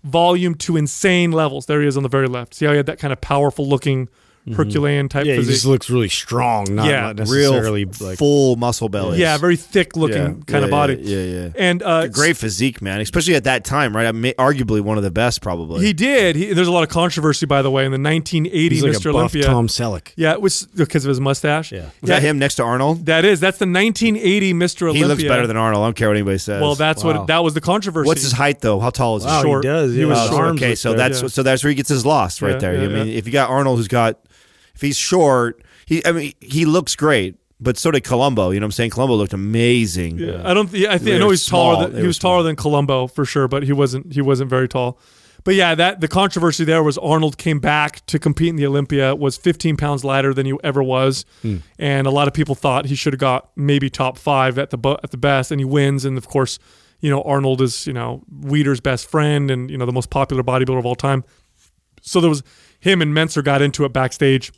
volume 0.04 0.56
to 0.56 0.78
insane 0.78 1.32
levels. 1.32 1.66
There 1.66 1.82
he 1.82 1.88
is 1.88 1.98
on 1.98 2.04
the 2.04 2.10
very 2.10 2.28
left. 2.28 2.54
See 2.54 2.66
how 2.66 2.72
he 2.72 2.78
had 2.78 2.86
that 2.86 3.00
kind 3.00 3.12
of 3.12 3.22
powerful 3.22 3.68
looking 3.68 4.10
Herculean 4.56 5.10
type 5.10 5.22
Mm-hmm. 5.22 5.28
Yeah, 5.30 5.34
he 5.34 5.40
physique. 5.40 5.54
just 5.56 5.66
looks 5.66 5.90
really 5.90 6.10
strong, 6.10 6.66
not, 6.76 6.88
Yeah. 6.88 7.12
not 7.14 7.28
real 7.28 7.54
like 8.00 8.18
full 8.18 8.56
muscle 8.56 8.88
belly. 8.90 9.20
yeah, 9.20 9.38
very 9.38 9.56
thick 9.56 9.96
looking 9.98 10.18
Yeah, 10.18 10.34
kind 10.48 10.64
of 10.64 10.70
body. 10.72 10.96
yeah, 11.02 11.22
yeah. 11.24 11.50
And 11.58 11.82
uh, 11.84 12.08
great 12.08 12.38
physique, 12.38 12.82
man. 12.82 13.02
Especially 13.02 13.36
at 13.36 13.44
that 13.46 13.66
time, 13.66 13.96
right? 13.96 14.06
I 14.08 14.12
mean, 14.12 14.34
arguably 14.38 14.82
one 14.82 14.98
of 14.98 15.04
the 15.04 15.12
best, 15.12 15.42
probably. 15.42 15.86
He 15.86 15.94
did. 15.94 16.36
He, 16.36 16.54
there's 16.54 16.68
a 16.68 16.72
lot 16.72 16.84
of 16.84 16.90
controversy, 16.90 17.46
by 17.46 17.62
the 17.62 17.72
way, 17.72 17.86
in 17.86 17.92
the 17.92 17.98
1980 18.00 18.70
he's 18.76 18.84
like 18.84 18.92
Mr. 18.94 19.10
a 19.10 19.14
buff 19.14 19.16
Olympia. 19.34 19.44
Tom 19.44 19.68
Selleck. 19.68 20.12
Yeah, 20.16 20.32
it 20.34 20.42
was 20.42 20.66
because 20.76 21.04
of 21.06 21.10
his 21.10 21.20
mustache. 21.20 21.72
Yeah. 21.72 21.90
Was 22.02 22.10
that 22.10 22.22
him 22.22 22.40
next 22.40 22.56
to 22.56 22.64
Arnold? 22.64 23.06
That 23.08 23.26
is. 23.26 23.40
That's 23.40 23.58
the 23.58 23.66
1980 23.66 24.54
Mr. 24.54 24.84
Olympia. 24.84 25.02
He 25.02 25.06
looks 25.08 25.24
better 25.24 25.48
than 25.48 25.58
Arnold. 25.58 25.84
I 25.84 25.88
don't 25.88 25.96
care 25.96 26.10
what 26.10 26.18
anybody 26.18 26.38
says. 26.38 26.62
Well, 26.62 26.76
that's 26.76 27.04
Wow. 27.04 27.20
what 27.20 27.28
that 27.28 27.44
was 27.44 27.54
the 27.54 27.62
controversy. 27.62 28.08
what's 28.08 28.22
his 28.24 28.32
height 28.34 28.62
though? 28.62 28.80
How 28.80 28.90
tall 28.92 29.18
is 29.18 29.24
he? 29.24 29.30
Wow, 29.30 29.42
Short. 29.44 29.64
he 29.64 29.68
does. 29.70 29.94
He 29.94 30.02
yeah. 30.02 30.06
was 30.08 30.20
His 30.20 30.30
short. 30.30 30.48
okay, 30.56 30.76
so 30.76 30.92
good. 30.92 31.00
that's 31.00 31.22
yeah. 31.22 31.28
so 31.28 31.44
that's 31.44 31.64
where 31.64 31.70
he 31.70 31.76
gets 31.76 31.90
his 31.90 32.06
loss 32.06 32.42
right 32.42 32.54
Yeah, 32.54 32.58
there. 32.60 32.76
yeah, 32.76 32.84
I 32.84 32.88
mean, 32.88 33.08
yeah. 33.08 33.14
if 33.18 33.26
you 33.26 33.34
got 33.34 33.50
Arnold 33.50 33.78
who's 33.78 33.88
got, 33.88 34.20
if 34.78 34.82
he's 34.82 34.98
short, 34.98 35.62
he 35.86 36.06
I 36.06 36.12
mean 36.14 36.34
he 36.40 36.66
looks 36.66 36.96
great. 36.96 37.36
but 37.60 37.76
so 37.78 37.90
did 37.92 38.04
Columbu. 38.04 38.54
You 38.54 38.60
know 38.60 38.66
what 38.66 38.68
I'm 38.68 38.72
saying? 38.72 38.92
Columbu 38.92 39.18
looked 39.18 39.34
amazing. 39.34 40.20
Yeah, 40.20 40.42
I 40.50 40.54
don't. 40.54 40.72
Yeah, 40.72 40.94
I 40.94 40.98
think 41.00 41.16
I 41.16 41.20
know 41.20 41.26
were 41.28 41.34
he's 41.34 41.46
taller. 41.48 41.86
Than, 41.88 41.96
They 41.96 42.02
he 42.02 42.08
was 42.08 42.20
taller 42.20 42.42
small. 42.42 42.44
than 42.44 42.88
Columbu 42.88 43.12
for 43.12 43.26
sure, 43.26 43.48
but 43.48 43.64
he 43.64 43.74
wasn't. 43.74 44.14
He 44.14 44.22
wasn't 44.22 44.50
very 44.50 44.68
tall. 44.68 45.00
But 45.44 45.56
yeah, 45.56 45.76
that 45.76 46.02
the 46.02 46.08
controversy 46.10 46.66
there 46.66 46.84
was 46.84 46.98
Arnold 46.98 47.38
came 47.38 47.60
back 47.60 48.06
to 48.08 48.20
compete 48.20 48.50
in 48.50 48.58
the 48.58 48.66
Olympia, 48.68 49.16
was 49.16 49.38
15 49.38 49.78
pounds 49.78 50.04
lighter 50.04 50.34
than 50.34 50.46
he 50.46 50.54
ever 50.64 50.84
was, 50.84 51.26
Hmm. 51.42 51.58
and 51.80 52.06
a 52.06 52.12
lot 52.12 52.28
of 52.28 52.34
people 52.34 52.54
thought 52.54 52.86
he 52.88 52.96
should 52.96 53.14
have 53.14 53.20
got 53.20 53.50
maybe 53.56 53.90
top 53.90 54.18
five 54.18 54.60
at 54.60 54.70
the 54.72 54.78
at 55.04 55.12
the 55.12 55.18
best, 55.18 55.50
and 55.52 55.60
he 55.62 55.66
wins. 55.66 56.06
And 56.06 56.18
of 56.18 56.28
course, 56.28 56.60
you 57.00 57.10
know 57.10 57.22
Arnold 57.24 57.62
is 57.62 57.88
you 57.88 57.94
know 57.94 58.24
Weider's 58.42 58.82
best 58.82 59.10
friend 59.10 59.50
and 59.50 59.72
you 59.72 59.78
know 59.80 59.86
the 59.86 59.94
most 60.00 60.10
popular 60.10 60.44
bodybuilder 60.44 60.80
of 60.80 60.86
all 60.86 60.96
time. 60.96 61.24
So 62.02 62.20
there 62.22 62.30
was 62.30 62.44
him 62.80 63.02
and 63.02 63.14
Mentzer 63.14 63.44
got 63.44 63.62
into 63.62 63.86
it 63.86 63.94
backstage, 63.94 64.52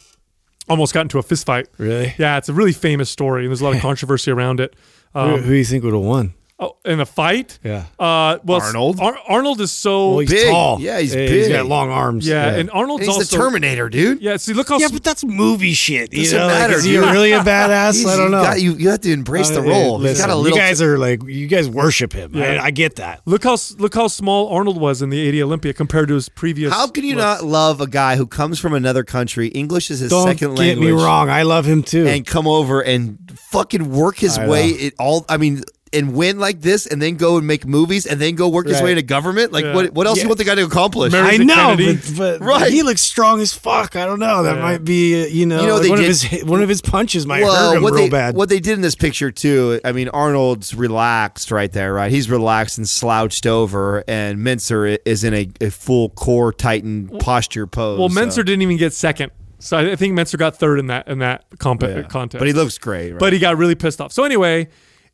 almost 0.68 0.94
got 0.94 1.02
into 1.02 1.18
a 1.20 1.24
fist 1.24 1.46
fight. 1.46 1.68
Really? 1.78 2.14
Yeah, 2.18 2.38
it's 2.38 2.50
a 2.50 2.54
really 2.54 2.74
famous 2.74 3.10
story, 3.10 3.44
and 3.44 3.50
there's 3.50 3.62
a 3.62 3.64
lot 3.66 3.76
of 3.76 3.82
controversy 3.90 4.32
around 4.32 4.60
it. 4.60 4.76
who, 5.14 5.20
Um, 5.20 5.42
who 5.42 5.50
do 5.50 5.56
you 5.56 5.66
think 5.66 5.84
would 5.84 5.94
have 5.94 6.02
won? 6.04 6.34
Oh, 6.60 6.76
in 6.86 7.00
a 7.00 7.06
fight, 7.06 7.58
Yeah. 7.64 7.86
uh, 8.00 8.38
well, 8.44 8.62
Arnold? 8.62 9.00
Ar- 9.00 9.18
Arnold 9.28 9.62
is 9.62 9.72
so 9.72 10.10
Well, 10.12 10.20
he's 10.20 10.30
big. 10.30 10.50
tall. 10.50 10.80
Yeah, 10.82 11.00
he's 11.00 11.14
He's 11.14 11.30
big. 11.48 11.52
got 11.52 11.66
long 11.68 11.90
arms. 11.90 12.28
yeah, 12.28 12.50
and 12.56 12.70
Arnold's 12.72 13.02
And 13.02 13.10
he's 13.12 13.18
also 13.18 13.38
the 13.38 13.42
Terminator, 13.44 13.90
dude. 13.90 14.22
Yeah, 14.22 14.38
see, 14.38 14.54
look 14.54 14.70
how 14.70 14.78
Yeah, 14.80 14.88
but 14.92 15.04
that's 15.04 15.24
movie 15.24 15.74
shit. 15.74 16.14
You 16.14 16.24
Doesn't 16.24 16.38
know, 16.40 16.48
like, 16.48 16.60
matter, 16.60 16.74
is 16.76 16.84
he 16.84 16.98
really 16.98 17.32
a 17.32 17.40
badass? 17.44 18.06
I 18.06 18.16
don't 18.18 18.26
you 18.26 18.30
know. 18.32 18.44
got- 18.44 18.62
you, 18.62 18.74
you 18.74 18.90
have 18.90 19.02
to 19.02 19.12
embrace 19.12 19.50
the 19.50 19.60
Uh, 19.62 19.64
role. 19.64 20.00
listen, 20.00 20.10
he's 20.16 20.20
got 20.26 20.30
a 20.30 20.36
little. 20.36 20.58
you 20.58 20.62
guys 20.64 20.82
are 20.82 20.98
like 20.98 21.24
you 21.26 21.48
guys 21.48 21.70
worship 21.70 22.14
him. 22.14 22.32
Yeah. 22.36 22.62
I, 22.62 22.66
I 22.66 22.72
get 22.72 22.96
that. 22.98 23.22
look 23.26 23.44
how 23.44 23.58
look 23.78 23.96
how 23.96 24.08
small 24.08 24.50
Arnold 24.50 24.80
was 24.80 25.02
in 25.02 25.10
the 25.10 25.20
'80 25.20 25.44
Olympia 25.44 25.74
compared 25.74 26.08
to 26.10 26.16
his 26.16 26.30
previous. 26.30 26.74
how 26.74 26.88
can 26.88 27.04
you 27.06 27.16
looks. 27.16 27.42
not 27.42 27.44
love 27.50 27.80
a 27.82 27.88
guy 27.88 28.16
who 28.18 28.28
comes 28.28 28.60
from 28.60 28.74
another 28.74 29.04
country? 29.04 29.48
English 29.50 29.90
is 29.92 30.00
his 30.00 30.10
Don't 30.12 30.28
second 30.28 30.56
get 30.56 30.60
language. 30.60 30.88
me 30.88 30.92
wrong. 30.92 31.30
I 31.30 31.44
love 31.44 31.66
him 31.66 31.84
too. 31.84 32.06
and 32.08 32.26
come 32.26 32.48
over 32.48 32.82
and 32.82 33.18
fucking 33.52 33.90
work 33.92 34.18
his 34.18 34.38
I 34.38 34.48
way 34.48 34.72
know. 34.72 34.78
it 34.80 34.94
all 35.00 35.26
I 35.30 35.38
mean 35.38 35.64
and 35.92 36.14
win 36.14 36.38
like 36.40 36.62
this 36.62 36.86
and 36.86 37.02
then 37.02 37.16
go 37.16 37.38
and 37.38 37.48
make 37.48 37.66
movies 37.66 38.06
and 38.06 38.20
then 38.22 38.36
go 38.36 38.48
work 38.48 38.68
his 38.68 38.76
Right. 38.76 38.84
way 38.86 38.92
into 38.92 39.02
government 39.02 39.52
like 39.52 39.66
Yeah. 39.66 39.74
what 39.74 39.94
what 39.94 40.06
else 40.08 40.16
do 40.16 40.20
Yeah. 40.20 40.24
you 40.26 40.30
want 40.30 40.38
the 40.38 40.44
guy 40.44 40.56
to 40.56 40.64
accomplish 40.66 41.12
Mary- 41.12 41.28
I 41.28 41.32
Is 41.32 41.40
know, 41.40 41.76
but, 41.78 42.18
but 42.18 42.42
Right. 42.46 42.72
he 42.72 42.84
looks 42.84 43.02
strong 43.02 43.42
as 43.42 43.54
fuck. 43.54 43.96
I 43.96 44.06
don't 44.06 44.20
know. 44.20 44.44
That 44.44 44.58
Yeah. 44.58 44.62
might 44.62 44.84
be, 44.84 45.24
uh, 45.24 45.28
you 45.28 45.46
know, 45.46 45.62
You 45.62 45.68
know, 45.68 45.74
like 45.76 45.84
they 45.84 45.90
one 45.90 46.00
of 46.00 46.06
his 46.06 46.24
one 46.44 46.62
of 46.62 46.70
his 46.70 46.82
punches 46.82 47.26
might 47.26 47.42
well 47.44 47.56
hurt 47.56 47.78
him 47.78 47.84
what 47.84 47.94
real 47.94 48.04
they 48.04 48.10
bad. 48.10 48.36
what 48.36 48.50
they 48.50 48.60
did 48.60 48.74
in 48.74 48.82
this 48.82 48.96
picture 48.96 49.32
too 49.32 49.80
I 49.84 49.92
mean 49.92 50.10
Arnold's 50.10 50.74
relaxed 50.76 51.52
right 51.52 51.72
there 51.72 51.94
right 51.94 52.12
he's 52.12 52.30
relaxed 52.30 52.78
and 52.78 52.88
slouched 52.88 53.46
over 53.48 54.04
and 54.08 54.40
Mentzer 54.40 54.98
is 55.06 55.24
in 55.24 55.34
a, 55.34 55.50
a 55.62 55.70
full 55.72 56.10
core 56.10 56.54
tighten 56.54 57.10
posture 57.20 57.66
pose 57.68 58.00
Well, 58.00 58.10
so- 58.10 58.20
Mentzer 58.20 58.46
didn't 58.46 58.62
even 58.62 58.78
get 58.78 58.94
second, 58.94 59.32
so 59.60 59.78
I 59.78 59.92
I 59.92 59.96
think 59.96 60.14
Mentzer 60.18 60.38
got 60.38 60.58
third 60.58 60.80
in 60.80 60.88
that 60.88 61.08
in 61.08 61.20
that 61.20 61.46
comp- 61.58 61.82
Yeah. 61.84 62.04
contest. 62.04 62.40
but 62.40 62.48
he 62.48 62.54
looks 62.54 62.78
great 62.78 63.12
right? 63.12 63.20
but 63.20 63.34
he 63.34 63.40
got 63.40 63.58
really 63.58 63.76
pissed 63.76 64.00
off. 64.02 64.12
So 64.14 64.24
anyway, 64.24 64.68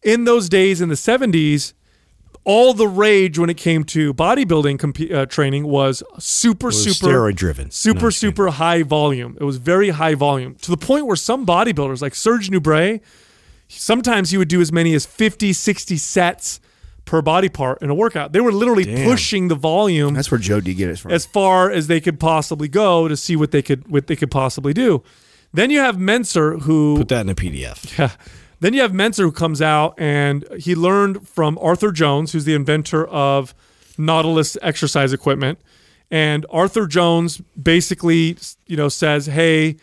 in 0.05 0.23
those 0.23 0.47
days 0.47 0.79
in 0.79 0.87
the 0.89 0.95
70s, 0.95 1.73
all 2.45 2.73
the 2.75 2.87
rage 2.87 3.39
when 3.39 3.49
it 3.49 3.57
came 3.57 3.83
to 3.85 4.13
bodybuilding 4.13 4.77
comp- 4.79 5.11
uh, 5.11 5.25
training 5.25 5.65
was 5.65 6.03
super 6.19 6.67
was 6.67 6.83
super 6.83 7.07
steroid 7.11 7.35
driven. 7.35 7.71
super 7.71 8.03
No, 8.03 8.09
super 8.11 8.47
high 8.51 8.83
volume. 8.83 9.35
It 9.41 9.43
was 9.43 9.57
very 9.57 9.89
high 9.89 10.13
volume 10.13 10.53
to 10.61 10.69
the 10.71 10.77
point 10.77 11.07
where 11.07 11.15
some 11.15 11.43
bodybuilders 11.45 12.01
like 12.03 12.13
Serge 12.13 12.49
Nubret, 12.51 13.01
sometimes 13.67 14.29
he 14.29 14.37
would 14.37 14.47
do 14.47 14.61
as 14.61 14.71
many 14.71 14.93
as 14.93 15.05
50, 15.07 15.53
60 15.53 15.97
sets 15.97 16.59
per 17.05 17.21
body 17.21 17.49
part 17.49 17.81
in 17.81 17.89
a 17.89 17.95
workout. 17.95 18.31
They 18.31 18.41
were 18.41 18.51
literally 18.51 18.83
Damn. 18.83 19.07
pushing 19.09 19.47
the 19.47 19.55
volume 19.55 20.13
that's 20.13 20.29
where 20.31 20.39
Joe 20.39 20.59
D 20.59 20.73
get 20.73 20.89
it 20.89 20.99
from 20.99 21.11
as 21.11 21.25
far 21.25 21.69
as 21.71 21.87
they 21.87 21.99
could 21.99 22.19
possibly 22.19 22.67
go 22.67 23.07
to 23.07 23.15
see 23.17 23.35
what 23.35 23.51
they 23.51 23.61
could 23.63 23.87
what 23.87 24.07
they 24.07 24.15
could 24.15 24.31
possibly 24.31 24.73
do. 24.73 25.03
Then 25.53 25.69
you 25.71 25.79
have 25.79 25.95
Mentzer 25.97 26.61
who 26.63 26.97
Put 26.97 27.07
that 27.09 27.21
in 27.21 27.29
a 27.29 27.35
PDF. 27.35 27.97
yeah. 27.97 28.11
Then 28.65 28.73
you 28.73 28.81
have 28.81 28.93
Mentzer 28.93 29.19
who 29.19 29.31
comes 29.31 29.61
out 29.61 29.93
and 29.95 30.43
he 30.57 30.73
learned 30.73 31.29
from 31.29 31.59
Arthur 31.61 31.91
Jones, 31.91 32.31
who's 32.31 32.45
the 32.45 32.55
inventor 32.55 33.05
of 33.05 33.53
Nautilus 33.95 34.57
exercise 34.59 35.13
equipment. 35.13 35.59
And 36.09 36.47
Arthur 36.49 36.87
Jones 36.87 37.43
basically, 37.61 38.37
you 38.65 38.75
know, 38.75 38.89
says, 38.89 39.27
"Hey, 39.27 39.75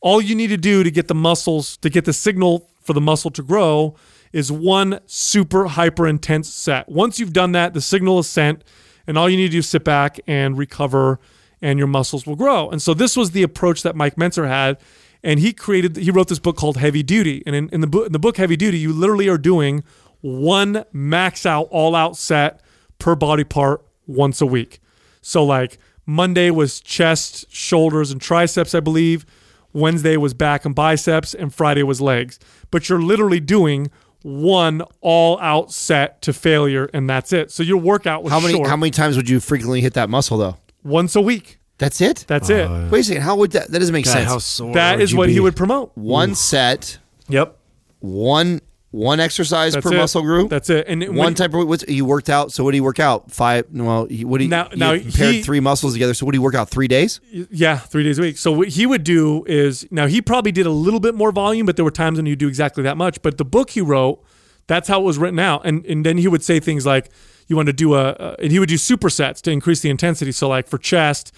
all 0.00 0.20
you 0.20 0.34
need 0.34 0.48
to 0.48 0.56
do 0.56 0.82
to 0.82 0.90
get 0.90 1.06
the 1.06 1.14
muscles 1.14 1.76
to 1.76 1.88
get 1.88 2.04
the 2.04 2.12
signal 2.12 2.68
for 2.82 2.94
the 2.94 3.00
muscle 3.00 3.30
to 3.30 3.44
grow 3.44 3.94
is 4.32 4.50
one 4.50 4.98
super 5.06 5.66
hyper 5.68 6.08
intense 6.08 6.52
set. 6.52 6.88
Once 6.88 7.20
you've 7.20 7.32
done 7.32 7.52
that, 7.52 7.74
the 7.74 7.80
signal 7.80 8.18
is 8.18 8.26
sent, 8.28 8.64
and 9.06 9.16
all 9.16 9.30
you 9.30 9.36
need 9.36 9.46
to 9.46 9.52
do 9.52 9.58
is 9.58 9.68
sit 9.68 9.84
back 9.84 10.18
and 10.26 10.58
recover, 10.58 11.20
and 11.62 11.78
your 11.78 11.86
muscles 11.86 12.26
will 12.26 12.34
grow. 12.34 12.70
And 12.70 12.82
so 12.82 12.92
this 12.92 13.16
was 13.16 13.30
the 13.30 13.44
approach 13.44 13.84
that 13.84 13.94
Mike 13.94 14.16
Mentzer 14.16 14.48
had, 14.48 14.78
and 15.26 15.40
he 15.40 15.52
created. 15.52 15.96
He 15.96 16.10
wrote 16.10 16.28
this 16.28 16.38
book 16.38 16.56
called 16.56 16.76
Heavy 16.76 17.02
Duty, 17.02 17.42
and 17.44 17.54
in, 17.54 17.68
in 17.70 17.80
the 17.82 17.86
book, 17.88 18.06
in 18.06 18.12
the 18.12 18.18
book 18.18 18.36
Heavy 18.36 18.56
Duty, 18.56 18.78
you 18.78 18.92
literally 18.92 19.28
are 19.28 19.36
doing 19.36 19.82
one 20.20 20.84
max 20.92 21.44
out, 21.44 21.68
all 21.70 21.94
out 21.94 22.16
set 22.16 22.62
per 22.98 23.14
body 23.16 23.44
part 23.44 23.84
once 24.06 24.40
a 24.40 24.46
week. 24.46 24.80
So 25.20 25.44
like 25.44 25.78
Monday 26.06 26.50
was 26.50 26.80
chest, 26.80 27.52
shoulders, 27.52 28.12
and 28.12 28.20
triceps, 28.20 28.74
I 28.74 28.80
believe. 28.80 29.26
Wednesday 29.72 30.16
was 30.16 30.32
back 30.32 30.64
and 30.64 30.74
biceps, 30.74 31.34
and 31.34 31.52
Friday 31.52 31.82
was 31.82 32.00
legs. 32.00 32.38
But 32.70 32.88
you're 32.88 33.02
literally 33.02 33.40
doing 33.40 33.90
one 34.22 34.82
all 35.00 35.38
out 35.40 35.72
set 35.72 36.22
to 36.22 36.32
failure, 36.32 36.88
and 36.94 37.10
that's 37.10 37.32
it. 37.32 37.50
So 37.50 37.62
your 37.64 37.76
workout 37.78 38.22
was 38.22 38.32
how 38.32 38.40
many 38.40 38.54
short. 38.54 38.68
how 38.68 38.76
many 38.76 38.92
times 38.92 39.16
would 39.16 39.28
you 39.28 39.40
frequently 39.40 39.80
hit 39.80 39.94
that 39.94 40.08
muscle 40.08 40.38
though 40.38 40.56
once 40.84 41.16
a 41.16 41.20
week. 41.20 41.58
That's 41.78 42.00
it 42.00 42.24
That's 42.26 42.48
it. 42.50 42.66
Uh, 42.66 42.88
wait 42.90 43.00
a 43.00 43.04
second 43.04 43.22
how 43.22 43.36
would 43.36 43.52
that 43.52 43.70
that 43.70 43.78
doesn't 43.78 43.92
make 43.92 44.04
God, 44.06 44.12
sense 44.12 44.28
how 44.28 44.38
sore 44.38 44.74
That 44.74 44.96
would 44.96 45.02
is 45.02 45.12
you 45.12 45.18
what 45.18 45.28
he 45.28 45.40
would 45.40 45.56
promote. 45.56 45.92
one 45.94 46.34
set 46.34 46.98
Yep. 47.28 47.56
one 48.00 48.60
one 48.92 49.20
exercise 49.20 49.74
That's 49.74 49.84
per 49.84 49.92
it. 49.92 49.98
muscle 49.98 50.22
group. 50.22 50.48
That's 50.48 50.70
it. 50.70 50.86
And 50.88 51.02
when- 51.02 51.14
one 51.16 51.34
type 51.34 51.52
of 51.52 51.68
what's 51.68 51.84
you 51.86 52.06
worked 52.06 52.30
out. 52.30 52.50
So 52.50 52.64
what 52.64 52.70
do 52.70 52.78
you 52.78 52.84
work 52.84 52.98
out? 53.00 53.30
Five. 53.30 53.66
Well, 53.70 54.06
you- 54.08 54.26
what 54.26 54.38
do 54.38 54.44
you 54.44 54.48
Now- 54.50 54.68
you 54.70 54.76
now 54.78 54.96
compared 54.96 55.34
he- 55.34 55.42
three 55.42 55.60
muscles 55.60 55.92
together? 55.92 56.14
So 56.14 56.24
what 56.24 56.32
do 56.32 56.36
you 56.38 56.42
work 56.42 56.54
out? 56.54 56.70
Three 56.70 56.88
days. 56.88 57.20
Yeah, 57.50 57.76
three 57.78 58.04
days 58.04 58.18
a 58.18 58.22
week. 58.22 58.38
So 58.38 58.52
what 58.52 58.68
he 58.68 58.86
would 58.86 59.04
do 59.04 59.44
is 59.46 59.86
now 59.90 60.06
he 60.06 60.22
probably 60.22 60.50
did 60.52 60.64
a 60.64 60.70
little 60.70 61.00
bit 61.00 61.14
more 61.14 61.30
volume, 61.30 61.66
but 61.66 61.76
there 61.76 61.84
were 61.84 61.90
times 61.90 62.16
when 62.16 62.24
you 62.24 62.36
do 62.36 62.48
exactly 62.48 62.82
that 62.84 62.96
much. 62.96 63.20
But 63.20 63.36
the 63.36 63.44
book 63.44 63.70
he 63.70 63.82
wrote, 63.82 64.20
that's 64.66 64.88
how 64.88 65.00
it 65.02 65.04
was 65.04 65.18
written 65.18 65.40
out, 65.40 65.62
and 65.66 65.84
and 65.84 66.06
then 66.06 66.16
he 66.16 66.26
would 66.28 66.42
say 66.42 66.58
things 66.58 66.86
like 66.86 67.10
you 67.48 67.56
want 67.56 67.66
to 67.66 67.74
do 67.74 67.94
a, 67.94 68.16
a 68.18 68.36
and 68.42 68.50
he 68.50 68.58
would 68.58 68.68
do 68.70 68.76
supersets 68.76 69.42
to 69.42 69.50
increase 69.50 69.80
the 69.80 69.90
intensity. 69.90 70.32
So 70.32 70.48
like 70.48 70.68
for 70.68 70.78
chest, 70.78 71.32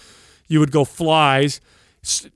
you 0.49 0.59
would 0.59 0.71
go 0.73 0.83
flies 0.83 1.61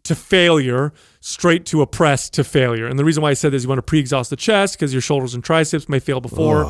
to 0.03 0.16
failure, 0.16 0.93
straight 1.20 1.66
to 1.68 1.82
a 1.82 1.88
press 1.88 2.30
to 2.30 2.43
failure. 2.43 2.86
And 2.88 2.97
the 2.99 3.05
reason 3.05 3.22
why 3.24 3.30
I 3.32 3.34
said 3.34 3.51
this, 3.51 3.64
you 3.64 3.70
want 3.70 3.80
to 3.80 3.84
pre-exhaust 3.84 4.30
the 4.30 4.36
chest 4.36 4.76
because 4.78 4.93
your 4.93 5.01
shoulders 5.01 5.34
and 5.34 5.43
triceps 5.43 5.88
may 5.89 5.99
fail 5.99 6.20
before. 6.22 6.66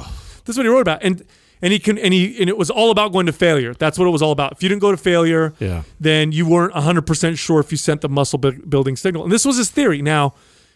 This 0.46 0.56
is 0.56 0.58
what 0.58 0.66
he 0.66 0.70
wrote 0.72 0.82
about, 0.82 1.04
and 1.04 1.24
and 1.62 1.72
he 1.74 1.80
can 1.80 1.98
and 1.98 2.14
he 2.14 2.38
and 2.40 2.50
it 2.50 2.58
was 2.58 2.70
all 2.70 2.92
about 2.92 3.12
going 3.14 3.26
to 3.26 3.32
failure. 3.34 3.74
That's 3.74 3.98
what 3.98 4.08
it 4.08 4.12
was 4.12 4.22
all 4.22 4.32
about. 4.32 4.52
If 4.54 4.62
you 4.64 4.70
didn't 4.70 4.82
go 4.82 4.92
to 4.92 4.98
failure, 4.98 5.54
Yeah. 5.60 5.84
then 6.00 6.32
you 6.32 6.46
weren't 6.46 6.74
100% 6.74 7.38
sure 7.38 7.60
if 7.60 7.72
you 7.72 7.78
sent 7.78 8.02
the 8.02 8.10
muscle 8.10 8.38
building 8.38 8.96
signal. 8.96 9.24
And 9.24 9.32
this 9.32 9.46
was 9.46 9.58
his 9.58 9.70
theory. 9.72 10.02
Now, 10.02 10.34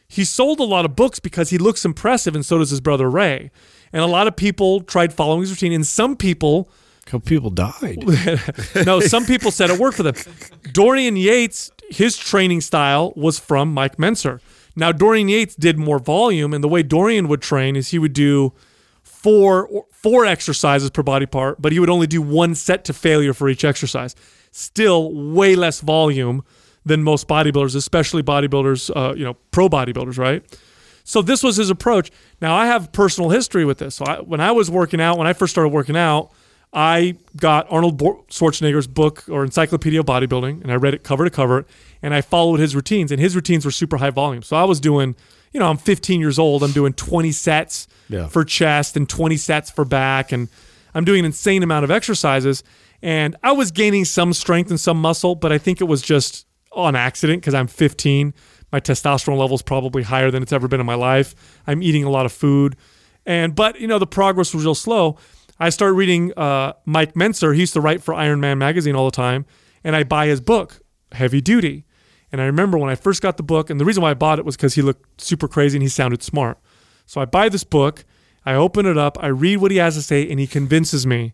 he 0.07 0.23
sold 0.23 0.59
a 0.61 0.63
lot 0.63 0.85
of 0.85 0.95
books 0.95 1.19
because 1.19 1.49
he 1.49 1.57
looks 1.57 1.83
impressive, 1.85 2.33
and 2.35 2.45
so 2.45 2.57
does 2.57 2.69
his 2.69 2.79
brother 2.81 3.09
Ray. 3.09 3.51
And 3.93 4.01
a 4.01 4.07
lot 4.07 4.27
of 4.27 4.35
people 4.37 4.81
tried 4.81 5.13
following 5.13 5.41
his 5.41 5.49
routine, 5.51 5.73
and 5.73 5.85
some 5.85 6.15
people, 6.15 6.69
couple 7.07 7.21
people 7.21 7.49
died. 7.49 8.03
no, 8.85 8.99
some 8.99 9.25
people 9.25 9.51
said 9.51 9.69
it 9.69 9.79
worked 9.79 9.97
for 9.97 10.03
them. 10.03 10.15
Dorian 10.71 11.15
Yates, 11.15 11.71
his 11.89 12.17
training 12.17 12.61
style 12.61 13.13
was 13.15 13.39
from 13.39 13.73
Mike 13.73 13.97
Mentzer. 13.97 14.39
Now, 14.75 14.91
Dorian 14.91 15.27
Yates 15.27 15.55
did 15.55 15.79
more 15.79 15.97
volume, 15.97 16.53
and 16.53 16.63
the 16.63 16.67
way 16.67 16.83
Dorian 16.83 17.27
would 17.27 17.41
train 17.41 17.75
is 17.75 17.89
he 17.89 17.99
would 17.99 18.13
do 18.13 18.53
four 19.01 19.85
four 19.91 20.25
exercises 20.25 20.89
per 20.91 21.01
body 21.01 21.25
part, 21.25 21.61
but 21.61 21.71
he 21.71 21.79
would 21.79 21.89
only 21.89 22.07
do 22.07 22.21
one 22.21 22.53
set 22.53 22.85
to 22.85 22.93
failure 22.93 23.33
for 23.33 23.49
each 23.49 23.65
exercise. 23.65 24.15
Still, 24.51 25.11
way 25.33 25.55
less 25.55 25.81
volume 25.81 26.43
than 26.85 27.03
most 27.03 27.27
bodybuilders, 27.27 27.75
especially 27.75 28.23
bodybuilders, 28.23 28.91
uh, 28.95 29.13
you 29.15 29.23
know, 29.23 29.33
pro 29.51 29.67
bodybuilders, 29.67 30.17
right? 30.17 30.43
So 31.03 31.21
this 31.21 31.41
was 31.41 31.55
his 31.55 31.69
approach. 31.69 32.11
Now 32.41 32.55
I 32.55 32.65
have 32.67 32.91
personal 32.91 33.29
history 33.29 33.65
with 33.65 33.77
this. 33.77 33.95
So 33.95 34.05
I, 34.05 34.19
when 34.19 34.41
I 34.41 34.51
was 34.51 34.69
working 34.69 34.99
out, 34.99 35.17
when 35.17 35.25
I 35.25 35.33
first 35.33 35.51
started 35.51 35.69
working 35.69 35.97
out, 35.97 36.31
I 36.77 37.15
got 37.35 37.65
Arnold 37.71 37.97
Schwarzenegger's 38.29 38.85
book 38.85 39.23
or 39.29 39.43
Encyclopedia 39.43 39.99
of 39.99 40.05
Bodybuilding, 40.05 40.61
and 40.61 40.71
I 40.71 40.75
read 40.75 40.93
it 40.93 41.03
cover 41.03 41.23
to 41.23 41.31
cover, 41.31 41.65
and 42.03 42.13
I 42.13 42.21
followed 42.21 42.59
his 42.59 42.75
routines, 42.75 43.11
and 43.11 43.19
his 43.19 43.35
routines 43.35 43.65
were 43.65 43.71
super 43.71 43.97
high 43.97 44.11
volume. 44.11 44.43
So 44.43 44.55
I 44.55 44.63
was 44.63 44.79
doing, 44.79 45.15
you 45.51 45.59
know, 45.59 45.67
I'm 45.71 45.77
15 45.77 46.19
years 46.21 46.37
old, 46.37 46.63
I'm 46.63 46.73
doing 46.73 46.93
20 46.93 47.31
sets 47.31 47.87
Yeah. 48.09 48.27
for 48.27 48.45
chest 48.45 48.95
and 48.95 49.09
20 49.09 49.37
sets 49.37 49.71
for 49.71 49.85
back, 49.85 50.31
and 50.31 50.49
I'm 50.93 51.03
doing 51.03 51.21
an 51.21 51.25
insane 51.25 51.63
amount 51.63 51.83
of 51.83 51.89
exercises, 51.89 52.63
and 53.01 53.35
I 53.43 53.53
was 53.53 53.71
gaining 53.71 54.05
some 54.05 54.31
strength 54.31 54.69
and 54.69 54.79
some 54.79 55.01
muscle, 55.01 55.33
but 55.33 55.51
I 55.51 55.57
think 55.57 55.81
it 55.81 55.85
was 55.85 56.03
just 56.03 56.45
on 56.73 56.95
accident 56.95 57.41
because 57.41 57.55
I'm 57.55 57.65
15. 57.67 58.35
My 58.71 58.79
testosterone 58.79 59.39
level 59.39 59.55
is 59.55 59.63
probably 59.63 60.03
higher 60.03 60.29
than 60.29 60.43
it's 60.43 60.53
ever 60.53 60.67
been 60.67 60.79
in 60.79 60.85
my 60.85 60.93
life. 60.93 61.33
I'm 61.65 61.81
eating 61.81 62.03
a 62.03 62.09
lot 62.11 62.27
of 62.27 62.31
food, 62.31 62.75
and 63.25 63.55
but 63.55 63.81
you 63.81 63.87
know 63.87 63.97
the 63.97 64.05
progress 64.05 64.53
was 64.53 64.63
real 64.63 64.75
slow. 64.75 65.17
I 65.59 65.69
start 65.69 65.95
reading 65.95 66.33
uh, 66.37 66.73
Mike 66.85 67.13
Mentzer. 67.13 67.53
He 67.53 67.61
used 67.61 67.73
to 67.73 67.81
write 67.81 68.03
for 68.03 68.13
Iron 68.13 68.39
Man 68.39 68.57
magazine 68.57 68.95
all 68.95 69.05
the 69.05 69.11
time, 69.11 69.45
and 69.83 69.95
I 69.95 70.03
buy 70.03 70.27
his 70.27 70.41
book, 70.41 70.81
Heavy 71.11 71.41
Duty. 71.41 71.85
And 72.31 72.41
I 72.41 72.45
remember 72.45 72.77
when 72.77 72.89
I 72.89 72.95
first 72.95 73.21
got 73.21 73.37
the 73.37 73.43
book, 73.43 73.69
and 73.69 73.79
the 73.79 73.85
reason 73.85 74.03
why 74.03 74.11
I 74.11 74.13
bought 74.13 74.37
it 74.37 74.45
was 74.45 74.55
because 74.55 74.75
he 74.75 74.81
looked 74.81 75.21
super 75.21 75.47
crazy 75.47 75.77
and 75.77 75.81
he 75.83 75.89
sounded 75.89 76.21
smart. 76.21 76.59
So 77.05 77.21
I 77.21 77.25
buy 77.25 77.49
this 77.49 77.63
book, 77.63 78.03
I 78.45 78.53
open 78.53 78.85
it 78.85 78.97
up, 78.97 79.17
I 79.21 79.27
read 79.27 79.57
what 79.57 79.71
he 79.71 79.77
has 79.77 79.95
to 79.95 80.01
say, 80.01 80.29
and 80.29 80.39
he 80.39 80.45
convinces 80.45 81.07
me 81.07 81.33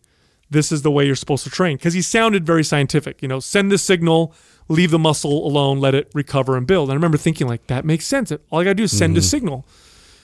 this 0.49 0.71
is 0.71 0.83
the 0.83 0.91
way 0.91 1.05
you're 1.05 1.15
supposed 1.15 1.43
to 1.43 1.49
train 1.49 1.77
because 1.77 1.95
he 1.95 2.01
sounded 2.01 2.45
very 2.45 2.63
scientific. 2.63 3.21
You 3.21 3.27
know, 3.27 3.39
send 3.39 3.71
this 3.71 3.81
signal, 3.81 4.33
leave 4.69 4.91
the 4.91 4.99
muscle 4.99 5.45
alone, 5.45 5.79
let 5.79 5.95
it 5.95 6.11
recover 6.13 6.55
and 6.55 6.65
build. 6.67 6.89
And 6.89 6.93
I 6.93 6.95
remember 6.95 7.17
thinking 7.17 7.47
like 7.47 7.67
that 7.67 7.85
makes 7.85 8.05
sense. 8.05 8.31
All 8.31 8.59
I 8.59 8.63
got 8.63 8.71
to 8.71 8.75
do 8.75 8.83
is 8.83 8.95
send 8.95 9.17
a 9.17 9.21
signal. 9.21 9.65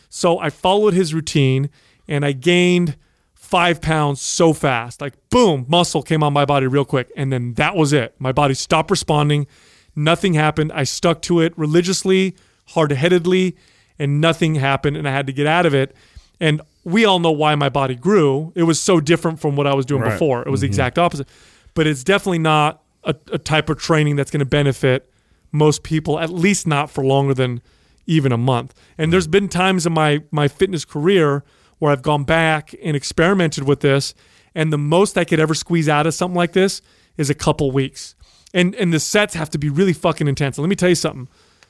So 0.10 0.40
I 0.40 0.50
followed 0.50 0.94
his 0.94 1.14
routine 1.14 1.70
and 2.08 2.24
I 2.24 2.32
gained 2.32 2.96
five 3.50 3.82
pounds 3.82 4.22
so 4.22 4.54
fast. 4.54 5.02
Like, 5.02 5.16
boom, 5.32 5.66
muscle 5.68 6.04
came 6.04 6.22
on 6.22 6.34
my 6.34 6.46
body 6.46 6.68
real 6.68 6.86
quick. 6.86 7.12
And 7.16 7.34
then 7.34 7.54
that 7.56 7.76
was 7.76 7.94
it. 7.94 8.14
My 8.20 8.32
body 8.32 8.54
stopped 8.54 8.92
responding. 8.92 9.48
Nothing 9.96 10.36
happened. 10.36 10.72
I 10.72 10.84
stuck 10.84 11.24
to 11.24 11.40
it 11.40 11.58
religiously, 11.58 12.36
hard 12.68 12.92
headedly, 12.92 13.58
and 13.98 14.22
nothing 14.22 14.54
happened. 14.54 14.98
And 14.98 15.08
I 15.08 15.12
had 15.12 15.26
to 15.26 15.34
get 15.34 15.48
out 15.48 15.66
of 15.66 15.74
it. 15.74 15.96
And 16.40 16.62
we 16.84 17.06
all 17.06 17.18
know 17.18 17.32
why 17.32 17.56
my 17.56 17.70
body 17.70 17.96
grew. 17.96 18.54
It 18.56 18.64
was 18.64 18.80
so 18.80 19.00
different 19.00 19.40
from 19.40 19.56
what 19.56 19.66
I 19.66 19.74
was 19.74 19.88
doing 19.88 20.04
Right. 20.04 20.12
before. 20.12 20.44
It 20.44 20.52
was 20.52 20.62
the 20.62 20.68
mm-hmm. 20.68 20.74
exact 20.74 21.00
opposite. 21.00 21.28
But 21.74 21.88
it's 21.88 22.04
definitely 22.04 22.40
not 22.40 22.84
a, 23.04 23.16
a 23.32 23.40
type 23.40 23.68
of 23.70 23.80
training 23.80 24.16
that's 24.16 24.30
going 24.30 24.42
to 24.42 24.46
benefit 24.46 25.12
most 25.52 25.82
people, 25.82 26.20
at 26.20 26.30
least 26.30 26.68
not 26.68 26.92
for 26.92 27.04
longer 27.04 27.34
than 27.34 27.64
even 28.06 28.32
a 28.32 28.38
month. 28.38 28.76
And 28.96 29.12
there's 29.12 29.28
been 29.28 29.50
times 29.50 29.88
in 29.88 29.94
my 29.94 30.22
my 30.30 30.48
fitness 30.48 30.86
career 30.86 31.44
where 31.80 31.92
I've 31.92 32.02
gone 32.02 32.24
back 32.24 32.76
and 32.84 32.96
experimented 32.96 33.68
with 33.68 33.80
this, 33.80 34.14
and 34.54 34.72
the 34.72 34.78
most 34.78 35.18
I 35.18 35.24
could 35.24 35.40
ever 35.40 35.54
squeeze 35.54 35.90
out 35.90 36.06
of 36.06 36.14
something 36.14 36.36
like 36.36 36.54
this 36.54 36.82
is 37.18 37.30
a 37.30 37.36
couple 37.36 37.72
weeks. 37.72 38.16
And 38.54 38.76
and 38.76 38.94
the 38.94 39.00
sets 39.00 39.36
have 39.36 39.50
to 39.52 39.58
be 39.58 39.70
really 39.70 39.94
fucking 39.94 40.28
intense. 40.28 40.58
And 40.58 40.64
let 40.64 40.70
me 40.70 40.76
tell 40.76 40.90
you 40.90 40.96
something. 40.96 41.28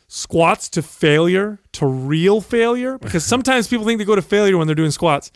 Squats 0.07 0.69
to 0.69 0.81
failure 0.81 1.59
to 1.73 1.85
real 1.85 2.41
failure 2.41 2.97
because 2.97 3.23
sometimes 3.33 3.67
people 3.67 3.85
think 3.85 3.99
they 3.99 4.05
go 4.05 4.15
to 4.15 4.21
failure 4.21 4.57
when 4.57 4.67
they're 4.67 4.75
doing 4.75 4.91
squats. 4.91 5.31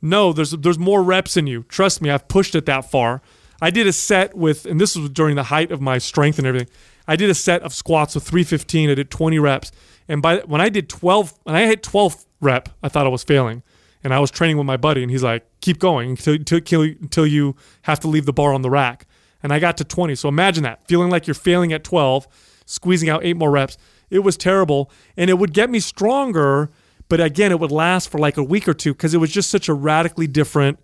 No, 0.00 0.32
there's 0.32 0.52
there's 0.52 0.78
more 0.78 1.02
reps 1.02 1.36
in 1.36 1.46
you. 1.46 1.64
Trust 1.64 2.00
me, 2.00 2.10
I've 2.10 2.28
pushed 2.28 2.54
it 2.54 2.66
that 2.66 2.90
far. 2.90 3.20
I 3.60 3.70
did 3.70 3.88
a 3.88 3.92
set 3.92 4.36
with, 4.36 4.66
and 4.66 4.80
this 4.80 4.94
was 4.94 5.10
during 5.10 5.34
the 5.34 5.44
height 5.44 5.72
of 5.72 5.80
my 5.80 5.98
strength 5.98 6.38
and 6.38 6.46
everything. 6.46 6.68
I 7.08 7.16
did 7.16 7.28
a 7.28 7.34
set 7.34 7.62
of 7.62 7.74
squats 7.74 8.14
with 8.14 8.22
315. 8.24 8.90
I 8.90 8.94
did 8.94 9.10
20 9.10 9.38
reps, 9.40 9.72
and 10.06 10.22
by 10.22 10.38
when 10.38 10.60
I 10.60 10.68
did 10.68 10.88
12, 10.88 11.34
when 11.42 11.56
I 11.56 11.66
hit 11.66 11.82
12 11.82 12.24
rep, 12.40 12.68
I 12.82 12.88
thought 12.88 13.06
I 13.06 13.08
was 13.08 13.24
failing, 13.24 13.62
and 14.04 14.14
I 14.14 14.18
was 14.20 14.30
training 14.30 14.56
with 14.56 14.66
my 14.66 14.76
buddy, 14.76 15.02
and 15.02 15.10
he's 15.10 15.22
like, 15.22 15.46
"Keep 15.60 15.78
going 15.78 16.10
until 16.10 16.34
until, 16.34 16.82
until 16.82 17.26
you 17.26 17.56
have 17.82 18.00
to 18.00 18.08
leave 18.08 18.26
the 18.26 18.32
bar 18.32 18.52
on 18.52 18.62
the 18.62 18.70
rack." 18.70 19.06
And 19.42 19.52
I 19.52 19.58
got 19.58 19.76
to 19.76 19.84
20. 19.84 20.14
So 20.16 20.28
imagine 20.28 20.64
that, 20.64 20.86
feeling 20.88 21.10
like 21.10 21.26
you're 21.26 21.34
failing 21.34 21.72
at 21.72 21.84
12, 21.84 22.26
squeezing 22.66 23.08
out 23.08 23.24
eight 23.24 23.36
more 23.36 23.50
reps. 23.50 23.78
It 24.10 24.20
was 24.20 24.36
terrible, 24.36 24.90
and 25.16 25.30
it 25.30 25.34
would 25.34 25.52
get 25.52 25.70
me 25.70 25.80
stronger, 25.80 26.70
but 27.08 27.20
again, 27.20 27.52
it 27.52 27.60
would 27.60 27.70
last 27.70 28.08
for 28.10 28.18
like 28.18 28.36
a 28.36 28.42
week 28.42 28.66
or 28.66 28.74
two 28.74 28.92
because 28.94 29.14
it 29.14 29.18
was 29.18 29.30
just 29.30 29.50
such 29.50 29.68
a 29.68 29.74
radically 29.74 30.26
different 30.26 30.78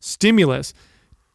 stimulus. 0.00 0.74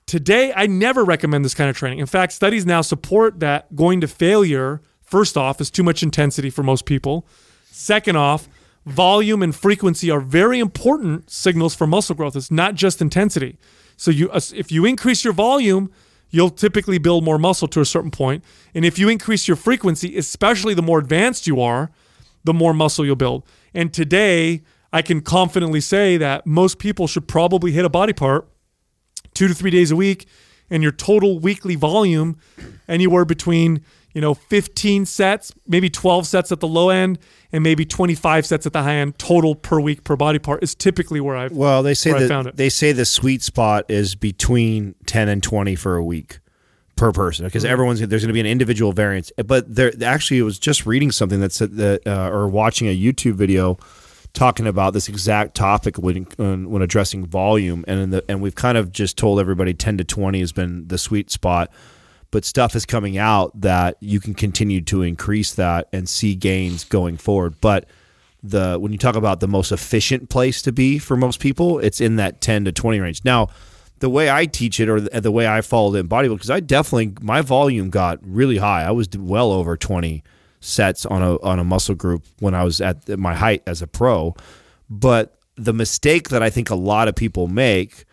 Today, 0.06 0.54
I 0.56 0.68
never 0.68 1.04
recommend 1.04 1.46
this 1.46 1.54
kind 1.56 1.70
of 1.70 1.78
training. 1.78 2.00
In 2.00 2.06
fact, 2.06 2.34
studies 2.34 2.66
now 2.66 2.82
support 2.82 3.40
that 3.40 3.76
going 3.76 4.02
to 4.02 4.08
failure, 4.08 4.82
first 5.02 5.36
off, 5.38 5.60
is 5.60 5.72
too 5.72 5.84
much 5.84 6.04
intensity 6.04 6.50
for 6.50 6.62
most 6.62 6.86
people. 6.86 7.26
Second 7.72 8.16
off, 8.16 8.48
volume 8.86 9.42
and 9.42 9.56
frequency 9.56 10.12
are 10.12 10.20
very 10.20 10.60
important 10.60 11.30
signals 11.30 11.76
for 11.76 11.88
muscle 11.88 12.16
growth. 12.16 12.36
It's 12.36 12.52
not 12.52 12.76
just 12.76 13.02
intensity. 13.02 13.58
So 13.98 14.12
you 14.12 14.30
uh, 14.32 14.42
if 14.54 14.72
you 14.72 14.86
increase 14.86 15.24
your 15.24 15.34
volume, 15.34 15.92
you'll 16.30 16.50
typically 16.50 16.98
build 16.98 17.24
more 17.24 17.38
muscle 17.38 17.68
to 17.70 17.82
a 17.82 17.86
certain 17.86 18.12
point. 18.12 18.44
And 18.74 18.86
if 18.86 19.00
you 19.00 19.10
increase 19.10 19.48
your 19.48 19.58
frequency, 19.58 20.18
especially 20.18 20.74
the 20.74 20.82
more 20.82 21.00
advanced 21.00 21.48
you 21.48 21.62
are, 21.62 21.92
the 22.44 22.54
more 22.54 22.74
muscle 22.74 23.06
you'll 23.06 23.16
build. 23.16 23.44
And 23.74 23.94
today, 23.94 24.64
I 24.94 25.02
can 25.02 25.22
confidently 25.22 25.82
say 25.82 26.18
that 26.18 26.46
most 26.46 26.78
people 26.78 27.08
should 27.08 27.28
probably 27.28 27.72
hit 27.72 27.86
a 27.86 27.90
body 27.90 28.14
part 28.14 28.48
two 29.36 29.48
to 29.48 29.54
three 29.54 29.70
days 29.70 29.92
a 29.92 29.96
week, 29.96 30.28
and 30.70 30.82
your 30.82 30.92
total 30.92 31.38
weekly 31.38 31.76
volume 31.76 32.40
anywhere 32.88 33.26
between 33.26 33.84
you 34.16 34.22
know 34.22 34.34
15 34.34 35.05
sets, 35.05 35.53
maybe 35.68 35.89
12 35.89 36.26
sets 36.26 36.51
at 36.51 36.61
the 36.61 36.68
low 36.68 36.89
end, 36.89 37.20
and 37.51 37.63
maybe 37.63 37.86
25 37.86 38.45
sets 38.45 38.66
at 38.66 38.74
the 38.74 38.82
high 38.82 38.95
end 38.95 39.20
total 39.20 39.53
per 39.53 39.80
week 39.80 40.03
per 40.03 40.16
body 40.16 40.39
part 40.39 40.63
is 40.63 40.74
typically 40.74 41.20
where 41.20 41.36
I've 41.36 41.51
Well, 41.51 41.84
they 41.84 41.93
say 41.93 42.13
where 42.13 42.28
found 42.28 42.47
that 42.47 42.51
it. 42.51 42.57
they 42.57 42.70
say 42.70 42.93
the 42.93 43.05
sweet 43.05 43.43
spot 43.43 43.86
is 43.89 44.16
between 44.16 44.95
ten 45.05 45.30
and 45.30 45.43
twenty 45.43 45.76
for 45.76 45.97
a 45.97 46.03
week 46.03 46.39
per 46.95 47.11
person 47.11 47.45
because 47.45 47.66
everyone's 47.66 47.99
there's 47.99 48.24
going 48.24 48.30
to 48.30 48.34
be 48.34 48.39
an 48.39 48.45
individual 48.45 48.93
variance. 48.93 49.32
But 49.45 49.76
there 49.76 49.91
actually, 50.01 50.39
it 50.39 50.43
was 50.43 50.57
just 50.57 50.86
reading 50.86 51.11
something 51.11 51.41
that 51.41 51.51
said 51.51 51.76
that 51.76 52.07
uh, 52.07 52.30
or 52.30 52.47
watching 52.47 52.88
a 52.88 52.97
YouTube 52.97 53.34
video 53.34 53.78
talking 54.32 54.68
about 54.68 54.93
this 54.93 55.09
exact 55.09 55.55
topic 55.55 55.97
when 55.97 56.26
when, 56.38 56.82
addressing 56.82 57.26
volume 57.26 57.84
and 57.88 57.99
in 57.99 58.09
the, 58.11 58.24
and 58.30 58.41
we've 58.41 58.55
kind 58.55 58.78
of 58.78 58.91
just 58.91 59.18
told 59.18 59.41
everybody 59.41 59.74
ten 59.74 59.97
to 59.97 60.05
twenty 60.05 60.39
has 60.39 60.53
been 60.53 60.88
the 60.88 60.97
sweet 60.97 61.30
spot. 61.30 61.70
But 62.36 62.44
stuff 62.44 62.76
is 62.76 62.86
coming 62.86 63.18
out 63.18 63.62
that 63.62 63.96
you 64.02 64.20
can 64.20 64.34
continue 64.34 64.82
to 64.82 65.04
increase 65.04 65.54
that 65.54 65.88
and 65.94 66.10
see 66.10 66.36
gains 66.36 66.84
going 66.84 67.16
forward. 67.16 67.62
But 67.62 67.86
the 68.44 68.78
when 68.78 68.92
you 68.92 68.98
talk 68.98 69.16
about 69.16 69.40
the 69.40 69.48
most 69.48 69.72
efficient 69.72 70.28
place 70.28 70.62
to 70.64 70.74
be 70.74 71.00
for 71.00 71.16
most 71.16 71.40
people, 71.40 71.80
it's 71.80 72.02
in 72.02 72.18
that 72.18 72.42
10 72.42 72.66
to 72.66 72.74
20 72.74 73.00
range. 73.00 73.22
Now, 73.24 73.48
the 74.00 74.10
way 74.10 74.30
I 74.30 74.48
teach 74.48 74.82
it 74.82 74.90
or 74.90 75.00
the, 75.00 75.32
way 75.32 75.48
I 75.48 75.62
followed 75.62 75.96
in 75.96 76.10
bodybuilding, 76.10 76.36
because 76.36 76.50
I 76.50 76.60
definitely 76.60 77.14
my 77.22 77.40
volume 77.40 77.90
got 77.90 78.20
really 78.22 78.58
high. 78.58 78.84
I 78.84 78.92
was 78.92 79.08
well 79.18 79.54
over 79.54 79.78
20 79.78 80.22
sets 80.60 81.06
on 81.06 81.22
a 81.22 81.42
on 81.42 81.58
a 81.58 81.64
muscle 81.64 81.96
group 81.96 82.26
when 82.40 82.54
I 82.54 82.66
was 82.66 82.82
at 82.82 83.08
my 83.18 83.34
height 83.34 83.64
as 83.66 83.82
a 83.82 83.88
pro. 83.88 84.36
But 84.90 85.40
the 85.56 85.72
mistake 85.72 86.28
that 86.32 86.44
I 86.44 86.50
think 86.50 86.70
a 86.70 86.76
lot 86.76 87.08
of 87.08 87.16
people 87.16 87.48
make, 87.48 88.04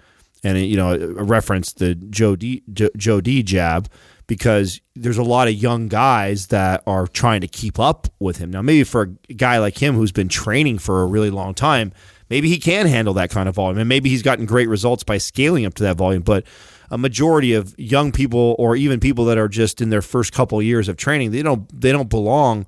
and 0.45 0.57
you 0.61 0.77
know, 0.77 0.97
reference 1.15 1.73
the 1.73 1.97
Joe 1.97 2.37
D 2.37 2.63
Joe 2.73 3.21
D 3.21 3.43
jab, 3.43 3.89
because 4.27 4.81
there's 4.95 5.19
a 5.19 5.23
lot 5.23 5.49
of 5.49 5.55
young 5.55 5.89
guys 5.89 6.49
that 6.49 6.83
are 6.87 7.07
trying 7.07 7.41
to 7.41 7.49
keep 7.49 7.79
up 7.79 8.09
with 8.19 8.39
him. 8.39 8.51
Now, 8.51 8.63
maybe 8.63 8.85
for 8.85 9.15
a 9.29 9.35
guy 9.35 9.59
like 9.59 9.83
him 9.83 9.95
who's 9.95 10.13
been 10.13 10.29
training 10.29 10.79
for 10.79 11.03
a 11.03 11.07
really 11.07 11.31
long 11.31 11.55
time, 11.55 11.93
maybe 12.31 12.49
he 12.49 12.59
can 12.59 12.87
handle 12.87 13.15
that 13.15 13.31
kind 13.31 13.49
of 13.49 13.55
volume, 13.55 13.79
and 13.79 13.89
maybe 13.89 14.09
he's 14.09 14.23
gotten 14.23 14.47
great 14.47 14.69
results 14.69 15.05
by 15.05 15.19
scaling 15.19 15.67
up 15.67 15.75
to 15.75 15.83
that 15.85 15.97
volume. 15.97 16.23
But 16.23 16.45
a 16.91 16.99
majority 16.99 17.55
of 17.55 17.75
young 17.79 18.13
people, 18.13 18.55
or 18.59 18.77
even 18.77 19.01
people 19.01 19.25
that 19.27 19.39
are 19.39 19.49
just 19.49 19.81
in 19.81 19.91
their 19.91 20.03
first 20.03 20.33
couple 20.33 20.61
years 20.63 20.89
of 20.89 20.97
training, 20.97 21.31
they 21.31 21.43
don't 21.43 21.69
they 21.81 21.91
don't 21.91 22.11
belong 22.11 22.67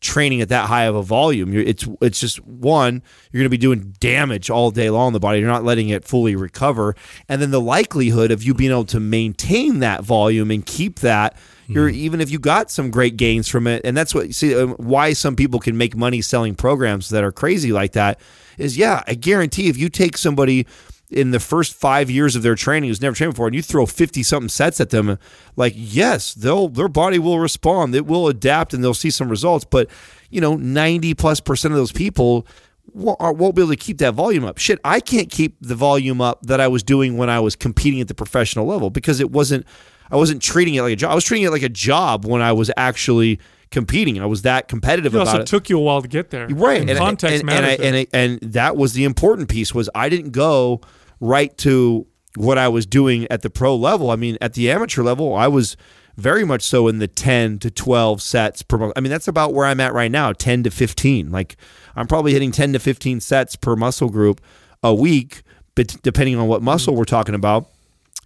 training 0.00 0.40
at 0.40 0.48
that 0.48 0.66
high 0.66 0.84
of 0.84 0.96
a 0.96 1.02
volume. 1.02 1.52
You're, 1.52 1.62
it's 1.62 1.86
it's 2.00 2.20
just 2.20 2.44
one, 2.44 3.02
you're 3.30 3.40
going 3.40 3.46
to 3.46 3.50
be 3.50 3.58
doing 3.58 3.94
damage 4.00 4.50
all 4.50 4.70
day 4.70 4.90
long 4.90 5.08
in 5.08 5.12
the 5.12 5.20
body. 5.20 5.38
You're 5.38 5.48
not 5.48 5.64
letting 5.64 5.88
it 5.90 6.04
fully 6.04 6.34
recover, 6.34 6.96
and 7.28 7.40
then 7.40 7.50
the 7.50 7.60
likelihood 7.60 8.30
of 8.30 8.42
you 8.42 8.54
being 8.54 8.70
able 8.70 8.84
to 8.86 9.00
maintain 9.00 9.80
that 9.80 10.02
volume 10.02 10.50
and 10.50 10.64
keep 10.64 11.00
that. 11.00 11.36
You're 11.66 11.88
even 11.88 12.20
if 12.20 12.32
you 12.32 12.40
got 12.40 12.68
some 12.68 12.90
great 12.90 13.16
gains 13.16 13.46
from 13.46 13.68
it, 13.68 13.82
and 13.84 13.96
that's 13.96 14.12
what 14.12 14.34
see 14.34 14.56
um, 14.56 14.70
why 14.70 15.12
some 15.12 15.36
people 15.36 15.60
can 15.60 15.76
make 15.76 15.96
money 15.96 16.20
selling 16.20 16.56
programs 16.56 17.10
that 17.10 17.22
are 17.22 17.30
crazy 17.30 17.72
like 17.72 17.92
that. 17.92 18.18
Is 18.58 18.76
yeah, 18.76 19.04
I 19.06 19.14
guarantee 19.14 19.68
if 19.68 19.76
you 19.76 19.88
take 19.88 20.18
somebody 20.18 20.66
in 21.10 21.30
the 21.32 21.40
first 21.40 21.74
five 21.74 22.08
years 22.10 22.36
of 22.36 22.42
their 22.42 22.54
training 22.54 22.88
who's 22.88 23.00
never 23.00 23.14
trained 23.16 23.32
before, 23.32 23.46
and 23.46 23.54
you 23.54 23.62
throw 23.62 23.86
fifty 23.86 24.22
something 24.22 24.48
sets 24.48 24.80
at 24.80 24.90
them, 24.90 25.18
like 25.56 25.72
yes, 25.76 26.34
they'll 26.34 26.68
their 26.68 26.88
body 26.88 27.18
will 27.18 27.38
respond, 27.38 27.94
it 27.94 28.06
will 28.06 28.28
adapt, 28.28 28.72
and 28.74 28.82
they'll 28.82 28.94
see 28.94 29.10
some 29.10 29.28
results. 29.28 29.64
But 29.64 29.88
you 30.30 30.40
know, 30.40 30.56
ninety 30.56 31.14
plus 31.14 31.40
percent 31.40 31.72
of 31.72 31.78
those 31.78 31.92
people 31.92 32.46
won't, 32.92 33.18
be 33.54 33.62
able 33.62 33.68
to 33.68 33.76
keep 33.76 33.98
that 33.98 34.14
volume 34.14 34.44
up. 34.44 34.58
Shit, 34.58 34.78
I 34.84 35.00
can't 35.00 35.30
keep 35.30 35.56
the 35.60 35.74
volume 35.76 36.20
up 36.20 36.42
that 36.46 36.60
I 36.60 36.68
was 36.68 36.82
doing 36.82 37.16
when 37.16 37.30
I 37.30 37.38
was 37.40 37.54
competing 37.54 38.00
at 38.00 38.08
the 38.08 38.14
professional 38.14 38.66
level 38.66 38.90
because 38.90 39.20
it 39.20 39.30
wasn't. 39.30 39.66
I 40.12 40.16
wasn't 40.16 40.42
treating 40.42 40.74
it 40.74 40.82
like 40.82 40.92
a 40.92 40.96
job. 40.96 41.12
I 41.12 41.14
was 41.14 41.24
treating 41.24 41.46
it 41.46 41.50
like 41.50 41.62
a 41.62 41.68
job 41.68 42.24
when 42.24 42.42
I 42.42 42.50
was 42.52 42.68
actually 42.76 43.38
competing. 43.70 44.20
I 44.20 44.26
was 44.26 44.42
that 44.42 44.66
competitive 44.66 45.14
It 45.14 45.18
about 45.18 45.28
also 45.28 45.40
it 45.42 45.46
took 45.46 45.70
you 45.70 45.78
a 45.78 45.80
while 45.80 46.02
to 46.02 46.08
get 46.08 46.30
there. 46.30 46.48
right 46.48 46.80
And 46.80 46.90
and, 46.90 46.98
context 46.98 47.36
and, 47.38 47.46
matters. 47.46 47.78
and, 47.78 47.94
I, 47.94 48.06
and, 48.12 48.40
and 48.42 48.52
that 48.54 48.76
was 48.76 48.94
the 48.94 49.04
important 49.04 49.48
piece 49.48 49.72
was 49.72 49.88
i 49.94 50.08
didn't 50.08 50.32
go 50.32 50.80
right 51.20 51.56
to 51.58 52.06
what 52.36 52.58
i 52.58 52.68
was 52.68 52.86
doing 52.86 53.26
at 53.30 53.42
the 53.42 53.50
pro 53.50 53.74
level 53.76 54.10
i 54.10 54.16
mean 54.16 54.36
at 54.40 54.54
the 54.54 54.70
amateur 54.70 55.02
level 55.02 55.34
i 55.34 55.46
was 55.46 55.76
very 56.16 56.44
much 56.44 56.62
so 56.62 56.86
in 56.88 56.98
the 56.98 57.08
10 57.08 57.58
to 57.60 57.70
12 57.70 58.20
sets 58.22 58.62
per 58.62 58.76
month 58.78 58.92
i 58.96 59.00
mean 59.00 59.10
that's 59.10 59.28
about 59.28 59.52
where 59.54 59.66
i'm 59.66 59.80
at 59.80 59.92
right 59.92 60.10
now 60.10 60.32
10 60.32 60.64
to 60.64 60.70
15 60.70 61.30
like 61.30 61.56
i'm 61.96 62.06
probably 62.06 62.32
hitting 62.32 62.52
10 62.52 62.72
to 62.74 62.78
15 62.78 63.20
sets 63.20 63.56
per 63.56 63.74
muscle 63.76 64.08
group 64.08 64.40
a 64.82 64.94
week 64.94 65.42
but 65.74 65.96
depending 66.02 66.36
on 66.36 66.46
what 66.48 66.62
muscle 66.62 66.94
we're 66.94 67.04
talking 67.04 67.34
about 67.34 67.68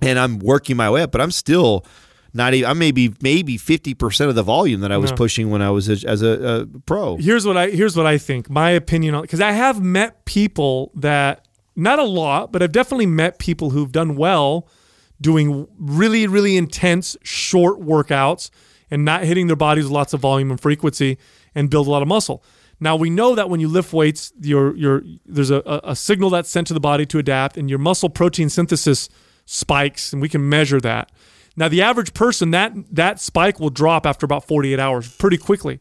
and 0.00 0.18
i'm 0.18 0.38
working 0.38 0.76
my 0.76 0.90
way 0.90 1.02
up 1.02 1.10
but 1.12 1.20
i'm 1.20 1.30
still 1.30 1.84
not 2.32 2.52
even 2.52 2.68
i'm 2.68 2.78
maybe 2.78 3.14
maybe 3.22 3.56
50% 3.56 4.28
of 4.28 4.34
the 4.34 4.42
volume 4.42 4.80
that 4.80 4.90
i 4.92 4.98
was 4.98 5.10
No. 5.12 5.16
pushing 5.16 5.50
when 5.50 5.62
i 5.62 5.70
was 5.70 5.88
a, 5.88 6.08
as 6.08 6.20
a, 6.20 6.62
a 6.62 6.66
pro 6.80 7.16
here's 7.16 7.46
what 7.46 7.56
I 7.56 7.70
here's 7.70 7.96
what 7.96 8.06
I 8.06 8.18
think. 8.18 8.50
My 8.50 8.70
opinion 8.70 9.14
on 9.14 9.22
because 9.22 9.40
I 9.40 9.52
have 9.52 9.80
met 9.80 10.24
people 10.24 10.90
that 10.96 11.43
not 11.76 11.98
a 11.98 12.04
lot, 12.04 12.52
but 12.52 12.62
I've 12.62 12.72
definitely 12.72 13.06
met 13.06 13.38
people 13.38 13.70
who've 13.70 13.92
done 13.92 14.16
well 14.16 14.68
doing 15.20 15.66
really 15.78 16.26
really 16.26 16.56
intense 16.56 17.16
short 17.22 17.80
workouts 17.80 18.50
and 18.90 19.04
not 19.04 19.24
hitting 19.24 19.46
their 19.46 19.56
bodies 19.56 19.84
with 19.84 19.92
lots 19.92 20.12
of 20.12 20.20
volume 20.20 20.50
and 20.50 20.60
frequency 20.60 21.18
and 21.54 21.70
build 21.70 21.86
a 21.86 21.90
lot 21.90 22.02
of 22.02 22.08
muscle. 22.08 22.42
Now 22.80 22.96
we 22.96 23.10
know 23.10 23.34
that 23.34 23.48
when 23.48 23.60
you 23.60 23.68
lift 23.68 23.92
weights, 23.92 24.32
there's 24.36 25.50
a, 25.50 25.62
a 25.64 25.80
a 25.90 25.96
signal 25.96 26.30
that's 26.30 26.50
sent 26.50 26.66
to 26.68 26.74
the 26.74 26.80
body 26.80 27.06
to 27.06 27.18
adapt, 27.18 27.56
and 27.56 27.70
your 27.70 27.78
muscle 27.78 28.10
protein 28.10 28.48
synthesis 28.48 29.08
spikes, 29.46 30.12
and 30.12 30.20
we 30.20 30.28
can 30.28 30.48
measure 30.48 30.80
that. 30.80 31.10
Now 31.56 31.68
the 31.68 31.82
average 31.82 32.14
person 32.14 32.50
that 32.50 32.72
that 32.90 33.20
spike 33.20 33.60
will 33.60 33.70
drop 33.70 34.06
after 34.06 34.26
about 34.26 34.44
48 34.44 34.78
hours, 34.80 35.14
pretty 35.16 35.38
quickly. 35.38 35.80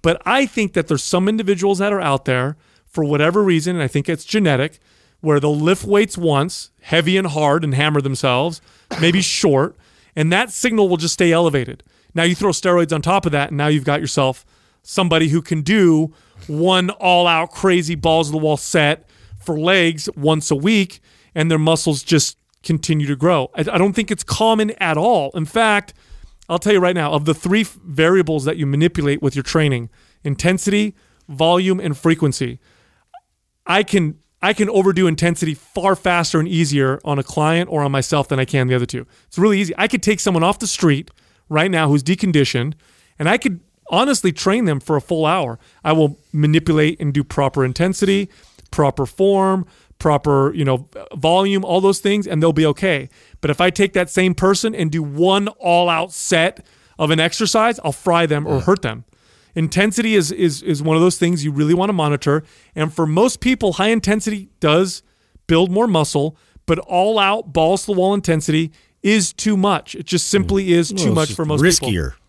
But 0.00 0.22
I 0.24 0.46
think 0.46 0.74
that 0.74 0.86
there's 0.86 1.02
some 1.02 1.28
individuals 1.28 1.78
that 1.78 1.92
are 1.92 2.00
out 2.00 2.24
there 2.24 2.56
for 2.86 3.04
whatever 3.04 3.42
reason, 3.42 3.76
and 3.76 3.82
I 3.82 3.88
think 3.88 4.08
it's 4.08 4.24
genetic, 4.24 4.78
where 5.20 5.40
they'll 5.40 5.58
lift 5.58 5.84
weights 5.84 6.16
once, 6.16 6.70
heavy 6.80 7.16
and 7.16 7.28
hard, 7.28 7.64
and 7.64 7.74
hammer 7.74 8.00
themselves, 8.00 8.60
maybe 9.00 9.20
short, 9.20 9.76
and 10.14 10.32
that 10.32 10.50
signal 10.50 10.88
will 10.88 10.96
just 10.96 11.14
stay 11.14 11.32
elevated. 11.32 11.82
Now 12.14 12.22
you 12.22 12.34
throw 12.34 12.50
steroids 12.50 12.92
on 12.92 13.02
top 13.02 13.26
of 13.26 13.32
that, 13.32 13.48
and 13.48 13.58
now 13.58 13.68
you've 13.68 13.84
got 13.84 14.00
yourself 14.00 14.44
somebody 14.82 15.28
who 15.28 15.42
can 15.42 15.62
do 15.62 16.14
one 16.46 16.90
all 16.90 17.26
out 17.26 17.50
crazy 17.50 17.94
balls 17.94 18.28
of 18.28 18.32
the 18.32 18.38
wall 18.38 18.56
set 18.56 19.08
for 19.40 19.58
legs 19.58 20.08
once 20.16 20.50
a 20.50 20.56
week, 20.56 21.00
and 21.34 21.50
their 21.50 21.58
muscles 21.58 22.02
just 22.02 22.38
continue 22.62 23.06
to 23.06 23.16
grow. 23.16 23.50
I, 23.54 23.60
I 23.60 23.78
don't 23.78 23.92
think 23.92 24.10
it's 24.10 24.24
common 24.24 24.70
at 24.72 24.96
all. 24.96 25.30
In 25.34 25.44
fact, 25.44 25.94
I'll 26.48 26.58
tell 26.58 26.72
you 26.72 26.80
right 26.80 26.94
now, 26.94 27.12
of 27.12 27.24
the 27.24 27.34
three 27.34 27.64
variables 27.64 28.44
that 28.44 28.56
you 28.56 28.66
manipulate 28.66 29.20
with 29.20 29.36
your 29.36 29.42
training, 29.42 29.90
intensity, 30.24 30.94
volume, 31.28 31.78
and 31.80 31.96
frequency, 31.96 32.58
I 33.66 33.82
can 33.82 34.18
I 34.40 34.52
can 34.52 34.68
overdo 34.70 35.06
intensity 35.06 35.54
far 35.54 35.96
faster 35.96 36.38
and 36.38 36.48
easier 36.48 37.00
on 37.04 37.18
a 37.18 37.22
client 37.22 37.68
or 37.70 37.82
on 37.82 37.90
myself 37.90 38.28
than 38.28 38.38
I 38.38 38.44
can 38.44 38.68
the 38.68 38.74
other 38.74 38.86
two. 38.86 39.06
It's 39.26 39.38
really 39.38 39.60
easy. 39.60 39.74
I 39.76 39.88
could 39.88 40.02
take 40.02 40.20
someone 40.20 40.44
off 40.44 40.58
the 40.58 40.66
street 40.66 41.10
right 41.48 41.70
now 41.70 41.88
who's 41.88 42.02
deconditioned, 42.02 42.74
and 43.18 43.28
I 43.28 43.38
could 43.38 43.60
honestly 43.90 44.32
train 44.32 44.64
them 44.66 44.80
for 44.80 44.96
a 44.96 45.00
full 45.00 45.26
hour. 45.26 45.58
I 45.82 45.92
will 45.92 46.18
manipulate 46.32 47.00
and 47.00 47.12
do 47.12 47.24
proper 47.24 47.64
intensity, 47.64 48.28
proper 48.70 49.06
form, 49.06 49.66
proper, 49.98 50.54
you 50.54 50.64
know, 50.64 50.88
volume, 51.16 51.64
all 51.64 51.80
those 51.80 51.98
things, 51.98 52.26
and 52.26 52.40
they'll 52.40 52.52
be 52.52 52.66
okay. 52.66 53.08
But 53.40 53.50
if 53.50 53.60
I 53.60 53.70
take 53.70 53.92
that 53.94 54.10
same 54.10 54.34
person 54.34 54.74
and 54.74 54.92
do 54.92 55.02
one 55.02 55.48
all-out 55.48 56.12
set 56.12 56.64
of 56.98 57.10
an 57.10 57.18
exercise, 57.18 57.80
I'll 57.82 57.92
fry 57.92 58.26
them 58.26 58.46
or 58.46 58.60
hurt 58.60 58.82
them. 58.82 59.04
Intensity 59.58 60.14
is 60.14 60.30
is 60.30 60.62
is 60.62 60.82
one 60.82 60.96
of 60.96 61.02
those 61.02 61.18
things 61.18 61.44
you 61.44 61.50
really 61.50 61.74
want 61.74 61.88
to 61.88 61.92
monitor. 61.92 62.44
And 62.76 62.92
for 62.94 63.06
most 63.06 63.40
people, 63.40 63.72
high 63.74 63.88
intensity 63.88 64.48
does 64.60 65.02
build 65.48 65.70
more 65.70 65.88
muscle, 65.88 66.36
but 66.66 66.78
all 66.78 67.18
out 67.18 67.52
balls 67.52 67.80
to 67.82 67.86
the 67.92 67.98
wall 67.98 68.14
intensity 68.14 68.70
is 69.02 69.32
too 69.32 69.56
much. 69.56 69.94
It 69.96 70.06
just 70.06 70.28
simply 70.28 70.72
is 70.72 70.90
too 70.92 71.06
Well, 71.06 71.14
much 71.14 71.32
for 71.32 71.44
most 71.44 71.60
riskier. 71.62 72.12
people. 72.12 72.24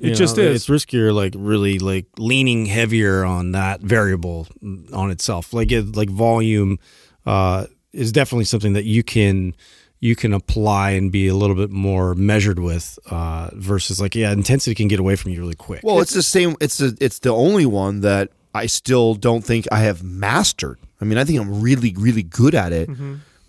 It 0.00 0.08
You 0.08 0.14
just 0.16 0.36
know, 0.36 0.42
is. 0.42 0.68
It's 0.68 0.68
riskier, 0.68 1.14
like 1.14 1.34
really, 1.36 1.78
like 1.78 2.06
leaning 2.18 2.66
heavier 2.66 3.24
on 3.24 3.52
that 3.52 3.80
variable 3.80 4.48
on 4.92 5.10
itself. 5.12 5.52
Like 5.52 5.70
it, 5.70 5.94
like 5.94 6.10
volume 6.10 6.78
uh, 7.24 7.66
is 7.92 8.10
definitely 8.10 8.46
something 8.46 8.72
that 8.72 8.84
you 8.84 9.04
can 9.04 9.54
you 10.00 10.14
can 10.14 10.32
apply 10.34 10.90
and 10.90 11.10
be 11.10 11.28
a 11.28 11.34
little 11.34 11.56
bit 11.56 11.70
more 11.70 12.14
measured 12.14 12.58
with 12.58 12.98
uh, 13.10 13.50
versus 13.54 14.00
like 14.00 14.14
yeah, 14.14 14.32
intensity 14.32 14.74
can 14.74 14.88
get 14.88 15.00
away 15.00 15.16
from 15.16 15.30
you 15.30 15.40
really 15.40 15.54
quick. 15.54 15.80
Well, 15.82 16.00
it's 16.00 16.12
the 16.12 16.22
same. 16.22 16.56
It's 16.60 16.78
the 16.78 16.96
it's 17.00 17.20
the 17.20 17.30
only 17.30 17.66
one 17.66 18.00
that 18.00 18.30
I 18.54 18.66
still 18.66 19.14
don't 19.14 19.42
think 19.42 19.66
I 19.72 19.78
have 19.80 20.02
mastered. 20.02 20.78
I 21.00 21.04
mean, 21.04 21.18
I 21.18 21.24
think 21.24 21.40
I'm 21.40 21.60
really 21.60 21.94
really 21.96 22.22
good 22.22 22.54
at 22.54 22.72
it, 22.72 22.90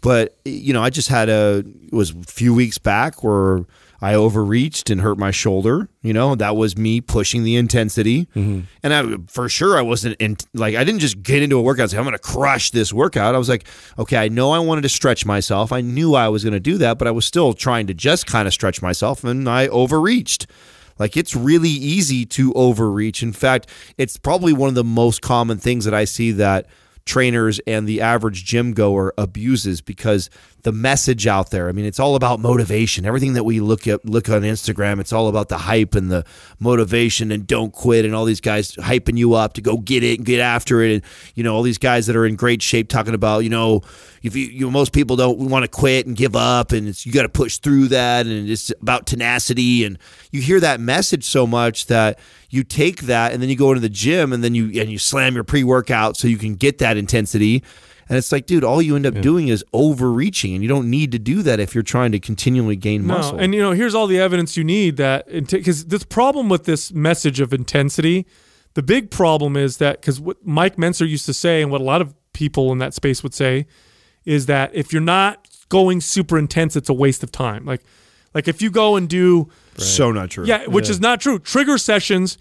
but 0.02 0.38
you 0.46 0.74
know, 0.74 0.82
I 0.84 0.89
just 0.89 1.10
had 1.10 1.30
a 1.30 1.58
it 1.60 1.93
was 1.93 2.12
a 2.12 2.24
few 2.24 2.54
weeks 2.54 2.78
back 2.78 3.24
where 3.24 3.66
I 4.02 4.14
overreached 4.14 4.89
and 4.89 5.02
hurt 5.02 5.18
my 5.18 5.32
shoulder. 5.32 5.89
You 6.02 6.14
know, 6.14 6.36
that 6.36 6.56
was 6.56 6.78
me 6.78 7.02
pushing 7.02 7.43
the 7.43 7.56
intensity, 7.56 8.28
mm-hmm. 8.36 8.62
and 8.84 8.93
I 8.93 9.18
for 9.28 9.50
sure 9.50 9.78
I 9.78 9.82
wasn't 9.82 10.16
in 10.20 10.38
like 10.54 10.76
I 10.76 10.84
didn't 10.84 11.00
just 11.00 11.24
get 11.24 11.41
into 11.41 11.58
a 11.58 11.62
workout 11.62 11.84
and 11.84 11.91
say 11.91 11.98
I'm 11.98 12.04
going 12.04 12.14
to 12.14 12.20
crush 12.20 12.72
this 12.72 12.93
workout. 12.93 13.36
I 13.36 13.38
was 13.38 13.50
like, 13.50 13.68
okay, 13.98 14.18
I 14.18 14.28
know 14.28 14.52
I 14.52 14.60
wanted 14.60 14.82
to 14.82 14.89
stretch 14.89 15.26
myself. 15.26 15.72
I 15.72 15.82
knew 15.82 16.16
I 16.16 16.30
was 16.30 16.43
going 16.43 16.54
to 16.54 16.60
do 16.60 16.78
that, 16.80 16.98
but 16.98 17.08
I 17.08 17.12
was 17.12 17.26
still 17.26 17.54
trying 17.54 17.88
to 17.88 17.93
just 17.93 18.28
kind 18.28 18.48
of 18.48 18.54
stretch 18.54 18.82
myself, 18.82 19.24
and 19.24 19.50
I 19.50 19.68
overreached. 19.68 20.48
Like 20.98 21.18
it's 21.18 21.36
really 21.36 21.70
easy 21.70 22.26
to 22.28 22.54
overreach. 22.54 23.22
In 23.22 23.34
fact, 23.34 23.70
it's 23.98 24.18
probably 24.18 24.54
one 24.54 24.70
of 24.70 24.76
the 24.76 24.84
most 24.84 25.22
common 25.22 25.58
things 25.58 25.86
that 25.86 25.93
I 25.93 26.06
see 26.06 26.32
that 26.32 26.68
trainers 27.06 27.60
and 27.68 27.88
the 27.88 28.02
average 28.02 28.46
gym 28.46 28.74
goer 28.74 29.14
abuses 29.18 29.82
because 29.82 30.30
the 30.66 30.72
message 30.72 31.28
out 31.28 31.51
there. 31.51 31.70
I 31.70 31.74
mean, 31.74 31.86
it's 31.86 31.99
all 31.99 32.16
about 32.16 32.39
motivation. 32.39 33.05
Everything 33.05 33.34
that 33.34 33.43
we 33.43 33.59
look 33.59 33.88
at 33.88 34.03
look 34.03 34.30
on 34.30 34.41
Instagram, 34.41 34.99
it's 34.99 35.13
all 35.13 35.28
about 35.28 35.47
the 35.47 35.59
hype 35.59 35.93
and 35.93 36.09
the 36.09 36.26
motivation 36.59 37.32
and 37.32 37.45
don't 37.45 37.72
quit 37.72 38.03
and 38.03 38.16
all 38.16 38.26
these 38.26 38.41
guys 38.41 38.72
hyping 38.72 39.16
you 39.16 39.36
up 39.36 39.53
to 39.53 39.61
go 39.61 39.78
get 39.78 40.03
it 40.03 40.18
and 40.18 40.26
get 40.26 40.39
after 40.39 40.82
it 40.82 40.91
and 40.91 41.03
you 41.36 41.43
know 41.43 41.53
all 41.53 41.61
these 41.61 41.78
guys 41.78 42.07
that 42.07 42.16
are 42.16 42.26
in 42.26 42.36
great 42.36 42.63
shape 42.63 42.89
talking 42.89 43.13
about, 43.13 43.43
you 43.43 43.49
know, 43.49 43.82
if 44.24 44.36
you, 44.36 44.47
you 44.47 44.72
most 44.72 44.91
people 44.91 45.16
don't 45.16 45.38
want 45.38 45.63
to 45.63 45.68
quit 45.70 46.07
and 46.07 46.18
give 46.18 46.36
up 46.36 46.72
and 46.72 47.05
you 47.05 47.11
got 47.11 47.22
to 47.22 47.30
push 47.30 47.59
through 47.59 47.89
that 47.89 48.26
and 48.26 48.49
it's 48.49 48.72
about 48.82 49.05
tenacity 49.05 49.86
and 49.86 49.99
you 50.32 50.41
hear 50.41 50.59
that 50.59 50.80
message 50.80 51.26
so 51.26 51.45
much 51.45 51.86
that 51.86 52.18
you 52.49 52.63
take 52.63 53.03
that 53.03 53.34
and 53.34 53.39
then 53.39 53.49
you 53.49 53.55
go 53.55 53.70
into 53.70 53.82
the 53.82 53.88
gym 53.88 54.34
and 54.34 54.43
then 54.43 54.55
you 54.55 54.82
and 54.82 54.89
you 54.89 54.97
slam 54.97 55.36
your 55.36 55.43
pre-workout 55.43 56.18
so 56.18 56.28
you 56.28 56.39
can 56.39 56.55
get 56.55 56.80
that 56.80 56.97
intensity 56.97 57.63
and 58.08 58.18
it's 58.18 58.32
like 58.32 58.45
dude 58.45 58.64
all 58.64 58.82
you 58.82 58.95
end 58.95 59.06
up 59.06 59.20
doing 59.22 59.47
is 59.47 59.64
overreaching 59.74 60.53
and 60.53 60.62
you 60.62 60.70
don't 60.70 60.89
need 60.89 61.12
to 61.12 61.20
do 61.20 61.41
that 61.41 61.60
if 61.60 61.74
you're 61.74 61.84
trying 61.84 62.12
to 62.12 62.20
continually 62.20 62.76
gain 62.76 63.06
No, 63.06 63.18
muscle 63.18 63.38
and 63.38 63.53
you 63.53 63.62
know, 63.62 63.72
here's 63.72 63.95
all 63.95 64.08
the 64.08 64.20
evidence 64.20 64.56
you 64.58 64.64
need 64.64 64.97
that 64.97 65.28
because 65.49 65.86
this 65.86 66.03
problem 66.03 66.49
with 66.49 66.66
this 66.66 66.91
message 66.93 67.39
of 67.39 67.53
intensity, 67.53 68.26
the 68.76 68.84
big 68.84 69.10
problem 69.10 69.56
is 69.58 69.78
that 69.78 70.01
because 70.01 70.20
what 70.20 70.45
Mike 70.45 70.76
Mentzer 70.76 71.08
used 71.08 71.26
to 71.26 71.34
say, 71.34 71.62
and 71.62 71.72
what 71.72 71.82
a 71.82 71.84
lot 71.84 72.01
of 72.01 72.14
people 72.34 72.72
in 72.72 72.78
that 72.80 72.93
space 72.93 73.24
would 73.24 73.34
say, 73.34 73.66
is 74.26 74.45
that 74.47 74.76
if 74.76 74.91
you're 74.91 75.01
not 75.01 75.47
going 75.70 76.01
super 76.01 76.38
intense, 76.38 76.76
it's 76.76 76.89
a 76.89 76.93
waste 76.93 77.24
of 77.24 77.32
time. 77.32 77.66
Like, 77.66 77.82
like 78.34 78.47
if 78.47 78.62
you 78.62 78.70
go 78.70 78.97
and 78.97 79.08
do 79.08 79.49
so 79.78 80.12
not 80.12 80.30
true 80.30 80.45
yeah, 80.45 80.68
which 80.68 80.89
is 80.89 80.99
not 80.99 81.22
true. 81.22 81.39
Trigger 81.39 81.78
sessions 81.78 82.38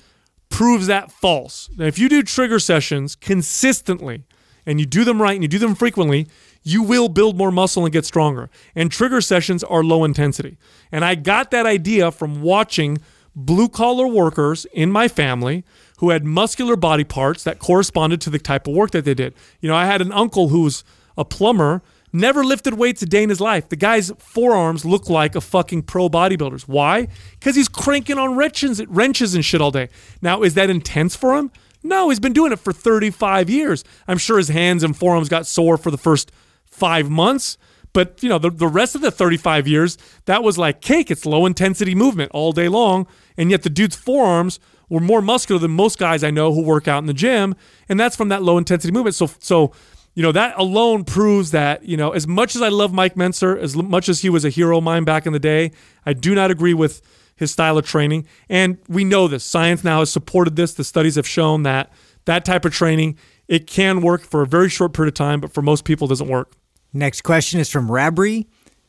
proves 0.49 0.89
that 0.89 1.11
false. 1.11 1.71
Now, 1.77 1.87
if 1.87 1.99
you 1.99 2.09
do 2.09 2.23
trigger 2.23 2.59
sessions 2.59 3.15
consistently 3.15 4.25
and 4.67 4.81
you 4.81 4.87
do 4.87 5.05
them 5.05 5.21
right 5.21 5.35
and 5.35 5.43
you 5.43 5.49
do 5.49 5.59
them 5.59 5.75
frequently, 5.75 6.27
you 6.63 6.83
will 6.83 7.09
build 7.09 7.37
more 7.37 7.51
muscle 7.51 7.85
and 7.85 7.93
get 7.93 8.05
stronger. 8.05 8.51
And 8.75 8.91
trigger 8.91 9.21
sessions 9.21 9.63
are 9.65 9.85
low 9.85 10.05
intensity. 10.05 10.57
And 10.91 11.05
I 11.05 11.15
got 11.15 11.51
that 11.51 11.67
idea 11.67 12.11
from 12.11 12.43
watching 12.43 12.99
blue 13.37 13.69
collar 13.69 14.07
workers 14.07 14.65
in 14.73 14.91
my 14.91 15.09
family 15.09 15.65
who 15.99 16.11
had 16.11 16.25
muscular 16.25 16.77
body 16.77 17.05
parts 17.05 17.45
that 17.45 17.59
corresponded 17.59 18.21
to 18.23 18.31
the 18.31 18.39
type 18.39 18.67
of 18.67 18.75
work 18.75 18.93
that 18.93 19.05
they 19.05 19.15
did. 19.15 19.35
You 19.61 19.69
know, 19.69 19.77
I 19.77 19.87
had 19.87 20.01
an 20.01 20.13
uncle 20.13 20.49
who 20.49 20.63
was 20.63 20.85
a 21.17 21.25
plumber 21.25 21.83
Never 22.17 22.45
lifted 22.45 22.75
weights 22.75 23.03
a 23.03 23.07
day 23.07 23.25
in 23.25 23.29
his 23.29 23.41
life. 23.41 23.69
The 23.69 23.75
guy's 23.75 24.13
forearms 24.19 24.85
look 24.85 25.11
like 25.11 25.35
a 25.35 25.41
fucking 25.41 25.83
pro 25.83 26.09
bodybuilder's. 26.09 26.69
Why? 26.69 27.09
Because 27.33 27.57
he's 27.57 27.69
cranking 27.69 28.19
on 28.19 28.37
wrenches, 28.37 28.87
wrenches 28.87 29.35
and 29.35 29.45
shit 29.45 29.61
all 29.61 29.73
day. 29.73 29.89
Now, 30.23 30.45
is 30.45 30.55
that 30.55 30.71
intense 30.71 31.17
for 31.17 31.37
him? 31.37 31.51
No, 31.85 32.09
he's 32.09 32.19
been 32.19 32.33
doing 32.33 32.51
it 32.51 32.59
for 32.59 32.73
35 32.73 33.51
years. 33.51 33.85
I'm 34.09 34.19
sure 34.19 34.39
his 34.39 34.49
hands 34.49 34.83
and 34.83 34.97
forearms 34.97 35.29
got 35.29 35.47
sore 35.47 35.77
for 35.77 35.91
the 35.91 35.99
first 35.99 36.33
five 36.65 37.11
months. 37.11 37.59
But 37.93 38.23
you 38.23 38.29
know, 38.29 38.39
the, 38.39 38.51
the 38.51 38.67
rest 38.67 38.95
of 38.95 39.03
the 39.03 39.11
35 39.11 39.69
years, 39.69 39.99
that 40.25 40.43
was 40.43 40.59
like 40.59 40.81
cake. 40.81 41.11
It's 41.11 41.27
low 41.27 41.47
intensity 41.47 41.95
movement 41.95 42.33
all 42.33 42.53
day 42.53 42.69
long. 42.69 43.07
And 43.37 43.51
yet 43.51 43.63
the 43.63 43.71
dude's 43.71 43.95
forearms 43.95 44.59
were 44.89 45.01
more 45.01 45.23
muscular 45.23 45.59
than 45.61 45.71
most 45.73 45.99
guys 45.99 46.25
I 46.25 46.31
know 46.31 46.53
who 46.53 46.63
work 46.63 46.89
out 46.89 46.99
in 46.99 47.07
the 47.07 47.15
gym. 47.15 47.55
And 47.89 48.01
that's 48.01 48.17
from 48.17 48.31
that 48.31 48.43
low 48.43 48.59
intensity 48.59 48.93
movement. 48.93 49.15
So 49.15 49.31
so 49.39 49.73
you 50.15 50.23
know 50.23 50.33
that 50.33 50.55
alone 50.57 51.05
proves 51.05 51.51
that 51.51 51.85
you 51.85 51.97
know 51.97 52.13
as 52.13 52.27
much 52.27 52.57
as 52.57 52.63
I 52.63 52.69
love 52.69 52.93
Mike 52.93 53.15
Mentzer, 53.15 53.59
as 53.59 53.77
much 53.77 54.09
as 54.09 54.23
he 54.23 54.31
was 54.31 54.45
a 54.45 54.51
hero 54.51 54.79
of 54.79 54.85
mine 54.85 55.05
back 55.05 55.27
in 55.27 55.33
the 55.33 55.41
day, 55.41 55.73
I 56.07 56.13
do 56.13 56.35
not 56.35 56.51
agree 56.51 56.75
with 56.75 57.03
his 57.37 57.51
style 57.51 57.79
of 57.79 57.87
training. 57.87 58.27
And 58.49 58.79
we 58.89 59.05
know 59.05 59.29
this. 59.29 59.45
Science 59.45 59.85
now 59.85 60.01
has 60.01 60.11
supported 60.11 60.57
this. 60.57 60.75
The 60.75 60.85
studies 60.85 61.17
have 61.17 61.27
shown 61.27 61.63
that 61.65 61.91
that 62.25 62.45
type 62.45 62.65
of 62.65 62.73
training 62.73 63.19
it 63.49 63.67
can 63.67 64.01
work 64.01 64.23
for 64.23 64.43
a 64.43 64.47
very 64.47 64.71
short 64.71 64.95
period 64.95 65.09
of 65.09 65.15
time, 65.15 65.41
but 65.41 65.53
for 65.53 65.63
most 65.63 65.85
people, 65.85 66.07
it 66.07 66.11
doesn't 66.11 66.29
work. 66.29 66.53
Next 66.93 67.23
question 67.23 67.61
is 67.61 67.71
from 67.71 67.89
Rabri. 67.89 68.47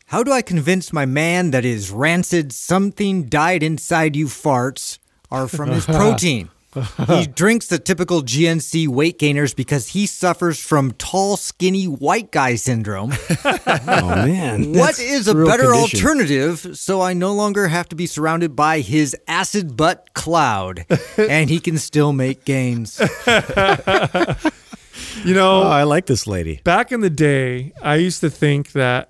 How 0.08 0.24
do 0.24 0.32
I 0.32 0.42
convince 0.42 0.94
my 0.94 1.06
man 1.06 1.52
that 1.52 1.64
his 1.64 1.92
rancid 1.92 2.54
something 2.54 3.24
died 3.24 3.64
inside 3.64 4.16
you 4.16 4.28
farts 4.28 5.00
are 5.32 5.48
from 5.48 5.72
his 5.72 5.86
protein? 5.86 6.50
He 7.08 7.28
drinks 7.36 7.68
the 7.68 7.80
typical 7.80 8.22
GNC 8.22 8.88
weight 8.88 9.18
gainers 9.20 9.54
because 9.54 9.90
he 9.90 10.06
suffers 10.06 10.60
from 10.60 10.92
tall, 10.94 11.38
skinny 11.38 11.86
white 11.86 12.32
guy 12.32 12.56
syndrome. 12.56 13.14
oh 13.46 14.08
man, 14.26 14.70
What 14.74 14.98
That's 14.98 15.00
is 15.00 15.28
a 15.28 15.34
better 15.36 15.72
condition. 15.72 16.00
alternative 16.00 16.78
so 16.78 17.02
I 17.02 17.14
no 17.14 17.34
longer 17.34 17.68
have 17.68 17.88
to 17.90 17.96
be 17.96 18.06
surrounded 18.08 18.56
by 18.56 18.80
his 18.82 19.16
acid 19.28 19.76
butt 19.78 20.14
cloud 20.14 20.86
and 21.18 21.50
he 21.50 21.60
can 21.60 21.78
still 21.78 22.14
make 22.14 22.46
gains? 22.46 23.00
You 25.24 25.34
know, 25.34 25.64
Oh, 25.64 25.68
I 25.68 25.84
like 25.84 26.06
this 26.06 26.28
lady. 26.28 26.62
back 26.64 26.92
in 26.92 27.02
the 27.02 27.10
day, 27.10 27.74
I 27.82 27.96
used 27.96 28.22
to 28.22 28.30
think 28.30 28.72
that 28.74 29.10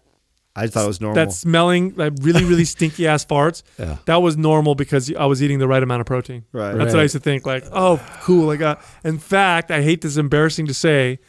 I 0.55 0.67
thought 0.67 0.85
it 0.85 0.87
was 0.87 1.01
normal. 1.01 1.15
that 1.15 1.31
smelling 1.33 1.93
like 1.95 2.13
really 2.21 2.45
really 2.45 2.65
stinky 2.75 3.07
ass 3.07 3.25
farts. 3.25 3.61
Yeah. 3.77 3.97
that 4.05 4.21
was 4.21 4.37
normal 4.37 4.73
because 4.75 5.13
i 5.15 5.25
was 5.25 5.43
eating 5.43 5.59
the 5.59 5.67
right 5.67 5.83
amount 5.83 6.01
of 6.01 6.07
protein. 6.07 6.45
Right. 6.51 6.73
that's 6.75 6.93
what 6.93 6.99
i 6.99 7.03
used 7.03 7.13
to 7.13 7.19
think 7.19 7.45
like 7.45 7.65
oh 7.71 7.99
cool 8.21 8.49
i 8.49 8.55
got 8.55 8.77
uh, 8.79 8.81
in 9.09 9.17
fact 9.19 9.69
i 9.71 9.81
hate 9.81 10.01
this 10.01 10.17
embarrassing 10.17 10.67
to 10.67 10.73
say 10.73 11.19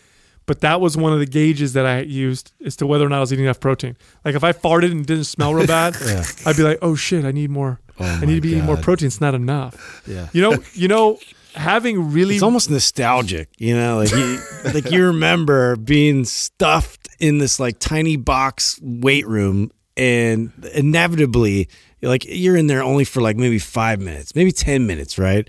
but 0.46 0.60
that 0.60 0.80
was 0.80 0.96
one 0.96 1.12
of 1.12 1.18
the 1.18 1.26
gauges 1.26 1.72
that 1.72 1.86
i 1.86 2.00
used 2.00 2.52
as 2.64 2.76
to 2.76 2.86
whether 2.86 3.04
or 3.04 3.08
not 3.08 3.16
i 3.18 3.20
was 3.20 3.32
eating 3.32 3.44
enough 3.46 3.60
protein. 3.60 3.96
Like 4.24 4.34
if 4.36 4.44
i 4.44 4.52
farted 4.52 4.92
and 4.92 5.04
didn't 5.04 5.24
smell 5.24 5.54
real 5.54 5.66
bad 5.66 5.96
i'd 6.46 6.56
be 6.56 6.62
like 6.62 6.78
oh 6.82 6.94
shit 6.94 7.24
i 7.24 7.32
need 7.32 7.50
more. 7.50 7.80
Oh 7.98 8.04
I 8.04 8.26
need 8.26 8.34
to 8.36 8.40
be 8.42 8.50
eating 8.50 8.64
more 8.64 8.76
protein. 8.76 9.06
It's 9.06 9.22
not 9.22 9.34
enough. 9.34 10.02
Yeah. 10.06 10.28
you 10.32 10.42
know 10.42 10.56
you 10.74 10.86
know 10.88 11.18
having 11.56 12.12
really 12.12 12.34
It's 12.34 12.42
almost 12.42 12.70
nostalgic, 12.70 13.48
you 13.58 13.74
know, 13.74 13.96
like 13.96 14.10
you, 14.10 14.38
like 14.74 14.90
you 14.90 15.06
remember 15.06 15.76
being 15.76 16.26
stuffed 16.26 17.05
in 17.18 17.38
this 17.38 17.58
like 17.60 17.78
tiny 17.78 18.16
box 18.16 18.78
weight 18.82 19.26
room, 19.26 19.70
and 19.96 20.52
inevitably, 20.74 21.68
like 22.02 22.24
you're 22.28 22.56
in 22.56 22.66
there 22.66 22.82
only 22.82 23.04
for 23.04 23.20
like 23.20 23.36
maybe 23.36 23.58
five 23.58 24.00
minutes, 24.00 24.34
maybe 24.34 24.52
ten 24.52 24.86
minutes, 24.86 25.18
right? 25.18 25.48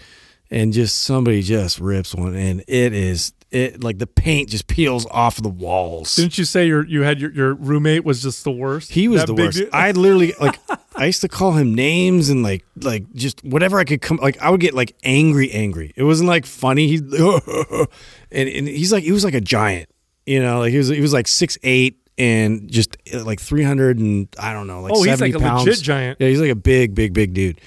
And 0.50 0.72
just 0.72 1.04
somebody 1.04 1.42
just 1.42 1.80
rips 1.80 2.16
one, 2.16 2.36
and 2.36 2.64
it 2.68 2.94
is 2.94 3.34
it 3.52 3.82
like 3.84 3.98
the 3.98 4.08
paint 4.08 4.50
just 4.50 4.68
peels 4.68 5.06
off 5.10 5.42
the 5.42 5.50
walls. 5.50 6.16
didn't 6.16 6.38
you 6.38 6.44
say 6.46 6.68
your 6.68 6.86
you 6.86 7.02
had 7.04 7.20
your, 7.22 7.32
your 7.32 7.54
roommate 7.54 8.04
was 8.04 8.22
just 8.22 8.44
the 8.44 8.52
worst 8.52 8.92
He 8.92 9.08
was 9.08 9.22
That 9.22 9.28
the 9.28 9.36
worst. 9.36 9.58
dude? 9.58 9.70
I 9.72 9.92
literally 9.92 10.34
like 10.40 10.60
I 10.96 11.06
used 11.06 11.22
to 11.22 11.30
call 11.30 11.54
him 11.54 11.74
names 11.74 12.30
and 12.30 12.44
like 12.44 12.66
like 12.82 13.06
just 13.14 13.44
whatever 13.46 13.80
I 13.80 13.86
could 13.86 14.02
come 14.02 14.18
like 14.18 14.42
I 14.42 14.50
would 14.50 14.60
get 14.60 14.74
like 14.74 14.96
angry 15.04 15.50
angry. 15.52 15.94
It 15.96 16.04
wasn't 16.04 16.28
like 16.28 16.46
funny. 16.46 16.88
He 16.88 16.96
and, 18.32 18.50
and 18.50 18.68
he's 18.68 18.92
like 18.92 19.04
he 19.04 19.12
was 19.12 19.24
like 19.24 19.34
a 19.34 19.42
giant. 19.42 19.90
You 20.28 20.42
know, 20.42 20.60
like 20.60 20.72
he 20.72 20.78
was 20.78 20.90
he 20.90 21.02
was 21.02 21.14
like 21.14 21.28
six 21.28 21.58
eight 21.64 21.98
and 22.18 22.70
just 22.70 22.98
like 23.14 23.40
three 23.40 23.64
hundred 23.64 23.98
and 23.98 24.28
I 24.38 24.52
don't 24.54 24.68
know, 24.68 24.82
like 24.82 24.92
Oh, 24.94 25.02
he's 25.04 25.18
70 25.18 25.34
like 25.34 25.42
a 25.42 25.46
pounds. 25.46 25.66
legit 25.66 25.84
giant. 25.84 26.18
Yeah, 26.20 26.28
he's 26.28 26.42
like 26.42 26.52
a 26.52 26.56
big, 26.56 26.94
big, 26.94 27.14
big 27.14 27.34
dude. 27.34 27.62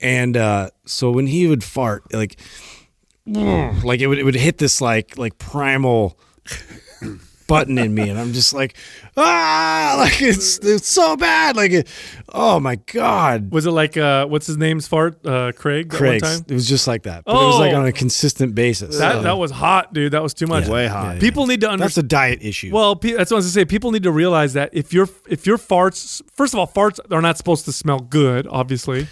And 0.00 0.36
uh 0.36 0.70
so 0.86 1.10
when 1.10 1.26
he 1.26 1.46
would 1.46 1.62
fart, 1.62 2.12
like 2.14 2.36
like 3.26 4.00
it 4.00 4.06
would 4.06 4.18
it 4.18 4.24
would 4.24 4.34
hit 4.34 4.58
this 4.58 4.80
like 4.80 5.18
like 5.18 5.36
primal 5.38 6.18
button 7.46 7.78
in 7.78 7.94
me 7.94 8.08
and 8.08 8.18
I'm 8.18 8.32
just 8.32 8.52
like 8.52 8.76
ah 9.16 9.94
like 9.98 10.20
it's 10.20 10.58
it's 10.58 10.88
so 10.88 11.16
bad 11.16 11.56
like 11.56 11.70
it, 11.72 11.88
oh 12.32 12.58
my 12.60 12.76
god 12.76 13.50
Was 13.52 13.66
it 13.66 13.70
like 13.70 13.96
uh, 13.96 14.26
what's 14.26 14.46
his 14.46 14.56
name's 14.56 14.86
fart? 14.88 15.24
Uh, 15.24 15.52
Craig. 15.52 15.90
That 15.90 15.96
Craig's 15.96 16.22
One 16.22 16.32
time? 16.38 16.44
it 16.48 16.54
was 16.54 16.68
just 16.68 16.86
like 16.86 17.04
that 17.04 17.24
but 17.24 17.32
it 17.32 17.46
was 17.46 17.58
like 17.58 17.72
Oh. 17.72 17.80
on 17.80 17.86
a 17.86 17.92
consistent 17.92 18.54
basis 18.54 18.98
That 18.98 19.12
So, 19.14 19.22
that 19.22 19.38
was 19.38 19.50
hot, 19.50 19.92
dude. 19.92 20.12
That 20.12 20.22
was 20.22 20.34
too 20.34 20.46
much. 20.46 20.66
yeah, 20.66 20.72
way 20.72 20.86
hot. 20.86 21.14
yeah. 21.14 21.20
People 21.20 21.46
need 21.46 21.60
to 21.62 21.68
understand. 21.70 21.88
that's 21.90 21.98
a 21.98 22.02
diet 22.02 22.38
issue 22.42 22.70
Well, 22.72 22.96
pe- 22.96 23.12
that's 23.12 23.30
what 23.30 23.36
I 23.36 23.38
was 23.38 23.46
gonna 23.46 23.52
say. 23.52 23.64
People 23.64 23.90
need 23.92 24.02
to 24.02 24.12
realize 24.12 24.52
that 24.54 24.70
if 24.72 24.92
your 24.92 25.08
if 25.28 25.46
your 25.46 25.58
farts, 25.58 26.22
first 26.34 26.52
of 26.54 26.58
all, 26.60 26.66
farts 26.66 26.98
are 27.10 27.22
not 27.22 27.36
supposed 27.36 27.64
to 27.66 27.72
smell 27.72 28.00
good, 28.00 28.46
obviously, 28.50 29.06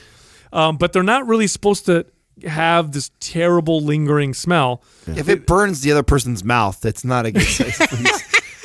um, 0.52 0.76
but 0.76 0.92
they're 0.92 1.02
not 1.02 1.26
really 1.26 1.46
supposed 1.46 1.86
to 1.86 2.06
have 2.46 2.92
this 2.92 3.10
terrible 3.20 3.80
lingering 3.80 4.34
smell. 4.34 4.82
if 5.06 5.28
it 5.28 5.46
burns 5.46 5.80
the 5.82 5.92
other 5.92 6.02
person's 6.02 6.42
mouth, 6.44 6.80
that's 6.80 7.04
not 7.04 7.26
a 7.26 7.32
good 7.32 7.42
thing. 7.46 8.06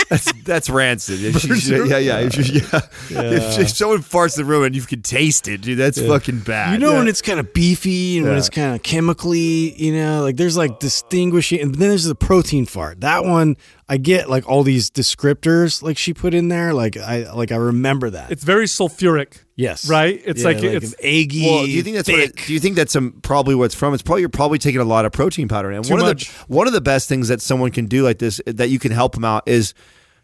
That's 0.09 0.31
that's 0.43 0.69
rancid. 0.71 1.19
If 1.23 1.67
you- 1.67 1.85
yeah, 1.85 1.97
yeah, 1.99 2.19
if 2.21 2.35
you- 2.35 2.61
yeah. 2.61 3.21
If, 3.31 3.59
if 3.59 3.69
someone 3.69 3.99
farts 3.99 4.35
the 4.37 4.43
room 4.43 4.63
and 4.63 4.75
you 4.75 4.81
can 4.81 5.03
taste 5.03 5.47
it, 5.47 5.61
dude, 5.61 5.77
that's 5.77 6.01
fucking 6.01 6.39
bad. 6.39 6.73
You 6.73 6.79
know 6.79 6.95
when 6.95 7.07
it's 7.07 7.21
kind 7.21 7.39
of 7.39 7.53
beefy 7.53 8.17
and 8.17 8.25
when 8.27 8.37
it's 8.39 8.49
kind 8.49 8.73
of 8.75 8.81
chemically, 8.81 9.75
you 9.79 9.93
know, 9.93 10.23
like 10.23 10.35
there's 10.37 10.57
like 10.57 10.79
distinguishing, 10.79 11.61
and 11.61 11.75
then 11.75 11.89
there's 11.89 12.05
the 12.05 12.15
protein 12.15 12.65
fart. 12.65 13.01
That 13.01 13.23
one, 13.23 13.55
I 13.91 13.97
get 13.97 14.29
like 14.29 14.47
all 14.47 14.61
these 14.61 14.91
descriptors 14.91 15.81
like 15.81 15.97
she 15.97 16.13
put 16.13 16.33
in 16.35 16.47
there. 16.47 16.73
Like 16.73 16.95
I 16.95 17.31
like 17.33 17.51
I 17.51 17.55
remember 17.55 18.11
that. 18.11 18.31
It's 18.31 18.43
very 18.43 18.65
sulfuric. 18.65 19.43
yes, 19.55 19.89
right? 19.89 20.21
It's 20.23 20.41
Yeah, 20.41 20.47
like 20.47 20.57
it's- 20.63 20.93
eggy. 21.01 21.45
Well, 21.45 21.65
do 21.65 21.71
you 21.71 21.81
think 21.81 21.95
that's 21.95 22.07
what? 22.09 22.19
It, 22.19 22.35
do 22.35 22.53
you 22.53 22.59
think 22.59 22.75
that's 22.75 22.93
some 22.93 23.13
probably 23.23 23.55
what 23.55 23.65
it's 23.65 23.75
from? 23.75 23.93
It's 23.95 24.03
probably 24.03 24.21
you're 24.21 24.29
probably 24.29 24.59
taking 24.59 24.79
a 24.79 24.85
lot 24.85 25.05
of 25.05 25.11
protein 25.11 25.47
powder. 25.47 25.71
And 25.71 25.83
Too 25.83 25.93
one 25.95 26.01
much. 26.03 26.29
of 26.29 26.47
the 26.47 26.53
one 26.55 26.67
of 26.67 26.73
the 26.73 26.81
best 26.81 27.09
things 27.09 27.27
that 27.29 27.41
someone 27.41 27.71
can 27.71 27.87
do 27.87 28.03
like 28.03 28.19
this 28.19 28.39
that 28.45 28.69
you 28.69 28.77
can 28.77 28.91
help 28.91 29.15
them 29.15 29.25
out 29.25 29.43
is 29.47 29.73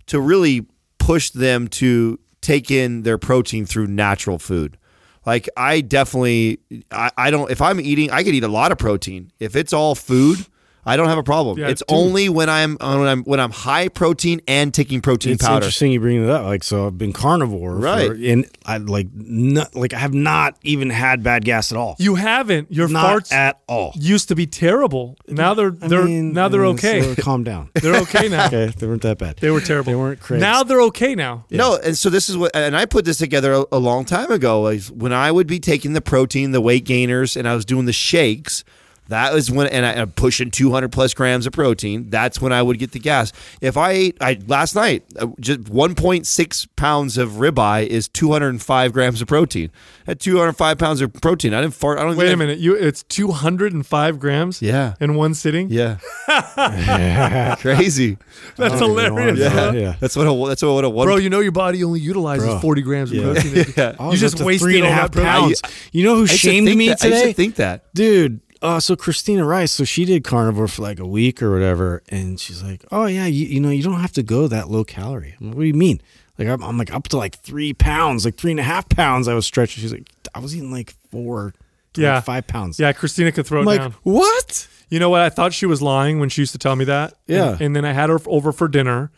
to 0.08 0.20
really 0.22 0.66
push 1.00 1.32
them 1.32 1.68
to 1.68 2.20
take 2.42 2.70
in 2.70 3.02
their 3.02 3.18
protein 3.18 3.66
through 3.66 3.88
natural 3.88 4.38
food. 4.38 4.78
Like 5.26 5.50
I 5.58 5.82
definitely, 5.82 6.60
I, 6.92 7.10
I 7.18 7.32
don't. 7.32 7.50
If 7.50 7.60
I'm 7.64 7.80
eating, 7.82 8.12
I 8.12 8.24
could 8.24 8.36
eat 8.36 8.44
a 8.44 8.48
lot 8.48 8.72
of 8.72 8.78
protein. 8.78 9.32
If 9.40 9.56
it's 9.56 9.74
all 9.74 9.96
food, 9.96 10.46
I 10.86 10.98
don't 10.98 11.08
have 11.08 11.18
a 11.18 11.24
problem. 11.24 11.58
Yeah, 11.58 11.70
it's 11.70 11.82
dude. 11.88 11.98
only 11.98 12.30
when 12.30 12.50
I'm 12.50 12.78
when 12.80 13.08
I'm 13.08 13.24
when 13.24 13.40
I'm 13.40 13.52
high 13.52 13.88
protein 13.90 14.42
and 14.48 14.74
taking 14.74 15.02
protein 15.02 15.32
powder. 15.32 15.34
It's 15.36 15.44
powder. 15.46 15.56
interesting 15.58 15.92
you 15.92 16.00
bring 16.00 16.24
it 16.24 16.30
up. 16.30 16.46
Like, 16.46 16.64
so 16.64 16.88
I've 16.88 16.98
been 16.98 17.12
carnivore, 17.14 17.72
for- 17.72 17.78
Right. 17.80 18.12
and 18.12 18.46
I 18.66 18.78
like, 18.78 19.08
not, 19.14 19.76
like 19.76 19.94
I 19.94 19.98
have 20.00 20.14
not 20.14 20.58
even 20.64 20.90
had 20.92 21.24
bad 21.24 21.44
gas 21.44 21.72
at 21.72 21.78
all. 21.78 21.96
you 22.00 22.16
haven't. 22.16 22.72
Your 22.72 22.88
not 22.88 23.24
farts 23.24 23.32
at 23.34 23.60
all. 23.68 23.94
used 23.96 24.28
to 24.30 24.36
be 24.36 24.46
terrible. 24.46 25.18
Now 25.28 25.54
they're 25.56 25.74
I 25.82 25.88
they're 25.88 26.06
mean, 26.06 26.34
now 26.34 26.50
they're 26.50 26.66
uh, 26.66 26.74
okay. 26.74 27.02
so 27.16 27.22
calm 27.22 27.44
down. 27.44 27.70
They're 27.82 28.02
okay 28.02 28.30
now. 28.30 28.46
okay, 28.48 28.68
they 28.78 28.88
weren't 28.88 29.02
that 29.04 29.18
bad. 29.18 29.38
They 29.38 29.50
were 29.52 29.62
terrible. 29.62 29.92
They 29.92 29.96
weren't 29.98 30.20
crazy. 30.20 30.42
Now 30.42 30.64
they're 30.64 30.82
okay 30.84 31.16
now. 31.16 31.46
No, 31.50 31.78
and 31.78 31.98
so 31.98 32.10
this 32.10 32.30
is 32.30 32.38
what, 32.38 32.52
and 32.56 32.76
I 32.76 32.86
put 32.86 33.06
this 33.06 33.18
together 33.18 33.54
a, 33.54 33.66
a 33.74 33.80
long 33.80 34.06
time 34.06 34.32
ago. 34.32 34.62
Like 34.62 34.82
when 34.86 35.14
I 35.14 35.32
would 35.32 35.48
be 35.48 35.60
taking 35.60 35.94
the 35.94 36.02
protein, 36.02 36.52
the 36.52 36.62
weight 36.62 36.86
gainers, 36.86 37.36
and 37.36 37.48
I 37.48 37.56
was 37.56 37.66
doing 37.66 37.86
the 37.86 37.94
shakes. 37.94 38.64
That 39.10 39.34
was 39.34 39.52
when, 39.52 39.68
and 39.68 39.86
I, 39.86 39.94
am 39.94 40.12
pushing 40.12 40.50
200 40.50 40.92
plus 40.92 41.14
grams 41.14 41.46
of 41.46 41.54
protein. 41.54 42.10
That's 42.10 42.42
when 42.42 42.52
I 42.52 42.62
would 42.62 42.80
get 42.80 42.92
the 42.92 43.00
gas. 43.00 43.32
If 43.62 43.78
I 43.78 43.92
ate, 43.92 44.18
I 44.20 44.40
last 44.48 44.74
night, 44.76 45.04
uh, 45.20 45.28
just 45.40 45.62
1.6 45.66 46.68
pounds 46.76 47.18
of 47.18 47.32
ribeye 47.34 47.86
is 47.88 48.08
205 48.08 48.94
grams 48.94 49.22
of 49.22 49.28
protein. 49.28 49.70
At 50.08 50.20
205 50.20 50.78
pounds 50.78 51.02
of 51.02 51.14
protein, 51.14 51.54
I 51.54 51.62
didn't 51.62 51.74
fart. 51.76 52.00
I 52.00 52.04
don't. 52.04 52.16
Wait 52.16 52.32
a 52.32 52.38
minute. 52.38 52.60
You 52.60 52.76
it's 52.76 53.04
205 53.04 54.20
grams. 54.20 54.62
Yeah. 54.62 54.96
In 55.00 55.16
one 55.16 55.34
sitting. 55.34 55.70
Yeah. 55.70 55.98
Crazy. 57.60 58.18
That's 58.56 58.80
don't 58.80 58.90
hilarious. 58.90 59.40
wanna 59.40 59.72
bro. 59.72 59.80
Yeah. 59.80 59.96
That's 60.00 60.16
what 60.16 60.28
a 60.28 60.48
that's 60.48 60.62
what 60.62 60.84
a 60.84 60.90
one. 60.90 61.06
Bro, 61.08 61.18
you 61.18 61.30
know 61.30 61.40
your 61.40 61.52
body 61.52 61.84
only 61.84 62.00
utilizes 62.00 62.46
Bro. 62.48 62.60
40 62.60 62.82
grams 62.82 63.12
of 63.12 63.18
Yeah. 63.18 63.24
protein. 63.34 63.66
Yeah. 63.78 64.10
You 64.12 64.18
just 64.18 64.36
up 64.36 64.40
to 64.40 64.46
wasted 64.46 64.66
three 64.66 64.82
pounds. 64.82 64.92
all 64.92 64.96
half 64.96 65.12
that 65.12 65.24
protein. 65.24 65.56
pounds. 65.56 65.62
You 65.92 66.04
know 66.06 66.16
who 66.16 66.24
I 66.24 66.28
shamed 66.28 66.68
me 66.76 66.88
that- 66.90 67.04
I 67.04 67.08
used 67.08 67.20
today? 67.20 67.26
to 67.28 67.34
think 67.34 67.56
that. 67.56 67.94
dude. 67.94 68.40
Uh, 68.62 68.80
so 68.80 68.96
Christina 68.96 69.46
Rice, 69.46 69.72
so 69.72 69.84
she 69.84 70.06
did 70.06 70.24
carnivore 70.24 70.68
for 70.68 70.82
like 70.82 71.00
a 71.00 71.06
week 71.06 71.42
or 71.44 71.52
whatever, 71.52 72.02
and 72.10 72.40
she's 72.40 72.64
like, 72.64 72.84
"Oh 72.92 73.06
yeah, 73.06 73.26
you, 73.26 73.46
you 73.46 73.60
know, 73.60 73.70
you 73.70 73.84
don't 73.84 74.00
have 74.00 74.14
to 74.14 74.24
go 74.24 74.48
that 74.48 74.70
low 74.70 74.84
calorie." 74.84 75.36
I'm 75.40 75.48
like, 75.48 75.56
what 75.56 75.62
do 75.64 75.68
you 75.68 75.74
mean? 75.74 76.02
Like 76.38 76.48
I'm, 76.48 76.64
I'm 76.64 76.78
like 76.78 76.94
up 76.94 77.08
to 77.10 77.18
like 77.18 77.36
three 77.40 77.74
pounds, 77.74 78.26
like 78.26 78.36
three 78.38 78.52
and 78.52 78.60
a 78.60 78.64
half 78.64 78.88
pounds. 78.90 79.28
I 79.28 79.34
was 79.34 79.46
stretching. 79.46 79.82
She's 79.82 79.92
like, 79.94 80.08
I 80.34 80.40
was 80.40 80.56
eating 80.56 80.72
like 80.72 80.94
four, 81.12 81.54
to, 81.94 82.02
like, 82.02 82.06
Yeah. 82.06 82.20
five 82.22 82.48
pounds. 82.48 82.80
Yeah, 82.80 82.92
Christina 82.94 83.32
could 83.32 83.46
throw 83.46 83.62
I'm 83.62 83.68
it 83.68 83.70
like, 83.70 83.82
down. 83.82 83.96
what? 84.04 84.68
You 84.90 85.00
know 85.00 85.10
what? 85.10 85.22
I 85.22 85.30
thought 85.30 85.54
she 85.54 85.66
was 85.66 85.82
lying 85.82 86.20
when 86.20 86.30
she 86.30 86.42
used 86.42 86.52
to 86.52 86.58
tell 86.58 86.76
me 86.76 86.86
that. 86.86 87.14
Yeah. 87.28 87.52
And, 87.54 87.62
and 87.62 87.76
then 87.76 87.86
I 87.86 87.94
had 87.94 88.10
her 88.10 88.20
over 88.26 88.52
for 88.52 88.68
dinner, 88.68 89.12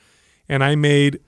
and 0.47 0.63
I 0.63 0.75
made 0.75 1.19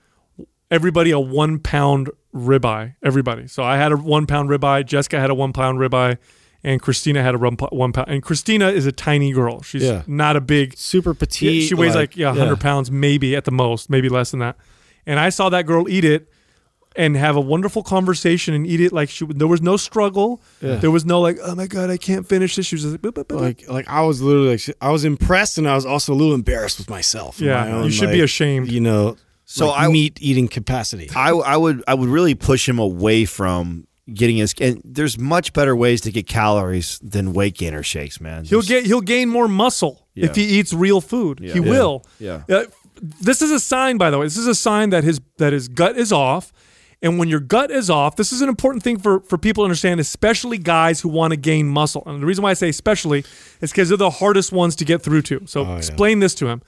everybody 0.70 1.10
a 1.10 1.18
one 1.20 1.58
pound 1.58 2.10
ribeye. 2.34 2.94
Everybody. 3.02 3.46
So 3.48 3.62
I 3.62 3.76
had 3.76 3.92
a 3.92 3.96
one 3.96 4.26
pound 4.26 4.48
ribeye. 4.48 4.86
Jessica 4.86 5.18
had 5.20 5.30
a 5.30 5.34
one 5.34 5.52
pound 5.52 5.78
ribeye, 5.78 6.18
and 6.62 6.80
Christina 6.82 7.22
had 7.22 7.34
a 7.34 7.38
one 7.38 7.56
one 7.70 7.92
pound. 7.92 8.08
And 8.08 8.22
Christina 8.22 8.68
is 8.68 8.86
a 8.86 8.92
tiny 8.92 9.32
girl. 9.32 9.62
She's 9.62 9.82
Yeah. 9.82 10.02
not 10.06 10.36
a 10.36 10.40
big. 10.40 10.76
Super 10.76 11.14
petite. 11.14 11.64
she 11.68 11.74
weighs 11.74 11.94
like, 11.94 12.16
yeah, 12.16 12.28
100 12.30 12.60
pounds, 12.60 12.90
maybe 12.90 13.34
at 13.36 13.44
the 13.44 13.50
most, 13.52 13.88
maybe 13.90 14.08
less 14.08 14.30
than 14.30 14.40
that. 14.40 14.56
And 15.06 15.18
I 15.18 15.30
saw 15.30 15.48
that 15.48 15.66
girl 15.66 15.88
eat 15.88 16.04
it 16.04 16.28
and 16.96 17.16
have 17.16 17.36
a 17.36 17.40
wonderful 17.40 17.82
conversation 17.84 18.52
and 18.52 18.66
eat 18.66 18.80
it 18.80 18.92
like 18.92 19.08
she. 19.08 19.24
There 19.24 19.46
was 19.46 19.62
no 19.62 19.76
struggle. 19.76 20.42
Yeah. 20.60 20.76
There 20.76 20.90
was 20.90 21.06
no 21.06 21.20
like, 21.20 21.38
oh 21.42 21.54
my 21.54 21.66
god, 21.66 21.88
I 21.88 21.96
can't 21.96 22.28
finish 22.28 22.56
this. 22.56 22.66
She 22.66 22.74
was 22.74 22.82
just 22.82 22.92
like, 22.92 23.00
boop, 23.00 23.12
boop, 23.14 23.26
boop, 23.26 23.36
boop. 23.38 23.40
Like, 23.40 23.68
like 23.68 23.88
I 23.88 24.02
was 24.02 24.20
literally 24.20 24.50
like, 24.50 24.76
I 24.80 24.90
was 24.90 25.04
impressed, 25.04 25.56
and 25.56 25.68
I 25.68 25.74
was 25.74 25.86
also 25.86 26.12
a 26.12 26.16
little 26.16 26.34
embarrassed 26.34 26.78
with 26.78 26.90
myself. 26.90 27.40
Yeah, 27.40 27.64
my 27.64 27.72
own, 27.72 27.84
you 27.84 27.90
should 27.90 28.10
be 28.10 28.20
ashamed. 28.20 28.70
You 28.72 28.80
know, 28.80 29.16
So 29.44 29.68
like 29.68 29.88
I- 29.88 29.88
meat 29.92 30.18
eating 30.20 30.48
capacity. 30.48 31.08
I, 31.14 31.30
I 31.30 31.56
would 31.56 31.82
I 31.88 31.94
would 31.94 32.08
really 32.08 32.34
push 32.34 32.68
him 32.68 32.78
away 32.80 33.24
from 33.24 33.86
getting 34.14 34.36
his 34.36 34.54
and 34.60 34.80
there's 34.84 35.18
much 35.18 35.52
better 35.52 35.74
ways 35.76 36.00
to 36.02 36.10
get 36.12 36.26
calories 36.26 36.98
than 37.02 37.32
weight 37.32 37.56
gainer 37.56 37.82
shakes, 37.82 38.20
man. 38.20 38.44
He'll 38.44 38.62
get 38.62 38.86
he'll 38.86 39.00
gain 39.00 39.28
more 39.28 39.48
muscle 39.48 40.06
Yeah. 40.14 40.26
if 40.26 40.36
he 40.36 40.44
eats 40.44 40.72
real 40.72 41.00
food. 41.00 41.38
He 41.40 41.48
Yeah. 41.48 41.60
will. 41.60 42.04
Yeah. 42.18 42.42
Uh, 42.48 42.64
this 43.20 43.40
is 43.42 43.50
a 43.50 43.60
sign, 43.60 43.96
by 43.96 44.10
the 44.10 44.18
way. 44.18 44.26
This 44.26 44.36
is 44.36 44.46
a 44.46 44.54
sign 44.54 44.90
that 44.90 45.04
his 45.04 45.20
that 45.38 45.52
his 45.52 45.68
gut 45.68 45.96
is 45.96 46.12
off. 46.12 46.52
And 47.02 47.18
when 47.18 47.28
your 47.30 47.40
gut 47.40 47.70
is 47.70 47.88
off, 47.88 48.16
this 48.16 48.30
is 48.30 48.42
an 48.42 48.50
important 48.50 48.82
thing 48.82 48.98
for, 48.98 49.20
for 49.20 49.38
people 49.38 49.62
to 49.62 49.64
understand, 49.64 50.00
especially 50.00 50.58
guys 50.58 51.00
who 51.00 51.08
want 51.08 51.30
to 51.30 51.36
gain 51.38 51.66
muscle. 51.66 52.02
And 52.04 52.20
the 52.22 52.26
reason 52.26 52.42
why 52.42 52.50
I 52.50 52.54
say 52.54 52.68
especially 52.68 53.24
is 53.62 53.70
because 53.70 53.88
they're 53.88 53.96
the 53.96 54.10
hardest 54.10 54.52
ones 54.52 54.76
to 54.76 54.84
get 54.84 55.00
through 55.00 55.22
to. 55.22 55.40
So 55.46 55.74
explain 55.76 56.18
this 56.18 56.34
to 56.34 56.48
him. 56.48 56.60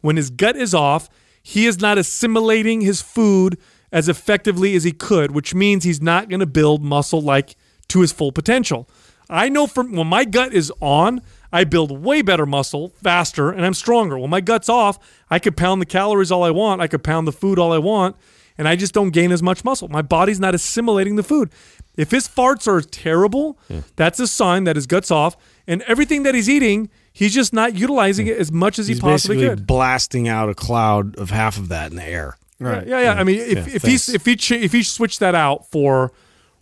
When 0.00 0.16
his 0.16 0.30
gut 0.30 0.54
is 0.56 0.72
off, 0.72 1.08
he 1.42 1.66
is 1.66 1.80
not 1.80 1.98
assimilating 1.98 2.82
his 2.82 3.02
food 3.02 3.58
as 3.92 4.08
effectively 4.08 4.74
as 4.74 4.84
he 4.84 4.92
could, 4.92 5.30
which 5.32 5.54
means 5.54 5.84
he's 5.84 6.00
not 6.02 6.28
going 6.28 6.40
to 6.40 6.46
build 6.46 6.82
muscle 6.82 7.20
like 7.20 7.54
to 7.88 8.00
his 8.00 8.10
full 8.10 8.32
potential. 8.32 8.88
I 9.30 9.48
know 9.48 9.66
from 9.66 9.92
when 9.94 10.06
my 10.06 10.24
gut 10.24 10.52
is 10.52 10.72
on, 10.80 11.20
I 11.52 11.64
build 11.64 12.02
way 12.02 12.22
better 12.22 12.46
muscle 12.46 12.88
faster 13.02 13.50
and 13.50 13.64
I'm 13.64 13.74
stronger. 13.74 14.18
When 14.18 14.30
my 14.30 14.40
gut's 14.40 14.68
off, 14.68 14.98
I 15.30 15.38
could 15.38 15.56
pound 15.56 15.80
the 15.80 15.86
calories 15.86 16.30
all 16.32 16.42
I 16.42 16.50
want, 16.50 16.80
I 16.80 16.86
could 16.86 17.04
pound 17.04 17.26
the 17.28 17.32
food 17.32 17.58
all 17.58 17.72
I 17.72 17.78
want, 17.78 18.16
and 18.58 18.66
I 18.66 18.76
just 18.76 18.92
don't 18.94 19.10
gain 19.10 19.30
as 19.32 19.42
much 19.42 19.64
muscle. 19.64 19.88
My 19.88 20.02
body's 20.02 20.40
not 20.40 20.54
assimilating 20.54 21.16
the 21.16 21.22
food. 21.22 21.50
If 21.96 22.10
his 22.10 22.26
farts 22.26 22.66
are 22.66 22.80
terrible, 22.80 23.58
that's 23.96 24.18
a 24.18 24.26
sign 24.26 24.64
that 24.64 24.76
his 24.76 24.86
gut's 24.86 25.10
off, 25.10 25.36
and 25.66 25.82
everything 25.82 26.22
that 26.22 26.34
he's 26.34 26.48
eating, 26.48 26.88
he's 27.12 27.34
just 27.34 27.52
not 27.52 27.74
utilizing 27.74 28.26
it 28.26 28.38
as 28.38 28.50
much 28.50 28.78
as 28.78 28.86
he 28.86 28.94
He's 28.94 29.00
possibly 29.02 29.36
basically 29.36 29.56
could. 29.56 29.66
blasting 29.66 30.26
out 30.28 30.48
a 30.48 30.54
cloud 30.54 31.16
of 31.16 31.28
half 31.30 31.58
of 31.58 31.68
that 31.68 31.90
in 31.90 31.96
the 31.98 32.04
air. 32.04 32.36
Right. 32.70 32.86
Yeah, 32.86 33.00
yeah. 33.00 33.14
I 33.14 33.24
mean, 33.24 33.38
if, 33.40 33.48
Yeah, 33.52 33.58
if 33.60 33.82
thanks. 33.82 33.84
he's 33.84 34.08
if 34.08 34.24
he 34.24 34.36
ch- 34.36 34.52
if 34.52 34.72
he 34.72 34.82
switched 34.82 35.20
that 35.20 35.34
out 35.34 35.70
for 35.70 36.12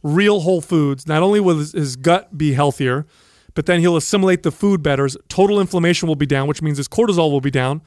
real 0.02 0.40
whole 0.40 0.60
foods, 0.60 1.06
not 1.06 1.22
only 1.22 1.40
will 1.40 1.58
his, 1.58 1.72
his 1.72 1.96
gut 1.96 2.36
be 2.38 2.52
healthier, 2.54 3.06
but 3.54 3.66
then 3.66 3.80
he'll 3.80 3.96
assimilate 3.96 4.42
the 4.42 4.50
food 4.52 4.82
better. 4.82 5.04
His 5.04 5.16
total 5.28 5.60
inflammation 5.60 6.08
will 6.08 6.16
be 6.16 6.26
down, 6.26 6.46
which 6.48 6.62
means 6.62 6.78
his 6.78 6.88
cortisol 6.88 7.30
will 7.30 7.40
be 7.40 7.50
down, 7.50 7.82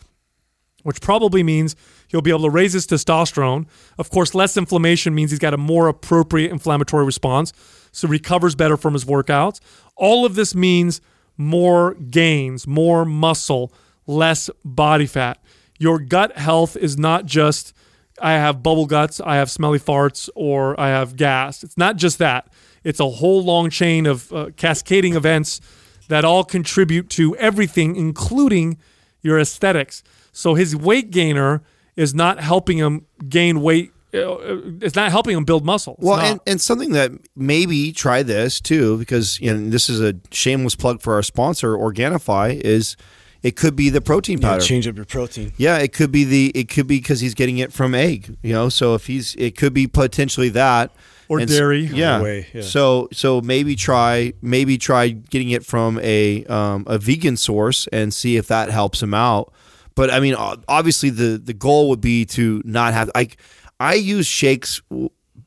which 0.84 1.02
probably 1.02 1.42
means 1.44 1.76
he'll 2.08 2.22
be 2.22 2.30
able 2.30 2.44
to 2.44 2.50
raise 2.50 2.74
his 2.74 2.86
testosterone. 2.86 3.66
Of 3.98 4.10
course, 4.10 4.36
less 4.36 4.58
inflammation 4.58 5.16
means 5.16 5.32
he's 5.32 5.40
got 5.40 5.54
a 5.54 5.58
more 5.58 5.88
appropriate 5.88 6.52
inflammatory 6.52 7.06
response, 7.06 7.52
so 7.92 8.08
recovers 8.08 8.54
better 8.56 8.78
from 8.78 8.94
his 8.94 9.06
workouts. 9.06 9.60
All 9.96 10.26
of 10.26 10.36
this 10.36 10.54
means 10.54 11.02
more 11.38 11.96
gains, 11.96 12.68
more 12.68 13.06
muscle, 13.06 13.74
less 14.06 14.50
body 14.64 15.06
fat. 15.08 15.40
Your 15.80 15.98
gut 16.00 16.38
health 16.38 16.76
is 16.76 16.98
not 16.98 17.26
just 17.26 17.74
I 18.22 18.34
have 18.34 18.62
bubble 18.62 18.86
guts, 18.86 19.20
I 19.20 19.36
have 19.36 19.50
smelly 19.50 19.80
farts, 19.80 20.30
or 20.36 20.80
I 20.80 20.90
have 20.90 21.16
gas. 21.16 21.64
It's 21.64 21.78
not 21.78 21.98
just 21.98 22.20
that. 22.20 22.48
It's 22.84 23.00
a 23.00 23.10
whole 23.10 23.44
long 23.44 23.70
chain 23.70 24.06
of 24.06 24.32
uh, 24.32 24.50
cascading 24.56 25.16
events 25.16 25.62
that 26.10 26.26
all 26.26 26.44
contribute 26.44 27.10
to 27.12 27.36
everything, 27.38 27.96
including 27.96 28.78
your 29.22 29.40
aesthetics. 29.40 30.04
So 30.32 30.54
his 30.54 30.76
weight 30.76 31.12
gainer 31.12 31.64
is 31.96 32.14
not 32.14 32.40
helping 32.40 32.78
him 32.78 33.06
gain 33.30 33.62
weight. 33.62 33.92
uh, 34.14 34.34
uh, 34.34 34.62
It's 34.82 34.96
not 34.96 35.12
helping 35.12 35.38
him 35.38 35.46
build 35.46 35.66
muscle. 35.66 35.96
It's 35.98 36.06
Well, 36.06 36.20
and, 36.20 36.40
and 36.46 36.60
something 36.62 36.92
that 36.92 37.12
maybe 37.36 37.92
try 37.94 38.22
this 38.22 38.60
too, 38.60 38.98
because 38.98 39.40
you 39.40 39.54
know 39.54 39.70
this 39.70 39.90
is 39.90 40.02
a 40.02 40.16
shameless 40.32 40.76
plug 40.76 41.02
for 41.02 41.14
our 41.14 41.24
sponsor, 41.24 41.76
Organifi, 41.78 42.60
is 42.60 42.98
it 43.44 43.56
could 43.56 43.76
be 43.76 43.90
the 43.90 44.02
protein 44.02 44.40
Yeah, 44.40 44.48
powder. 44.54 44.62
change 44.64 44.88
up 44.88 44.96
your 44.96 45.06
protein. 45.06 45.52
Yeah, 45.58 45.78
it 45.78 45.94
could 45.94 46.12
be 46.12 46.24
the 46.24 46.52
it 46.56 46.70
could 46.70 46.88
be 46.88 46.98
because 46.98 47.20
he's 47.20 47.34
getting 47.36 47.58
it 47.60 47.72
from 47.74 47.94
egg. 47.94 48.38
You 48.42 48.54
know, 48.54 48.70
so 48.70 48.96
if 48.96 49.06
he's 49.08 49.36
it 49.36 49.56
could 49.58 49.74
be 49.74 49.86
potentially 49.88 50.50
that 50.50 50.92
Or 51.28 51.40
And 51.40 51.50
dairy. 51.50 51.86
Yeah. 51.86 52.22
way, 52.22 52.48
yeah. 52.54 52.62
So 52.62 53.10
so 53.12 53.42
maybe 53.42 53.76
try 53.76 54.34
maybe 54.42 54.78
try 54.78 55.10
getting 55.10 55.50
it 55.52 55.66
from 55.66 56.00
a 56.00 56.46
um, 56.46 56.84
a 56.88 56.98
vegan 56.98 57.38
source 57.38 57.88
and 57.92 58.14
see 58.14 58.38
if 58.38 58.48
that 58.48 58.70
helps 58.72 59.02
him 59.04 59.14
out. 59.14 59.54
But 59.96 60.10
I 60.10 60.20
mean, 60.20 60.36
obviously 60.68 61.10
the 61.12 61.38
the 61.44 61.54
goal 61.54 61.90
would 61.90 62.02
be 62.02 62.26
to 62.38 62.62
not 62.66 62.94
have 62.94 63.12
I 63.14 63.28
I 63.80 63.96
use 63.96 64.26
shakes 64.26 64.82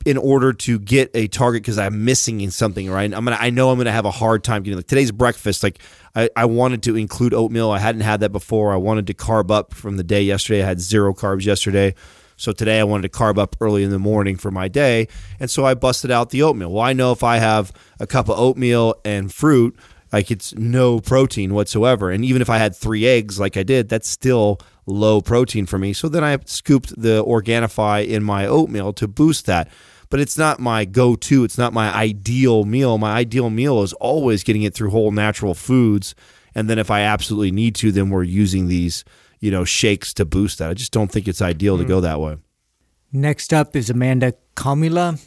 in 0.07 0.17
order 0.17 0.53
to 0.53 0.79
get 0.79 1.11
a 1.15 1.27
target 1.27 1.65
because 1.65 1.79
I'm 1.79 2.05
missing 2.05 2.49
something 2.51 2.89
right. 2.89 3.13
I'm 3.13 3.25
gonna 3.25 3.37
I 3.39 3.51
know 3.51 3.71
I'm 3.71 3.77
gonna 3.77 3.91
have 3.91 4.05
a 4.05 4.11
hard 4.13 4.45
time 4.45 4.63
getting 4.63 4.77
like 4.77 4.87
today's 4.87 5.11
breakfast. 5.11 5.65
Like 5.65 5.81
I, 6.15 6.31
I 6.37 6.45
wanted 6.45 6.85
to 6.85 6.95
include 6.97 7.35
oatmeal. 7.35 7.73
I 7.73 7.81
hadn't 7.81 8.03
had 8.03 8.21
that 8.21 8.31
before. 8.31 8.73
I 8.73 8.77
wanted 8.77 9.09
to 9.09 9.15
carb 9.15 9.51
up 9.51 9.75
from 9.75 9.97
the 9.97 10.05
day 10.05 10.23
yesterday. 10.23 10.63
I 10.63 10.67
had 10.67 10.81
zero 10.81 11.13
carbs 11.13 11.45
yesterday. 11.45 11.97
So 12.37 12.53
today 12.53 12.79
I 12.79 12.85
wanted 12.85 13.13
to 13.13 13.19
carb 13.19 13.37
up 13.37 13.57
early 13.61 13.83
in 13.83 13.91
the 13.91 13.99
morning 13.99 14.37
for 14.37 14.53
my 14.53 14.69
day. 14.69 15.09
And 15.41 15.51
so 15.51 15.65
I 15.65 15.75
busted 15.75 16.13
out 16.13 16.31
the 16.31 16.43
oatmeal. 16.45 16.71
Well, 16.71 16.85
I 16.85 16.93
know 16.93 17.11
if 17.11 17.25
I 17.25 17.39
have 17.39 17.73
a 17.99 18.07
cup 18.07 18.29
of 18.29 18.39
oatmeal 18.39 18.95
and 19.05 19.33
fruit, 19.33 19.75
like 20.13 20.31
it's 20.31 20.55
no 20.55 21.01
protein 21.01 21.53
whatsoever. 21.53 22.13
And 22.13 22.25
even 22.25 22.43
if 22.43 22.49
I 22.49 22.59
had 22.59 22.77
three 22.77 23.07
eggs 23.07 23.41
like 23.41 23.57
I 23.57 23.65
did, 23.65 23.89
that's 23.89 24.09
still 24.09 24.61
low 24.87 25.21
protein 25.21 25.67
for 25.67 25.79
me. 25.79 25.93
So 25.93 26.09
then 26.09 26.23
I 26.23 26.39
scooped 26.45 26.95
the 27.01 27.25
Organifi 27.25 28.07
in 28.07 28.23
my 28.23 28.47
oatmeal 28.47 28.93
to 28.93 29.09
boost 29.09 29.47
that. 29.47 29.69
But 30.09 30.21
it's 30.21 30.39
not 30.39 30.61
my 30.61 30.85
go 30.85 31.17
to. 31.17 31.45
It's 31.45 31.59
not 31.59 31.73
my 31.73 31.93
ideal 31.95 32.65
meal. 32.65 32.99
My 32.99 33.13
ideal 33.17 33.51
meal 33.51 33.83
is 33.83 33.93
always 33.95 34.45
getting 34.45 34.63
it 34.63 34.75
through 34.75 34.91
whole 34.91 35.11
natural 35.11 35.55
foods. 35.55 36.15
And 36.55 36.71
then 36.71 36.79
if 36.79 36.91
I 36.91 37.01
absolutely 37.03 37.51
need 37.51 37.75
to, 37.77 37.93
then 37.93 38.11
we're 38.11 38.23
using 38.23 38.69
these, 38.69 39.05
you 39.41 39.51
know, 39.51 39.65
shakes 39.65 40.15
to 40.15 40.25
boost 40.25 40.59
that. 40.59 40.71
I 40.71 40.75
just 40.75 40.93
don't 40.93 41.11
think 41.11 41.29
it's 41.29 41.43
ideal 41.43 41.77
to 41.77 41.83
hmm. 41.83 41.89
go 41.89 42.01
that 42.01 42.21
way. 42.21 42.37
Next 43.13 43.53
up 43.53 43.77
is 43.77 43.91
Amanda 43.91 44.35
Kamila. 44.55 45.21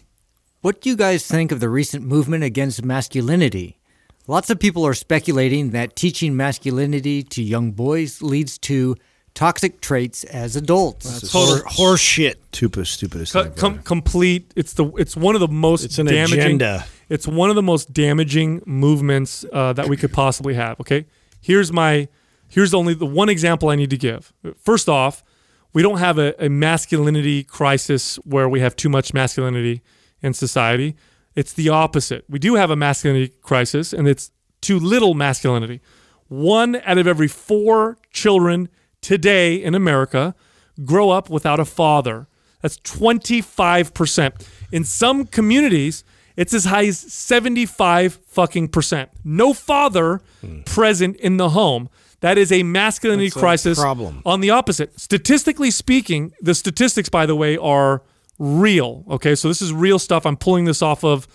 What 0.61 0.81
do 0.81 0.89
you 0.89 0.95
guys 0.95 1.26
think 1.26 1.51
of 1.51 1.60
the 1.60 1.69
recent 1.69 2.06
movement 2.06 2.43
against 2.43 2.84
masculinity? 2.84 3.80
Lots 4.27 4.49
of 4.49 4.60
people 4.60 4.85
are 4.85 4.93
speculating 4.93 5.72
that 5.72 5.95
teaching 5.95 6.35
masculinity 6.35 7.23
to 7.23 7.41
young 7.41 7.72
boys 7.72 8.22
leads 8.22 8.57
to 8.60 8.95
toxic 9.39 9.79
traits 9.79 10.25
as 10.25 10.57
adults. 10.57 11.31
Total- 11.31 11.63
Horse 11.65 12.01
shit. 12.01 12.41
Stupid, 12.51 12.87
stupidest 12.87 13.31
Co- 13.31 13.43
thing. 13.43 13.53
com- 13.53 13.79
complete. 13.79 14.51
It's 14.57 14.73
the. 14.73 14.85
It's 14.97 15.15
one 15.15 15.33
of 15.35 15.39
the 15.39 15.47
most. 15.47 15.85
It's 15.85 15.97
an 15.97 16.07
damaging, 16.07 16.39
agenda. 16.39 16.85
It's 17.07 17.25
one 17.25 17.49
of 17.49 17.55
the 17.55 17.61
most 17.63 17.93
damaging 17.93 18.61
movements 18.65 19.45
uh, 19.53 19.71
that 19.73 19.87
we 19.87 19.95
could 19.95 20.11
possibly 20.11 20.55
have. 20.55 20.79
Okay, 20.81 21.05
here's 21.41 21.71
my. 21.71 22.09
Here's 22.49 22.73
only 22.73 22.93
the 22.95 23.05
one 23.05 23.29
example 23.29 23.69
I 23.69 23.75
need 23.75 23.91
to 23.91 23.97
give. 23.97 24.33
First 24.57 24.89
off, 24.89 25.23
we 25.71 25.81
don't 25.83 25.99
have 25.99 26.17
a, 26.17 26.33
a 26.43 26.49
masculinity 26.49 27.43
crisis 27.43 28.15
where 28.25 28.49
we 28.49 28.59
have 28.59 28.75
too 28.75 28.89
much 28.89 29.13
masculinity 29.13 29.81
in 30.21 30.33
society. 30.33 30.95
It's 31.35 31.53
the 31.53 31.69
opposite. 31.69 32.25
We 32.27 32.39
do 32.39 32.55
have 32.55 32.71
a 32.71 32.75
masculinity 32.75 33.33
crisis, 33.41 33.93
and 33.93 34.07
it's 34.07 34.31
too 34.61 34.79
little 34.79 35.13
masculinity. 35.13 35.79
One 36.27 36.75
out 36.83 36.97
of 36.97 37.07
every 37.07 37.27
four 37.29 37.97
children 38.11 38.67
today 39.01 39.55
in 39.55 39.76
America 39.76 40.35
grow 40.84 41.09
up 41.09 41.30
without 41.30 41.59
a 41.59 41.65
father. 41.65 42.27
That's 42.61 42.77
25%. 42.80 44.45
In 44.71 44.84
some 44.84 45.26
communities, 45.26 46.03
it's 46.35 46.53
as 46.53 46.65
high 46.65 46.85
as 46.85 46.97
75 46.97 48.19
fucking 48.27 48.69
percent. 48.69 49.09
No 49.23 49.53
father 49.53 50.21
present 50.65 51.17
in 51.17 51.38
the 51.38 51.49
home. 51.49 51.89
That 52.21 52.38
is 52.38 52.51
a 52.51 52.63
masculinity 52.63 53.27
That's 53.27 53.38
a 53.38 53.39
crisis. 53.39 53.80
problem. 53.80 54.21
On 54.26 54.41
the 54.41 54.49
opposite, 54.49 54.99
statistically 54.99 55.71
speaking, 55.71 56.34
the 56.41 56.53
statistics, 56.53 57.07
by 57.09 57.26
the 57.26 57.35
way, 57.35 57.57
are 57.57 58.03
real. 58.38 59.05
Okay, 59.09 59.35
so 59.35 59.47
this 59.47 59.61
is 59.61 59.71
real 59.71 59.99
stuff. 59.99 60.26
I'm 60.26 60.35
pulling 60.38 60.65
this 60.65 60.81
off 60.81 61.03
of, 61.03 61.27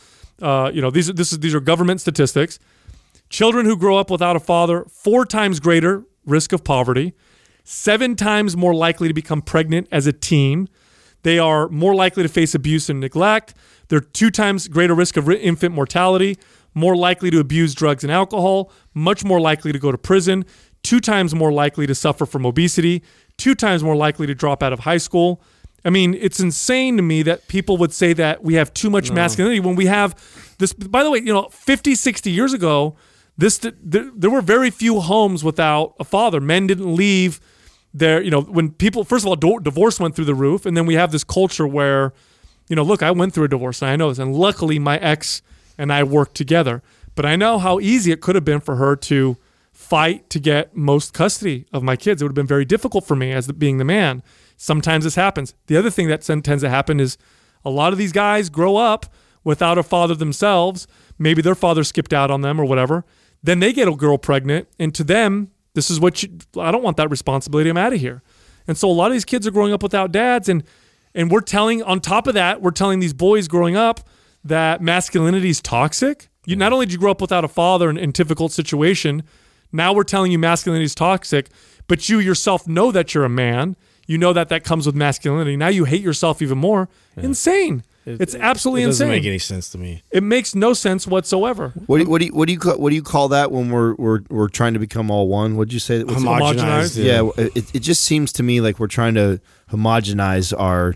uh, 0.43 0.70
you 0.74 0.82
know, 0.82 0.91
these 0.91 1.09
are 1.09 1.15
this 1.15 1.32
is 1.32 1.41
these 1.41 1.55
are 1.55 1.61
government 1.61 2.01
statistics. 2.03 2.59
Children 3.31 3.65
who 3.66 3.77
grow 3.77 3.97
up 3.97 4.11
without 4.11 4.36
a 4.36 4.41
father, 4.41 4.85
four 4.91 5.24
times 5.24 5.59
greater 5.59 6.05
risk 6.27 6.53
of 6.53 6.65
poverty, 6.65 7.15
seven 7.65 8.15
times 8.15 8.57
more 8.57 8.74
likely 8.74 9.09
to 9.09 9.15
become 9.15 9.43
pregnant 9.43 9.89
as 9.91 10.07
a 10.07 10.12
teen. 10.12 10.69
They 11.23 11.39
are 11.39 11.69
more 11.69 11.95
likely 11.95 12.23
to 12.23 12.28
face 12.28 12.55
abuse 12.55 12.89
and 12.91 13.01
neglect. 13.01 13.55
They're 13.89 14.01
two 14.01 14.31
times 14.31 14.69
greater 14.69 14.95
risk 14.95 15.16
of 15.16 15.28
infant 15.31 15.74
mortality, 15.74 16.39
more 16.74 16.97
likely 16.97 17.31
to 17.31 17.41
abuse 17.41 17.74
drugs 17.74 18.05
and 18.05 18.12
alcohol, 18.12 18.70
much 18.93 19.24
more 19.24 19.41
likely 19.41 19.73
to 19.73 19.78
go 19.78 19.91
to 19.91 19.99
prison, 19.99 20.45
two 20.82 21.01
times 21.01 21.35
more 21.35 21.53
likely 21.53 21.86
to 21.86 21.95
suffer 21.95 22.27
from 22.27 22.45
obesity, 22.45 23.03
two 23.39 23.55
times 23.55 23.82
more 23.82 23.97
likely 23.97 24.27
to 24.27 24.35
drop 24.35 24.62
out 24.62 24.73
of 24.73 24.81
high 24.81 24.99
school. 24.99 25.43
I 25.85 25.91
mean, 25.91 26.15
it's 26.15 26.41
insane 26.41 26.97
to 26.97 27.03
me 27.03 27.23
that 27.23 27.47
people 27.49 27.77
would 27.78 27.93
say 27.93 28.12
that 28.15 28.43
we 28.43 28.55
have 28.55 28.73
too 28.73 28.89
much 28.91 29.11
masculinity 29.11 29.61
when 29.61 29.77
we 29.77 29.86
have 29.86 30.15
this. 30.59 30.73
By 30.73 31.03
the 31.03 31.11
way, 31.11 31.19
you 31.19 31.32
know, 31.32 31.49
50, 31.51 31.95
60 31.95 32.31
years 32.31 32.53
ago, 32.55 32.97
this 33.36 33.59
there, 33.59 34.11
there 34.15 34.31
were 34.31 34.41
very 34.41 34.70
few 34.70 35.01
homes 35.01 35.45
without 35.45 35.95
a 36.01 36.05
father. 36.05 36.41
Men 36.41 36.66
didn't 36.66 36.95
leave 36.95 37.41
their, 37.95 38.21
you 38.21 38.31
know, 38.31 38.43
when 38.43 38.73
people, 38.73 39.05
first 39.05 39.25
of 39.25 39.29
all, 39.29 39.37
do- 39.37 39.61
divorce 39.61 40.01
went 40.01 40.16
through 40.16 40.25
the 40.25 40.35
roof. 40.35 40.66
And 40.66 40.77
then 40.77 40.85
we 40.85 40.95
have 40.95 41.12
this 41.12 41.25
culture 41.25 41.66
where, 41.66 42.12
you 42.69 42.77
know, 42.77 42.83
look, 42.83 43.03
I 43.03 43.12
went 43.12 43.33
through 43.33 43.45
a 43.45 43.49
divorce 43.49 43.81
and 43.81 43.91
I 43.91 43.97
know 43.97 44.09
this. 44.09 44.19
And 44.19 44.35
luckily, 44.35 44.79
my 44.79 44.99
ex 44.99 45.41
and 45.79 45.93
I 45.93 46.03
worked 46.03 46.35
together. 46.35 46.83
But 47.15 47.25
I 47.25 47.37
know 47.37 47.59
how 47.59 47.79
easy 47.79 48.11
it 48.11 48.21
could 48.21 48.35
have 48.35 48.45
been 48.45 48.61
for 48.61 48.77
her 48.77 48.97
to 48.97 49.37
fight 49.73 50.29
to 50.31 50.41
get 50.41 50.77
most 50.77 51.15
custody 51.15 51.66
of 51.73 51.83
my 51.83 51.95
kids. 51.97 52.21
It 52.21 52.25
would 52.25 52.31
have 52.31 52.35
been 52.35 52.47
very 52.47 52.65
difficult 52.65 53.07
for 53.07 53.15
me 53.15 53.33
as 53.33 53.47
the, 53.47 53.53
being 53.53 53.79
the 53.79 53.85
man. 53.85 54.23
Sometimes 54.57 55.05
this 55.05 55.15
happens. 55.15 55.55
The 55.66 55.77
other 55.77 55.91
thing 55.91 56.09
that 56.09 56.23
tends 56.23 56.62
to 56.62 56.71
happen 56.71 56.99
is 57.01 57.16
a 57.65 57.71
lot 57.71 57.93
of 57.93 57.99
these 57.99 58.12
guys 58.12 58.51
grow 58.51 58.77
up 58.77 59.07
without 59.45 59.79
a 59.79 59.83
father 59.83 60.15
themselves. 60.15 60.87
Maybe 61.19 61.43
their 61.43 61.55
father 61.55 61.85
skipped 61.85 62.12
out 62.12 62.31
on 62.31 62.41
them 62.41 62.61
or 62.61 62.65
whatever. 62.65 63.05
Then 63.43 63.61
they 63.61 63.73
get 63.73 63.89
a 63.89 63.95
girl 63.95 64.16
pregnant, 64.16 64.69
and 64.79 64.95
to 64.95 65.05
them, 65.05 65.51
this 65.75 65.91
is 65.91 66.01
what 66.01 66.23
you, 66.23 66.31
I 66.59 66.71
don't 66.71 66.83
want 66.83 66.97
that 66.97 67.11
responsibility. 67.11 67.71
I'm 67.71 67.77
out 67.77 67.93
of 67.93 68.01
here. 68.01 68.23
And 68.67 68.79
so 68.79 68.89
a 68.89 68.93
lot 68.93 69.09
of 69.09 69.13
these 69.13 69.25
kids 69.25 69.47
are 69.47 69.51
growing 69.51 69.73
up 69.73 69.83
without 69.83 70.13
dads, 70.13 70.49
and 70.49 70.65
and 71.15 71.31
we're 71.31 71.41
telling 71.43 71.83
on 71.83 72.01
top 72.01 72.27
of 72.27 72.35
that, 72.35 72.63
we're 72.63 72.71
telling 72.71 72.99
these 72.99 73.13
boys 73.13 73.47
growing 73.47 73.77
up 73.77 74.01
that 74.43 74.81
masculinity 74.81 75.51
is 75.51 75.61
toxic. 75.61 76.29
You 76.47 76.57
not 76.57 76.73
only 76.73 76.87
did 76.87 76.93
you 76.93 76.99
grow 76.99 77.11
up 77.11 77.21
without 77.21 77.45
a 77.45 77.49
father 77.49 77.89
in, 77.89 77.97
in 77.97 78.11
difficult 78.11 78.53
situation, 78.53 79.23
now 79.73 79.93
we're 79.93 80.05
telling 80.05 80.33
you 80.33 80.39
masculinity 80.39 80.85
is 80.85 80.95
toxic, 80.95 81.49
but 81.89 82.09
you 82.09 82.19
yourself 82.19 82.67
know 82.67 82.91
that 82.93 83.15
you're 83.15 83.25
a 83.25 83.31
man. 83.31 83.77
You 84.07 84.19
know 84.19 84.33
that 84.33 84.49
that 84.51 84.65
comes 84.65 84.87
with 84.87 84.95
masculinity. 84.95 85.57
Now 85.57 85.69
you 85.69 85.85
hate 85.85 86.03
yourself 86.03 86.43
even 86.43 86.59
more. 86.59 86.89
Insane. 87.17 87.83
It's 88.06 88.35
absolutely 88.35 88.82
insane. 88.82 88.89
it 88.89 88.90
doesn't 88.90 89.06
insane. 89.09 89.22
make 89.22 89.26
any 89.26 89.39
sense 89.39 89.70
to 89.70 89.78
me. 89.78 90.02
it 90.10 90.22
makes 90.22 90.55
no 90.55 90.72
sense 90.72 91.06
whatsoever. 91.06 91.72
What 91.86 91.98
do, 91.98 92.05
you, 92.05 92.10
what 92.10 92.18
do 92.20 92.26
you 92.26 92.32
what 92.32 92.47
do 92.47 92.52
you 92.52 92.59
call, 92.59 92.78
what 92.78 92.90
do 92.90 92.97
you 92.97 93.02
call 93.02 93.28
that 93.28 93.51
when 93.51 93.70
we're 93.70 93.94
we're 93.94 94.20
we're 94.28 94.48
trying 94.48 94.74
to 94.74 94.78
become 94.81 95.10
all 95.10 95.28
one? 95.28 95.56
What 95.56 95.68
did 95.68 95.74
you 95.74 95.81
say? 95.81 96.05
What's 96.05 96.20
it- 96.22 96.26
Homogenized? 96.26 97.02
yeah, 97.02 97.28
it, 97.43 97.74
it 97.74 97.81
just 97.81 98.05
seems 98.05 98.32
to 98.35 98.43
me 98.43 98.60
like 98.60 98.78
we're 98.78 98.86
trying 98.86 99.14
to 99.14 99.40
homogenize 99.70 100.52
our 100.59 100.94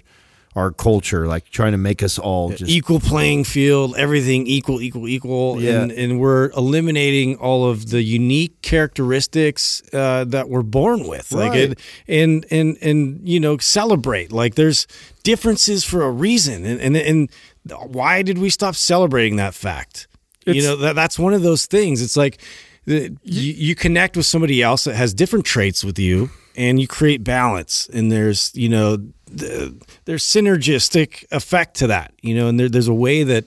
our 0.59 0.71
culture, 0.73 1.27
like 1.35 1.45
trying 1.51 1.73
to 1.73 1.79
make 1.79 2.03
us 2.03 2.19
all 2.19 2.51
just 2.51 2.71
equal 2.71 3.01
playing 3.01 3.45
field, 3.45 3.95
everything 3.97 4.47
equal, 4.47 4.81
equal, 4.83 5.07
equal, 5.09 5.61
Yeah. 5.63 5.81
and 5.83 5.93
and 5.93 6.11
we're 6.21 6.51
eliminating 6.57 7.37
all 7.37 7.71
of 7.71 7.91
the 7.91 8.03
unique 8.03 8.61
characteristics 8.63 9.83
uh, 9.93 10.25
that 10.25 10.49
we're 10.49 10.63
born 10.63 11.07
with, 11.07 11.33
like 11.33 11.51
Right. 11.53 11.71
it, 11.73 11.79
and 12.09 12.45
and 12.51 12.77
and 12.83 13.21
you 13.29 13.41
know 13.41 13.57
celebrate. 13.59 14.33
Like 14.33 14.55
there's 14.57 14.87
differences 15.23 15.85
for 15.85 16.03
a 16.03 16.11
reason, 16.11 16.65
and 16.67 16.81
and 16.81 16.97
and 16.97 17.29
why 17.87 18.23
did 18.23 18.39
we 18.39 18.51
stop 18.51 18.75
celebrating 18.75 19.37
that 19.37 19.55
fact? 19.55 20.07
you 20.47 20.63
know 20.63 20.77
that 20.77 20.95
that's 20.95 21.19
one 21.19 21.35
of 21.35 21.43
those 21.43 21.67
things. 21.67 22.01
It's 22.01 22.17
like 22.17 22.39
the, 22.87 23.15
you, 23.23 23.53
you 23.69 23.75
connect 23.75 24.17
with 24.17 24.25
somebody 24.25 24.63
else 24.63 24.85
that 24.85 24.95
has 24.97 25.13
different 25.13 25.45
traits 25.45 25.85
with 25.85 25.99
you, 25.99 26.31
and 26.57 26.81
you 26.81 26.87
create 26.89 27.23
balance. 27.23 27.87
And 27.93 28.11
there's 28.11 28.51
you 28.55 28.69
know 28.71 28.97
there's 30.05 30.25
synergistic 30.25 31.25
effect 31.31 31.77
to 31.77 31.87
that. 31.89 32.13
You 32.23 32.35
know, 32.35 32.49
and 32.49 32.59
there, 32.59 32.69
there's 32.69 32.89
a 32.89 32.95
way 32.95 33.23
that. 33.25 33.47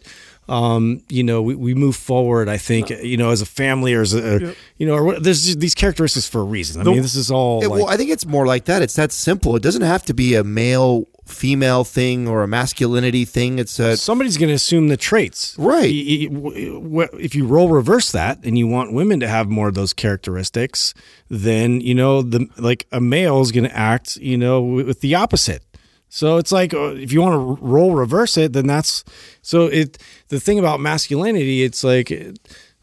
Um, 0.50 1.02
you 1.08 1.24
know, 1.24 1.42
we, 1.42 1.56
we 1.56 1.74
move 1.76 1.96
forward. 1.96 2.50
I 2.50 2.58
think 2.58 2.90
you 2.90 3.16
know, 3.16 3.30
as 3.30 3.42
a 3.42 3.46
family 3.46 3.94
or 3.94 4.02
as 4.02 4.14
a, 4.14 4.54
you 4.78 4.86
know, 4.86 4.96
or 4.96 5.04
what- 5.06 5.24
there's 5.24 5.56
these 5.56 5.76
characteristics 5.76 6.28
for 6.28 6.42
a 6.42 6.44
reason. 6.44 6.82
I 6.82 6.84
mean, 6.84 7.02
this 7.02 7.16
is 7.16 7.32
all 7.32 7.64
It- 7.64 7.70
like, 7.70 7.80
well, 7.80 7.88
I 7.88 7.96
think 7.96 8.10
it's 8.10 8.26
more 8.26 8.46
like 8.46 8.66
that. 8.66 8.82
It's 8.82 8.96
that 8.96 9.14
simple. 9.14 9.56
It 9.56 9.64
doesn't 9.64 9.84
have 9.84 10.04
to 10.06 10.14
be 10.14 10.36
a 10.36 10.44
male 10.44 11.08
female 11.26 11.86
thing 11.86 12.28
or 12.28 12.44
a 12.44 12.48
masculinity 12.50 13.24
thing. 13.24 13.60
It's 13.60 13.80
a 13.80 13.96
somebody's 13.96 14.36
going 14.38 14.50
to 14.50 14.56
assume 14.56 14.90
the 14.90 14.98
traits. 14.98 15.56
Right. 15.58 15.90
Y- 15.90 16.28
y- 16.30 16.34
w- 16.34 16.82
w- 16.82 17.10
If 17.18 17.34
you 17.34 17.46
roll 17.46 17.70
reverse 17.70 18.12
that 18.12 18.44
and 18.44 18.58
you 18.58 18.68
want 18.68 18.92
women 18.92 19.22
to 19.22 19.30
have 19.30 19.48
more 19.48 19.70
of 19.70 19.76
those 19.76 19.94
characteristics, 19.94 20.94
then 21.30 21.80
you 21.80 21.96
know 21.96 22.22
the 22.24 22.48
like 22.58 22.88
a 22.92 23.00
male 23.00 23.40
is 23.42 23.54
going 23.54 23.70
to 23.70 23.78
act, 23.78 24.18
you 24.18 24.38
know, 24.38 24.60
with 24.62 25.00
the 25.00 25.16
opposite. 25.16 25.64
So 26.14 26.36
it's 26.36 26.52
like 26.52 26.74
uh, 26.74 26.94
if 26.96 27.14
you 27.14 27.22
want 27.22 27.36
to 27.36 27.66
role 27.66 27.96
reverse 27.96 28.36
it, 28.36 28.52
then 28.52 28.68
that's 28.68 29.06
so 29.42 29.68
it. 29.68 29.98
The 30.28 30.42
thing 30.42 30.60
about 30.60 30.82
masculinity, 30.82 31.64
it's 31.64 31.84
like 31.84 32.12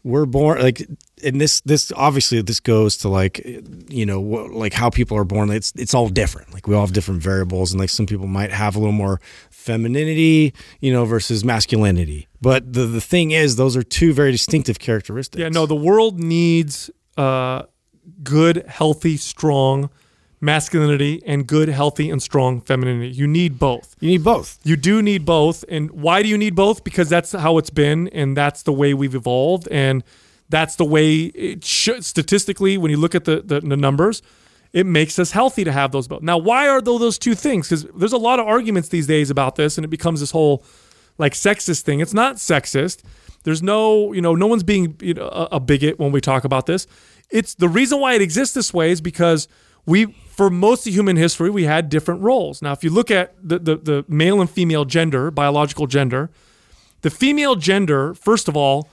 we're 0.03 0.25
born 0.25 0.61
like. 0.61 0.85
And 1.21 1.41
this, 1.41 1.59
this 1.61 1.91
obviously, 1.97 2.41
this 2.41 2.61
goes 2.61 2.95
to 2.97 3.09
like, 3.09 3.45
you 3.89 4.05
know, 4.05 4.21
like 4.21 4.71
how 4.71 4.89
people 4.89 5.17
are 5.17 5.25
born. 5.25 5.49
It's, 5.49 5.73
it's 5.75 5.93
all 5.93 6.07
different. 6.07 6.53
Like 6.53 6.65
we 6.65 6.73
all 6.73 6.79
have 6.79 6.93
different 6.93 7.21
variables, 7.21 7.73
and 7.73 7.79
like 7.81 7.89
some 7.89 8.05
people 8.05 8.25
might 8.25 8.51
have 8.51 8.77
a 8.77 8.79
little 8.79 8.93
more 8.93 9.19
femininity, 9.49 10.53
you 10.79 10.93
know, 10.93 11.03
versus 11.03 11.43
masculinity. 11.43 12.29
But 12.39 12.71
the 12.71 12.85
the 12.85 13.01
thing 13.01 13.31
is, 13.31 13.57
those 13.57 13.75
are 13.75 13.83
two 13.83 14.13
very 14.13 14.31
distinctive 14.31 14.79
characteristics. 14.79 15.41
Yeah, 15.41 15.49
no, 15.49 15.65
the 15.65 15.75
world 15.75 16.21
needs 16.23 16.89
uh, 17.17 17.63
good, 18.23 18.65
healthy, 18.65 19.17
strong 19.17 19.89
masculinity 20.41 21.21
and 21.25 21.45
good, 21.45 21.69
healthy, 21.69 22.09
and 22.09 22.21
strong 22.21 22.61
femininity. 22.61 23.09
You 23.09 23.27
need 23.27 23.59
both. 23.59 23.95
you 23.99 24.09
need 24.09 24.23
both. 24.23 24.57
You 24.63 24.75
do 24.75 25.01
need 25.01 25.25
both. 25.25 25.65
And 25.67 25.91
why 25.91 26.23
do 26.23 26.29
you 26.29 26.37
need 26.37 26.55
both? 26.55 26.83
Because 26.83 27.09
that's 27.09 27.33
how 27.33 27.57
it's 27.57 27.69
been, 27.69 28.07
and 28.09 28.37
that's 28.37 28.63
the 28.63 28.73
way 28.73 28.93
we've 28.93 29.15
evolved, 29.15 29.67
and 29.69 30.03
that's 30.49 30.75
the 30.75 30.85
way 30.85 31.25
it 31.25 31.63
should. 31.63 32.05
Statistically, 32.05 32.77
when 32.77 32.91
you 32.91 32.97
look 32.97 33.15
at 33.15 33.25
the, 33.25 33.41
the, 33.41 33.59
the 33.59 33.77
numbers, 33.77 34.21
it 34.71 34.85
makes 34.85 35.19
us 35.19 35.31
healthy 35.31 35.63
to 35.63 35.71
have 35.71 35.91
those 35.91 36.07
both. 36.07 36.21
Now, 36.21 36.37
why 36.37 36.67
are 36.67 36.81
tho- 36.81 36.97
those 36.97 37.17
two 37.17 37.35
things? 37.35 37.67
Because 37.67 37.83
there's 37.95 38.13
a 38.13 38.17
lot 38.17 38.39
of 38.39 38.47
arguments 38.47 38.89
these 38.89 39.07
days 39.07 39.29
about 39.29 39.55
this, 39.55 39.77
and 39.77 39.85
it 39.85 39.89
becomes 39.89 40.19
this 40.19 40.31
whole 40.31 40.63
like 41.17 41.33
sexist 41.33 41.81
thing. 41.81 41.99
It's 41.99 42.13
not 42.13 42.37
sexist. 42.37 43.03
There's 43.43 43.61
no, 43.63 44.13
you 44.13 44.21
know, 44.21 44.35
no 44.35 44.47
one's 44.47 44.63
being 44.63 44.95
you 45.01 45.13
know, 45.13 45.27
a, 45.27 45.47
a 45.53 45.59
bigot 45.59 45.99
when 45.99 46.11
we 46.11 46.21
talk 46.21 46.43
about 46.43 46.65
this. 46.65 46.87
It's 47.29 47.55
the 47.55 47.69
reason 47.69 47.99
why 47.99 48.13
it 48.13 48.21
exists 48.21 48.53
this 48.55 48.73
way 48.73 48.91
is 48.91 49.01
because 49.01 49.47
we, 49.85 50.05
for 50.05 50.49
most 50.49 50.87
of 50.87 50.93
human 50.93 51.15
history, 51.15 51.49
we 51.49 51.63
had 51.63 51.89
different 51.89 52.21
roles. 52.21 52.61
Now, 52.61 52.71
if 52.71 52.83
you 52.83 52.89
look 52.89 53.11
at 53.11 53.35
the, 53.41 53.59
the, 53.59 53.75
the 53.75 54.05
male 54.07 54.41
and 54.41 54.49
female 54.49 54.85
gender, 54.85 55.31
biological 55.31 55.87
gender, 55.87 56.29
the 57.01 57.09
female 57.09 57.55
gender, 57.55 58.13
first 58.13 58.47
of 58.47 58.55
all, 58.57 58.89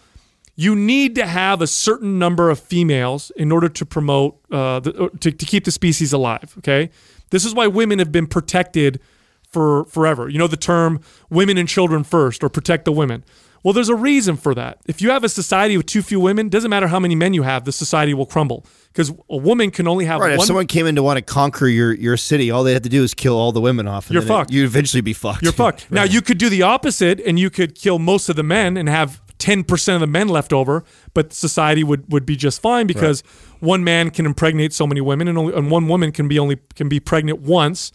you 0.56 0.74
need 0.74 1.14
to 1.14 1.26
have 1.26 1.60
a 1.60 1.66
certain 1.66 2.18
number 2.18 2.50
of 2.50 2.58
females 2.58 3.30
in 3.36 3.52
order 3.52 3.68
to 3.68 3.84
promote 3.84 4.38
uh, 4.50 4.80
the, 4.80 5.10
to, 5.20 5.30
to 5.30 5.46
keep 5.46 5.64
the 5.64 5.70
species 5.70 6.12
alive. 6.12 6.54
Okay, 6.58 6.90
this 7.30 7.44
is 7.44 7.54
why 7.54 7.66
women 7.66 7.98
have 7.98 8.10
been 8.10 8.26
protected 8.26 8.98
for 9.46 9.84
forever. 9.84 10.28
You 10.28 10.38
know 10.38 10.46
the 10.46 10.56
term 10.56 11.00
"women 11.28 11.58
and 11.58 11.68
children 11.68 12.04
first 12.04 12.42
or 12.42 12.48
"protect 12.48 12.86
the 12.86 12.92
women." 12.92 13.22
Well, 13.66 13.72
there's 13.72 13.88
a 13.88 13.96
reason 13.96 14.36
for 14.36 14.54
that. 14.54 14.78
If 14.86 15.02
you 15.02 15.10
have 15.10 15.24
a 15.24 15.28
society 15.28 15.76
with 15.76 15.86
too 15.86 16.00
few 16.00 16.20
women, 16.20 16.48
doesn't 16.48 16.70
matter 16.70 16.86
how 16.86 17.00
many 17.00 17.16
men 17.16 17.34
you 17.34 17.42
have, 17.42 17.64
the 17.64 17.72
society 17.72 18.14
will 18.14 18.24
crumble 18.24 18.64
because 18.92 19.12
a 19.28 19.36
woman 19.36 19.72
can 19.72 19.88
only 19.88 20.04
have 20.04 20.20
right. 20.20 20.30
If 20.30 20.38
one. 20.38 20.46
someone 20.46 20.66
came 20.68 20.86
in 20.86 20.94
to 20.94 21.02
want 21.02 21.16
to 21.16 21.20
conquer 21.20 21.66
your 21.66 21.92
your 21.92 22.16
city, 22.16 22.48
all 22.52 22.62
they 22.62 22.74
had 22.74 22.84
to 22.84 22.88
do 22.88 23.02
is 23.02 23.12
kill 23.12 23.36
all 23.36 23.50
the 23.50 23.60
women 23.60 23.88
off. 23.88 24.06
And 24.06 24.14
You're 24.14 24.22
fucked. 24.22 24.52
you'd 24.52 24.66
eventually 24.66 25.00
be 25.00 25.12
fucked. 25.12 25.42
You're 25.42 25.50
fucked. 25.50 25.90
Now 25.96 26.04
you 26.04 26.22
could 26.22 26.38
do 26.38 26.48
the 26.48 26.62
opposite, 26.62 27.18
and 27.18 27.40
you 27.40 27.50
could 27.50 27.74
kill 27.74 27.98
most 27.98 28.28
of 28.28 28.36
the 28.36 28.44
men 28.44 28.76
and 28.76 28.88
have 28.88 29.20
ten 29.38 29.64
percent 29.64 29.96
of 29.96 30.00
the 30.00 30.12
men 30.12 30.28
left 30.28 30.52
over, 30.52 30.84
but 31.12 31.32
society 31.32 31.82
would, 31.82 32.12
would 32.12 32.24
be 32.24 32.36
just 32.36 32.62
fine 32.62 32.86
because 32.86 33.24
one 33.58 33.82
man 33.82 34.10
can 34.10 34.26
impregnate 34.26 34.74
so 34.74 34.86
many 34.86 35.00
women, 35.00 35.26
and 35.26 35.36
only 35.36 35.52
and 35.52 35.72
one 35.72 35.88
woman 35.88 36.12
can 36.12 36.28
be 36.28 36.38
only 36.38 36.58
can 36.76 36.88
be 36.88 37.00
pregnant 37.00 37.40
once 37.40 37.90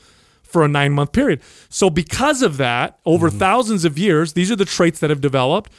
for 0.52 0.64
a 0.64 0.68
nine 0.68 0.94
month 0.94 1.12
period. 1.14 1.42
So 1.70 1.90
because 1.90 2.42
of 2.42 2.58
that, 2.58 3.00
over 3.06 3.30
mm-hmm. 3.30 3.38
thousands 3.38 3.86
of 3.86 3.98
years, 3.98 4.34
these 4.34 4.52
are 4.52 4.56
the 4.56 4.66
traits 4.66 5.00
that 5.00 5.10
have 5.10 5.22
developed. 5.22 5.72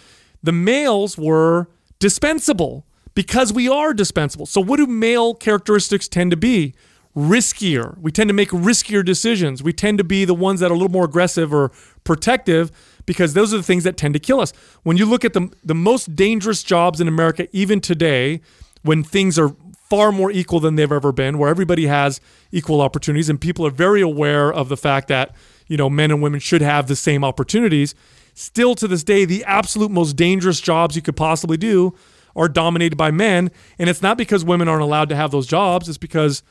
The 0.42 0.52
males 0.52 1.16
were 1.16 1.68
dispensable 1.98 2.84
because 3.14 3.52
we 3.52 3.68
are 3.68 3.94
dispensable. 3.94 4.46
So 4.46 4.60
what 4.60 4.78
do 4.78 4.86
male 4.86 5.34
characteristics 5.34 6.08
tend 6.08 6.30
to 6.30 6.36
be? 6.36 6.74
riskier. 7.16 7.98
We 7.98 8.10
tend 8.10 8.28
to 8.28 8.34
make 8.34 8.50
riskier 8.50 9.04
decisions. 9.04 9.62
We 9.62 9.72
tend 9.72 9.98
to 9.98 10.04
be 10.04 10.24
the 10.24 10.34
ones 10.34 10.60
that 10.60 10.70
are 10.70 10.74
a 10.74 10.76
little 10.76 10.90
more 10.90 11.04
aggressive 11.04 11.52
or 11.52 11.70
protective 12.04 12.70
because 13.04 13.34
those 13.34 13.52
are 13.52 13.58
the 13.58 13.62
things 13.62 13.84
that 13.84 13.96
tend 13.96 14.14
to 14.14 14.20
kill 14.20 14.40
us. 14.40 14.52
When 14.82 14.96
you 14.96 15.06
look 15.06 15.24
at 15.24 15.32
the 15.32 15.50
the 15.64 15.74
most 15.74 16.16
dangerous 16.16 16.62
jobs 16.62 17.00
in 17.00 17.08
America 17.08 17.48
even 17.52 17.80
today 17.80 18.40
when 18.82 19.02
things 19.04 19.38
are 19.38 19.54
far 19.92 20.10
more 20.10 20.30
equal 20.30 20.58
than 20.58 20.76
they've 20.76 20.90
ever 20.90 21.12
been 21.12 21.36
where 21.36 21.50
everybody 21.50 21.86
has 21.86 22.18
equal 22.50 22.80
opportunities 22.80 23.28
and 23.28 23.38
people 23.38 23.66
are 23.66 23.70
very 23.70 24.00
aware 24.00 24.50
of 24.50 24.70
the 24.70 24.76
fact 24.76 25.06
that, 25.06 25.36
you 25.66 25.76
know, 25.76 25.90
men 25.90 26.10
and 26.10 26.22
women 26.22 26.40
should 26.40 26.62
have 26.62 26.86
the 26.86 26.96
same 26.96 27.22
opportunities, 27.22 27.94
still 28.32 28.74
to 28.74 28.88
this 28.88 29.04
day 29.04 29.26
the 29.26 29.44
absolute 29.44 29.90
most 29.90 30.16
dangerous 30.16 30.62
jobs 30.62 30.96
you 30.96 31.02
could 31.02 31.14
possibly 31.14 31.58
do 31.58 31.94
are 32.34 32.48
dominated 32.48 32.96
by 32.96 33.10
men 33.10 33.50
and 33.78 33.90
it's 33.90 34.00
not 34.00 34.16
because 34.16 34.46
women 34.46 34.66
aren't 34.66 34.80
allowed 34.80 35.10
to 35.10 35.14
have 35.14 35.30
those 35.30 35.46
jobs, 35.46 35.90
it's 35.90 35.98
because 35.98 36.42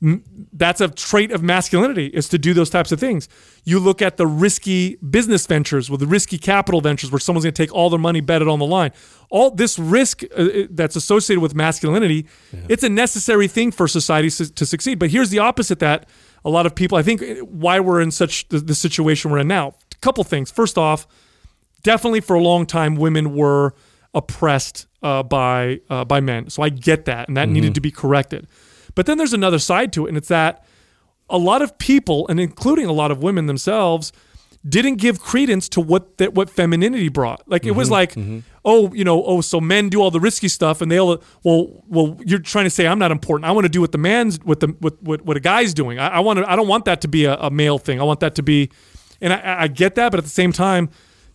that's 0.00 0.80
a 0.80 0.88
trait 0.88 1.30
of 1.30 1.42
masculinity 1.42 2.06
is 2.06 2.28
to 2.30 2.38
do 2.38 2.54
those 2.54 2.70
types 2.70 2.90
of 2.90 2.98
things. 2.98 3.28
You 3.64 3.78
look 3.78 4.00
at 4.00 4.16
the 4.16 4.26
risky 4.26 4.96
business 4.96 5.46
ventures 5.46 5.90
with 5.90 6.00
the 6.00 6.06
risky 6.06 6.38
capital 6.38 6.80
ventures 6.80 7.12
where 7.12 7.18
someone's 7.18 7.44
going 7.44 7.52
to 7.52 7.62
take 7.62 7.72
all 7.74 7.90
their 7.90 7.98
money 7.98 8.20
betted 8.20 8.48
on 8.48 8.58
the 8.58 8.66
line. 8.66 8.92
All 9.28 9.50
this 9.50 9.78
risk 9.78 10.22
uh, 10.34 10.48
that's 10.70 10.96
associated 10.96 11.40
with 11.40 11.54
masculinity, 11.54 12.26
it's 12.68 12.82
a 12.82 12.88
necessary 12.88 13.46
thing 13.46 13.70
for 13.70 13.86
society 13.86 14.30
su- 14.30 14.46
to 14.46 14.64
succeed. 14.64 14.98
But 14.98 15.10
here's 15.10 15.28
the 15.28 15.38
opposite 15.38 15.80
that 15.80 16.08
a 16.44 16.50
lot 16.50 16.64
of 16.64 16.74
people, 16.74 16.96
I 16.96 17.02
think 17.02 17.22
uh, 17.22 17.44
why 17.44 17.78
we're 17.78 18.00
in 18.00 18.10
such 18.10 18.48
the, 18.48 18.58
the 18.58 18.74
situation 18.74 19.30
we're 19.30 19.40
in 19.40 19.48
now. 19.48 19.74
A 19.92 19.96
couple 20.00 20.24
things. 20.24 20.50
First 20.50 20.78
off, 20.78 21.06
definitely 21.82 22.20
for 22.20 22.34
a 22.34 22.40
long 22.40 22.64
time 22.64 22.96
women 22.96 23.34
were 23.34 23.74
oppressed 24.14 24.86
uh, 25.02 25.22
by 25.22 25.80
uh, 25.90 26.04
by 26.06 26.20
men. 26.20 26.48
So 26.48 26.62
I 26.62 26.70
get 26.70 27.04
that 27.04 27.28
and 27.28 27.36
that 27.36 27.48
needed 27.48 27.74
to 27.74 27.80
be 27.80 27.90
corrected. 27.90 28.46
But 28.94 29.06
then 29.06 29.18
there's 29.18 29.32
another 29.32 29.58
side 29.58 29.92
to 29.94 30.06
it, 30.06 30.08
and 30.08 30.16
it's 30.16 30.28
that 30.28 30.64
a 31.28 31.38
lot 31.38 31.62
of 31.62 31.78
people, 31.78 32.26
and 32.28 32.40
including 32.40 32.86
a 32.86 32.92
lot 32.92 33.10
of 33.10 33.22
women 33.22 33.46
themselves, 33.46 34.12
didn't 34.68 34.96
give 34.96 35.20
credence 35.20 35.70
to 35.70 35.80
what 35.80 36.18
that 36.18 36.34
what 36.34 36.50
femininity 36.50 37.08
brought. 37.08 37.48
Like 37.48 37.64
it 37.64 37.70
was 37.70 37.86
mm-hmm. 37.86 37.92
like, 37.92 38.12
mm-hmm. 38.12 38.40
oh, 38.64 38.92
you 38.92 39.04
know, 39.04 39.24
oh, 39.24 39.40
so 39.40 39.58
men 39.60 39.88
do 39.88 40.02
all 40.02 40.10
the 40.10 40.20
risky 40.20 40.48
stuff, 40.48 40.82
and 40.82 40.92
they'll, 40.92 41.22
well, 41.42 41.82
well, 41.88 42.18
you're 42.26 42.40
trying 42.40 42.66
to 42.66 42.70
say 42.70 42.86
I'm 42.86 42.98
not 42.98 43.10
important. 43.10 43.48
I 43.48 43.52
want 43.52 43.64
to 43.64 43.70
do 43.70 43.80
what 43.80 43.92
the 43.92 43.98
man's, 43.98 44.38
what 44.44 44.60
the, 44.60 44.68
what, 44.80 45.02
what, 45.02 45.22
what 45.22 45.36
a 45.36 45.40
guy's 45.40 45.72
doing. 45.72 45.98
I, 45.98 46.08
I 46.08 46.20
want 46.20 46.40
to, 46.40 46.50
I 46.50 46.56
don't 46.56 46.68
want 46.68 46.84
that 46.84 47.00
to 47.02 47.08
be 47.08 47.24
a, 47.24 47.36
a 47.36 47.50
male 47.50 47.78
thing. 47.78 48.00
I 48.00 48.04
want 48.04 48.20
that 48.20 48.34
to 48.34 48.42
be, 48.42 48.70
and 49.20 49.32
I, 49.32 49.62
I 49.62 49.68
get 49.68 49.94
that, 49.94 50.10
but 50.10 50.18
at 50.18 50.24
the 50.24 50.30
same 50.30 50.52
time, 50.52 50.90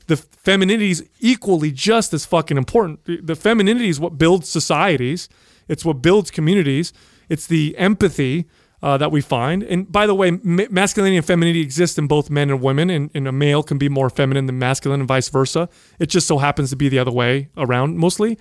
the 0.07 0.17
femininity 0.17 0.91
is 0.91 1.09
equally 1.19 1.71
just 1.71 2.13
as 2.13 2.25
fucking 2.25 2.57
important. 2.57 2.99
The 3.05 3.35
femininity 3.35 3.89
is 3.89 3.99
what 3.99 4.19
builds 4.19 4.47
societies. 4.47 5.29
It's 5.67 5.83
what 5.83 6.03
builds 6.03 6.29
communities. 6.29 6.93
It's 7.29 7.47
the 7.47 7.75
empathy 7.77 8.45
uh, 8.83 8.97
that 8.97 9.11
we 9.11 9.21
find. 9.21 9.63
And 9.63 9.91
by 9.91 10.05
the 10.05 10.13
way, 10.13 10.31
ma- 10.43 10.65
masculinity 10.69 11.17
and 11.17 11.25
femininity 11.25 11.61
exist 11.61 11.97
in 11.97 12.07
both 12.07 12.29
men 12.29 12.49
and 12.49 12.61
women, 12.61 12.89
and, 12.89 13.09
and 13.15 13.27
a 13.27 13.31
male 13.31 13.63
can 13.63 13.77
be 13.77 13.89
more 13.89 14.09
feminine 14.09 14.45
than 14.45 14.59
masculine, 14.59 14.99
and 14.99 15.07
vice 15.07 15.29
versa. 15.29 15.69
It 15.99 16.07
just 16.07 16.27
so 16.27 16.37
happens 16.37 16.69
to 16.69 16.75
be 16.75 16.89
the 16.89 16.99
other 16.99 17.11
way 17.11 17.49
around 17.57 17.97
mostly. 17.97 18.37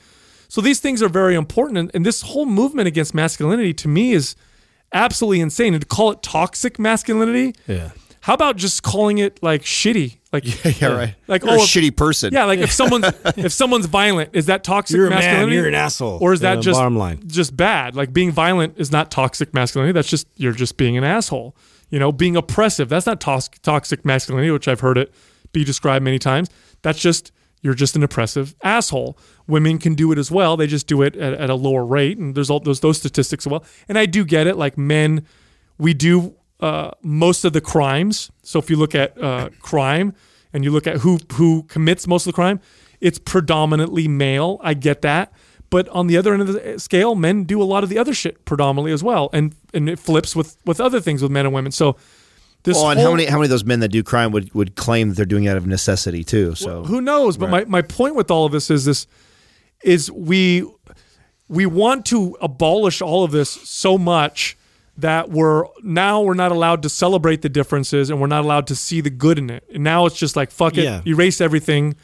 So 0.49 0.61
these 0.61 0.81
things 0.81 1.03
are 1.03 1.09
very 1.09 1.35
important, 1.35 1.79
and, 1.79 1.91
and 1.95 2.05
this 2.05 2.23
whole 2.23 2.47
movement 2.47 2.89
against 2.89 3.15
masculinity 3.15 3.73
to 3.75 3.89
me 3.89 4.13
is 4.13 4.37
absolutely 4.93 5.41
insane. 5.41 5.75
And 5.75 5.81
to 5.81 5.87
call 5.87 6.11
it 6.13 6.23
toxic 6.23 6.79
masculinity, 6.79 7.55
Yeah. 7.67 7.91
How 8.25 8.33
about 8.33 8.57
just 8.57 8.83
calling 8.83 9.19
it 9.19 9.43
like 9.43 9.63
shitty? 9.65 10.17
Like 10.33 10.65
yeah, 10.65 10.73
yeah 10.81 10.97
right. 10.97 11.15
Like 11.29 11.43
You're 11.43 11.51
oh, 11.53 11.57
a 11.57 11.59
if- 11.59 11.69
shitty 11.69 11.95
person. 11.95 12.33
Yeah, 12.33 12.47
like 12.47 12.59
if 12.59 12.73
someone's 12.81 13.05
if 13.37 13.53
someone's 13.53 13.85
violent, 13.85 14.31
is 14.33 14.47
that 14.47 14.65
toxic 14.65 14.97
You're 14.97 15.09
a 15.09 15.11
man, 15.11 15.19
masculinity? 15.19 15.57
you're 15.57 15.69
an 15.69 15.75
asshole. 15.75 16.19
Or 16.23 16.33
is 16.33 16.41
that 16.41 16.57
Uh, 16.59 16.61
just 16.63 16.79
bottom 16.79 16.97
line. 16.97 17.21
just 17.27 17.55
bad? 17.55 17.95
Like 17.95 18.15
being 18.15 18.33
violent 18.33 18.75
is 18.79 18.91
not 18.91 19.11
toxic 19.11 19.53
masculinity. 19.53 19.93
That's 19.93 20.09
just 20.09 20.27
you're 20.37 20.55
just 20.55 20.79
being 20.79 20.97
an 20.97 21.05
asshole. 21.05 21.55
You 21.91 21.99
know, 21.99 22.13
being 22.13 22.35
oppressive, 22.35 22.89
that's 22.89 23.05
not 23.05 23.21
tos- 23.21 23.51
toxic 23.63 24.07
masculinity, 24.07 24.51
which 24.51 24.69
I've 24.69 24.81
heard 24.81 24.97
it 24.97 25.13
be 25.53 25.63
described 25.63 26.03
many 26.03 26.19
times. 26.19 26.49
That's 26.81 26.99
just 27.01 27.31
you're 27.61 27.75
just 27.75 27.95
an 27.95 28.03
oppressive 28.03 28.55
asshole. 28.65 29.19
Women 29.47 29.77
can 29.79 29.95
do 29.95 30.11
it 30.13 30.19
as 30.19 30.31
well. 30.31 30.57
They 30.57 30.67
just 30.67 30.87
do 30.87 31.03
it 31.03 31.15
at, 31.15 31.35
at 31.35 31.51
a 31.51 31.55
lower 31.55 31.85
rate, 31.85 32.17
and 32.17 32.35
there's 32.35 32.49
all 32.49 32.61
those 32.61 32.81
those 32.81 32.97
statistics 32.97 33.47
as 33.47 33.51
well. 33.51 33.65
And 33.87 33.99
I 33.99 34.07
do 34.07 34.25
get 34.25 34.47
it. 34.47 34.57
Like 34.57 34.79
men, 34.79 35.27
we 35.77 35.93
do 35.93 36.37
uh, 36.61 36.91
most 37.03 37.45
of 37.45 37.53
the 37.53 37.61
crimes. 37.61 38.31
So 38.43 38.59
if 38.59 38.71
you 38.71 38.77
look 38.77 38.95
at 38.95 39.21
uh, 39.23 39.51
crime 39.61 40.15
and 40.53 40.65
you 40.65 40.71
look 40.71 40.87
at 40.87 40.99
who 40.99 41.19
who 41.33 41.65
commits 41.65 42.07
most 42.07 42.27
of 42.27 42.33
the 42.33 42.35
crime, 42.35 42.61
it's 43.01 43.19
predominantly 43.19 44.09
male. 44.09 44.59
I 44.63 44.75
get 44.75 45.03
that. 45.03 45.33
But 45.71 45.89
on 45.89 46.07
the 46.07 46.17
other 46.17 46.33
end 46.33 46.43
of 46.43 46.53
the 46.53 46.79
scale, 46.79 47.15
men 47.17 47.45
do 47.45 47.61
a 47.61 47.65
lot 47.65 47.83
of 47.83 47.89
the 47.91 47.99
other 47.99 48.15
shit 48.15 48.45
predominantly 48.45 48.93
as 48.93 49.03
well, 49.03 49.29
and 49.33 49.55
and 49.73 49.89
it 49.89 49.99
flips 49.99 50.37
with 50.37 50.57
with 50.65 50.81
other 50.81 51.01
things 51.01 51.21
with 51.23 51.33
men 51.33 51.47
and 51.47 51.55
women. 51.55 51.73
So 51.73 51.97
this 52.63 52.77
Well, 52.77 52.91
and 52.91 53.01
whole- 53.01 53.11
how 53.11 53.17
many 53.17 53.27
how 53.27 53.37
many 53.39 53.47
of 53.47 53.51
those 53.51 53.65
men 53.65 53.81
that 53.81 53.89
do 53.89 54.03
crime 54.03 54.31
would, 54.33 54.55
would 54.55 54.75
claim 54.77 55.09
that 55.09 55.17
they're 55.17 55.27
doing 55.27 55.45
it 55.45 55.49
out 55.49 55.57
of 55.57 55.67
necessity 55.67 56.23
too? 56.23 56.55
So 56.55 56.85
who 56.85 57.01
knows? 57.01 57.37
But 57.37 57.51
my, 57.51 57.65
my 57.65 57.83
point 57.83 58.15
with 58.15 58.31
all 58.31 58.47
of 58.47 58.53
this 58.53 58.71
is 58.71 58.85
this 58.85 59.07
is 59.83 60.11
we 60.11 60.65
we 61.49 61.67
want 61.67 62.07
to 62.07 62.37
abolish 62.41 63.03
all 63.03 63.25
of 63.25 63.33
this 63.33 63.51
so 63.51 63.99
much 63.99 64.57
that 64.99 65.31
we're 65.31 65.65
now 65.83 66.21
we're 66.23 66.35
not 66.35 66.53
allowed 66.53 66.83
to 66.83 66.89
celebrate 66.89 67.43
the 67.43 67.49
differences 67.49 68.11
and 68.11 68.21
we're 68.21 68.27
not 68.29 68.45
allowed 68.45 68.67
to 68.69 68.77
see 68.77 69.01
the 69.01 69.11
good 69.11 69.39
in 69.39 69.51
it. 69.51 69.65
And 69.75 69.83
now 69.83 70.07
it's 70.07 70.17
just 70.17 70.37
like 70.37 70.51
fuck 70.51 70.77
it, 70.77 70.85
Yeah. 70.85 71.01
erase 71.07 71.41
everything, 71.41 71.95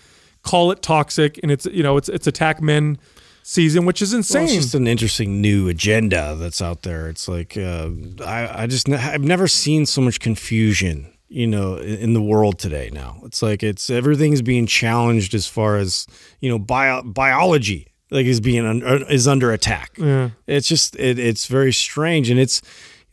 call 0.43 0.71
it 0.73 0.83
toxic, 0.83 1.39
and 1.43 1.53
it's 1.53 1.67
you 1.67 1.83
know 1.83 1.97
it's 1.97 2.09
it's 2.09 2.27
attack 2.27 2.61
men 2.61 2.99
season, 3.43 3.85
which 3.87 4.03
is 4.03 4.13
Well, 4.13 4.19
insane. 4.19 4.45
it's 4.45 4.55
just 4.55 4.75
an 4.75 4.87
interesting 4.87 5.41
new 5.41 5.69
agenda 5.69 6.35
that's 6.37 6.61
out 6.61 6.83
there. 6.83 7.09
It's 7.09 7.27
like 7.29 7.57
uh, 7.57 7.91
I, 8.25 8.63
I 8.63 8.67
just 8.67 8.89
I've 8.89 9.23
never 9.25 9.47
seen 9.49 9.87
so 9.87 10.01
much 10.01 10.21
confusion, 10.21 11.13
you 11.29 11.47
know, 11.47 11.77
in, 11.77 11.95
in 11.97 12.13
the 12.15 12.23
world 12.23 12.59
today. 12.59 12.91
Now 12.93 13.21
it's 13.25 13.41
like 13.43 13.63
it's 13.63 13.89
everything's 13.89 14.43
being 14.43 14.67
challenged 14.67 15.33
as 15.35 15.47
far 15.47 15.77
as 15.77 16.07
you 16.41 16.51
know 16.51 16.59
bio, 16.59 17.03
biology 17.03 17.87
like 18.11 18.27
is 18.27 18.41
being 18.41 18.67
un, 18.67 18.83
uh, 18.85 19.05
is 19.09 19.27
under 19.29 19.53
attack. 19.53 19.93
It's 20.47 20.69
just 20.69 20.97
it, 20.97 21.19
it's 21.19 21.47
very 21.47 21.73
strange, 21.73 22.31
and 22.31 22.39
it's 22.41 22.61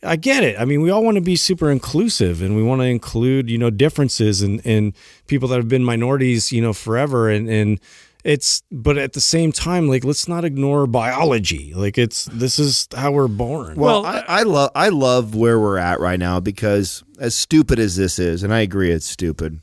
I 0.03 0.15
get 0.15 0.43
it. 0.43 0.59
I 0.59 0.65
mean, 0.65 0.81
we 0.81 0.89
all 0.89 1.03
want 1.03 1.15
to 1.15 1.21
be 1.21 1.35
super 1.35 1.71
inclusive, 1.71 2.41
and 2.41 2.55
we 2.55 2.63
want 2.63 2.81
to 2.81 2.85
include 2.85 3.49
you 3.49 3.57
know 3.57 3.69
differences 3.69 4.41
and 4.41 4.61
and 4.65 4.93
people 5.27 5.47
that 5.49 5.57
have 5.57 5.67
been 5.69 5.83
minorities, 5.83 6.51
you 6.51 6.61
know, 6.61 6.73
forever, 6.73 7.29
and 7.29 7.49
and 7.49 7.79
it's 8.23 8.61
but 8.71 8.97
at 8.97 9.13
the 9.13 9.21
same 9.21 9.51
time 9.51 9.87
like 9.87 10.03
let's 10.03 10.27
not 10.27 10.43
ignore 10.43 10.85
biology 10.85 11.71
like 11.75 11.97
it's 11.97 12.25
this 12.25 12.59
is 12.59 12.87
how 12.93 13.11
we're 13.11 13.27
born 13.27 13.75
Well, 13.75 14.03
Well, 14.03 14.23
I, 14.27 14.39
I 14.39 14.43
love 14.43 14.71
I 14.75 14.89
love 14.89 15.33
where 15.35 15.59
we're 15.59 15.77
at 15.77 15.99
right 16.01 16.19
now 16.19 16.39
because 16.41 17.03
as 17.19 17.35
stupid 17.35 17.79
as 17.79 17.95
this 17.95 18.19
is, 18.19 18.43
and 18.43 18.53
I 18.53 18.61
agree 18.61 18.91
it's 18.91 19.07
stupid. 19.07 19.61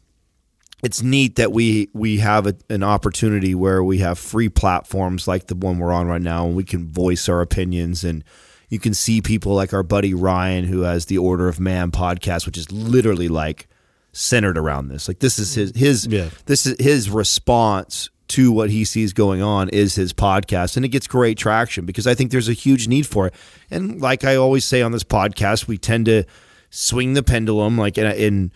It's 0.84 1.02
neat 1.02 1.36
that 1.36 1.52
we 1.52 1.88
we 1.92 2.18
have 2.18 2.46
a, 2.46 2.54
an 2.68 2.82
opportunity 2.82 3.54
where 3.54 3.82
we 3.82 3.98
have 3.98 4.18
free 4.18 4.48
platforms 4.48 5.26
like 5.26 5.46
the 5.46 5.54
one 5.54 5.78
we're 5.78 5.92
on 5.92 6.06
right 6.06 6.22
now, 6.22 6.46
and 6.46 6.54
we 6.54 6.64
can 6.64 6.86
voice 6.88 7.28
our 7.28 7.40
opinions, 7.40 8.04
and 8.04 8.22
you 8.68 8.78
can 8.78 8.94
see 8.94 9.20
people 9.20 9.54
like 9.54 9.72
our 9.72 9.82
buddy 9.82 10.14
Ryan, 10.14 10.64
who 10.64 10.82
has 10.82 11.06
the 11.06 11.18
Order 11.18 11.48
of 11.48 11.58
Man 11.58 11.90
podcast, 11.90 12.46
which 12.46 12.58
is 12.58 12.70
literally 12.70 13.28
like 13.28 13.66
centered 14.12 14.56
around 14.58 14.88
this. 14.88 15.08
Like 15.08 15.18
this 15.20 15.38
is 15.38 15.54
his 15.54 15.72
his 15.74 16.06
Yeah. 16.06 16.28
this 16.46 16.66
is 16.66 16.76
his 16.78 17.10
response 17.10 18.10
to 18.28 18.50
what 18.52 18.70
he 18.70 18.84
sees 18.84 19.12
going 19.12 19.42
on 19.42 19.68
is 19.68 19.96
his 19.96 20.12
podcast 20.14 20.76
and 20.76 20.84
it 20.84 20.88
gets 20.88 21.06
great 21.06 21.36
traction 21.36 21.84
because 21.84 22.06
I 22.06 22.14
think 22.14 22.30
there's 22.30 22.48
a 22.48 22.54
huge 22.54 22.88
need 22.88 23.06
for 23.06 23.26
it. 23.26 23.34
And 23.70 24.00
like 24.00 24.24
I 24.24 24.36
always 24.36 24.64
say 24.64 24.80
on 24.80 24.92
this 24.92 25.04
podcast, 25.04 25.66
we 25.68 25.76
tend 25.76 26.06
to 26.06 26.24
swing 26.70 27.12
the 27.12 27.22
pendulum 27.22 27.76
like 27.76 27.98
in, 27.98 28.06
in 28.12 28.52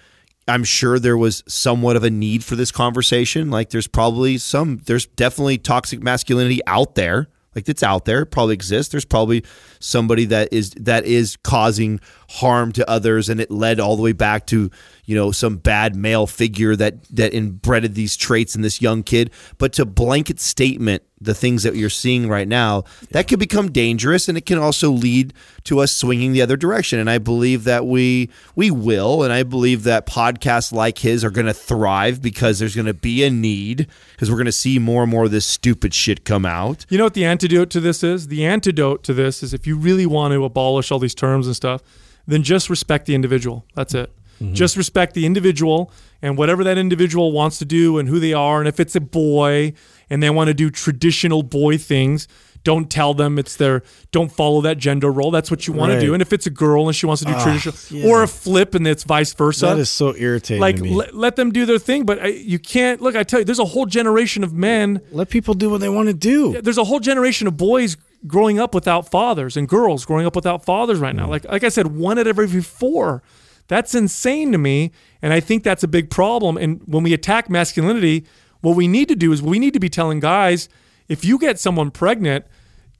I'm 0.48 0.64
sure 0.64 0.98
there 0.98 1.16
was 1.16 1.44
somewhat 1.46 1.96
of 1.96 2.04
a 2.04 2.10
need 2.10 2.44
for 2.44 2.56
this 2.56 2.72
conversation. 2.72 3.50
Like 3.50 3.70
there's 3.70 3.86
probably 3.86 4.38
some 4.38 4.78
there's 4.86 5.06
definitely 5.06 5.58
toxic 5.58 6.02
masculinity 6.02 6.60
out 6.66 6.94
there. 6.94 7.28
Like 7.54 7.68
it's 7.68 7.82
out 7.82 8.04
there, 8.04 8.22
it 8.22 8.26
probably 8.26 8.54
exists. 8.54 8.92
There's 8.92 9.04
probably 9.04 9.44
somebody 9.80 10.26
that 10.26 10.52
is 10.52 10.70
that 10.72 11.04
is 11.04 11.36
causing 11.42 12.00
harm 12.30 12.72
to 12.72 12.88
others 12.88 13.28
and 13.28 13.40
it 13.40 13.50
led 13.50 13.80
all 13.80 13.96
the 13.96 14.02
way 14.02 14.12
back 14.12 14.46
to, 14.48 14.70
you 15.08 15.14
know, 15.14 15.32
some 15.32 15.56
bad 15.56 15.96
male 15.96 16.26
figure 16.26 16.76
that 16.76 17.02
that 17.04 17.32
inbred 17.32 17.94
these 17.94 18.14
traits 18.14 18.54
in 18.54 18.60
this 18.60 18.82
young 18.82 19.02
kid. 19.02 19.30
But 19.56 19.72
to 19.72 19.86
blanket 19.86 20.38
statement 20.38 21.02
the 21.18 21.34
things 21.34 21.62
that 21.62 21.74
you're 21.74 21.88
seeing 21.88 22.28
right 22.28 22.46
now, 22.46 22.84
that 23.12 23.26
could 23.26 23.38
become 23.38 23.72
dangerous 23.72 24.28
and 24.28 24.36
it 24.36 24.44
can 24.44 24.58
also 24.58 24.90
lead 24.90 25.32
to 25.64 25.80
us 25.80 25.92
swinging 25.92 26.32
the 26.32 26.42
other 26.42 26.58
direction. 26.58 26.98
And 26.98 27.08
I 27.08 27.16
believe 27.16 27.64
that 27.64 27.86
we 27.86 28.28
we 28.54 28.70
will 28.70 29.22
and 29.22 29.32
I 29.32 29.44
believe 29.44 29.84
that 29.84 30.04
podcasts 30.06 30.74
like 30.74 30.98
his 30.98 31.24
are 31.24 31.30
going 31.30 31.46
to 31.46 31.54
thrive 31.54 32.20
because 32.20 32.58
there's 32.58 32.76
going 32.76 32.84
to 32.84 32.92
be 32.92 33.24
a 33.24 33.30
need 33.30 33.86
because 34.12 34.30
we're 34.30 34.36
going 34.36 34.44
to 34.44 34.52
see 34.52 34.78
more 34.78 35.02
and 35.04 35.10
more 35.10 35.24
of 35.24 35.30
this 35.30 35.46
stupid 35.46 35.94
shit 35.94 36.26
come 36.26 36.44
out. 36.44 36.84
You 36.90 36.98
know 36.98 37.04
what 37.04 37.14
the 37.14 37.24
antidote 37.24 37.70
to 37.70 37.80
this 37.80 38.04
is? 38.04 38.28
The 38.28 38.44
antidote 38.44 39.04
to 39.04 39.14
this 39.14 39.42
is 39.42 39.54
if 39.54 39.66
you 39.66 39.78
really 39.78 40.04
want 40.04 40.34
to 40.34 40.44
abolish 40.44 40.92
all 40.92 40.98
these 40.98 41.14
terms 41.14 41.46
and 41.46 41.56
stuff, 41.56 41.82
then 42.26 42.42
just 42.42 42.68
respect 42.68 43.06
the 43.06 43.14
individual. 43.14 43.64
That's 43.74 43.94
it. 43.94 44.12
Just 44.52 44.76
respect 44.76 45.14
the 45.14 45.26
individual 45.26 45.90
and 46.22 46.36
whatever 46.38 46.62
that 46.64 46.78
individual 46.78 47.32
wants 47.32 47.58
to 47.58 47.64
do 47.64 47.98
and 47.98 48.08
who 48.08 48.20
they 48.20 48.32
are. 48.32 48.60
And 48.60 48.68
if 48.68 48.78
it's 48.78 48.94
a 48.94 49.00
boy 49.00 49.72
and 50.08 50.22
they 50.22 50.30
want 50.30 50.48
to 50.48 50.54
do 50.54 50.70
traditional 50.70 51.42
boy 51.42 51.76
things, 51.78 52.28
don't 52.64 52.90
tell 52.90 53.14
them 53.14 53.38
it's 53.38 53.56
their, 53.56 53.82
don't 54.10 54.30
follow 54.30 54.60
that 54.62 54.78
gender 54.78 55.10
role. 55.10 55.30
That's 55.30 55.50
what 55.50 55.66
you 55.66 55.72
want 55.72 55.92
to 55.92 56.00
do. 56.00 56.12
And 56.12 56.20
if 56.20 56.32
it's 56.32 56.46
a 56.46 56.50
girl 56.50 56.86
and 56.88 56.94
she 56.94 57.06
wants 57.06 57.22
to 57.22 57.28
do 57.28 57.40
traditional, 57.40 57.74
yeah. 57.90 58.08
or 58.10 58.22
a 58.22 58.28
flip 58.28 58.74
and 58.74 58.86
it's 58.86 59.04
vice 59.04 59.32
versa 59.32 59.66
that 59.66 59.78
is 59.78 59.88
so 59.90 60.14
irritating 60.16 60.60
like 60.60 60.78
let, 60.80 61.14
let 61.14 61.36
them 61.36 61.50
do 61.50 61.64
their 61.66 61.78
thing 61.78 62.04
but 62.04 62.18
I, 62.20 62.26
you 62.28 62.58
can't 62.58 63.00
look 63.00 63.14
i 63.16 63.22
tell 63.22 63.38
you 63.40 63.44
there's 63.44 63.58
a 63.58 63.64
whole 63.64 63.86
generation 63.86 64.42
of 64.44 64.52
men 64.52 65.00
let 65.12 65.30
people 65.30 65.54
do 65.54 65.70
what 65.70 65.80
they 65.80 65.88
want 65.88 66.08
to 66.08 66.14
do 66.14 66.60
there's 66.60 66.78
a 66.78 66.84
whole 66.84 67.00
generation 67.00 67.46
of 67.46 67.56
boys 67.56 67.96
growing 68.26 68.58
up 68.58 68.74
without 68.74 69.08
fathers 69.10 69.56
and 69.56 69.68
girls 69.68 70.04
growing 70.04 70.26
up 70.26 70.34
without 70.36 70.64
fathers 70.64 70.98
right 70.98 71.14
now 71.14 71.26
Mm. 71.26 71.30
like 71.30 71.44
like 71.46 71.64
i 71.64 71.68
said 71.68 71.86
one 71.86 72.18
out 72.18 72.26
of 72.26 72.38
every 72.38 72.60
four 72.60 73.22
that's 73.68 73.94
insane 73.94 74.52
to 74.52 74.58
me 74.58 74.90
and 75.22 75.32
i 75.32 75.40
think 75.40 75.62
that's 75.62 75.82
a 75.82 75.88
big 75.88 76.10
problem 76.10 76.56
and 76.56 76.82
when 76.86 77.02
we 77.02 77.12
attack 77.12 77.48
masculinity 77.48 78.26
what 78.60 78.74
we 78.74 78.88
need 78.88 79.08
to 79.08 79.16
do 79.16 79.32
is 79.32 79.40
we 79.40 79.58
need 79.58 79.72
to 79.72 79.80
be 79.80 79.88
telling 79.88 80.20
guys 80.20 80.68
if 81.08 81.24
you 81.24 81.38
get 81.38 81.58
someone 81.58 81.90
pregnant 81.90 82.44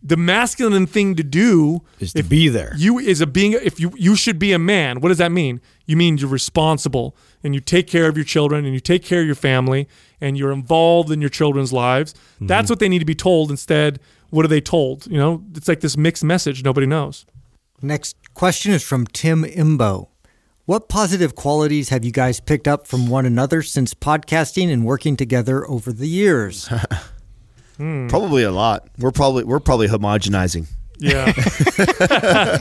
the 0.03 0.16
masculine 0.16 0.86
thing 0.86 1.16
to 1.16 1.24
do 1.24 1.82
is 1.99 2.12
to 2.12 2.23
be 2.23 2.49
there. 2.49 2.73
you 2.77 2.99
is 2.99 3.20
a 3.20 3.27
being 3.27 3.53
if 3.53 3.81
you 3.81 3.93
you 3.97 4.15
should 4.15 4.39
be 4.39 4.53
a 4.53 4.59
man. 4.59 5.01
What 5.01 5.09
does 5.09 5.19
that 5.19 5.32
mean? 5.32 5.61
You 5.86 5.97
mean 5.97 6.19
you're 6.19 6.28
responsible 6.28 7.16
and 7.43 7.55
you 7.55 7.61
take 7.61 7.89
care 7.89 8.09
of 8.09 8.16
your 8.16 8.24
children 8.24 8.65
and 8.65 8.74
you 8.74 8.81
take 8.81 9.05
care 9.05 9.20
of 9.20 9.27
your 9.27 9.35
family 9.35 9.89
and 10.20 10.39
you're 10.39 10.53
involved 10.53 11.11
in 11.11 11.20
your 11.20 11.31
children's 11.31 11.73
lives. 11.73 12.15
That's 12.40 12.66
mm-hmm. 12.66 12.73
what 12.73 12.78
they 12.78 12.89
need 12.89 13.01
to 13.01 13.05
be 13.05 13.15
told 13.15 13.51
instead 13.51 13.99
what 14.31 14.45
are 14.45 14.49
they 14.49 14.61
told? 14.61 15.07
You 15.09 15.19
know 15.19 15.45
it's 15.55 15.66
like 15.69 15.81
this 15.81 15.97
mixed 15.97 16.23
message 16.23 16.62
nobody 16.62 16.86
knows. 16.86 17.27
Next 17.82 18.16
question 18.35 18.73
is 18.73 18.85
from 18.85 19.07
Tim 19.07 19.43
Imbo. 19.43 20.09
What 20.69 20.90
positive 20.90 21.35
qualities 21.35 21.89
have 21.89 22.05
you 22.05 22.12
guys 22.12 22.40
picked 22.40 22.69
up 22.69 22.86
from 22.86 23.07
one 23.07 23.24
another 23.24 23.62
since 23.62 23.95
podcasting 23.95 24.70
and 24.70 24.85
working 24.85 25.16
together 25.16 25.66
over 25.66 25.95
the 25.95 26.07
years? 26.07 26.69
Probably 27.78 28.43
a 28.43 28.51
lot. 28.51 28.86
We're 28.99 29.11
probably 29.11 29.45
we're 29.45 29.61
probably 29.61 29.89
homogenizing, 29.89 30.66
yeah 30.99 31.24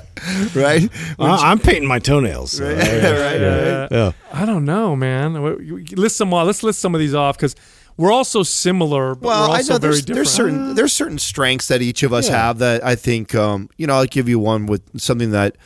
right? 0.55 0.88
I- 1.19 1.51
i'm 1.51 1.59
painting 1.59 1.85
my 1.88 1.99
toenails 1.99 2.51
so, 2.53 2.69
Yeah. 2.69 3.88
yeah. 3.91 4.11
i 4.31 4.45
don't 4.45 4.63
know 4.63 4.95
man 4.95 5.41
What- 5.41 5.59
you- 5.61 5.77
you 5.77 5.97
list 5.97 6.15
some 6.15 6.31
let's 6.31 6.63
list 6.63 6.79
some 6.79 6.93
of 6.95 6.99
these 6.99 7.13
off 7.13 7.35
because 7.35 7.55
we're 7.97 8.11
all 8.13 8.23
so 8.23 8.41
similar 8.43 9.15
but 9.15 9.27
Well, 9.27 9.49
we're 9.49 9.55
I 9.55 9.61
know 9.63 9.79
very 9.79 9.79
there's, 9.79 10.05
there's 10.05 10.29
certain 10.29 10.75
there's 10.75 10.93
certain 10.93 11.17
strengths 11.19 11.67
that 11.67 11.81
each 11.81 12.03
of 12.03 12.13
us 12.13 12.29
Yeah. 12.29 12.38
have 12.38 12.59
that 12.59 12.85
I 12.85 12.95
think 12.95 13.35
um, 13.35 13.69
you 13.75 13.85
know 13.88 13.95
I'll 13.95 14.05
give 14.05 14.29
you 14.29 14.38
one 14.39 14.65
with 14.67 14.84
something 15.01 15.31
that 15.31 15.57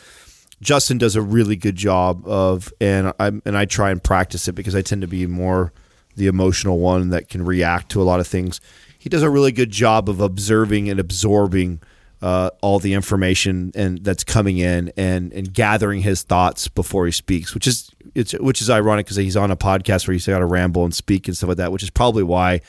Justin 0.61 0.97
does 0.97 1.15
a 1.15 1.21
really 1.21 1.55
good 1.55 1.75
job 1.75 2.25
of, 2.27 2.71
and 2.79 3.13
I 3.19 3.27
and 3.27 3.57
I 3.57 3.65
try 3.65 3.91
and 3.91 4.01
practice 4.01 4.47
it 4.47 4.53
because 4.53 4.75
I 4.75 4.81
tend 4.81 5.01
to 5.01 5.07
be 5.07 5.25
more 5.25 5.73
the 6.15 6.27
emotional 6.27 6.79
one 6.79 7.09
that 7.09 7.29
can 7.29 7.43
react 7.43 7.89
to 7.91 8.01
a 8.01 8.03
lot 8.03 8.19
of 8.19 8.27
things. 8.27 8.61
He 8.97 9.09
does 9.09 9.23
a 9.23 9.29
really 9.29 9.51
good 9.51 9.71
job 9.71 10.07
of 10.07 10.19
observing 10.19 10.89
and 10.89 10.99
absorbing 10.99 11.81
uh, 12.21 12.51
all 12.61 12.77
the 12.77 12.93
information 12.93 13.71
and 13.73 14.03
that's 14.03 14.23
coming 14.23 14.59
in 14.59 14.93
and 14.95 15.33
and 15.33 15.51
gathering 15.51 16.01
his 16.01 16.21
thoughts 16.21 16.67
before 16.67 17.07
he 17.07 17.11
speaks, 17.11 17.55
which 17.55 17.65
is 17.65 17.89
it's 18.13 18.33
which 18.33 18.61
is 18.61 18.69
ironic 18.69 19.07
because 19.07 19.17
he's 19.17 19.37
on 19.37 19.49
a 19.49 19.57
podcast 19.57 20.07
where 20.07 20.13
he's 20.13 20.27
got 20.27 20.39
to 20.39 20.45
ramble 20.45 20.83
and 20.83 20.93
speak 20.93 21.27
and 21.27 21.35
stuff 21.35 21.47
like 21.47 21.57
that, 21.57 21.71
which 21.71 21.81
is 21.83 21.89
probably 21.89 22.23
why 22.23 22.61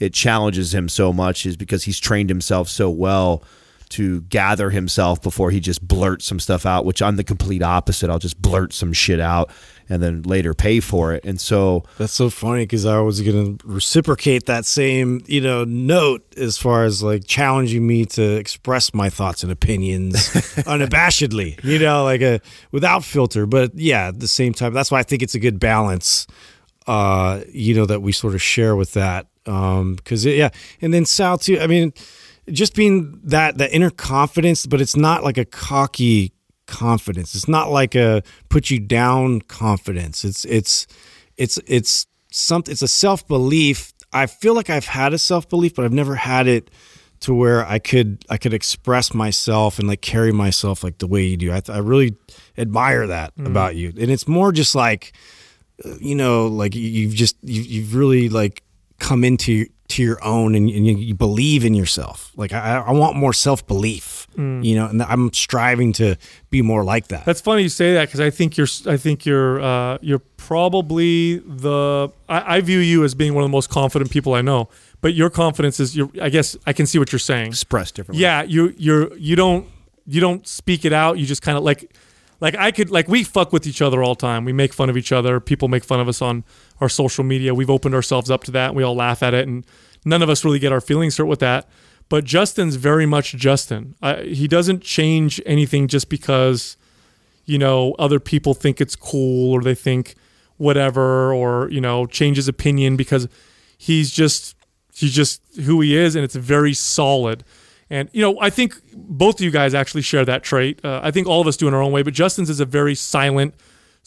it 0.00 0.12
challenges 0.12 0.74
him 0.74 0.88
so 0.88 1.12
much 1.12 1.46
is 1.46 1.56
because 1.56 1.84
he's 1.84 1.98
trained 1.98 2.28
himself 2.28 2.68
so 2.68 2.90
well 2.90 3.42
to 3.90 4.22
gather 4.22 4.70
himself 4.70 5.22
before 5.22 5.50
he 5.50 5.60
just 5.60 5.86
blurts 5.86 6.24
some 6.24 6.40
stuff 6.40 6.66
out, 6.66 6.84
which 6.84 7.00
I'm 7.00 7.16
the 7.16 7.24
complete 7.24 7.62
opposite. 7.62 8.10
I'll 8.10 8.18
just 8.18 8.40
blurt 8.40 8.72
some 8.72 8.92
shit 8.92 9.20
out 9.20 9.50
and 9.88 10.02
then 10.02 10.22
later 10.22 10.54
pay 10.54 10.80
for 10.80 11.12
it. 11.12 11.24
And 11.24 11.40
so 11.40 11.84
That's 11.98 12.12
so 12.12 12.30
funny 12.30 12.64
because 12.64 12.84
I 12.84 12.98
was 13.00 13.20
going 13.20 13.58
to 13.58 13.66
reciprocate 13.66 14.46
that 14.46 14.64
same, 14.64 15.22
you 15.26 15.40
know, 15.40 15.64
note 15.64 16.24
as 16.36 16.58
far 16.58 16.84
as 16.84 17.02
like 17.02 17.26
challenging 17.26 17.86
me 17.86 18.04
to 18.06 18.36
express 18.36 18.92
my 18.92 19.08
thoughts 19.08 19.42
and 19.42 19.52
opinions 19.52 20.14
unabashedly, 20.66 21.62
you 21.62 21.78
know, 21.78 22.04
like 22.04 22.20
a 22.20 22.40
without 22.72 23.04
filter. 23.04 23.46
But 23.46 23.74
yeah, 23.74 24.08
at 24.08 24.20
the 24.20 24.28
same 24.28 24.52
time, 24.52 24.72
that's 24.72 24.90
why 24.90 24.98
I 24.98 25.02
think 25.02 25.22
it's 25.22 25.34
a 25.34 25.40
good 25.40 25.60
balance, 25.60 26.26
uh, 26.86 27.42
you 27.52 27.74
know, 27.74 27.86
that 27.86 28.02
we 28.02 28.12
sort 28.12 28.34
of 28.34 28.42
share 28.42 28.74
with 28.74 28.94
that. 28.94 29.26
Um, 29.46 29.94
because 29.94 30.24
yeah, 30.24 30.48
and 30.80 30.92
then 30.92 31.04
Sal 31.04 31.38
too. 31.38 31.60
I 31.60 31.68
mean, 31.68 31.92
just 32.50 32.74
being 32.74 33.20
that 33.24 33.58
that 33.58 33.72
inner 33.72 33.90
confidence, 33.90 34.66
but 34.66 34.80
it's 34.80 34.96
not 34.96 35.24
like 35.24 35.38
a 35.38 35.44
cocky 35.44 36.32
confidence. 36.66 37.34
It's 37.34 37.48
not 37.48 37.70
like 37.70 37.94
a 37.94 38.22
put 38.48 38.70
you 38.70 38.78
down 38.78 39.40
confidence. 39.42 40.24
It's 40.24 40.44
it's 40.44 40.86
it's 41.36 41.58
it's 41.66 42.06
something. 42.30 42.72
It's 42.72 42.82
a 42.82 42.88
self 42.88 43.26
belief. 43.26 43.92
I 44.12 44.26
feel 44.26 44.54
like 44.54 44.70
I've 44.70 44.86
had 44.86 45.12
a 45.12 45.18
self 45.18 45.48
belief, 45.48 45.74
but 45.74 45.84
I've 45.84 45.92
never 45.92 46.14
had 46.14 46.46
it 46.46 46.70
to 47.20 47.34
where 47.34 47.66
I 47.66 47.78
could 47.78 48.24
I 48.28 48.36
could 48.36 48.54
express 48.54 49.14
myself 49.14 49.78
and 49.78 49.88
like 49.88 50.00
carry 50.00 50.32
myself 50.32 50.84
like 50.84 50.98
the 50.98 51.06
way 51.06 51.24
you 51.24 51.36
do. 51.36 51.52
I, 51.52 51.62
I 51.68 51.78
really 51.78 52.16
admire 52.58 53.06
that 53.06 53.34
mm. 53.36 53.46
about 53.46 53.76
you, 53.76 53.92
and 53.98 54.10
it's 54.10 54.28
more 54.28 54.52
just 54.52 54.74
like 54.74 55.12
you 56.00 56.14
know, 56.14 56.46
like 56.46 56.74
you- 56.74 56.88
you've 56.88 57.14
just 57.14 57.36
you- 57.42 57.62
you've 57.62 57.94
really 57.94 58.28
like 58.28 58.62
come 58.98 59.24
into 59.24 59.66
to 59.88 60.02
your 60.02 60.22
own 60.24 60.54
and, 60.54 60.68
and 60.68 60.86
you, 60.86 60.96
you 60.96 61.14
believe 61.14 61.64
in 61.64 61.74
yourself. 61.74 62.32
Like 62.36 62.52
I, 62.52 62.78
I 62.78 62.92
want 62.92 63.16
more 63.16 63.32
self 63.32 63.66
belief, 63.66 64.26
you 64.36 64.74
know, 64.74 64.86
and 64.86 65.02
I'm 65.02 65.32
striving 65.32 65.92
to 65.94 66.16
be 66.50 66.62
more 66.62 66.84
like 66.84 67.08
that. 67.08 67.24
That's 67.24 67.40
funny 67.40 67.62
you 67.62 67.68
say 67.68 67.94
that 67.94 68.08
because 68.08 68.20
I 68.20 68.30
think 68.30 68.56
you're 68.56 68.68
I 68.86 68.96
think 68.96 69.24
you're 69.24 69.60
uh, 69.60 69.98
you're 70.00 70.22
probably 70.36 71.38
the 71.38 72.08
I, 72.28 72.56
I 72.56 72.60
view 72.60 72.78
you 72.78 73.04
as 73.04 73.14
being 73.14 73.34
one 73.34 73.44
of 73.44 73.50
the 73.50 73.52
most 73.52 73.70
confident 73.70 74.10
people 74.10 74.34
I 74.34 74.42
know. 74.42 74.68
But 75.00 75.14
your 75.14 75.30
confidence 75.30 75.78
is 75.78 75.96
your 75.96 76.10
I 76.20 76.28
guess 76.30 76.56
I 76.66 76.72
can 76.72 76.86
see 76.86 76.98
what 76.98 77.12
you're 77.12 77.18
saying. 77.18 77.48
expressed 77.48 77.94
differently. 77.94 78.22
Yeah, 78.22 78.42
you 78.42 78.74
you're 78.76 79.16
you 79.16 79.36
don't 79.36 79.68
you 80.06 80.20
don't 80.20 80.46
speak 80.46 80.84
it 80.84 80.92
out. 80.92 81.18
You 81.18 81.26
just 81.26 81.42
kind 81.42 81.56
of 81.56 81.64
like 81.64 81.94
like 82.40 82.54
I 82.56 82.70
could 82.70 82.90
like 82.90 83.08
we 83.08 83.24
fuck 83.24 83.52
with 83.52 83.66
each 83.66 83.80
other 83.80 84.02
all 84.02 84.14
the 84.14 84.20
time. 84.20 84.44
We 84.44 84.52
make 84.52 84.72
fun 84.72 84.90
of 84.90 84.96
each 84.96 85.12
other. 85.12 85.40
People 85.40 85.68
make 85.68 85.84
fun 85.84 86.00
of 86.00 86.08
us 86.08 86.20
on 86.20 86.44
our 86.80 86.88
social 86.88 87.24
media. 87.24 87.54
We've 87.54 87.70
opened 87.70 87.94
ourselves 87.94 88.30
up 88.30 88.44
to 88.44 88.50
that. 88.52 88.74
We 88.74 88.82
all 88.82 88.94
laugh 88.94 89.22
at 89.22 89.34
it, 89.34 89.48
and 89.48 89.64
none 90.04 90.22
of 90.22 90.28
us 90.28 90.44
really 90.44 90.58
get 90.58 90.72
our 90.72 90.80
feelings 90.80 91.16
hurt 91.16 91.26
with 91.26 91.40
that. 91.40 91.68
But 92.08 92.24
Justin's 92.24 92.76
very 92.76 93.06
much 93.06 93.34
Justin. 93.34 93.96
I, 94.00 94.22
he 94.22 94.46
doesn't 94.46 94.82
change 94.82 95.40
anything 95.44 95.88
just 95.88 96.08
because 96.08 96.76
you 97.44 97.58
know 97.58 97.94
other 97.98 98.20
people 98.20 98.54
think 98.54 98.80
it's 98.80 98.96
cool 98.96 99.52
or 99.52 99.62
they 99.62 99.74
think 99.74 100.14
whatever 100.56 101.32
or 101.32 101.68
you 101.70 101.80
know 101.80 102.06
change 102.06 102.36
his 102.36 102.48
opinion 102.48 102.96
because 102.96 103.28
he's 103.78 104.10
just 104.10 104.56
he's 104.94 105.12
just 105.12 105.42
who 105.64 105.80
he 105.80 105.96
is 105.96 106.14
and 106.14 106.24
it's 106.24 106.34
very 106.34 106.72
solid 106.72 107.44
and 107.90 108.08
you 108.12 108.20
know 108.20 108.38
i 108.40 108.50
think 108.50 108.74
both 108.94 109.36
of 109.36 109.40
you 109.42 109.50
guys 109.50 109.74
actually 109.74 110.02
share 110.02 110.24
that 110.24 110.42
trait. 110.42 110.84
Uh, 110.84 111.00
i 111.02 111.10
think 111.10 111.26
all 111.26 111.40
of 111.40 111.46
us 111.46 111.56
do 111.56 111.68
in 111.68 111.74
our 111.74 111.82
own 111.82 111.92
way 111.92 112.02
but 112.02 112.14
justin's 112.14 112.50
is 112.50 112.60
a 112.60 112.64
very 112.64 112.94
silent 112.94 113.54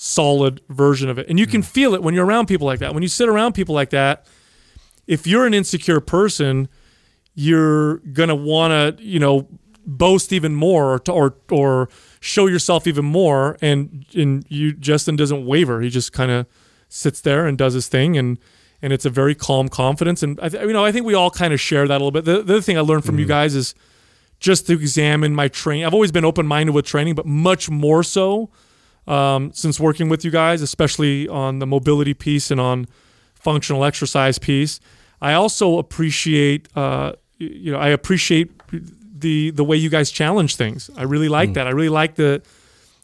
solid 0.01 0.61
version 0.69 1.09
of 1.09 1.19
it. 1.19 1.27
And 1.27 1.37
you 1.37 1.45
can 1.45 1.61
feel 1.61 1.93
it 1.93 2.01
when 2.01 2.13
you're 2.13 2.25
around 2.25 2.45
people 2.45 2.65
like 2.65 2.79
that. 2.79 2.93
When 2.93 3.03
you 3.03 3.09
sit 3.09 3.27
around 3.27 3.51
people 3.51 3.75
like 3.75 3.89
that 3.89 4.25
if 5.07 5.27
you're 5.27 5.45
an 5.45 5.53
insecure 5.53 5.99
person 5.99 6.69
you're 7.35 7.97
gonna 7.97 8.35
want 8.35 8.97
to 8.97 9.03
you 9.03 9.19
know 9.19 9.49
boast 9.85 10.31
even 10.31 10.55
more 10.55 10.93
or, 10.93 11.01
or 11.09 11.35
or 11.51 11.89
show 12.21 12.47
yourself 12.47 12.87
even 12.87 13.03
more. 13.03 13.57
And 13.61 14.05
and 14.15 14.45
you 14.47 14.71
Justin 14.71 15.17
doesn't 15.17 15.45
waver. 15.45 15.81
He 15.81 15.89
just 15.89 16.13
kind 16.13 16.31
of 16.31 16.45
sits 16.87 17.19
there 17.19 17.45
and 17.45 17.57
does 17.57 17.73
his 17.73 17.89
thing. 17.89 18.17
And 18.17 18.39
and 18.81 18.93
it's 18.93 19.05
a 19.05 19.09
very 19.09 19.35
calm 19.35 19.69
confidence 19.69 20.23
and 20.23 20.39
I 20.41 20.49
th- 20.49 20.63
you 20.63 20.73
know 20.73 20.85
I 20.85 20.91
think 20.91 21.05
we 21.05 21.13
all 21.13 21.31
kind 21.31 21.53
of 21.53 21.59
share 21.59 21.87
that 21.87 21.95
a 21.95 22.03
little 22.03 22.11
bit 22.11 22.25
the, 22.25 22.41
the 22.41 22.53
other 22.53 22.61
thing 22.61 22.77
I 22.77 22.81
learned 22.81 23.05
from 23.05 23.19
you 23.19 23.25
guys 23.25 23.55
is 23.55 23.75
just 24.39 24.67
to 24.67 24.73
examine 24.73 25.35
my 25.35 25.47
training 25.47 25.85
I've 25.85 25.93
always 25.93 26.11
been 26.11 26.25
open 26.25 26.47
minded 26.47 26.73
with 26.73 26.85
training 26.85 27.15
but 27.15 27.25
much 27.25 27.69
more 27.69 28.03
so 28.03 28.49
um, 29.07 29.51
since 29.53 29.79
working 29.79 30.09
with 30.09 30.23
you 30.23 30.31
guys 30.31 30.61
especially 30.61 31.27
on 31.27 31.59
the 31.59 31.67
mobility 31.67 32.13
piece 32.13 32.51
and 32.51 32.59
on 32.61 32.87
functional 33.39 33.83
exercise 33.85 34.37
piece. 34.37 34.79
I 35.21 35.33
also 35.33 35.79
appreciate, 35.79 36.67
uh, 36.75 37.13
you 37.37 37.71
know, 37.71 37.79
I 37.79 37.89
appreciate 37.89 38.51
the 38.71 39.51
the 39.51 39.63
way 39.63 39.77
you 39.77 39.89
guys 39.89 40.11
challenge 40.11 40.55
things. 40.55 40.89
I 40.95 41.03
really 41.03 41.29
like 41.29 41.53
that. 41.53 41.67
I 41.67 41.71
really 41.71 41.89
like 41.89 42.15
the 42.15 42.41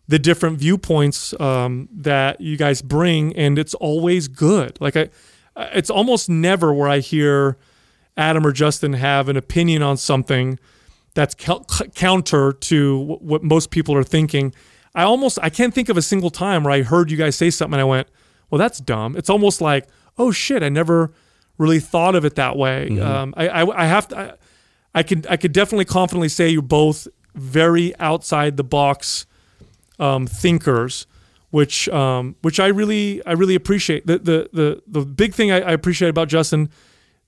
the 0.07 0.19
different 0.19 0.59
viewpoints 0.59 1.33
um, 1.39 1.89
that 1.91 2.39
you 2.39 2.57
guys 2.57 2.81
bring, 2.81 3.35
and 3.35 3.57
it's 3.57 3.73
always 3.73 4.27
good. 4.27 4.79
Like 4.79 4.95
I, 4.95 5.09
it's 5.55 5.89
almost 5.89 6.29
never 6.29 6.73
where 6.73 6.89
I 6.89 6.99
hear 6.99 7.57
Adam 8.17 8.45
or 8.45 8.51
Justin 8.51 8.93
have 8.93 9.29
an 9.29 9.37
opinion 9.37 9.81
on 9.81 9.97
something 9.97 10.59
that's 11.13 11.35
counter 11.95 12.53
to 12.53 12.99
what 13.21 13.43
most 13.43 13.71
people 13.71 13.95
are 13.95 14.03
thinking. 14.03 14.53
I 14.93 15.03
almost 15.03 15.39
I 15.41 15.49
can't 15.49 15.73
think 15.73 15.89
of 15.89 15.97
a 15.97 16.01
single 16.01 16.29
time 16.29 16.63
where 16.63 16.73
I 16.73 16.81
heard 16.83 17.09
you 17.11 17.17
guys 17.17 17.35
say 17.35 17.49
something 17.49 17.73
and 17.73 17.81
I 17.81 17.85
went, 17.85 18.07
"Well, 18.49 18.59
that's 18.59 18.79
dumb." 18.79 19.15
It's 19.17 19.29
almost 19.29 19.61
like, 19.61 19.87
"Oh 20.17 20.31
shit, 20.31 20.63
I 20.63 20.69
never 20.69 21.11
really 21.57 21.79
thought 21.79 22.15
of 22.15 22.25
it 22.25 22.35
that 22.35 22.57
way." 22.57 22.87
Um, 22.99 23.33
I, 23.37 23.47
I 23.47 23.83
I 23.83 23.85
have 23.85 24.07
to. 24.09 24.17
I, 24.17 24.33
I 24.93 25.03
could 25.03 25.27
I 25.29 25.35
could 25.37 25.51
definitely 25.51 25.85
confidently 25.85 26.29
say 26.29 26.49
you're 26.49 26.61
both 26.61 27.07
very 27.33 27.93
outside 27.99 28.55
the 28.55 28.63
box 28.63 29.25
um, 29.99 30.25
thinkers, 30.27 31.05
which 31.55 31.87
um, 31.87 32.35
which 32.41 32.59
I 32.59 32.67
really 32.67 33.25
I 33.25 33.31
really 33.31 33.55
appreciate. 33.55 34.05
The 34.05 34.17
the 34.17 34.49
the 34.51 34.83
the 34.87 35.05
big 35.05 35.33
thing 35.33 35.53
I, 35.53 35.61
I 35.61 35.71
appreciate 35.71 36.09
about 36.09 36.27
Justin, 36.27 36.69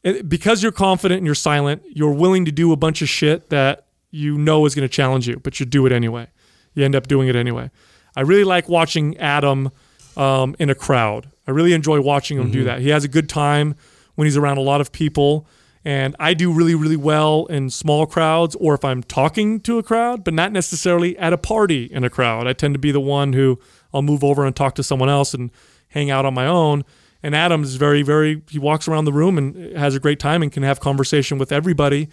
eh, 0.03 0.21
because 0.21 0.61
you're 0.61 0.73
confident 0.73 1.19
and 1.19 1.25
you're 1.25 1.33
silent, 1.33 1.81
you're 1.93 2.11
willing 2.11 2.43
to 2.43 2.51
do 2.51 2.73
a 2.73 2.75
bunch 2.75 3.01
of 3.01 3.07
shit 3.07 3.49
that 3.51 3.85
you 4.11 4.37
know 4.37 4.65
is 4.65 4.75
going 4.75 4.85
to 4.85 4.93
challenge 4.93 5.29
you, 5.29 5.39
but 5.39 5.61
you 5.61 5.65
do 5.65 5.85
it 5.85 5.93
anyway. 5.93 6.27
You 6.73 6.83
end 6.83 6.93
up 6.93 7.07
doing 7.07 7.29
it 7.29 7.37
anyway. 7.37 7.71
I 8.17 8.21
really 8.21 8.43
like 8.43 8.67
watching 8.67 9.15
Adam 9.17 9.71
um, 10.17 10.57
in 10.59 10.69
a 10.69 10.75
crowd. 10.75 11.31
I 11.47 11.51
really 11.51 11.71
enjoy 11.71 12.01
watching 12.01 12.37
him 12.37 12.51
do 12.51 12.65
that. 12.65 12.81
He 12.81 12.89
has 12.89 13.05
a 13.05 13.07
good 13.07 13.29
time 13.29 13.75
when 14.15 14.25
he's 14.25 14.35
around 14.35 14.57
a 14.57 14.61
lot 14.61 14.81
of 14.81 14.91
people. 14.91 15.47
And 15.85 16.17
I 16.19 16.33
do 16.33 16.51
really, 16.51 16.75
really 16.75 16.97
well 16.97 17.45
in 17.45 17.69
small 17.69 18.05
crowds 18.05 18.57
or 18.59 18.73
if 18.73 18.83
I'm 18.83 19.03
talking 19.03 19.61
to 19.61 19.77
a 19.77 19.83
crowd, 19.83 20.25
but 20.25 20.33
not 20.33 20.51
necessarily 20.51 21.17
at 21.17 21.31
a 21.31 21.37
party 21.37 21.85
in 21.85 22.03
a 22.03 22.09
crowd. 22.09 22.45
I 22.45 22.51
tend 22.51 22.73
to 22.73 22.79
be 22.79 22.91
the 22.91 22.99
one 22.99 23.31
who 23.31 23.57
I'll 23.97 24.03
move 24.03 24.23
over 24.23 24.45
and 24.45 24.55
talk 24.55 24.75
to 24.75 24.83
someone 24.83 25.09
else 25.09 25.33
and 25.33 25.51
hang 25.89 26.09
out 26.09 26.25
on 26.25 26.33
my 26.33 26.47
own. 26.47 26.85
And 27.23 27.35
Adam 27.35 27.63
is 27.63 27.75
very, 27.75 28.03
very, 28.03 28.43
he 28.49 28.59
walks 28.59 28.87
around 28.87 29.05
the 29.05 29.11
room 29.11 29.37
and 29.37 29.75
has 29.75 29.95
a 29.95 29.99
great 29.99 30.19
time 30.19 30.43
and 30.43 30.51
can 30.51 30.63
have 30.63 30.79
conversation 30.79 31.37
with 31.37 31.51
everybody. 31.51 32.09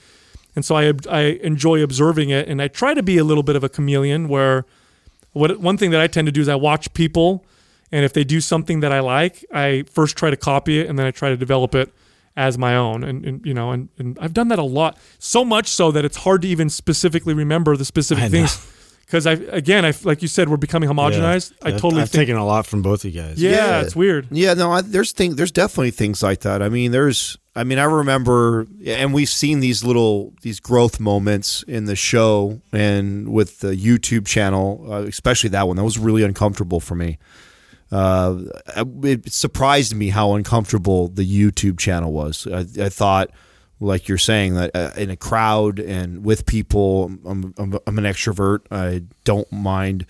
And 0.57 0.65
so 0.65 0.77
I, 0.77 0.93
I 1.11 1.21
enjoy 1.43 1.83
observing 1.83 2.31
it. 2.31 2.49
And 2.49 2.63
I 2.63 2.69
try 2.69 2.95
to 2.95 3.03
be 3.03 3.19
a 3.19 3.25
little 3.25 3.43
bit 3.43 3.55
of 3.55 3.63
a 3.63 3.69
chameleon 3.69 4.29
where 4.29 4.65
what 5.33 5.61
one 5.61 5.77
thing 5.77 5.91
that 5.91 6.01
I 6.01 6.07
tend 6.07 6.27
to 6.27 6.33
do 6.33 6.41
is 6.41 6.49
I 6.49 6.55
watch 6.55 6.93
people, 6.95 7.45
and 7.93 8.05
if 8.05 8.13
they 8.13 8.25
do 8.25 8.41
something 8.41 8.81
that 8.81 8.93
I 8.93 9.01
like, 9.01 9.45
I 9.53 9.85
first 9.93 10.17
try 10.17 10.31
to 10.31 10.37
copy 10.37 10.81
it, 10.81 10.89
and 10.89 10.99
then 10.99 11.07
I 11.07 11.11
try 11.11 11.29
to 11.29 11.37
develop 11.37 11.75
it 11.75 11.93
as 12.37 12.57
my 12.57 12.75
own. 12.77 13.05
And, 13.05 13.25
and 13.25 13.47
you 13.47 13.53
know, 13.53 13.73
and, 13.73 13.89
and 13.99 14.19
I've 14.21 14.33
done 14.33 14.49
that 14.49 14.59
a 14.59 14.65
lot, 14.65 14.97
so 15.19 15.45
much 15.45 15.69
so 15.69 15.93
that 15.93 16.05
it's 16.05 16.19
hard 16.19 16.43
to 16.43 16.49
even 16.49 16.71
specifically 16.71 17.35
remember 17.35 17.77
the 17.77 17.85
specific 17.85 18.31
things. 18.31 18.57
Because 19.07 19.27
I, 19.27 19.33
again, 19.33 19.85
I 19.85 19.93
like 20.03 20.23
you 20.23 20.29
said, 20.29 20.49
we're 20.49 20.57
becoming 20.57 20.89
homogenized. 20.89 21.53
I 21.63 21.69
I've- 21.69 21.79
totally 21.79 22.03
I've 22.03 22.11
think, 22.11 22.23
taken 22.23 22.37
a 22.37 22.45
lot 22.45 22.67
from 22.67 22.83
both 22.83 23.05
of 23.05 23.15
you 23.15 23.21
guys. 23.23 23.41
yeah, 23.41 23.51
Yeah. 23.51 23.81
it's 23.83 23.95
weird. 23.95 24.27
Yeah, 24.31 24.55
no, 24.55 24.73
I, 24.73 24.81
there's 24.81 25.13
thing, 25.13 25.37
there's 25.37 25.53
definitely 25.53 25.91
things 25.91 26.23
like 26.23 26.41
that. 26.41 26.63
I 26.63 26.69
mean, 26.69 26.91
there's, 26.91 27.37
I 27.55 27.65
mean, 27.65 27.79
I 27.79 27.85
remember, 27.85 28.67
and 28.87 29.13
we've 29.15 29.29
seen 29.29 29.61
these 29.61 29.85
little 29.85 30.33
these 30.43 30.59
growth 30.59 30.99
moments 31.01 31.63
in 31.69 31.85
the 31.85 31.95
show 31.97 32.61
and 32.73 33.29
with 33.29 33.61
the 33.61 33.77
YouTube 33.77 34.27
channel, 34.27 34.85
uh, 34.91 35.03
especially 35.03 35.51
that 35.51 35.69
one. 35.69 35.77
That 35.77 35.85
was 35.85 35.99
really 35.99 36.23
uncomfortable 36.25 36.81
for 36.81 36.95
me. 36.97 37.19
Uh, 37.93 38.39
it 39.05 39.33
surprised 39.33 39.95
me 39.95 40.09
how 40.09 40.35
uncomfortable 40.35 41.07
the 41.09 41.25
YouTube 41.25 41.79
channel 41.79 42.13
was. 42.13 42.47
I, 42.51 42.61
I 42.83 42.89
thought, 42.89 43.31
like 43.85 44.09
you're 44.09 44.19
saying, 44.19 44.55
that 44.55 44.71
uh, 44.75 44.91
in 44.97 45.11
a 45.11 45.17
crowd 45.17 45.79
and 45.79 46.25
with 46.25 46.47
people, 46.47 47.13
I'm, 47.25 47.55
I'm, 47.57 47.79
I'm 47.87 47.99
an 47.99 48.05
extrovert. 48.05 48.61
I 48.71 49.03
don't 49.25 49.51
mind 49.53 50.07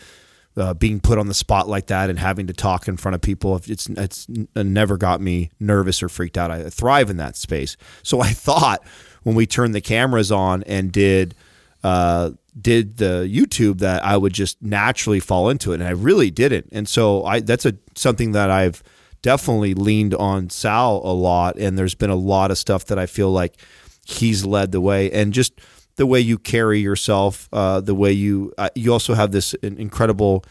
uh, 0.56 0.74
being 0.74 1.00
put 1.00 1.18
on 1.18 1.26
the 1.26 1.34
spot 1.34 1.68
like 1.68 1.86
that 1.88 2.10
and 2.10 2.18
having 2.18 2.46
to 2.46 2.52
talk 2.52 2.86
in 2.86 2.96
front 2.96 3.14
of 3.14 3.20
people. 3.20 3.60
It's 3.66 3.88
it's 3.88 4.26
never 4.54 4.96
got 4.96 5.20
me 5.20 5.50
nervous 5.58 6.02
or 6.02 6.08
freaked 6.08 6.38
out. 6.38 6.50
I 6.50 6.70
thrive 6.70 7.10
in 7.10 7.16
that 7.16 7.36
space. 7.36 7.76
So 8.02 8.20
I 8.20 8.30
thought 8.30 8.82
when 9.24 9.34
we 9.34 9.46
turned 9.46 9.74
the 9.74 9.80
cameras 9.80 10.30
on 10.30 10.62
and 10.64 10.92
did 10.92 11.34
uh, 11.82 12.30
did 12.58 12.98
the 12.98 13.28
YouTube 13.30 13.78
that 13.80 14.04
I 14.04 14.16
would 14.16 14.32
just 14.32 14.62
naturally 14.62 15.20
fall 15.20 15.48
into 15.48 15.72
it, 15.72 15.76
and 15.76 15.84
I 15.84 15.90
really 15.90 16.30
didn't. 16.30 16.68
And 16.72 16.88
so 16.88 17.24
I 17.24 17.40
that's 17.40 17.66
a 17.66 17.74
something 17.96 18.32
that 18.32 18.50
I've 18.50 18.82
definitely 19.24 19.72
leaned 19.72 20.12
on 20.12 20.50
Sal 20.50 21.00
a 21.02 21.14
lot, 21.14 21.56
and 21.56 21.78
there's 21.78 21.94
been 21.94 22.10
a 22.10 22.14
lot 22.14 22.50
of 22.50 22.58
stuff 22.58 22.84
that 22.84 22.98
I 22.98 23.06
feel 23.06 23.30
like 23.30 23.56
he's 24.04 24.44
led 24.44 24.70
the 24.70 24.82
way, 24.82 25.10
and 25.10 25.32
just 25.32 25.54
the 25.96 26.04
way 26.04 26.20
you 26.20 26.36
carry 26.36 26.80
yourself, 26.80 27.48
uh, 27.50 27.80
the 27.80 27.94
way 27.94 28.12
you 28.12 28.52
uh, 28.58 28.68
you 28.74 28.92
also 28.92 29.14
have 29.14 29.32
this 29.32 29.54
incredible 29.54 30.44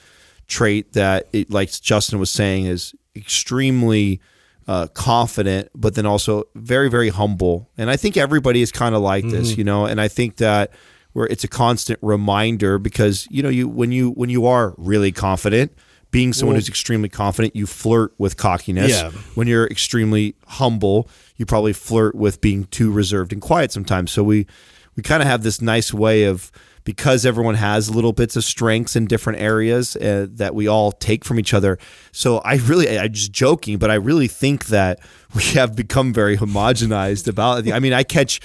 trait 0.48 0.94
that, 0.94 1.28
it, 1.34 1.52
like 1.52 1.72
Justin 1.82 2.18
was 2.18 2.32
saying, 2.32 2.66
is 2.66 2.96
extremely 3.16 4.20
uh, 4.68 4.88
confident, 4.88 5.70
but 5.76 5.94
then 5.94 6.08
also 6.08 6.46
very, 6.56 6.90
very 6.90 7.10
humble. 7.10 7.70
And 7.78 7.92
I 7.92 7.96
think 7.96 8.18
everybody 8.18 8.64
is 8.64 8.72
kind 8.72 8.96
of 8.96 9.02
like 9.04 9.24
this, 9.30 9.56
you 9.56 9.64
know. 9.64 9.86
And 9.86 10.02
I 10.02 10.08
think 10.08 10.38
that 10.38 10.72
where 11.12 11.28
it's 11.28 11.44
a 11.44 11.48
constant 11.48 12.00
reminder 12.02 12.80
because 12.80 13.28
you 13.30 13.44
know 13.44 13.50
you 13.50 13.68
when 13.68 13.92
you 13.92 14.10
when 14.10 14.32
you 14.32 14.48
are 14.48 14.74
really 14.80 15.12
confident, 15.12 15.72
being 16.14 16.32
someone 16.32 16.56
who's 16.56 16.70
extremely 16.70 17.10
confident, 17.10 17.56
you 17.56 17.66
flirt 17.66 18.14
with 18.20 18.38
cockiness. 18.38 18.92
Yeah. 18.92 19.10
When 19.34 19.48
you're 19.48 19.66
extremely 19.68 20.36
humble, 20.48 21.10
you 21.36 21.46
probably 21.46 21.74
flirt 21.74 22.14
with 22.16 22.40
being 22.40 22.66
too 22.66 22.92
reserved 22.92 23.34
and 23.34 23.42
quiet 23.42 23.72
sometimes. 23.74 24.12
So 24.12 24.24
we 24.24 24.46
we 24.96 25.02
kind 25.04 25.24
of 25.24 25.28
have 25.28 25.42
this 25.42 25.60
nice 25.60 25.92
way 25.92 26.26
of 26.26 26.52
because 26.84 27.26
everyone 27.26 27.56
has 27.56 27.90
little 27.90 28.14
bits 28.14 28.36
of 28.36 28.44
strengths 28.44 28.96
in 28.96 29.06
different 29.06 29.40
areas 29.40 29.96
uh, 29.96 30.28
that 30.30 30.54
we 30.54 30.68
all 30.68 30.92
take 30.92 31.26
from 31.26 31.40
each 31.40 31.54
other. 31.54 31.80
So 32.12 32.40
I 32.40 32.56
really, 32.56 33.00
I'm 33.00 33.14
just 33.14 33.32
joking, 33.32 33.78
but 33.78 33.90
I 33.90 33.96
really 33.96 34.28
think 34.28 34.66
that 34.68 35.00
we 35.34 35.44
have 35.54 35.76
become 35.76 36.14
very 36.14 36.38
homogenized 36.38 37.28
about 37.28 37.66
it. 37.66 37.74
I 37.74 37.80
mean, 37.80 37.94
I 37.94 38.04
catch, 38.04 38.42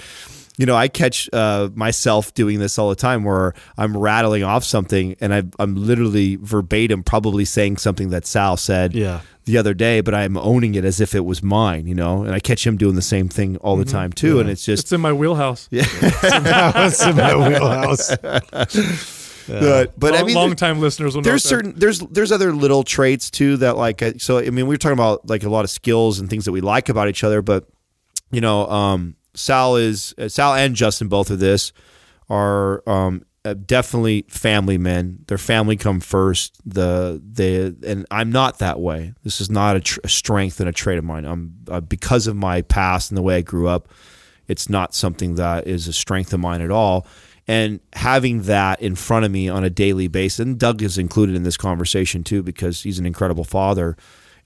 you 0.59 0.65
know, 0.65 0.75
I 0.75 0.89
catch 0.89 1.29
uh, 1.31 1.69
myself 1.73 2.33
doing 2.33 2.59
this 2.59 2.77
all 2.77 2.89
the 2.89 2.95
time 2.95 3.23
where 3.23 3.53
I'm 3.77 3.95
rattling 3.95 4.43
off 4.43 4.65
something 4.65 5.15
and 5.21 5.33
I, 5.33 5.43
I'm 5.57 5.73
literally 5.75 6.35
verbatim 6.35 7.01
probably 7.01 7.45
saying 7.45 7.77
something 7.77 8.09
that 8.09 8.25
Sal 8.27 8.57
said 8.57 8.93
Yeah. 8.93 9.21
the 9.45 9.57
other 9.57 9.73
day, 9.73 10.01
but 10.01 10.13
I'm 10.13 10.35
owning 10.35 10.75
it 10.75 10.83
as 10.83 10.99
if 10.99 11.15
it 11.15 11.23
was 11.23 11.41
mine, 11.41 11.87
you 11.87 11.95
know, 11.95 12.23
and 12.23 12.33
I 12.35 12.41
catch 12.41 12.67
him 12.67 12.75
doing 12.75 12.95
the 12.95 13.01
same 13.01 13.29
thing 13.29 13.55
all 13.57 13.77
the 13.77 13.85
time 13.85 14.11
too. 14.11 14.41
And 14.41 14.49
it's 14.49 14.65
just, 14.65 14.83
It's 14.83 14.91
in 14.91 14.99
my 14.99 15.13
wheelhouse. 15.13 15.69
Yeah. 15.71 15.85
That's 16.21 17.05
in 17.05 17.15
my 17.15 17.35
wheelhouse. 17.37 18.17
but, 19.47 19.97
but 19.99 20.11
long, 20.11 20.21
I 20.21 20.23
mean, 20.25 20.35
long 20.35 20.55
time 20.57 20.79
listeners 20.81 21.15
will 21.15 21.21
know. 21.21 21.29
there's 21.29 21.43
that. 21.43 21.49
certain 21.49 21.73
there's 21.77 21.99
there's 21.99 22.31
other 22.33 22.53
little 22.53 22.83
traits 22.83 23.31
too 23.31 23.57
that 23.57 23.77
like 23.77 24.01
uh, 24.01 24.11
so 24.17 24.37
I 24.39 24.49
mean 24.49 24.67
we 24.67 24.73
were 24.75 24.77
talking 24.77 24.93
about 24.93 25.27
like 25.29 25.43
a 25.43 25.49
lot 25.49 25.63
of 25.63 25.69
skills 25.71 26.19
and 26.19 26.29
things 26.29 26.45
that 26.45 26.51
we 26.51 26.61
like 26.61 26.89
about 26.89 27.07
each 27.07 27.23
other, 27.23 27.41
but 27.41 27.65
you 28.29 28.41
know 28.41 28.69
um, 28.69 29.15
Sal 29.33 29.75
is 29.75 30.13
uh, 30.17 30.27
Sal 30.27 30.55
and 30.55 30.75
Justin 30.75 31.07
both 31.07 31.29
of 31.29 31.39
this 31.39 31.71
are 32.29 32.87
um, 32.87 33.25
uh, 33.45 33.53
definitely 33.53 34.25
family 34.27 34.77
men. 34.77 35.19
Their 35.27 35.37
family 35.37 35.75
come 35.75 35.99
first. 35.99 36.59
The 36.65 37.21
the 37.25 37.75
and 37.87 38.05
I'm 38.11 38.31
not 38.31 38.59
that 38.59 38.79
way. 38.79 39.13
This 39.23 39.39
is 39.41 39.49
not 39.49 39.77
a, 39.77 39.79
tr- 39.79 39.99
a 40.03 40.09
strength 40.09 40.59
and 40.59 40.69
a 40.69 40.73
trait 40.73 40.97
of 40.97 41.03
mine. 41.03 41.25
I'm 41.25 41.55
uh, 41.69 41.81
because 41.81 42.27
of 42.27 42.35
my 42.35 42.61
past 42.61 43.11
and 43.11 43.17
the 43.17 43.21
way 43.21 43.37
I 43.37 43.41
grew 43.41 43.67
up. 43.67 43.89
It's 44.47 44.67
not 44.67 44.95
something 44.95 45.35
that 45.35 45.67
is 45.67 45.87
a 45.87 45.93
strength 45.93 46.33
of 46.33 46.39
mine 46.39 46.61
at 46.61 46.71
all. 46.71 47.05
And 47.47 47.79
having 47.93 48.43
that 48.43 48.81
in 48.81 48.95
front 48.95 49.25
of 49.25 49.31
me 49.31 49.47
on 49.47 49.63
a 49.63 49.69
daily 49.69 50.07
basis, 50.07 50.39
and 50.39 50.59
Doug 50.59 50.81
is 50.81 50.97
included 50.97 51.35
in 51.35 51.43
this 51.43 51.57
conversation 51.57 52.23
too 52.23 52.43
because 52.43 52.83
he's 52.83 52.99
an 52.99 53.05
incredible 53.05 53.43
father. 53.43 53.95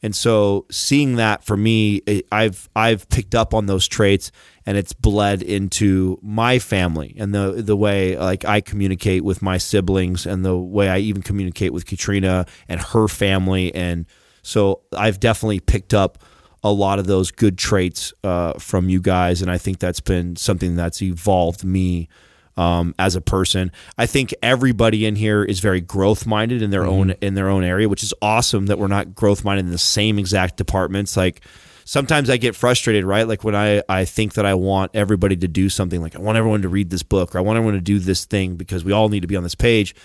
And 0.04 0.14
so 0.14 0.66
seeing 0.70 1.16
that 1.16 1.46
for 1.46 1.56
me, 1.56 2.02
I've 2.32 2.70
I've 2.76 3.08
picked 3.08 3.34
up 3.34 3.54
on 3.54 3.68
those 3.68 3.88
traits, 3.88 4.32
and 4.66 4.78
it's 4.78 4.92
bled 4.92 5.42
into 5.42 6.20
my 6.22 6.60
family 6.60 7.16
and 7.18 7.34
the 7.34 7.64
the 7.64 7.78
way 7.78 8.18
like 8.18 8.44
I 8.44 8.60
communicate 8.60 9.24
with 9.24 9.42
my 9.42 9.58
siblings, 9.58 10.26
and 10.26 10.44
the 10.44 10.58
way 10.58 10.90
I 10.90 10.98
even 10.98 11.22
communicate 11.22 11.72
with 11.72 11.86
Katrina 11.86 12.46
and 12.68 12.82
her 12.82 13.08
family. 13.08 13.74
And 13.74 14.06
so 14.42 14.82
I've 14.96 15.22
definitely 15.22 15.62
picked 15.62 15.94
up 15.94 16.18
a 16.66 16.72
lot 16.72 17.00
of 17.00 17.08
those 17.08 17.32
good 17.32 17.58
traits 17.58 18.14
uh, 18.24 18.54
from 18.60 18.90
you 18.90 19.02
guys, 19.02 19.42
and 19.42 19.50
I 19.50 19.58
think 19.58 19.80
that's 19.80 20.02
been 20.02 20.36
something 20.36 20.76
that's 20.76 21.02
evolved 21.02 21.64
me 21.64 22.10
um, 22.58 22.94
as 23.00 23.16
a 23.16 23.22
person. 23.22 23.72
I 23.98 24.06
think 24.06 24.34
everybody 24.42 25.06
in 25.06 25.16
here 25.16 25.44
is 25.44 25.60
very 25.60 25.82
growth 25.82 26.26
minded 26.26 26.62
in 26.62 26.70
their 26.70 26.86
own 26.86 27.12
in 27.22 27.34
their 27.34 27.50
own 27.50 27.64
area, 27.64 27.90
which 27.90 28.04
is 28.04 28.14
awesome 28.22 28.68
that 28.68 28.78
we're 28.78 28.88
not 28.88 29.16
growth 29.16 29.44
minded 29.44 29.66
in 29.66 29.72
the 29.72 29.78
same 29.78 30.20
exact 30.20 30.58
departments. 30.58 31.18
Like 31.18 31.42
sometimes 31.86 32.30
I 32.30 32.38
get 32.38 32.56
frustrated, 32.56 33.06
right? 33.06 33.28
Like 33.28 33.44
when 33.44 33.56
I 33.56 33.82
I 33.90 34.06
think 34.06 34.34
that 34.34 34.46
I 34.46 34.54
want 34.54 34.92
everybody 34.94 35.36
to 35.38 35.48
do 35.48 35.70
something, 35.70 36.02
like 36.02 36.16
I 36.16 36.20
want 36.20 36.38
everyone 36.38 36.62
to 36.62 36.70
read 36.70 36.90
this 36.90 37.04
book 37.04 37.36
or 37.36 37.40
I 37.40 37.42
want 37.42 37.58
everyone 37.58 37.76
to 37.76 37.82
do 37.82 38.00
this 38.00 38.26
thing 38.26 38.56
because 38.56 38.84
we 38.84 38.92
all 38.92 39.10
need 39.10 39.22
to 39.22 39.28
be 39.28 39.36
on 39.36 39.44
this 39.44 39.56
page. 39.56 39.96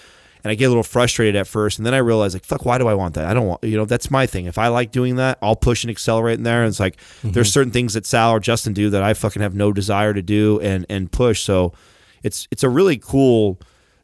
And 0.44 0.52
I 0.52 0.54
get 0.54 0.66
a 0.66 0.68
little 0.68 0.84
frustrated 0.84 1.34
at 1.34 1.48
first, 1.48 1.78
and 1.78 1.84
then 1.84 1.94
I 1.94 1.98
realize, 1.98 2.32
like, 2.32 2.44
fuck, 2.44 2.64
why 2.64 2.78
do 2.78 2.86
I 2.86 2.94
want 2.94 3.14
that? 3.14 3.26
I 3.26 3.34
don't 3.34 3.48
want, 3.48 3.64
you 3.64 3.76
know, 3.76 3.84
that's 3.84 4.08
my 4.08 4.24
thing. 4.24 4.46
If 4.46 4.56
I 4.56 4.68
like 4.68 4.92
doing 4.92 5.16
that, 5.16 5.36
I'll 5.42 5.56
push 5.56 5.82
and 5.82 5.90
accelerate 5.90 6.38
in 6.38 6.44
there. 6.44 6.62
And 6.62 6.68
it's 6.68 6.78
like, 6.78 6.96
there's 7.24 7.52
certain 7.52 7.72
things 7.72 7.94
that 7.94 8.06
Sal 8.06 8.30
or 8.30 8.38
Justin 8.38 8.72
do 8.72 8.88
that 8.90 9.02
I 9.02 9.14
fucking 9.14 9.42
have 9.42 9.56
no 9.56 9.72
desire 9.72 10.14
to 10.14 10.22
do 10.22 10.60
and 10.60 10.86
and 10.88 11.10
push. 11.10 11.42
So, 11.42 11.72
it's 12.22 12.48
it's 12.50 12.62
a 12.62 12.68
really 12.68 12.98
cool 12.98 13.60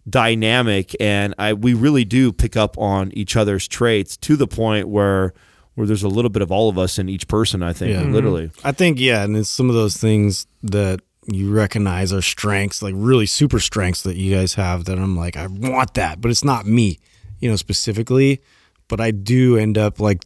dynamic 0.09 0.95
and 1.01 1.35
I 1.39 1.55
we 1.55 1.75
really 1.75 2.05
do 2.05 2.33
pick 2.33 2.57
up 2.57 2.77
on 2.79 3.11
each 3.13 3.37
other's 3.37 3.67
traits 3.67 4.17
to 4.19 4.37
the 4.37 4.47
point 4.47 4.89
where 4.89 5.33
where 5.75 5.87
there's 5.87 6.03
a 6.03 6.09
little 6.09 6.29
bit 6.31 6.43
of 6.43 6.53
all 6.53 6.69
of 6.69 6.79
us 6.79 6.99
in 6.99 7.09
each 7.09 7.27
person 7.27 7.63
I 7.63 7.73
think 7.73 7.93
Yeah. 7.93 8.03
literally 8.03 8.49
mm-hmm. 8.49 8.67
I 8.67 8.73
think 8.73 9.01
yeah, 9.01 9.25
and 9.25 9.37
it's 9.37 9.49
some 9.49 9.69
of 9.69 9.75
those 9.75 9.97
things 9.97 10.47
that 10.63 11.01
you 11.27 11.51
recognize 11.55 12.13
are 12.13 12.21
strengths, 12.21 12.83
like 12.83 12.93
really 12.95 13.25
super 13.25 13.59
strengths 13.59 14.03
that 14.03 14.17
you 14.17 14.35
guys 14.35 14.53
have. 14.55 14.85
That 14.85 14.99
I'm 14.99 15.17
like, 15.17 15.39
I 15.39 15.47
want 15.47 15.95
that, 15.95 16.21
but 16.21 16.31
it's 16.31 16.45
not 16.45 16.67
me, 16.67 16.99
you 17.39 17.49
know, 17.49 17.57
specifically. 17.57 18.43
But 18.89 19.01
I 19.01 19.11
do 19.11 19.57
end 19.57 19.79
up 19.79 19.99
like, 20.01 20.23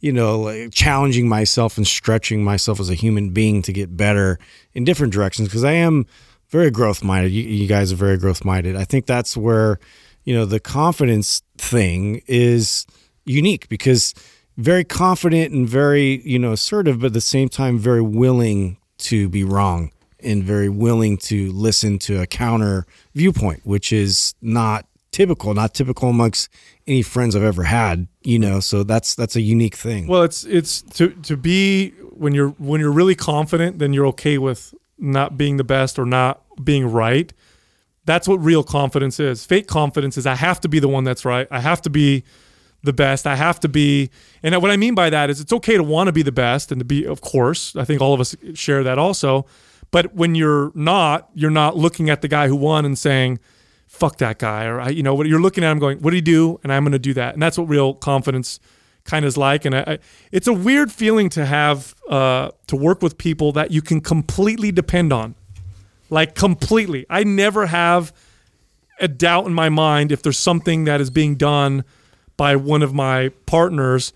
you 0.00 0.12
know, 0.12 0.40
like 0.40 0.72
challenging 0.72 1.28
myself 1.28 1.76
and 1.76 1.86
stretching 1.86 2.42
myself 2.42 2.80
as 2.80 2.90
a 2.90 2.94
human 2.94 3.30
being 3.30 3.62
to 3.62 3.72
get 3.72 3.96
better 3.96 4.40
in 4.74 4.82
different 4.82 5.12
directions 5.12 5.46
because 5.46 5.62
I 5.62 5.74
am 5.74 6.06
very 6.50 6.70
growth 6.70 7.02
minded. 7.02 7.32
You, 7.32 7.42
you 7.42 7.66
guys 7.66 7.92
are 7.92 7.96
very 7.96 8.18
growth 8.18 8.44
minded. 8.44 8.76
I 8.76 8.84
think 8.84 9.06
that's 9.06 9.36
where, 9.36 9.78
you 10.24 10.34
know, 10.34 10.44
the 10.44 10.60
confidence 10.60 11.42
thing 11.56 12.22
is 12.26 12.86
unique 13.24 13.68
because 13.68 14.14
very 14.56 14.84
confident 14.84 15.54
and 15.54 15.68
very 15.68 16.20
you 16.24 16.38
know 16.38 16.52
assertive 16.52 17.00
but 17.00 17.08
at 17.08 17.12
the 17.12 17.20
same 17.20 17.48
time 17.48 17.78
very 17.78 18.02
willing 18.02 18.76
to 18.98 19.28
be 19.28 19.44
wrong 19.44 19.90
and 20.18 20.42
very 20.44 20.68
willing 20.68 21.16
to 21.16 21.50
listen 21.52 21.98
to 21.98 22.20
a 22.20 22.26
counter 22.26 22.84
viewpoint 23.14 23.60
which 23.64 23.92
is 23.92 24.34
not 24.42 24.86
typical 25.12 25.54
not 25.54 25.72
typical 25.72 26.10
amongst 26.10 26.50
any 26.86 27.00
friends 27.02 27.34
i've 27.34 27.42
ever 27.42 27.62
had 27.62 28.06
you 28.22 28.38
know 28.38 28.60
so 28.60 28.82
that's 28.82 29.14
that's 29.14 29.36
a 29.36 29.40
unique 29.40 29.76
thing 29.76 30.06
Well, 30.06 30.22
it's 30.22 30.44
it's 30.44 30.82
to 30.82 31.08
to 31.08 31.36
be 31.36 31.90
when 32.20 32.34
you're 32.34 32.50
when 32.58 32.80
you're 32.80 32.92
really 32.92 33.14
confident, 33.14 33.78
then 33.78 33.94
you're 33.94 34.06
okay 34.08 34.36
with 34.36 34.74
not 35.00 35.36
being 35.36 35.56
the 35.56 35.64
best 35.64 35.98
or 35.98 36.04
not 36.04 36.42
being 36.62 36.90
right. 36.90 37.32
That's 38.04 38.26
what 38.26 38.36
real 38.36 38.62
confidence 38.62 39.20
is. 39.20 39.44
Fake 39.44 39.66
confidence 39.66 40.16
is 40.16 40.26
I 40.26 40.34
have 40.34 40.60
to 40.60 40.68
be 40.68 40.78
the 40.78 40.88
one 40.88 41.04
that's 41.04 41.24
right. 41.24 41.46
I 41.50 41.60
have 41.60 41.82
to 41.82 41.90
be 41.90 42.24
the 42.82 42.92
best. 42.92 43.26
I 43.26 43.36
have 43.36 43.60
to 43.60 43.68
be, 43.68 44.10
and 44.42 44.60
what 44.60 44.70
I 44.70 44.76
mean 44.76 44.94
by 44.94 45.10
that 45.10 45.30
is 45.30 45.40
it's 45.40 45.52
okay 45.52 45.76
to 45.76 45.82
want 45.82 46.08
to 46.08 46.12
be 46.12 46.22
the 46.22 46.32
best 46.32 46.72
and 46.72 46.78
to 46.78 46.84
be, 46.84 47.04
of 47.04 47.20
course. 47.20 47.76
I 47.76 47.84
think 47.84 48.00
all 48.00 48.14
of 48.14 48.20
us 48.20 48.34
share 48.54 48.82
that 48.84 48.98
also. 48.98 49.46
But 49.90 50.14
when 50.14 50.34
you're 50.34 50.72
not, 50.74 51.28
you're 51.34 51.50
not 51.50 51.76
looking 51.76 52.10
at 52.10 52.22
the 52.22 52.28
guy 52.28 52.48
who 52.48 52.56
won 52.56 52.84
and 52.84 52.96
saying, 52.96 53.38
"Fuck 53.86 54.18
that 54.18 54.38
guy," 54.38 54.64
or 54.64 54.88
you 54.90 55.02
know, 55.02 55.14
what 55.14 55.26
you're 55.26 55.40
looking 55.40 55.64
at 55.64 55.72
him 55.72 55.78
going, 55.78 55.98
"What 55.98 56.10
did 56.10 56.16
he 56.16 56.22
do?" 56.22 56.60
And 56.62 56.72
I'm 56.72 56.84
going 56.84 56.92
to 56.92 56.98
do 56.98 57.12
that. 57.14 57.34
And 57.34 57.42
that's 57.42 57.58
what 57.58 57.68
real 57.68 57.94
confidence 57.94 58.60
kind 59.04 59.24
of 59.24 59.36
like. 59.36 59.64
And 59.64 59.74
I, 59.74 59.84
I, 59.86 59.98
it's 60.32 60.46
a 60.46 60.52
weird 60.52 60.92
feeling 60.92 61.28
to 61.30 61.46
have 61.46 61.94
uh, 62.08 62.50
to 62.66 62.76
work 62.76 63.02
with 63.02 63.18
people 63.18 63.52
that 63.52 63.70
you 63.70 63.82
can 63.82 64.00
completely 64.00 64.72
depend 64.72 65.12
on, 65.12 65.34
like 66.08 66.34
completely. 66.34 67.06
I 67.10 67.24
never 67.24 67.66
have 67.66 68.12
a 69.00 69.08
doubt 69.08 69.46
in 69.46 69.54
my 69.54 69.68
mind 69.68 70.12
if 70.12 70.22
there's 70.22 70.38
something 70.38 70.84
that 70.84 71.00
is 71.00 71.10
being 71.10 71.34
done 71.34 71.84
by 72.36 72.56
one 72.56 72.82
of 72.82 72.94
my 72.94 73.30
partners 73.46 74.12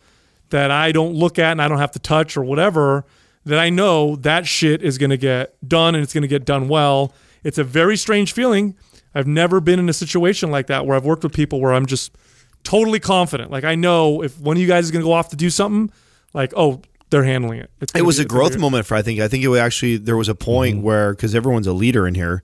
that 0.50 0.70
I 0.70 0.92
don't 0.92 1.14
look 1.14 1.38
at 1.38 1.52
and 1.52 1.62
I 1.62 1.68
don't 1.68 1.78
have 1.78 1.92
to 1.92 1.98
touch 1.98 2.36
or 2.36 2.44
whatever, 2.44 3.04
that 3.44 3.58
I 3.58 3.70
know 3.70 4.16
that 4.16 4.46
shit 4.46 4.82
is 4.82 4.98
going 4.98 5.10
to 5.10 5.16
get 5.16 5.56
done 5.66 5.94
and 5.94 6.02
it's 6.02 6.14
going 6.14 6.22
to 6.22 6.28
get 6.28 6.44
done 6.44 6.68
well. 6.68 7.12
It's 7.42 7.58
a 7.58 7.64
very 7.64 7.96
strange 7.96 8.32
feeling. 8.32 8.76
I've 9.14 9.26
never 9.26 9.60
been 9.60 9.78
in 9.78 9.88
a 9.88 9.92
situation 9.92 10.50
like 10.50 10.66
that 10.68 10.86
where 10.86 10.96
I've 10.96 11.04
worked 11.04 11.22
with 11.22 11.32
people 11.32 11.60
where 11.60 11.72
I'm 11.72 11.86
just 11.86 12.16
totally 12.64 13.00
confident. 13.00 13.50
Like 13.50 13.64
I 13.64 13.76
know 13.76 14.22
if 14.22 14.38
one 14.40 14.56
of 14.56 14.60
you 14.60 14.66
guys 14.66 14.84
is 14.84 14.90
going 14.90 15.02
to 15.02 15.06
go 15.06 15.12
off 15.12 15.28
to 15.28 15.36
do 15.36 15.50
something, 15.50 15.94
like, 16.32 16.52
oh, 16.56 16.82
they're 17.10 17.24
handling 17.24 17.60
it. 17.60 17.70
It's 17.80 17.94
it 17.94 18.02
was 18.02 18.18
a 18.18 18.24
growth 18.24 18.54
be- 18.54 18.58
moment 18.58 18.86
for 18.86 18.96
I 18.96 19.02
think 19.02 19.20
I 19.20 19.28
think 19.28 19.44
it 19.44 19.48
was 19.48 19.60
actually 19.60 19.98
there 19.98 20.16
was 20.16 20.28
a 20.28 20.34
point 20.34 20.76
mm-hmm. 20.76 20.86
where 20.86 21.12
because 21.12 21.34
everyone's 21.34 21.68
a 21.68 21.72
leader 21.72 22.08
in 22.08 22.14
here 22.14 22.42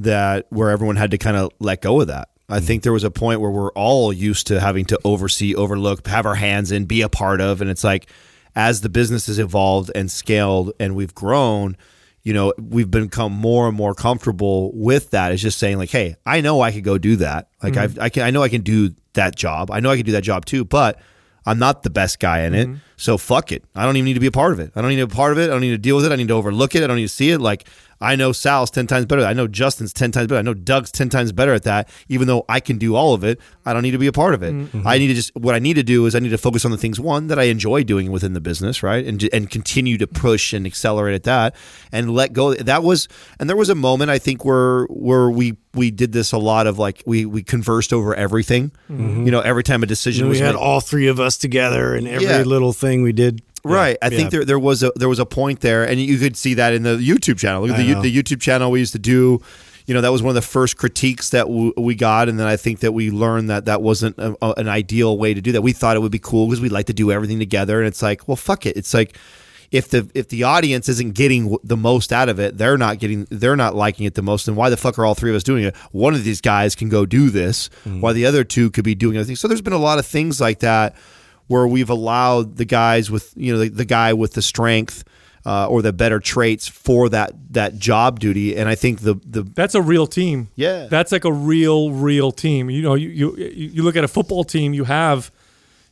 that 0.00 0.46
where 0.50 0.70
everyone 0.70 0.96
had 0.96 1.12
to 1.12 1.18
kind 1.18 1.36
of 1.36 1.52
let 1.60 1.82
go 1.82 2.00
of 2.00 2.08
that. 2.08 2.28
I 2.48 2.56
mm-hmm. 2.56 2.66
think 2.66 2.82
there 2.82 2.92
was 2.92 3.04
a 3.04 3.10
point 3.10 3.40
where 3.40 3.50
we're 3.50 3.72
all 3.72 4.12
used 4.12 4.48
to 4.48 4.58
having 4.58 4.84
to 4.86 4.98
oversee, 5.04 5.54
overlook, 5.54 6.06
have 6.08 6.26
our 6.26 6.34
hands 6.34 6.72
in, 6.72 6.86
be 6.86 7.02
a 7.02 7.08
part 7.08 7.40
of, 7.40 7.60
and 7.60 7.70
it's 7.70 7.84
like 7.84 8.10
as 8.56 8.80
the 8.80 8.88
business 8.88 9.26
has 9.28 9.38
evolved 9.38 9.92
and 9.94 10.10
scaled 10.10 10.72
and 10.80 10.96
we've 10.96 11.14
grown, 11.14 11.76
you 12.22 12.34
know, 12.34 12.52
we've 12.58 12.90
become 12.90 13.32
more 13.32 13.68
and 13.68 13.76
more 13.76 13.94
comfortable 13.94 14.72
with 14.74 15.10
that. 15.10 15.32
It's 15.32 15.42
just 15.42 15.58
saying 15.58 15.78
like, 15.78 15.90
hey, 15.90 16.16
I 16.26 16.40
know 16.40 16.60
I 16.60 16.72
could 16.72 16.84
go 16.84 16.98
do 16.98 17.16
that. 17.16 17.48
Like 17.62 17.74
mm-hmm. 17.74 17.82
I've, 17.82 17.98
I 17.98 18.08
can, 18.10 18.22
I 18.24 18.30
know 18.30 18.42
I 18.42 18.48
can 18.48 18.62
do 18.62 18.94
that 19.14 19.36
job. 19.36 19.70
I 19.70 19.80
know 19.80 19.90
I 19.90 19.96
can 19.96 20.06
do 20.06 20.12
that 20.12 20.22
job 20.22 20.44
too, 20.44 20.64
but 20.64 21.00
I'm 21.46 21.58
not 21.58 21.82
the 21.82 21.90
best 21.90 22.20
guy 22.20 22.40
in 22.42 22.54
it. 22.54 22.68
Mm-hmm. 22.68 22.76
So 23.00 23.16
fuck 23.16 23.50
it. 23.50 23.64
I 23.74 23.84
don't 23.86 23.96
even 23.96 24.04
need 24.04 24.14
to 24.14 24.20
be 24.20 24.26
a 24.26 24.30
part 24.32 24.52
of 24.52 24.60
it. 24.60 24.72
I 24.76 24.80
don't 24.80 24.90
need 24.90 24.96
to 25.00 25.06
be 25.06 25.12
a 25.12 25.16
part 25.16 25.32
of 25.32 25.38
it. 25.38 25.44
I 25.44 25.46
don't 25.48 25.62
need 25.62 25.70
to 25.70 25.78
deal 25.78 25.96
with 25.96 26.04
it. 26.04 26.12
I 26.12 26.16
need 26.16 26.28
to 26.28 26.34
overlook 26.34 26.74
it. 26.74 26.82
I 26.84 26.86
don't 26.86 26.96
need 26.96 27.02
to 27.02 27.08
see 27.08 27.30
it. 27.30 27.40
Like 27.40 27.66
I 28.02 28.16
know 28.16 28.32
Sal's 28.32 28.70
ten 28.70 28.86
times 28.86 29.04
better. 29.06 29.22
I 29.24 29.32
know 29.34 29.46
Justin's 29.46 29.92
ten 29.92 30.10
times 30.10 30.26
better. 30.28 30.38
I 30.38 30.42
know 30.42 30.54
Doug's 30.54 30.90
ten 30.92 31.08
times 31.08 31.32
better 31.32 31.52
at 31.54 31.64
that. 31.64 31.88
Even 32.08 32.26
though 32.28 32.44
I 32.48 32.60
can 32.60 32.78
do 32.78 32.94
all 32.94 33.12
of 33.14 33.24
it, 33.24 33.38
I 33.66 33.72
don't 33.72 33.82
need 33.82 33.90
to 33.92 33.98
be 33.98 34.06
a 34.06 34.12
part 34.12 34.32
of 34.34 34.42
it. 34.42 34.54
Mm-hmm. 34.54 34.86
I 34.86 34.98
need 34.98 35.08
to 35.08 35.14
just 35.14 35.34
what 35.34 35.54
I 35.54 35.58
need 35.58 35.74
to 35.74 35.82
do 35.82 36.04
is 36.06 36.14
I 36.14 36.18
need 36.18 36.30
to 36.30 36.38
focus 36.38 36.64
on 36.64 36.70
the 36.72 36.78
things 36.78 36.98
one 37.00 37.26
that 37.28 37.38
I 37.38 37.44
enjoy 37.44 37.82
doing 37.84 38.10
within 38.10 38.32
the 38.34 38.40
business, 38.40 38.82
right, 38.82 39.04
and 39.04 39.26
and 39.32 39.48
continue 39.50 39.96
to 39.98 40.06
push 40.06 40.52
and 40.52 40.66
accelerate 40.66 41.14
at 41.14 41.22
that, 41.24 41.54
and 41.92 42.10
let 42.14 42.32
go. 42.34 42.54
That 42.54 42.82
was 42.82 43.08
and 43.38 43.48
there 43.48 43.56
was 43.56 43.68
a 43.70 43.74
moment 43.74 44.10
I 44.10 44.18
think 44.18 44.44
where 44.44 44.84
where 44.86 45.30
we 45.30 45.56
we 45.72 45.90
did 45.92 46.10
this 46.12 46.32
a 46.32 46.38
lot 46.38 46.66
of 46.66 46.78
like 46.78 47.02
we 47.06 47.24
we 47.26 47.42
conversed 47.42 47.92
over 47.92 48.14
everything. 48.14 48.72
Mm-hmm. 48.90 49.24
You 49.26 49.30
know, 49.30 49.40
every 49.40 49.62
time 49.62 49.82
a 49.82 49.86
decision 49.86 50.24
we 50.26 50.30
was 50.30 50.40
had 50.40 50.54
made. 50.54 50.60
all 50.60 50.80
three 50.80 51.06
of 51.06 51.20
us 51.20 51.36
together, 51.36 51.94
and 51.94 52.08
every 52.08 52.26
Yeah. 52.26 52.42
little 52.42 52.72
thing 52.72 52.89
we 53.02 53.12
did. 53.12 53.42
Right. 53.64 53.96
I 54.02 54.08
Yeah. 54.08 54.16
think 54.16 54.30
there 54.30 54.44
there 54.44 54.58
was 54.58 54.82
a 54.82 54.90
there 54.96 55.08
was 55.08 55.18
a 55.18 55.26
point 55.26 55.60
there, 55.60 55.84
and 55.84 56.00
you 56.00 56.18
could 56.18 56.36
see 56.36 56.54
that 56.54 56.72
in 56.72 56.82
the 56.82 56.96
YouTube 56.96 57.38
channel. 57.38 57.62
Look 57.62 57.72
at 57.72 57.76
the, 57.76 57.94
the 58.00 58.14
YouTube 58.22 58.40
channel 58.40 58.70
we 58.70 58.80
used 58.80 58.92
to 58.92 58.98
do. 58.98 59.40
You 59.86 59.94
know, 59.94 60.00
that 60.02 60.12
was 60.12 60.22
one 60.22 60.30
of 60.30 60.34
the 60.36 60.48
first 60.48 60.76
critiques 60.76 61.30
that 61.30 61.46
w- 61.46 61.72
we 61.76 61.94
got, 61.94 62.28
and 62.28 62.38
then 62.38 62.46
I 62.46 62.56
think 62.56 62.80
that 62.80 62.92
we 62.92 63.10
learned 63.10 63.50
that 63.50 63.64
that 63.64 63.82
wasn't 63.82 64.16
a, 64.18 64.36
a- 64.40 64.54
an 64.56 64.68
ideal 64.68 65.18
way 65.18 65.34
to 65.34 65.40
do 65.40 65.52
that. 65.52 65.62
We 65.62 65.72
thought 65.72 65.96
it 65.96 66.00
would 66.00 66.12
be 66.12 66.18
cool 66.20 66.46
because 66.46 66.60
we 66.60 66.68
like 66.68 66.86
to 66.86 66.92
do 66.92 67.10
everything 67.10 67.38
together, 67.38 67.78
and 67.78 67.88
it's 67.88 68.02
like, 68.02 68.26
well, 68.28 68.36
fuck 68.36 68.66
it. 68.66 68.76
It's 68.76 68.94
like 68.94 69.16
if 69.72 69.88
the 69.88 70.08
if 70.14 70.28
the 70.28 70.44
audience 70.44 70.88
isn't 70.88 71.14
getting 71.14 71.56
the 71.64 71.76
most 71.76 72.12
out 72.12 72.28
of 72.28 72.38
it, 72.40 72.56
they're 72.56 72.78
not 72.78 72.98
getting 72.98 73.26
they're 73.30 73.56
not 73.56 73.74
liking 73.74 74.06
it 74.06 74.14
the 74.14 74.22
most. 74.22 74.46
Then 74.46 74.54
why 74.56 74.70
the 74.70 74.76
fuck 74.76 74.98
are 74.98 75.04
all 75.04 75.14
three 75.14 75.30
of 75.30 75.36
us 75.36 75.42
doing 75.42 75.64
it? 75.64 75.76
One 75.92 76.14
of 76.14 76.24
these 76.24 76.40
guys 76.40 76.74
can 76.74 76.88
go 76.88 77.04
do 77.04 77.28
this, 77.30 77.68
mm-hmm. 77.84 78.00
while 78.00 78.14
the 78.14 78.26
other 78.26 78.44
two 78.44 78.70
could 78.70 78.84
be 78.84 78.94
doing 78.94 79.16
other 79.16 79.24
things. 79.26 79.40
So 79.40 79.48
there's 79.48 79.60
been 79.62 79.72
a 79.72 79.78
lot 79.78 79.98
of 79.98 80.06
things 80.06 80.40
like 80.40 80.60
that 80.60 80.94
where 81.50 81.66
we've 81.66 81.90
allowed 81.90 82.56
the 82.56 82.64
guys 82.64 83.10
with 83.10 83.32
you 83.36 83.52
know 83.52 83.58
the, 83.58 83.68
the 83.68 83.84
guy 83.84 84.12
with 84.12 84.34
the 84.34 84.42
strength 84.42 85.02
uh, 85.44 85.66
or 85.66 85.82
the 85.82 85.92
better 85.92 86.20
traits 86.20 86.68
for 86.68 87.08
that 87.08 87.32
that 87.50 87.76
job 87.76 88.20
duty 88.20 88.56
and 88.56 88.68
i 88.68 88.74
think 88.76 89.00
the 89.00 89.14
the 89.26 89.42
That's 89.42 89.74
a 89.74 89.82
real 89.82 90.06
team. 90.06 90.48
Yeah. 90.54 90.86
That's 90.86 91.10
like 91.10 91.24
a 91.24 91.32
real, 91.32 91.90
real 91.90 92.30
team. 92.30 92.70
You 92.70 92.82
know, 92.82 92.94
you 92.94 93.08
you 93.08 93.36
you 93.36 93.82
look 93.82 93.96
at 93.96 94.04
a 94.04 94.08
football 94.08 94.44
team, 94.44 94.74
you 94.74 94.84
have 94.84 95.32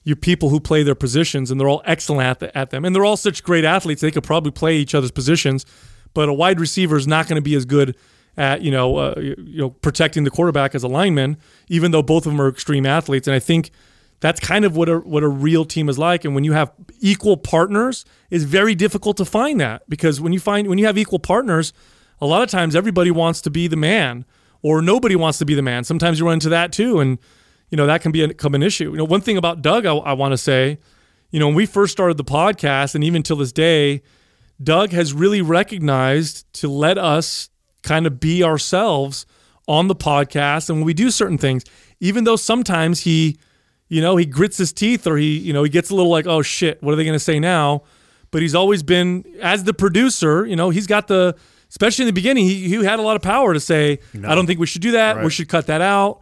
your 0.05 0.17
people 0.17 0.49
who 0.49 0.61
play 0.61 0.83
their 0.85 0.95
positions, 0.95 1.51
and 1.51 1.61
they're 1.61 1.69
all 1.69 1.83
excellent 1.85 2.27
at, 2.29 2.39
the, 2.39 2.57
at 2.57 2.71
them, 2.71 2.85
and 2.85 2.95
they're 2.95 3.05
all 3.05 3.17
such 3.17 3.43
great 3.43 3.65
athletes. 3.65 4.01
They 4.01 4.11
could 4.11 4.25
probably 4.25 4.53
play 4.53 4.77
each 4.77 4.95
other's 4.95 5.11
positions, 5.11 5.67
but 6.15 6.29
a 6.29 6.33
wide 6.33 6.61
receiver 6.61 6.97
is 6.97 7.07
not 7.07 7.27
going 7.27 7.37
to 7.37 7.43
be 7.43 7.55
as 7.57 7.65
good 7.65 7.97
at 8.37 8.63
you 8.63 8.71
know 8.71 8.97
uh, 8.97 9.15
you 9.19 9.35
you 9.39 9.59
know 9.59 9.71
protecting 9.71 10.25
the 10.25 10.31
quarterback 10.31 10.75
as 10.75 10.85
a 10.85 10.89
lineman, 10.89 11.37
even 11.69 11.91
though 11.91 12.03
both 12.03 12.27
of 12.27 12.33
them 12.33 12.41
are 12.41 12.49
extreme 12.49 12.87
athletes. 12.87 13.27
And 13.27 13.35
I 13.35 13.41
think 13.41 13.71
that's 14.21 14.41
kind 14.41 14.65
of 14.65 14.77
what 14.77 14.89
a 14.89 14.99
what 14.99 15.23
a 15.23 15.29
real 15.29 15.65
team 15.65 15.89
is 15.89 15.99
like. 15.99 16.25
And 16.25 16.35
when 16.35 16.45
you 16.45 16.53
have 16.53 16.73
equal 17.01 17.37
partners, 17.37 18.05
it's 18.31 18.45
very 18.45 18.75
difficult 18.75 19.17
to 19.19 19.25
find 19.25 19.61
that 19.61 19.89
because 19.89 20.21
when 20.21 20.33
you 20.33 20.41
find 20.41 20.69
when 20.69 20.79
you 20.79 20.87
have 20.87 20.99
equal 20.99 21.19
partners, 21.19 21.73
a 22.21 22.27
lot 22.27 22.43
of 22.43 22.51
times 22.51 22.75
everybody 22.75 23.11
wants 23.11 23.41
to 23.43 23.51
be 23.51 23.69
the 23.69 23.77
man 23.77 24.25
or 24.63 24.83
nobody 24.83 25.17
wants 25.17 25.39
to 25.39 25.45
be 25.45 25.55
the 25.55 25.63
man. 25.63 25.85
Sometimes 25.85 26.19
you 26.19 26.27
run 26.27 26.35
into 26.35 26.49
that 26.49 26.73
too, 26.73 26.99
and 27.01 27.19
you 27.71 27.77
know 27.77 27.87
that 27.87 28.03
can 28.03 28.13
be 28.13 28.23
a, 28.23 28.29
become 28.29 28.55
an 28.55 28.63
issue. 28.63 28.91
You 28.91 28.97
know, 28.97 29.05
one 29.05 29.21
thing 29.21 29.37
about 29.37 29.63
Doug, 29.63 29.87
I, 29.87 29.95
I 29.95 30.13
want 30.15 30.33
to 30.33 30.39
say, 30.39 30.79
you 31.31 31.39
know, 31.39 31.47
when 31.47 31.55
we 31.55 31.67
first 31.67 31.93
started 31.93 32.17
the 32.17 32.25
podcast, 32.25 32.95
and 32.95 33.05
even 33.05 33.23
till 33.23 33.37
this 33.37 33.53
day, 33.53 34.03
Doug 34.63 34.91
has 34.91 35.13
really 35.13 35.43
recognized 35.43 36.53
to 36.55 36.69
let 36.69 36.99
us 36.99 37.51
kind 37.83 38.07
of 38.07 38.19
be 38.19 38.43
ourselves 38.43 39.27
on 39.69 39.87
the 39.87 39.95
podcast, 39.95 40.69
and 40.69 40.79
when 40.79 40.87
we 40.87 40.95
do 40.95 41.11
certain 41.11 41.39
things, 41.39 41.65
even 42.01 42.25
though 42.25 42.37
sometimes 42.37 43.01
he, 43.01 43.39
you 43.89 44.01
know, 44.01 44.17
he 44.17 44.27
grits 44.27 44.59
his 44.59 44.73
teeth 44.73 45.07
or 45.07 45.17
he, 45.17 45.39
you 45.39 45.53
know, 45.53 45.63
he 45.63 45.71
gets 45.71 45.91
a 45.91 45.95
little 45.95 46.11
like, 46.11 46.27
oh 46.27 46.43
shit, 46.43 46.83
what 46.83 46.93
are 46.93 46.97
they 46.97 47.05
going 47.05 47.15
to 47.15 47.19
say 47.19 47.39
now? 47.41 47.83
But 48.31 48.43
he's 48.43 48.55
always 48.55 48.83
been 48.83 49.25
as 49.41 49.65
the 49.65 49.73
producer, 49.73 50.45
you 50.45 50.57
know, 50.57 50.71
he's 50.71 50.87
got 50.87 51.09
the 51.09 51.35
especially 51.71 52.05
in 52.05 52.07
the 52.07 52.13
beginning, 52.13 52.45
he, 52.45 52.69
he 52.69 52.85
had 52.85 52.99
a 52.99 53.03
lot 53.03 53.17
of 53.17 53.23
power 53.23 53.53
to 53.55 53.61
say, 53.61 53.99
I 54.25 54.35
don't 54.35 54.47
think 54.47 54.59
we 54.59 54.67
should 54.67 54.83
do 54.83 54.93
that. 54.93 55.17
We 55.25 55.31
should 55.31 55.49
cut 55.49 55.67
that 55.67 55.81
out. 55.81 56.21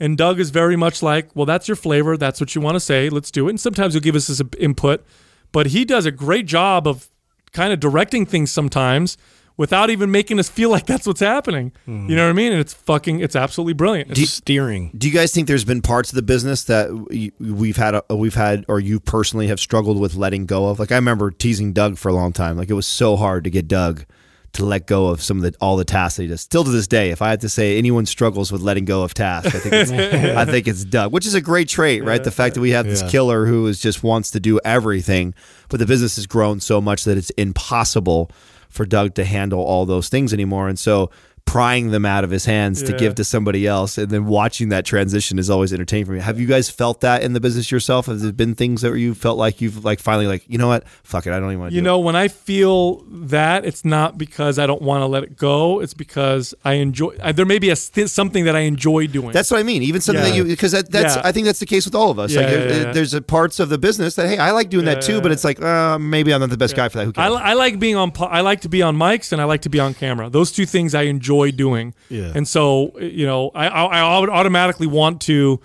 And 0.00 0.16
Doug 0.16 0.38
is 0.38 0.50
very 0.50 0.76
much 0.76 1.02
like, 1.02 1.34
well, 1.34 1.46
that's 1.46 1.66
your 1.66 1.76
flavor. 1.76 2.16
That's 2.16 2.40
what 2.40 2.54
you 2.54 2.60
want 2.60 2.76
to 2.76 2.80
say. 2.80 3.08
Let's 3.08 3.30
do 3.30 3.48
it. 3.48 3.50
And 3.50 3.60
sometimes 3.60 3.94
he'll 3.94 4.00
give 4.00 4.14
us 4.14 4.28
his 4.28 4.42
input, 4.58 5.04
but 5.52 5.66
he 5.66 5.84
does 5.84 6.06
a 6.06 6.10
great 6.10 6.46
job 6.46 6.86
of 6.86 7.08
kind 7.52 7.72
of 7.72 7.80
directing 7.80 8.26
things 8.26 8.50
sometimes 8.50 9.16
without 9.58 9.90
even 9.90 10.10
making 10.10 10.38
us 10.38 10.48
feel 10.48 10.70
like 10.70 10.86
that's 10.86 11.06
what's 11.06 11.20
happening. 11.20 11.72
You 11.86 11.92
know 12.16 12.24
what 12.24 12.30
I 12.30 12.32
mean? 12.32 12.52
And 12.52 12.60
it's 12.62 12.72
fucking, 12.72 13.20
it's 13.20 13.36
absolutely 13.36 13.74
brilliant. 13.74 14.12
It's- 14.12 14.30
steering. 14.30 14.90
do 14.96 15.06
you 15.06 15.12
guys 15.12 15.32
think 15.32 15.46
there's 15.48 15.64
been 15.66 15.82
parts 15.82 16.10
of 16.10 16.16
the 16.16 16.22
business 16.22 16.64
that 16.64 16.90
we've 17.38 17.76
had 17.76 18.00
we've 18.08 18.34
had 18.34 18.64
or 18.68 18.80
you 18.80 18.98
personally 19.00 19.48
have 19.48 19.60
struggled 19.60 19.98
with 20.00 20.14
letting 20.14 20.46
go 20.46 20.68
of 20.68 20.78
like 20.78 20.90
i 20.92 20.94
remember 20.94 21.30
teasing 21.30 21.72
doug 21.74 21.98
for 21.98 22.08
a 22.08 22.12
long 22.14 22.32
time 22.32 22.56
like 22.56 22.70
it 22.70 22.74
was 22.74 22.86
so 22.86 23.16
hard 23.16 23.44
to 23.44 23.50
get 23.50 23.66
doug 23.68 24.04
to 24.52 24.64
let 24.64 24.86
go 24.86 25.08
of 25.08 25.20
some 25.22 25.36
of 25.36 25.42
the 25.42 25.54
all 25.60 25.76
the 25.76 25.84
tasks 25.84 26.16
that 26.16 26.22
he 26.22 26.28
does. 26.28 26.40
Still 26.40 26.64
to 26.64 26.70
this 26.70 26.86
day, 26.86 27.10
if 27.10 27.20
I 27.20 27.28
had 27.28 27.42
to 27.42 27.50
say 27.50 27.76
anyone 27.76 28.06
struggles 28.06 28.50
with 28.50 28.62
letting 28.62 28.86
go 28.86 29.02
of 29.02 29.12
tasks, 29.12 29.54
I 29.54 29.58
think 29.58 29.74
it's, 29.74 29.90
I 30.38 30.44
think 30.46 30.66
it's 30.66 30.84
Doug, 30.84 31.12
which 31.12 31.26
is 31.26 31.34
a 31.34 31.40
great 31.42 31.68
trait, 31.68 32.02
right? 32.02 32.24
The 32.24 32.30
fact 32.30 32.54
that 32.54 32.62
we 32.62 32.70
have 32.70 32.86
this 32.86 33.02
Yeah. 33.02 33.10
killer 33.10 33.44
who 33.44 33.66
is 33.66 33.78
just 33.78 34.02
wants 34.02 34.30
to 34.30 34.40
do 34.40 34.58
everything, 34.64 35.34
but 35.68 35.80
the 35.80 35.86
business 35.86 36.16
has 36.16 36.26
grown 36.26 36.60
so 36.60 36.80
much 36.80 37.04
that 37.04 37.18
it's 37.18 37.28
impossible 37.30 38.30
for 38.68 38.84
Doug 38.84 39.14
to 39.14 39.24
handle 39.24 39.60
all 39.60 39.86
those 39.86 40.08
things 40.08 40.32
anymore, 40.32 40.68
and 40.68 40.78
so 40.78 41.10
prying 41.48 41.90
them 41.90 42.04
out 42.04 42.24
of 42.24 42.30
his 42.30 42.44
hands 42.44 42.82
to 42.82 42.92
give 42.92 43.14
to 43.14 43.24
somebody 43.24 43.66
else 43.66 43.96
and 43.96 44.10
then 44.10 44.26
watching 44.26 44.68
that 44.68 44.84
transition 44.84 45.38
is 45.38 45.48
always 45.48 45.72
entertaining 45.72 46.04
for 46.04 46.12
me. 46.12 46.20
Have 46.20 46.38
you 46.38 46.46
guys 46.46 46.68
felt 46.68 47.00
that 47.00 47.22
in 47.22 47.32
the 47.32 47.40
business 47.40 47.70
yourself? 47.70 48.04
Has 48.04 48.20
there 48.22 48.32
been 48.32 48.54
things 48.54 48.82
that 48.82 48.94
you 48.98 49.14
felt 49.14 49.38
like 49.38 49.62
you've 49.62 49.82
like 49.82 49.98
finally 49.98 50.26
like, 50.26 50.44
you 50.46 50.58
know 50.58 50.68
what? 50.68 50.86
Fuck 51.04 51.26
it. 51.26 51.32
I 51.32 51.40
don't 51.40 51.48
even 51.48 51.60
want 51.60 51.70
to 51.70 51.76
You 51.76 51.80
know, 51.80 52.00
when 52.00 52.16
I 52.16 52.28
feel 52.28 52.96
that, 53.08 53.64
it's 53.64 53.82
not 53.82 54.18
because 54.18 54.58
I 54.58 54.66
don't 54.66 54.82
want 54.82 55.00
to 55.00 55.06
let 55.06 55.22
it 55.22 55.36
go. 55.38 55.80
It's 55.80 55.94
because 55.94 56.54
I 56.66 56.74
enjoy. 56.74 57.16
I, 57.22 57.32
there 57.32 57.46
may 57.46 57.58
be 57.58 57.70
a 57.70 57.76
something 57.76 58.44
that 58.44 58.54
I 58.54 58.60
enjoy 58.60 59.06
doing. 59.06 59.32
That's 59.32 59.50
what 59.50 59.58
I 59.58 59.62
mean. 59.62 59.82
Even 59.82 60.02
something 60.02 60.22
Yeah. 60.22 60.30
that 60.30 60.36
you 60.36 60.44
because 60.44 60.72
that, 60.72 60.90
that's 60.90 61.16
Yeah. 61.16 61.22
I 61.24 61.32
think 61.32 61.46
that's 61.46 61.60
the 61.60 61.66
case 61.66 61.86
with 61.86 61.94
all 61.94 62.10
of 62.10 62.18
us. 62.18 62.32
Yeah, 62.32 62.40
like 62.42 62.50
yeah, 62.50 62.58
yeah. 62.58 62.92
there's 62.92 63.14
a 63.14 63.22
parts 63.22 63.58
of 63.58 63.70
the 63.70 63.78
business 63.78 64.16
that 64.16 64.28
hey, 64.28 64.36
I 64.36 64.50
like 64.50 64.68
doing 64.68 64.84
that 64.84 65.00
too, 65.00 65.14
yeah, 65.14 65.20
but 65.20 65.32
it's 65.32 65.44
like 65.44 65.62
uh, 65.62 65.98
maybe 65.98 66.34
I'm 66.34 66.40
not 66.40 66.50
the 66.50 66.58
best 66.58 66.76
guy 66.76 66.90
for 66.90 66.98
that. 66.98 67.04
Who 67.06 67.12
I, 67.16 67.28
cares? 67.28 67.30
li- 67.36 67.42
I 67.42 67.54
like 67.54 67.78
being 67.78 67.96
on. 67.96 68.12
I 68.20 68.42
like 68.42 68.60
to 68.62 68.68
be 68.68 68.82
on 68.82 68.96
mics 68.98 69.32
and 69.32 69.40
I 69.40 69.44
like 69.44 69.62
to 69.62 69.70
be 69.70 69.80
on 69.80 69.94
camera. 69.94 70.28
Those 70.28 70.52
two 70.52 70.66
things 70.66 70.94
I 70.94 71.02
enjoy 71.02 71.37
doing. 71.46 71.94
Yeah. 72.08 72.32
And 72.34 72.46
so 72.46 72.98
you 72.98 73.26
know, 73.26 73.50
I 73.54 73.68
I, 73.68 74.00
I 74.00 74.18
would 74.18 74.30
automatically 74.30 74.86
want 74.86 75.20
to 75.22 75.60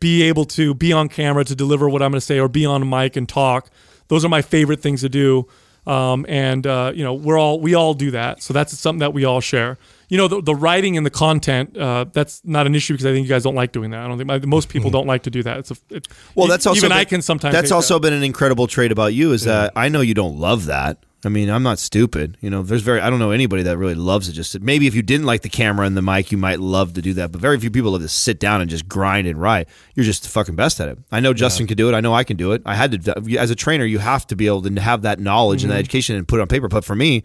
be 0.00 0.22
able 0.22 0.44
to 0.44 0.74
be 0.74 0.92
on 0.92 1.08
camera 1.08 1.44
to 1.44 1.54
deliver 1.54 1.88
what 1.88 2.02
I'm 2.02 2.10
going 2.10 2.20
to 2.20 2.26
say 2.26 2.38
or 2.38 2.48
be 2.48 2.64
on 2.64 2.82
a 2.82 2.84
mic 2.84 3.16
and 3.16 3.28
talk. 3.28 3.70
Those 4.08 4.24
are 4.24 4.28
my 4.28 4.42
favorite 4.42 4.80
things 4.80 5.00
to 5.02 5.08
do. 5.08 5.46
Um, 5.86 6.26
and 6.28 6.66
uh, 6.66 6.92
you 6.94 7.02
know, 7.02 7.14
we're 7.14 7.38
all 7.38 7.60
we 7.60 7.74
all 7.74 7.94
do 7.94 8.10
that. 8.10 8.42
So 8.42 8.52
that's 8.52 8.78
something 8.78 9.00
that 9.00 9.14
we 9.14 9.24
all 9.24 9.40
share. 9.40 9.78
You 10.10 10.18
know, 10.18 10.28
the, 10.28 10.42
the 10.42 10.54
writing 10.54 10.96
and 10.98 11.04
the 11.04 11.10
content. 11.10 11.76
Uh, 11.76 12.04
that's 12.12 12.42
not 12.44 12.66
an 12.66 12.74
issue 12.74 12.92
because 12.94 13.06
I 13.06 13.12
think 13.12 13.24
you 13.24 13.28
guys 13.28 13.42
don't 13.42 13.54
like 13.54 13.72
doing 13.72 13.90
that. 13.90 14.04
I 14.04 14.08
don't 14.08 14.18
think 14.18 14.28
my, 14.28 14.38
most 14.40 14.68
people 14.68 14.90
don't 14.90 15.06
like 15.06 15.22
to 15.22 15.30
do 15.30 15.42
that. 15.44 15.58
It's 15.58 15.70
a 15.70 15.76
it, 15.90 16.08
well, 16.34 16.46
that's 16.46 16.66
also 16.66 16.76
even 16.78 16.90
been, 16.90 16.98
I 16.98 17.04
can 17.04 17.22
sometimes. 17.22 17.54
That's 17.54 17.72
also 17.72 17.94
that. 17.94 18.00
been 18.00 18.12
an 18.12 18.22
incredible 18.22 18.66
trait 18.66 18.92
about 18.92 19.14
you 19.14 19.32
is 19.32 19.44
that 19.44 19.72
I 19.76 19.88
know 19.88 20.02
you 20.02 20.14
don't 20.14 20.38
love 20.38 20.66
that. 20.66 20.98
I 21.24 21.28
mean, 21.28 21.50
I'm 21.50 21.64
not 21.64 21.80
stupid. 21.80 22.36
You 22.40 22.48
know, 22.48 22.62
there's 22.62 22.82
very 22.82 23.00
I 23.00 23.10
don't 23.10 23.18
know 23.18 23.32
anybody 23.32 23.64
that 23.64 23.76
really 23.76 23.96
loves 23.96 24.28
it. 24.28 24.32
Just 24.32 24.60
maybe 24.60 24.86
if 24.86 24.94
you 24.94 25.02
didn't 25.02 25.26
like 25.26 25.42
the 25.42 25.48
camera 25.48 25.84
and 25.84 25.96
the 25.96 26.02
mic, 26.02 26.30
you 26.30 26.38
might 26.38 26.60
love 26.60 26.94
to 26.94 27.02
do 27.02 27.12
that. 27.14 27.32
But 27.32 27.40
very 27.40 27.58
few 27.58 27.70
people 27.70 27.90
love 27.90 28.02
to 28.02 28.08
sit 28.08 28.38
down 28.38 28.60
and 28.60 28.70
just 28.70 28.88
grind 28.88 29.26
and 29.26 29.40
write. 29.40 29.68
You're 29.94 30.04
just 30.04 30.22
the 30.22 30.28
fucking 30.28 30.54
best 30.54 30.80
at 30.80 30.88
it. 30.88 30.98
I 31.10 31.18
know 31.18 31.32
Justin 31.32 31.66
can 31.66 31.76
do 31.76 31.88
it. 31.88 31.94
I 31.94 32.00
know 32.00 32.14
I 32.14 32.22
can 32.22 32.36
do 32.36 32.52
it. 32.52 32.62
I 32.64 32.76
had 32.76 33.02
to 33.02 33.38
as 33.38 33.50
a 33.50 33.56
trainer, 33.56 33.84
you 33.84 33.98
have 33.98 34.26
to 34.28 34.36
be 34.36 34.46
able 34.46 34.62
to 34.62 34.80
have 34.80 35.02
that 35.02 35.18
knowledge 35.18 35.64
and 35.64 35.72
that 35.72 35.74
mm-hmm. 35.74 35.80
education 35.80 36.16
and 36.16 36.28
put 36.28 36.38
it 36.38 36.42
on 36.42 36.48
paper. 36.48 36.68
But 36.68 36.84
for 36.84 36.94
me, 36.94 37.24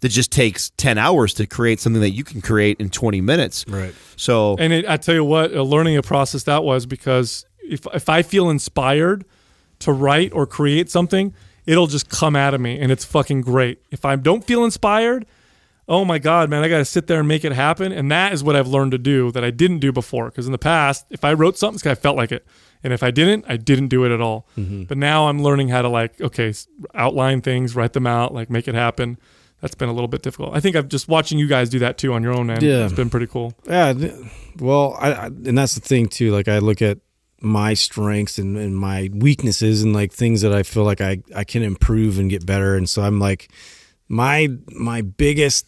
that 0.00 0.08
just 0.08 0.32
takes 0.32 0.70
10 0.76 0.98
hours 0.98 1.34
to 1.34 1.46
create 1.46 1.80
something 1.80 2.02
that 2.02 2.10
you 2.10 2.24
can 2.24 2.40
create 2.40 2.80
in 2.80 2.90
20 2.90 3.20
minutes. 3.20 3.64
Right. 3.68 3.94
So 4.16 4.56
And 4.58 4.72
it, 4.72 4.88
I 4.88 4.96
tell 4.96 5.14
you 5.14 5.24
what, 5.24 5.52
a 5.52 5.62
learning 5.62 5.96
a 5.96 6.02
process 6.02 6.44
that 6.44 6.64
was 6.64 6.86
because 6.86 7.46
if 7.62 7.86
if 7.94 8.08
I 8.08 8.22
feel 8.22 8.50
inspired 8.50 9.24
to 9.80 9.92
write 9.92 10.32
or 10.32 10.46
create 10.46 10.90
something, 10.90 11.34
it'll 11.68 11.86
just 11.86 12.08
come 12.08 12.34
out 12.34 12.54
of 12.54 12.60
me, 12.60 12.78
and 12.80 12.90
it's 12.90 13.04
fucking 13.04 13.42
great. 13.42 13.80
If 13.90 14.04
I 14.06 14.16
don't 14.16 14.42
feel 14.44 14.64
inspired, 14.64 15.26
oh 15.86 16.04
my 16.04 16.18
god, 16.18 16.48
man, 16.50 16.64
I 16.64 16.68
got 16.68 16.78
to 16.78 16.84
sit 16.84 17.06
there 17.06 17.18
and 17.20 17.28
make 17.28 17.44
it 17.44 17.52
happen, 17.52 17.92
and 17.92 18.10
that 18.10 18.32
is 18.32 18.42
what 18.42 18.56
I've 18.56 18.66
learned 18.66 18.92
to 18.92 18.98
do 18.98 19.30
that 19.32 19.44
I 19.44 19.50
didn't 19.50 19.78
do 19.80 19.92
before. 19.92 20.26
Because 20.30 20.46
in 20.46 20.52
the 20.52 20.58
past, 20.58 21.04
if 21.10 21.24
I 21.24 21.34
wrote 21.34 21.58
something, 21.58 21.74
it's 21.76 21.82
'cause 21.82 21.92
I 21.92 21.94
felt 21.94 22.16
like 22.16 22.32
it, 22.32 22.46
and 22.82 22.92
if 22.92 23.02
I 23.02 23.10
didn't, 23.10 23.44
I 23.48 23.58
didn't 23.58 23.88
do 23.88 24.04
it 24.04 24.12
at 24.12 24.20
all. 24.20 24.48
Mm-hmm. 24.56 24.84
But 24.84 24.96
now 24.98 25.28
I'm 25.28 25.42
learning 25.42 25.68
how 25.68 25.82
to 25.82 25.88
like, 25.88 26.18
okay, 26.20 26.52
outline 26.94 27.42
things, 27.42 27.76
write 27.76 27.92
them 27.92 28.06
out, 28.06 28.32
like 28.32 28.48
make 28.50 28.66
it 28.66 28.74
happen. 28.74 29.18
That's 29.60 29.74
been 29.74 29.88
a 29.88 29.92
little 29.92 30.08
bit 30.08 30.22
difficult. 30.22 30.54
I 30.56 30.60
think 30.60 30.76
I've 30.76 30.88
just 30.88 31.08
watching 31.08 31.36
you 31.38 31.48
guys 31.48 31.68
do 31.68 31.80
that 31.80 31.98
too 31.98 32.12
on 32.14 32.22
your 32.22 32.32
own, 32.32 32.46
man. 32.46 32.62
Yeah. 32.62 32.84
it's 32.84 32.92
been 32.94 33.10
pretty 33.10 33.26
cool. 33.26 33.54
Yeah, 33.68 33.92
well, 34.60 34.96
I, 35.00 35.12
I 35.12 35.26
and 35.26 35.58
that's 35.58 35.74
the 35.74 35.80
thing 35.80 36.06
too. 36.06 36.30
Like 36.30 36.46
I 36.48 36.58
look 36.60 36.80
at 36.80 36.98
my 37.40 37.74
strengths 37.74 38.38
and, 38.38 38.56
and 38.56 38.76
my 38.76 39.10
weaknesses 39.12 39.82
and 39.82 39.92
like 39.92 40.12
things 40.12 40.42
that 40.42 40.52
I 40.52 40.62
feel 40.62 40.84
like 40.84 41.00
I 41.00 41.22
I 41.34 41.44
can 41.44 41.62
improve 41.62 42.18
and 42.18 42.30
get 42.30 42.44
better. 42.46 42.76
And 42.76 42.88
so 42.88 43.02
I'm 43.02 43.20
like 43.20 43.50
my 44.08 44.48
my 44.72 45.02
biggest 45.02 45.66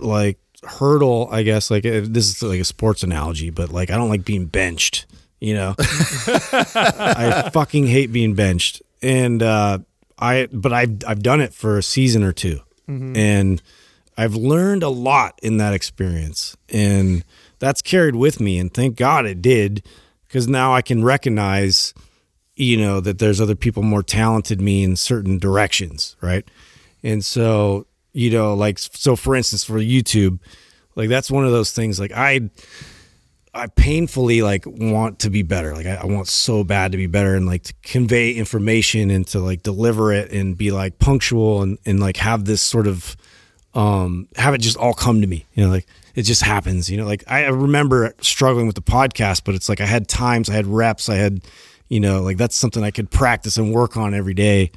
like 0.00 0.38
hurdle, 0.64 1.28
I 1.30 1.42
guess. 1.42 1.70
Like 1.70 1.86
uh, 1.86 2.02
this 2.04 2.28
is 2.28 2.42
like 2.42 2.60
a 2.60 2.64
sports 2.64 3.02
analogy, 3.02 3.50
but 3.50 3.70
like 3.70 3.90
I 3.90 3.96
don't 3.96 4.08
like 4.08 4.24
being 4.24 4.46
benched. 4.46 5.06
You 5.40 5.54
know, 5.54 5.74
I 5.78 7.50
fucking 7.52 7.86
hate 7.86 8.12
being 8.12 8.34
benched, 8.34 8.80
and 9.02 9.42
uh, 9.42 9.78
I 10.18 10.48
but 10.50 10.72
I've 10.72 11.04
I've 11.06 11.22
done 11.22 11.40
it 11.42 11.52
for 11.52 11.76
a 11.76 11.82
season 11.82 12.22
or 12.22 12.32
2 12.32 12.60
and 12.86 13.62
I've 14.16 14.34
learned 14.34 14.82
a 14.82 14.88
lot 14.88 15.38
in 15.42 15.56
that 15.58 15.74
experience, 15.74 16.56
and 16.68 17.24
that's 17.58 17.82
carried 17.82 18.14
with 18.14 18.40
me. 18.40 18.58
And 18.58 18.72
thank 18.72 18.96
God 18.96 19.26
it 19.26 19.42
did, 19.42 19.82
because 20.34 20.48
now 20.48 20.74
I 20.74 20.82
can 20.82 21.04
recognize, 21.04 21.94
you 22.56 22.76
know, 22.76 22.98
that 22.98 23.20
there's 23.20 23.40
other 23.40 23.54
people 23.54 23.84
more 23.84 24.02
talented 24.02 24.60
me 24.60 24.82
in 24.82 24.96
certain 24.96 25.38
directions, 25.38 26.16
right? 26.20 26.44
And 27.04 27.24
so, 27.24 27.86
you 28.12 28.30
know, 28.30 28.52
like 28.52 28.80
so 28.80 29.14
for 29.14 29.36
instance, 29.36 29.62
for 29.62 29.74
YouTube, 29.74 30.40
like 30.96 31.08
that's 31.08 31.30
one 31.30 31.44
of 31.44 31.52
those 31.52 31.70
things. 31.70 32.00
Like 32.00 32.10
I, 32.10 32.50
I 33.54 33.68
painfully 33.68 34.42
like 34.42 34.64
want 34.66 35.20
to 35.20 35.30
be 35.30 35.42
better. 35.42 35.72
Like 35.72 35.86
I, 35.86 36.00
I 36.02 36.06
want 36.06 36.26
so 36.26 36.64
bad 36.64 36.90
to 36.90 36.98
be 36.98 37.06
better 37.06 37.36
and 37.36 37.46
like 37.46 37.62
to 37.62 37.74
convey 37.84 38.32
information 38.32 39.12
and 39.12 39.24
to 39.28 39.38
like 39.38 39.62
deliver 39.62 40.12
it 40.12 40.32
and 40.32 40.58
be 40.58 40.72
like 40.72 40.98
punctual 40.98 41.62
and, 41.62 41.78
and 41.86 42.00
like 42.00 42.16
have 42.16 42.44
this 42.44 42.60
sort 42.60 42.88
of 42.88 43.16
um 43.74 44.26
have 44.34 44.52
it 44.52 44.58
just 44.58 44.78
all 44.78 44.94
come 44.94 45.20
to 45.20 45.28
me. 45.28 45.46
You 45.54 45.62
know, 45.62 45.70
like 45.70 45.86
it 46.14 46.22
just 46.22 46.42
happens. 46.42 46.90
You 46.90 46.98
know, 46.98 47.06
like 47.06 47.24
I 47.26 47.46
remember 47.46 48.14
struggling 48.20 48.66
with 48.66 48.76
the 48.76 48.82
podcast, 48.82 49.42
but 49.44 49.54
it's 49.54 49.68
like 49.68 49.80
I 49.80 49.86
had 49.86 50.08
times, 50.08 50.48
I 50.48 50.54
had 50.54 50.66
reps, 50.66 51.08
I 51.08 51.16
had, 51.16 51.42
you 51.88 52.00
know, 52.00 52.22
like 52.22 52.36
that's 52.36 52.56
something 52.56 52.82
I 52.82 52.90
could 52.90 53.10
practice 53.10 53.56
and 53.56 53.72
work 53.72 53.96
on 53.96 54.14
every 54.14 54.34
day. 54.34 54.70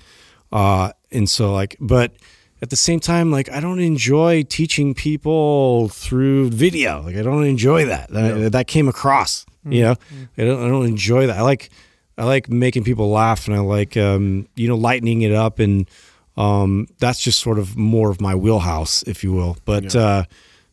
Uh 0.51 0.91
and 1.11 1.29
so 1.29 1.53
like 1.53 1.75
but 1.79 2.13
at 2.61 2.69
the 2.69 2.75
same 2.75 2.99
time, 2.99 3.31
like 3.31 3.51
I 3.51 3.59
don't 3.59 3.79
enjoy 3.79 4.43
teaching 4.43 4.93
people 4.93 5.89
through 5.89 6.49
video. 6.49 7.03
Like 7.03 7.15
I 7.15 7.21
don't 7.21 7.43
enjoy 7.43 7.85
that. 7.85 8.09
That, 8.09 8.51
that 8.53 8.67
came 8.67 8.87
across. 8.87 9.45
You 9.69 9.83
know, 9.83 9.95
I 10.37 10.43
don't. 10.45 10.65
I 10.65 10.69
don't 10.69 10.85
enjoy 10.85 11.27
that. 11.27 11.37
I 11.37 11.41
like. 11.41 11.69
I 12.17 12.23
like 12.23 12.49
making 12.49 12.83
people 12.83 13.09
laugh, 13.09 13.47
and 13.47 13.55
I 13.55 13.59
like 13.59 13.97
um, 13.97 14.47
you 14.55 14.67
know 14.67 14.75
lightening 14.77 15.21
it 15.23 15.33
up, 15.33 15.59
and 15.59 15.89
um, 16.37 16.87
that's 16.99 17.19
just 17.19 17.41
sort 17.41 17.59
of 17.59 17.77
more 17.77 18.09
of 18.09 18.21
my 18.21 18.33
wheelhouse, 18.33 19.03
if 19.03 19.23
you 19.23 19.33
will. 19.33 19.57
But 19.65 19.95
uh, 19.95 20.23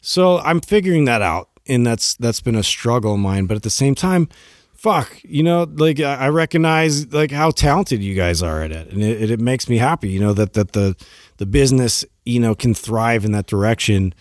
so 0.05 0.39
I'm 0.41 0.61
figuring 0.61 1.07
that 1.07 1.23
out, 1.23 1.49
and 1.67 1.87
that's 1.87 2.15
that's 2.17 2.41
been 2.41 2.55
a 2.55 2.63
struggle 2.63 3.15
of 3.15 3.21
mine. 3.21 3.47
But 3.47 3.57
at 3.57 3.63
the 3.63 3.71
same 3.71 3.95
time, 3.95 4.29
fuck, 4.75 5.19
you 5.23 5.43
know, 5.43 5.63
like 5.63 5.99
I 5.99 6.27
I 6.27 6.29
recognize 6.29 7.11
like 7.13 7.31
how 7.31 7.51
talented 7.51 8.03
you 8.03 8.15
guys 8.15 8.43
are 8.43 8.63
at 8.63 8.71
it, 8.71 8.93
and 8.93 9.03
it, 9.03 9.31
it 9.31 9.41
makes 9.41 9.67
me 9.67 9.79
happy, 9.79 10.11
you 10.11 10.21
know, 10.21 10.35
that 10.35 10.53
that 10.53 10.73
the 10.73 10.95
the 11.39 11.47
business, 11.47 12.05
you 12.27 12.39
know, 12.39 12.55
can 12.55 12.75
thrive 12.75 13.25
in 13.25 13.33
that 13.33 13.47
direction. 13.47 14.13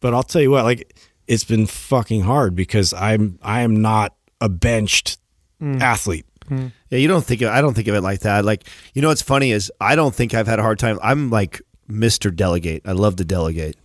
But 0.00 0.12
I'll 0.12 0.22
tell 0.22 0.42
you 0.42 0.50
what, 0.50 0.64
like 0.64 0.94
it's 1.26 1.44
been 1.44 1.66
fucking 1.66 2.22
hard 2.22 2.54
because 2.54 2.92
I'm 2.92 3.38
I 3.42 3.62
am 3.62 3.80
not 3.80 4.14
a 4.42 4.50
benched 4.50 5.16
hmm. 5.58 5.80
athlete. 5.80 6.26
Hmm. 6.48 6.66
Yeah, 6.90 6.98
you 6.98 7.08
don't 7.08 7.24
think 7.24 7.40
of, 7.40 7.48
I 7.48 7.62
don't 7.62 7.72
think 7.72 7.88
of 7.88 7.94
it 7.94 8.02
like 8.02 8.20
that. 8.20 8.44
Like, 8.44 8.64
you 8.92 9.00
know 9.00 9.08
what's 9.08 9.22
funny 9.22 9.52
is 9.52 9.72
I 9.80 9.94
don't 9.94 10.14
think 10.14 10.34
I've 10.34 10.48
had 10.48 10.58
a 10.58 10.62
hard 10.62 10.78
time. 10.78 10.98
I'm 11.02 11.30
like 11.30 11.62
Mr. 11.88 12.34
Delegate. 12.34 12.82
I 12.84 12.92
love 12.92 13.16
to 13.16 13.24
delegate. 13.24 13.76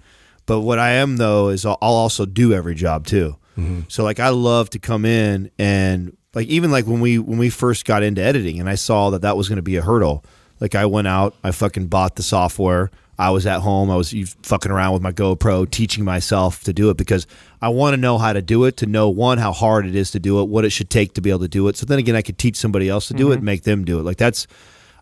But 0.45 0.61
what 0.61 0.79
I 0.79 0.91
am 0.91 1.17
though 1.17 1.49
is 1.49 1.65
I'll 1.65 1.77
I'll 1.81 1.93
also 1.93 2.25
do 2.25 2.53
every 2.53 2.75
job 2.75 3.05
too. 3.05 3.37
Mm-hmm. 3.57 3.81
So 3.87 4.03
like 4.03 4.19
I 4.19 4.29
love 4.29 4.69
to 4.71 4.79
come 4.79 5.05
in 5.05 5.49
and 5.57 6.15
like 6.33 6.47
even 6.47 6.71
like 6.71 6.85
when 6.85 6.99
we 6.99 7.17
when 7.17 7.37
we 7.37 7.49
first 7.49 7.85
got 7.85 8.03
into 8.03 8.21
editing 8.21 8.59
and 8.59 8.69
I 8.69 8.75
saw 8.75 9.09
that 9.11 9.21
that 9.21 9.37
was 9.37 9.47
going 9.47 9.57
to 9.57 9.63
be 9.63 9.77
a 9.77 9.81
hurdle. 9.81 10.23
Like 10.59 10.75
I 10.75 10.85
went 10.85 11.07
out, 11.07 11.35
I 11.43 11.51
fucking 11.51 11.87
bought 11.87 12.15
the 12.15 12.23
software. 12.23 12.91
I 13.17 13.29
was 13.29 13.45
at 13.45 13.61
home. 13.61 13.89
I 13.89 13.95
was 13.95 14.13
fucking 14.43 14.71
around 14.71 14.93
with 14.93 15.01
my 15.01 15.13
GoPro, 15.13 15.69
teaching 15.69 16.03
myself 16.03 16.63
to 16.65 16.73
do 16.73 16.89
it 16.89 16.97
because 16.97 17.27
I 17.61 17.69
want 17.69 17.93
to 17.93 17.97
know 17.97 18.17
how 18.17 18.33
to 18.33 18.41
do 18.41 18.65
it. 18.65 18.77
To 18.77 18.85
know 18.85 19.09
one 19.09 19.37
how 19.37 19.53
hard 19.53 19.85
it 19.85 19.95
is 19.95 20.11
to 20.11 20.19
do 20.19 20.41
it, 20.41 20.45
what 20.49 20.65
it 20.65 20.71
should 20.71 20.89
take 20.89 21.13
to 21.13 21.21
be 21.21 21.29
able 21.29 21.39
to 21.41 21.47
do 21.47 21.67
it. 21.69 21.77
So 21.77 21.85
then 21.85 21.99
again, 21.99 22.15
I 22.15 22.21
could 22.21 22.37
teach 22.37 22.57
somebody 22.57 22.89
else 22.89 23.07
to 23.07 23.13
do 23.13 23.27
it 23.27 23.29
mm-hmm. 23.31 23.37
and 23.37 23.43
make 23.43 23.63
them 23.63 23.85
do 23.85 23.99
it. 23.99 24.03
Like 24.03 24.17
that's, 24.17 24.47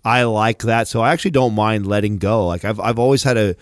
I 0.05 0.23
like 0.23 0.63
that. 0.63 0.87
So 0.87 1.01
I 1.01 1.11
actually 1.11 1.31
don't 1.31 1.55
mind 1.55 1.87
letting 1.87 2.19
go. 2.19 2.45
Like 2.45 2.65
I've 2.65 2.79
I've 2.79 2.99
always 2.99 3.23
had 3.23 3.37
a. 3.37 3.55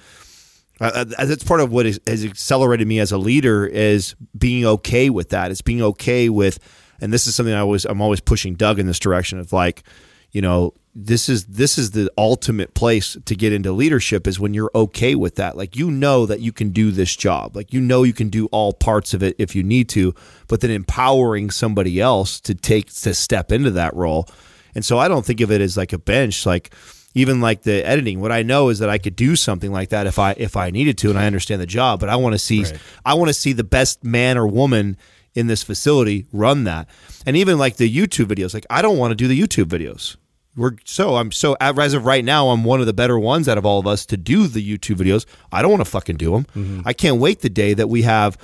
Uh, 0.82 1.04
that's 1.04 1.44
part 1.44 1.62
of 1.62 1.72
what 1.72 1.86
is, 1.86 2.00
has 2.08 2.26
accelerated 2.26 2.88
me 2.88 3.00
as 3.00 3.12
a 3.12 3.18
leader 3.18 3.68
is 3.68 4.16
being 4.36 4.66
okay 4.66 5.12
with 5.12 5.30
that. 5.30 5.52
It's 5.52 5.62
being 5.62 5.82
okay 5.84 6.28
with, 6.28 6.58
and 7.00 7.14
this 7.14 7.28
is 7.28 7.36
something 7.36 7.54
I 7.54 7.60
always 7.60 7.86
I'm 7.86 8.02
always 8.02 8.20
pushing 8.20 8.56
Doug 8.56 8.80
in 8.80 8.88
this 8.88 8.98
direction 8.98 9.40
of 9.40 9.54
like, 9.54 9.84
you 10.32 10.42
know, 10.42 10.74
this 10.96 11.30
is 11.30 11.46
this 11.46 11.78
is 11.78 11.92
the 11.92 12.12
ultimate 12.18 12.74
place 12.74 13.16
to 13.26 13.36
get 13.36 13.54
into 13.54 13.72
leadership 13.72 14.26
is 14.26 14.40
when 14.40 14.56
you're 14.56 14.72
okay 14.74 15.14
with 15.14 15.36
that. 15.36 15.56
Like 15.56 15.76
you 15.76 15.92
know 15.92 16.26
that 16.26 16.40
you 16.40 16.52
can 16.52 16.70
do 16.70 16.90
this 16.90 17.16
job. 17.16 17.56
Like 17.56 17.72
you 17.72 17.80
know 17.80 18.02
you 18.02 18.14
can 18.14 18.30
do 18.30 18.48
all 18.48 18.74
parts 18.74 19.14
of 19.14 19.22
it 19.22 19.36
if 19.38 19.56
you 19.56 19.62
need 19.62 19.88
to, 19.90 20.16
but 20.48 20.62
then 20.62 20.72
empowering 20.72 21.52
somebody 21.52 22.02
else 22.02 22.40
to 22.42 22.56
take 22.56 22.88
to 22.88 23.14
step 23.14 23.52
into 23.52 23.70
that 23.72 23.96
role. 23.96 24.28
And 24.74 24.84
so 24.84 24.98
I 24.98 25.08
don't 25.08 25.26
think 25.26 25.42
of 25.42 25.52
it 25.52 25.62
as 25.62 25.78
like 25.78 25.94
a 25.94 26.00
bench 26.00 26.46
like 26.46 26.74
even 27.14 27.42
like 27.42 27.64
the 27.64 27.86
editing. 27.86 28.20
What 28.20 28.32
i 28.32 28.42
know 28.42 28.70
is 28.70 28.80
that 28.80 28.90
i 28.90 28.98
could 28.98 29.16
do 29.16 29.36
something 29.36 29.72
like 29.72 29.90
that 29.90 30.08
if 30.08 30.20
i 30.20 30.32
if 30.38 30.56
i 30.56 30.70
needed 30.70 30.98
to 31.00 31.10
and 31.10 31.20
i 31.20 31.26
understand 31.26 31.62
the 31.62 31.66
job 31.66 32.00
but 32.00 32.10
i 32.10 32.16
want 32.16 32.34
to 32.34 32.40
see 32.40 32.66
i 33.06 33.14
want 33.14 33.30
to 33.30 33.34
see 33.34 33.54
the 33.54 33.64
best 33.64 34.04
man 34.04 34.38
or 34.38 34.48
woman 34.48 34.98
in 35.34 35.48
this 35.48 35.64
facility 35.64 36.26
run 36.34 36.66
that. 36.66 36.90
And 37.26 37.38
even 37.38 37.58
like 37.58 37.78
the 37.78 37.94
youtube 37.94 38.26
videos 38.26 38.54
like 38.54 38.66
i 38.70 38.82
don't 38.82 38.98
want 38.98 39.12
to 39.12 39.16
do 39.16 39.28
the 39.28 39.40
youtube 39.40 39.66
videos. 39.66 40.18
We're 40.56 40.76
so 40.84 41.16
i'm 41.16 41.32
so 41.32 41.56
as 41.62 41.94
of 41.94 42.06
right 42.06 42.26
now 42.26 42.50
i'm 42.50 42.64
one 42.64 42.82
of 42.82 42.86
the 42.86 42.94
better 42.94 43.18
ones 43.18 43.48
out 43.48 43.58
of 43.58 43.66
all 43.66 43.80
of 43.80 43.88
us 43.88 44.06
to 44.08 44.18
do 44.18 44.48
the 44.48 44.62
youtube 44.62 44.98
videos. 44.98 45.26
I 45.52 45.62
don't 45.62 45.72
want 45.72 45.82
to 45.82 45.90
fucking 45.90 46.18
do 46.18 46.32
them 46.32 46.46
mm-hmm. 46.56 46.82
i 46.86 46.94
can't 46.94 47.18
wait 47.18 47.40
the 47.40 47.50
day 47.50 47.74
that 47.74 47.88
we 47.88 48.02
have 48.02 48.38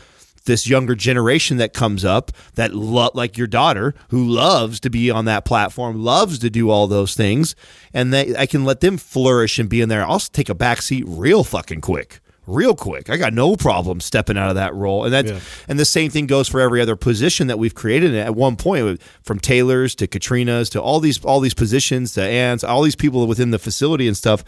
this 0.47 0.67
younger 0.67 0.95
generation 0.95 1.57
that 1.57 1.73
comes 1.73 2.03
up 2.03 2.31
that 2.55 2.73
lo- 2.73 3.11
like 3.13 3.37
your 3.37 3.47
daughter 3.47 3.93
who 4.09 4.25
loves 4.25 4.79
to 4.79 4.89
be 4.89 5.11
on 5.11 5.25
that 5.25 5.45
platform 5.45 6.03
loves 6.03 6.39
to 6.39 6.49
do 6.49 6.69
all 6.71 6.87
those 6.87 7.13
things 7.13 7.55
and 7.93 8.11
they 8.11 8.35
I 8.35 8.47
can 8.47 8.65
let 8.65 8.81
them 8.81 8.97
flourish 8.97 9.59
and 9.59 9.69
be 9.69 9.81
in 9.81 9.89
there. 9.89 10.05
I'll 10.05 10.19
take 10.19 10.49
a 10.49 10.55
back 10.55 10.81
seat 10.81 11.03
real 11.07 11.43
fucking 11.43 11.81
quick 11.81 12.19
real 12.47 12.73
quick. 12.73 13.09
I 13.09 13.17
got 13.17 13.33
no 13.33 13.55
problem 13.55 13.99
stepping 13.99 14.37
out 14.37 14.49
of 14.49 14.55
that 14.55 14.73
role. 14.73 15.03
And 15.03 15.13
that 15.13 15.25
and 15.67 15.77
the 15.77 15.85
same 15.85 16.09
thing 16.09 16.25
goes 16.25 16.47
for 16.47 16.61
every 16.61 16.81
other 16.81 16.95
position 16.95 17.47
that 17.47 17.59
we've 17.59 17.75
created. 17.75 18.15
At 18.15 18.35
one 18.35 18.55
point 18.55 19.01
from 19.21 19.39
Taylor's 19.39 19.93
to 19.95 20.07
Katrina's 20.07 20.69
to 20.71 20.81
all 20.81 20.99
these 20.99 21.23
all 21.23 21.39
these 21.41 21.53
positions 21.53 22.13
to 22.13 22.23
Ann's 22.23 22.63
all 22.63 22.81
these 22.81 22.95
people 22.95 23.27
within 23.27 23.51
the 23.51 23.59
facility 23.59 24.07
and 24.07 24.17
stuff. 24.17 24.43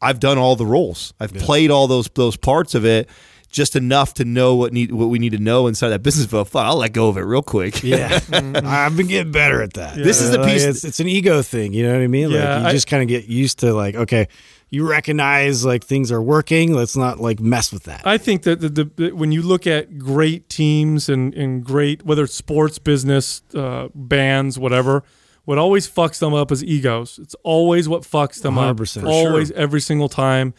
I've 0.00 0.20
done 0.20 0.38
all 0.38 0.56
the 0.56 0.66
roles. 0.66 1.12
I've 1.18 1.34
played 1.34 1.70
all 1.70 1.88
those 1.88 2.08
those 2.14 2.36
parts 2.36 2.74
of 2.74 2.84
it 2.84 3.08
just 3.48 3.76
enough 3.76 4.14
to 4.14 4.24
know 4.24 4.54
what 4.54 4.72
need 4.72 4.92
what 4.92 5.06
we 5.06 5.18
need 5.18 5.32
to 5.32 5.38
know 5.38 5.66
inside 5.66 5.88
that 5.90 6.02
business. 6.02 6.26
But 6.26 6.44
fuck, 6.44 6.64
I'll 6.66 6.76
let 6.76 6.92
go 6.92 7.08
of 7.08 7.16
it 7.16 7.22
real 7.22 7.42
quick. 7.42 7.82
Yeah, 7.82 8.20
I've 8.32 8.96
been 8.96 9.06
getting 9.06 9.32
better 9.32 9.62
at 9.62 9.74
that. 9.74 9.96
This 9.96 10.20
is 10.20 10.30
the 10.30 10.38
Like, 10.38 10.52
piece- 10.52 10.64
It's, 10.64 10.84
it's 10.84 11.00
an 11.00 11.08
ego 11.08 11.42
thing. 11.42 11.72
You 11.72 11.86
know 11.86 11.92
what 11.94 12.02
I 12.02 12.06
mean? 12.06 12.30
Yeah, 12.30 12.54
like 12.54 12.62
you 12.62 12.68
I- 12.68 12.72
just 12.72 12.86
kind 12.86 13.02
of 13.02 13.08
get 13.08 13.26
used 13.26 13.60
to 13.60 13.72
like, 13.72 13.94
okay, 13.94 14.28
you 14.68 14.88
recognize 14.88 15.64
like 15.64 15.84
things 15.84 16.10
are 16.10 16.20
working. 16.20 16.74
Let's 16.74 16.96
not 16.96 17.20
like 17.20 17.38
mess 17.40 17.72
with 17.72 17.84
that. 17.84 18.02
I 18.06 18.18
think 18.18 18.42
that 18.42 18.60
the, 18.60 18.68
the, 18.68 18.84
the 18.96 19.10
when 19.12 19.30
you 19.32 19.42
look 19.42 19.66
at 19.66 19.96
great 19.98 20.48
teams 20.48 21.08
and, 21.08 21.32
and 21.34 21.64
great 21.64 22.04
whether 22.04 22.24
it's 22.24 22.34
sports, 22.34 22.78
business, 22.78 23.42
uh, 23.54 23.88
bands, 23.94 24.58
whatever, 24.58 25.04
what 25.44 25.56
always 25.58 25.88
fucks 25.88 26.18
them 26.18 26.34
up 26.34 26.50
is 26.50 26.64
egos. 26.64 27.20
It's 27.22 27.36
always 27.44 27.88
what 27.88 28.02
fucks 28.02 28.42
them 28.42 28.58
up. 28.58 28.76
100%. 28.76 29.02
For 29.02 29.06
Always, 29.06 29.52
every 29.52 29.80
single 29.80 30.08
time. 30.08 30.52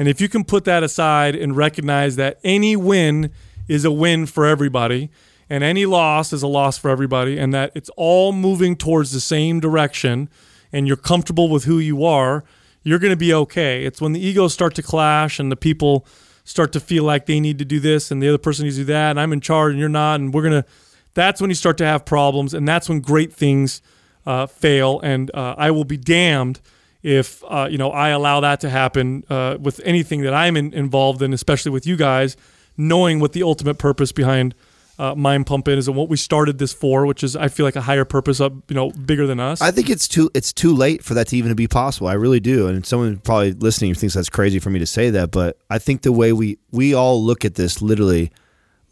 And 0.00 0.08
if 0.08 0.18
you 0.18 0.30
can 0.30 0.44
put 0.44 0.64
that 0.64 0.82
aside 0.82 1.36
and 1.36 1.54
recognize 1.54 2.16
that 2.16 2.40
any 2.42 2.74
win 2.74 3.30
is 3.68 3.84
a 3.84 3.90
win 3.90 4.24
for 4.24 4.46
everybody, 4.46 5.10
and 5.50 5.62
any 5.62 5.84
loss 5.84 6.32
is 6.32 6.42
a 6.42 6.46
loss 6.46 6.78
for 6.78 6.90
everybody, 6.90 7.38
and 7.38 7.52
that 7.52 7.70
it's 7.74 7.90
all 7.98 8.32
moving 8.32 8.76
towards 8.76 9.12
the 9.12 9.20
same 9.20 9.60
direction, 9.60 10.30
and 10.72 10.88
you're 10.88 10.96
comfortable 10.96 11.50
with 11.50 11.64
who 11.64 11.78
you 11.78 12.02
are, 12.02 12.44
you're 12.82 12.98
going 12.98 13.12
to 13.12 13.16
be 13.16 13.34
okay. 13.34 13.84
It's 13.84 14.00
when 14.00 14.14
the 14.14 14.26
egos 14.26 14.54
start 14.54 14.74
to 14.76 14.82
clash 14.82 15.38
and 15.38 15.52
the 15.52 15.56
people 15.56 16.06
start 16.44 16.72
to 16.72 16.80
feel 16.80 17.04
like 17.04 17.26
they 17.26 17.38
need 17.38 17.58
to 17.58 17.66
do 17.66 17.78
this 17.78 18.10
and 18.10 18.22
the 18.22 18.28
other 18.30 18.38
person 18.38 18.64
needs 18.64 18.76
to 18.76 18.82
do 18.84 18.86
that, 18.86 19.10
and 19.10 19.20
I'm 19.20 19.34
in 19.34 19.42
charge 19.42 19.72
and 19.72 19.78
you're 19.78 19.90
not, 19.90 20.18
and 20.18 20.32
we're 20.32 20.48
going 20.48 20.62
to. 20.62 20.68
That's 21.12 21.42
when 21.42 21.50
you 21.50 21.54
start 21.56 21.76
to 21.76 21.84
have 21.84 22.06
problems, 22.06 22.54
and 22.54 22.66
that's 22.66 22.88
when 22.88 23.00
great 23.00 23.34
things 23.34 23.82
uh, 24.24 24.46
fail. 24.46 24.98
And 25.00 25.30
uh, 25.34 25.56
I 25.58 25.70
will 25.72 25.84
be 25.84 25.98
damned 25.98 26.62
if 27.02 27.42
uh, 27.44 27.68
you 27.70 27.78
know 27.78 27.90
I 27.90 28.10
allow 28.10 28.40
that 28.40 28.60
to 28.60 28.70
happen 28.70 29.24
uh, 29.30 29.56
with 29.60 29.80
anything 29.84 30.22
that 30.22 30.34
I'm 30.34 30.56
in, 30.56 30.72
involved 30.74 31.22
in, 31.22 31.32
especially 31.32 31.72
with 31.72 31.86
you 31.86 31.96
guys, 31.96 32.36
knowing 32.76 33.20
what 33.20 33.32
the 33.32 33.42
ultimate 33.42 33.78
purpose 33.78 34.12
behind 34.12 34.54
uh, 35.00 35.14
Mind 35.14 35.46
Pump 35.46 35.66
is 35.66 35.88
and 35.88 35.96
what 35.96 36.10
we 36.10 36.18
started 36.18 36.58
this 36.58 36.74
for, 36.74 37.06
which 37.06 37.24
is 37.24 37.34
I 37.34 37.48
feel 37.48 37.64
like 37.64 37.76
a 37.76 37.80
higher 37.80 38.04
purpose, 38.04 38.38
up 38.38 38.52
you 38.68 38.74
know, 38.74 38.90
bigger 38.90 39.26
than 39.26 39.40
us. 39.40 39.62
I 39.62 39.70
think 39.70 39.88
it's 39.88 40.06
too 40.06 40.30
it's 40.34 40.52
too 40.52 40.74
late 40.74 41.02
for 41.02 41.14
that 41.14 41.28
to 41.28 41.36
even 41.36 41.54
be 41.54 41.66
possible. 41.66 42.08
I 42.08 42.12
really 42.14 42.40
do. 42.40 42.68
And 42.68 42.84
someone 42.84 43.16
probably 43.18 43.52
listening 43.52 43.94
thinks 43.94 44.14
that's 44.14 44.28
crazy 44.28 44.58
for 44.58 44.68
me 44.68 44.78
to 44.78 44.86
say 44.86 45.08
that, 45.10 45.30
but 45.30 45.58
I 45.70 45.78
think 45.78 46.02
the 46.02 46.12
way 46.12 46.34
we 46.34 46.58
we 46.70 46.92
all 46.92 47.22
look 47.22 47.46
at 47.46 47.54
this 47.54 47.80
literally 47.80 48.30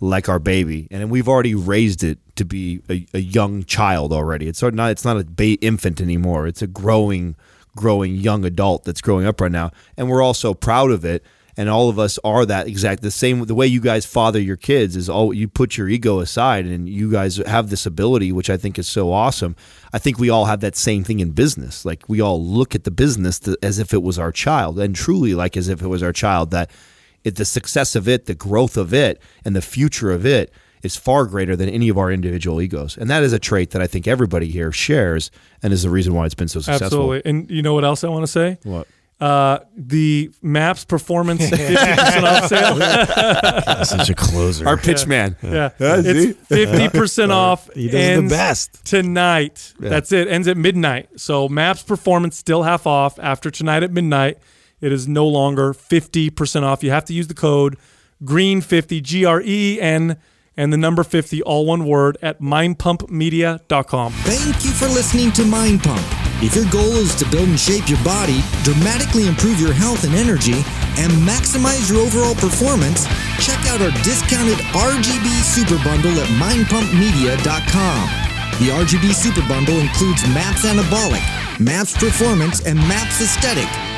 like 0.00 0.28
our 0.28 0.38
baby, 0.38 0.88
and 0.90 1.10
we've 1.10 1.28
already 1.28 1.54
raised 1.54 2.02
it 2.04 2.18
to 2.36 2.44
be 2.44 2.80
a, 2.88 3.04
a 3.12 3.18
young 3.18 3.64
child 3.64 4.12
already. 4.12 4.48
It's 4.48 4.62
not 4.62 4.90
it's 4.90 5.04
not 5.04 5.18
a 5.18 5.24
ba- 5.24 5.60
infant 5.60 6.00
anymore. 6.00 6.46
It's 6.46 6.62
a 6.62 6.66
growing 6.66 7.36
growing 7.78 8.14
young 8.16 8.44
adult 8.44 8.84
that's 8.84 9.00
growing 9.00 9.26
up 9.26 9.40
right 9.40 9.52
now, 9.52 9.70
and 9.96 10.08
we're 10.10 10.22
all 10.22 10.34
so 10.34 10.52
proud 10.52 10.90
of 10.90 11.04
it. 11.04 11.22
and 11.60 11.68
all 11.68 11.88
of 11.88 11.98
us 11.98 12.20
are 12.22 12.46
that 12.46 12.68
exact 12.68 13.02
the 13.02 13.10
same 13.10 13.44
the 13.46 13.54
way 13.60 13.66
you 13.66 13.80
guys 13.80 14.06
father 14.06 14.40
your 14.40 14.56
kids 14.70 14.94
is 14.94 15.08
all 15.08 15.34
you 15.34 15.48
put 15.48 15.76
your 15.76 15.88
ego 15.88 16.20
aside 16.20 16.64
and 16.64 16.88
you 16.88 17.10
guys 17.10 17.38
have 17.54 17.66
this 17.68 17.84
ability 17.84 18.30
which 18.30 18.48
i 18.48 18.56
think 18.56 18.78
is 18.78 18.86
so 18.86 19.04
awesome 19.12 19.56
i 19.92 19.98
think 19.98 20.18
we 20.18 20.30
all 20.30 20.44
have 20.44 20.60
that 20.60 20.76
same 20.76 21.02
thing 21.02 21.18
in 21.18 21.30
business 21.32 21.84
like 21.84 22.02
we 22.12 22.20
all 22.26 22.40
look 22.58 22.76
at 22.76 22.84
the 22.84 22.92
business 23.04 23.40
to, 23.40 23.58
as 23.60 23.80
if 23.80 23.92
it 23.92 24.02
was 24.08 24.18
our 24.20 24.30
child 24.30 24.78
and 24.78 24.94
truly 24.94 25.34
like 25.34 25.56
as 25.56 25.68
if 25.68 25.82
it 25.82 25.88
was 25.88 26.02
our 26.02 26.12
child 26.12 26.52
that 26.52 26.70
the 27.24 27.44
success 27.58 27.96
of 27.96 28.06
it 28.06 28.26
the 28.26 28.36
growth 28.48 28.76
of 28.76 28.94
it 28.94 29.20
and 29.44 29.56
the 29.56 29.68
future 29.76 30.12
of 30.12 30.24
it 30.24 30.52
is 30.82 30.96
far 30.96 31.24
greater 31.26 31.56
than 31.56 31.68
any 31.68 31.88
of 31.88 31.98
our 31.98 32.10
individual 32.12 32.60
egos 32.60 32.96
and 32.96 33.08
that 33.10 33.22
is 33.22 33.32
a 33.32 33.38
trait 33.38 33.70
that 33.70 33.82
i 33.82 33.86
think 33.86 34.06
everybody 34.06 34.48
here 34.48 34.70
shares 34.72 35.30
and 35.62 35.72
is 35.72 35.82
the 35.82 35.90
reason 35.90 36.14
why 36.14 36.24
it's 36.26 36.34
been 36.34 36.48
so 36.48 36.60
successful 36.60 36.86
Absolutely. 37.14 37.22
And 37.30 37.50
you 37.50 37.62
know 37.62 37.74
what 37.74 37.84
else 37.84 38.04
I 38.04 38.08
want 38.08 38.22
to 38.24 38.26
say? 38.32 38.58
What? 38.62 38.86
Uh, 39.20 39.58
the 39.76 40.30
Maps 40.42 40.84
Performance 40.84 41.40
50% 41.50 42.22
off 42.22 42.46
sale. 42.46 43.84
Such 43.84 44.10
a 44.10 44.14
closer. 44.16 44.64
our 44.68 44.76
pitch 44.76 45.08
man 45.08 45.34
Yeah. 45.42 45.70
Yeah, 45.80 46.00
it's 46.04 46.38
50% 46.48 47.30
off. 47.34 47.68
He 47.74 47.88
does 47.88 48.22
the 48.22 48.28
best. 48.28 48.84
Tonight. 48.86 49.74
That's 49.80 50.12
it. 50.12 50.28
Ends 50.28 50.46
at 50.46 50.56
midnight. 50.56 51.08
So 51.18 51.48
Maps 51.48 51.82
Performance 51.82 52.36
still 52.36 52.62
half 52.62 52.86
off 52.86 53.18
after 53.18 53.50
tonight 53.50 53.82
at 53.82 53.90
midnight. 53.90 54.38
It 54.80 54.92
is 54.92 55.08
no 55.08 55.26
longer 55.26 55.72
50% 55.74 56.62
off. 56.62 56.84
You 56.84 56.92
have 56.92 57.04
to 57.06 57.12
use 57.12 57.26
the 57.26 57.34
code 57.34 57.76
GREEN50, 58.22 59.02
G 59.02 59.24
R 59.24 59.42
E 59.44 59.80
N, 59.80 60.16
and 60.58 60.72
the 60.72 60.76
number 60.76 61.04
50, 61.04 61.40
all 61.42 61.64
one 61.64 61.86
word, 61.86 62.18
at 62.20 62.40
mindpumpmedia.com. 62.40 64.12
Thank 64.12 64.64
you 64.64 64.72
for 64.72 64.86
listening 64.88 65.30
to 65.32 65.44
Mind 65.44 65.82
Pump. 65.84 66.02
If 66.42 66.54
your 66.54 66.66
goal 66.70 66.98
is 66.98 67.14
to 67.16 67.26
build 67.30 67.48
and 67.48 67.58
shape 67.58 67.88
your 67.88 68.02
body, 68.04 68.42
dramatically 68.64 69.26
improve 69.26 69.60
your 69.60 69.72
health 69.72 70.04
and 70.04 70.14
energy, 70.14 70.54
and 70.98 71.10
maximize 71.22 71.88
your 71.88 72.02
overall 72.02 72.34
performance, 72.34 73.06
check 73.38 73.58
out 73.70 73.80
our 73.80 73.94
discounted 74.02 74.58
RGB 74.74 75.26
Super 75.46 75.82
Bundle 75.82 76.12
at 76.18 76.28
mindpumpmedia.com. 76.42 78.28
The 78.58 78.74
RGB 78.74 79.14
Super 79.14 79.46
Bundle 79.48 79.78
includes 79.78 80.26
MAPS 80.34 80.66
Anabolic, 80.66 81.22
MAPS 81.60 81.96
Performance, 81.96 82.66
and 82.66 82.76
MAPS 82.76 83.20
Aesthetic. 83.20 83.97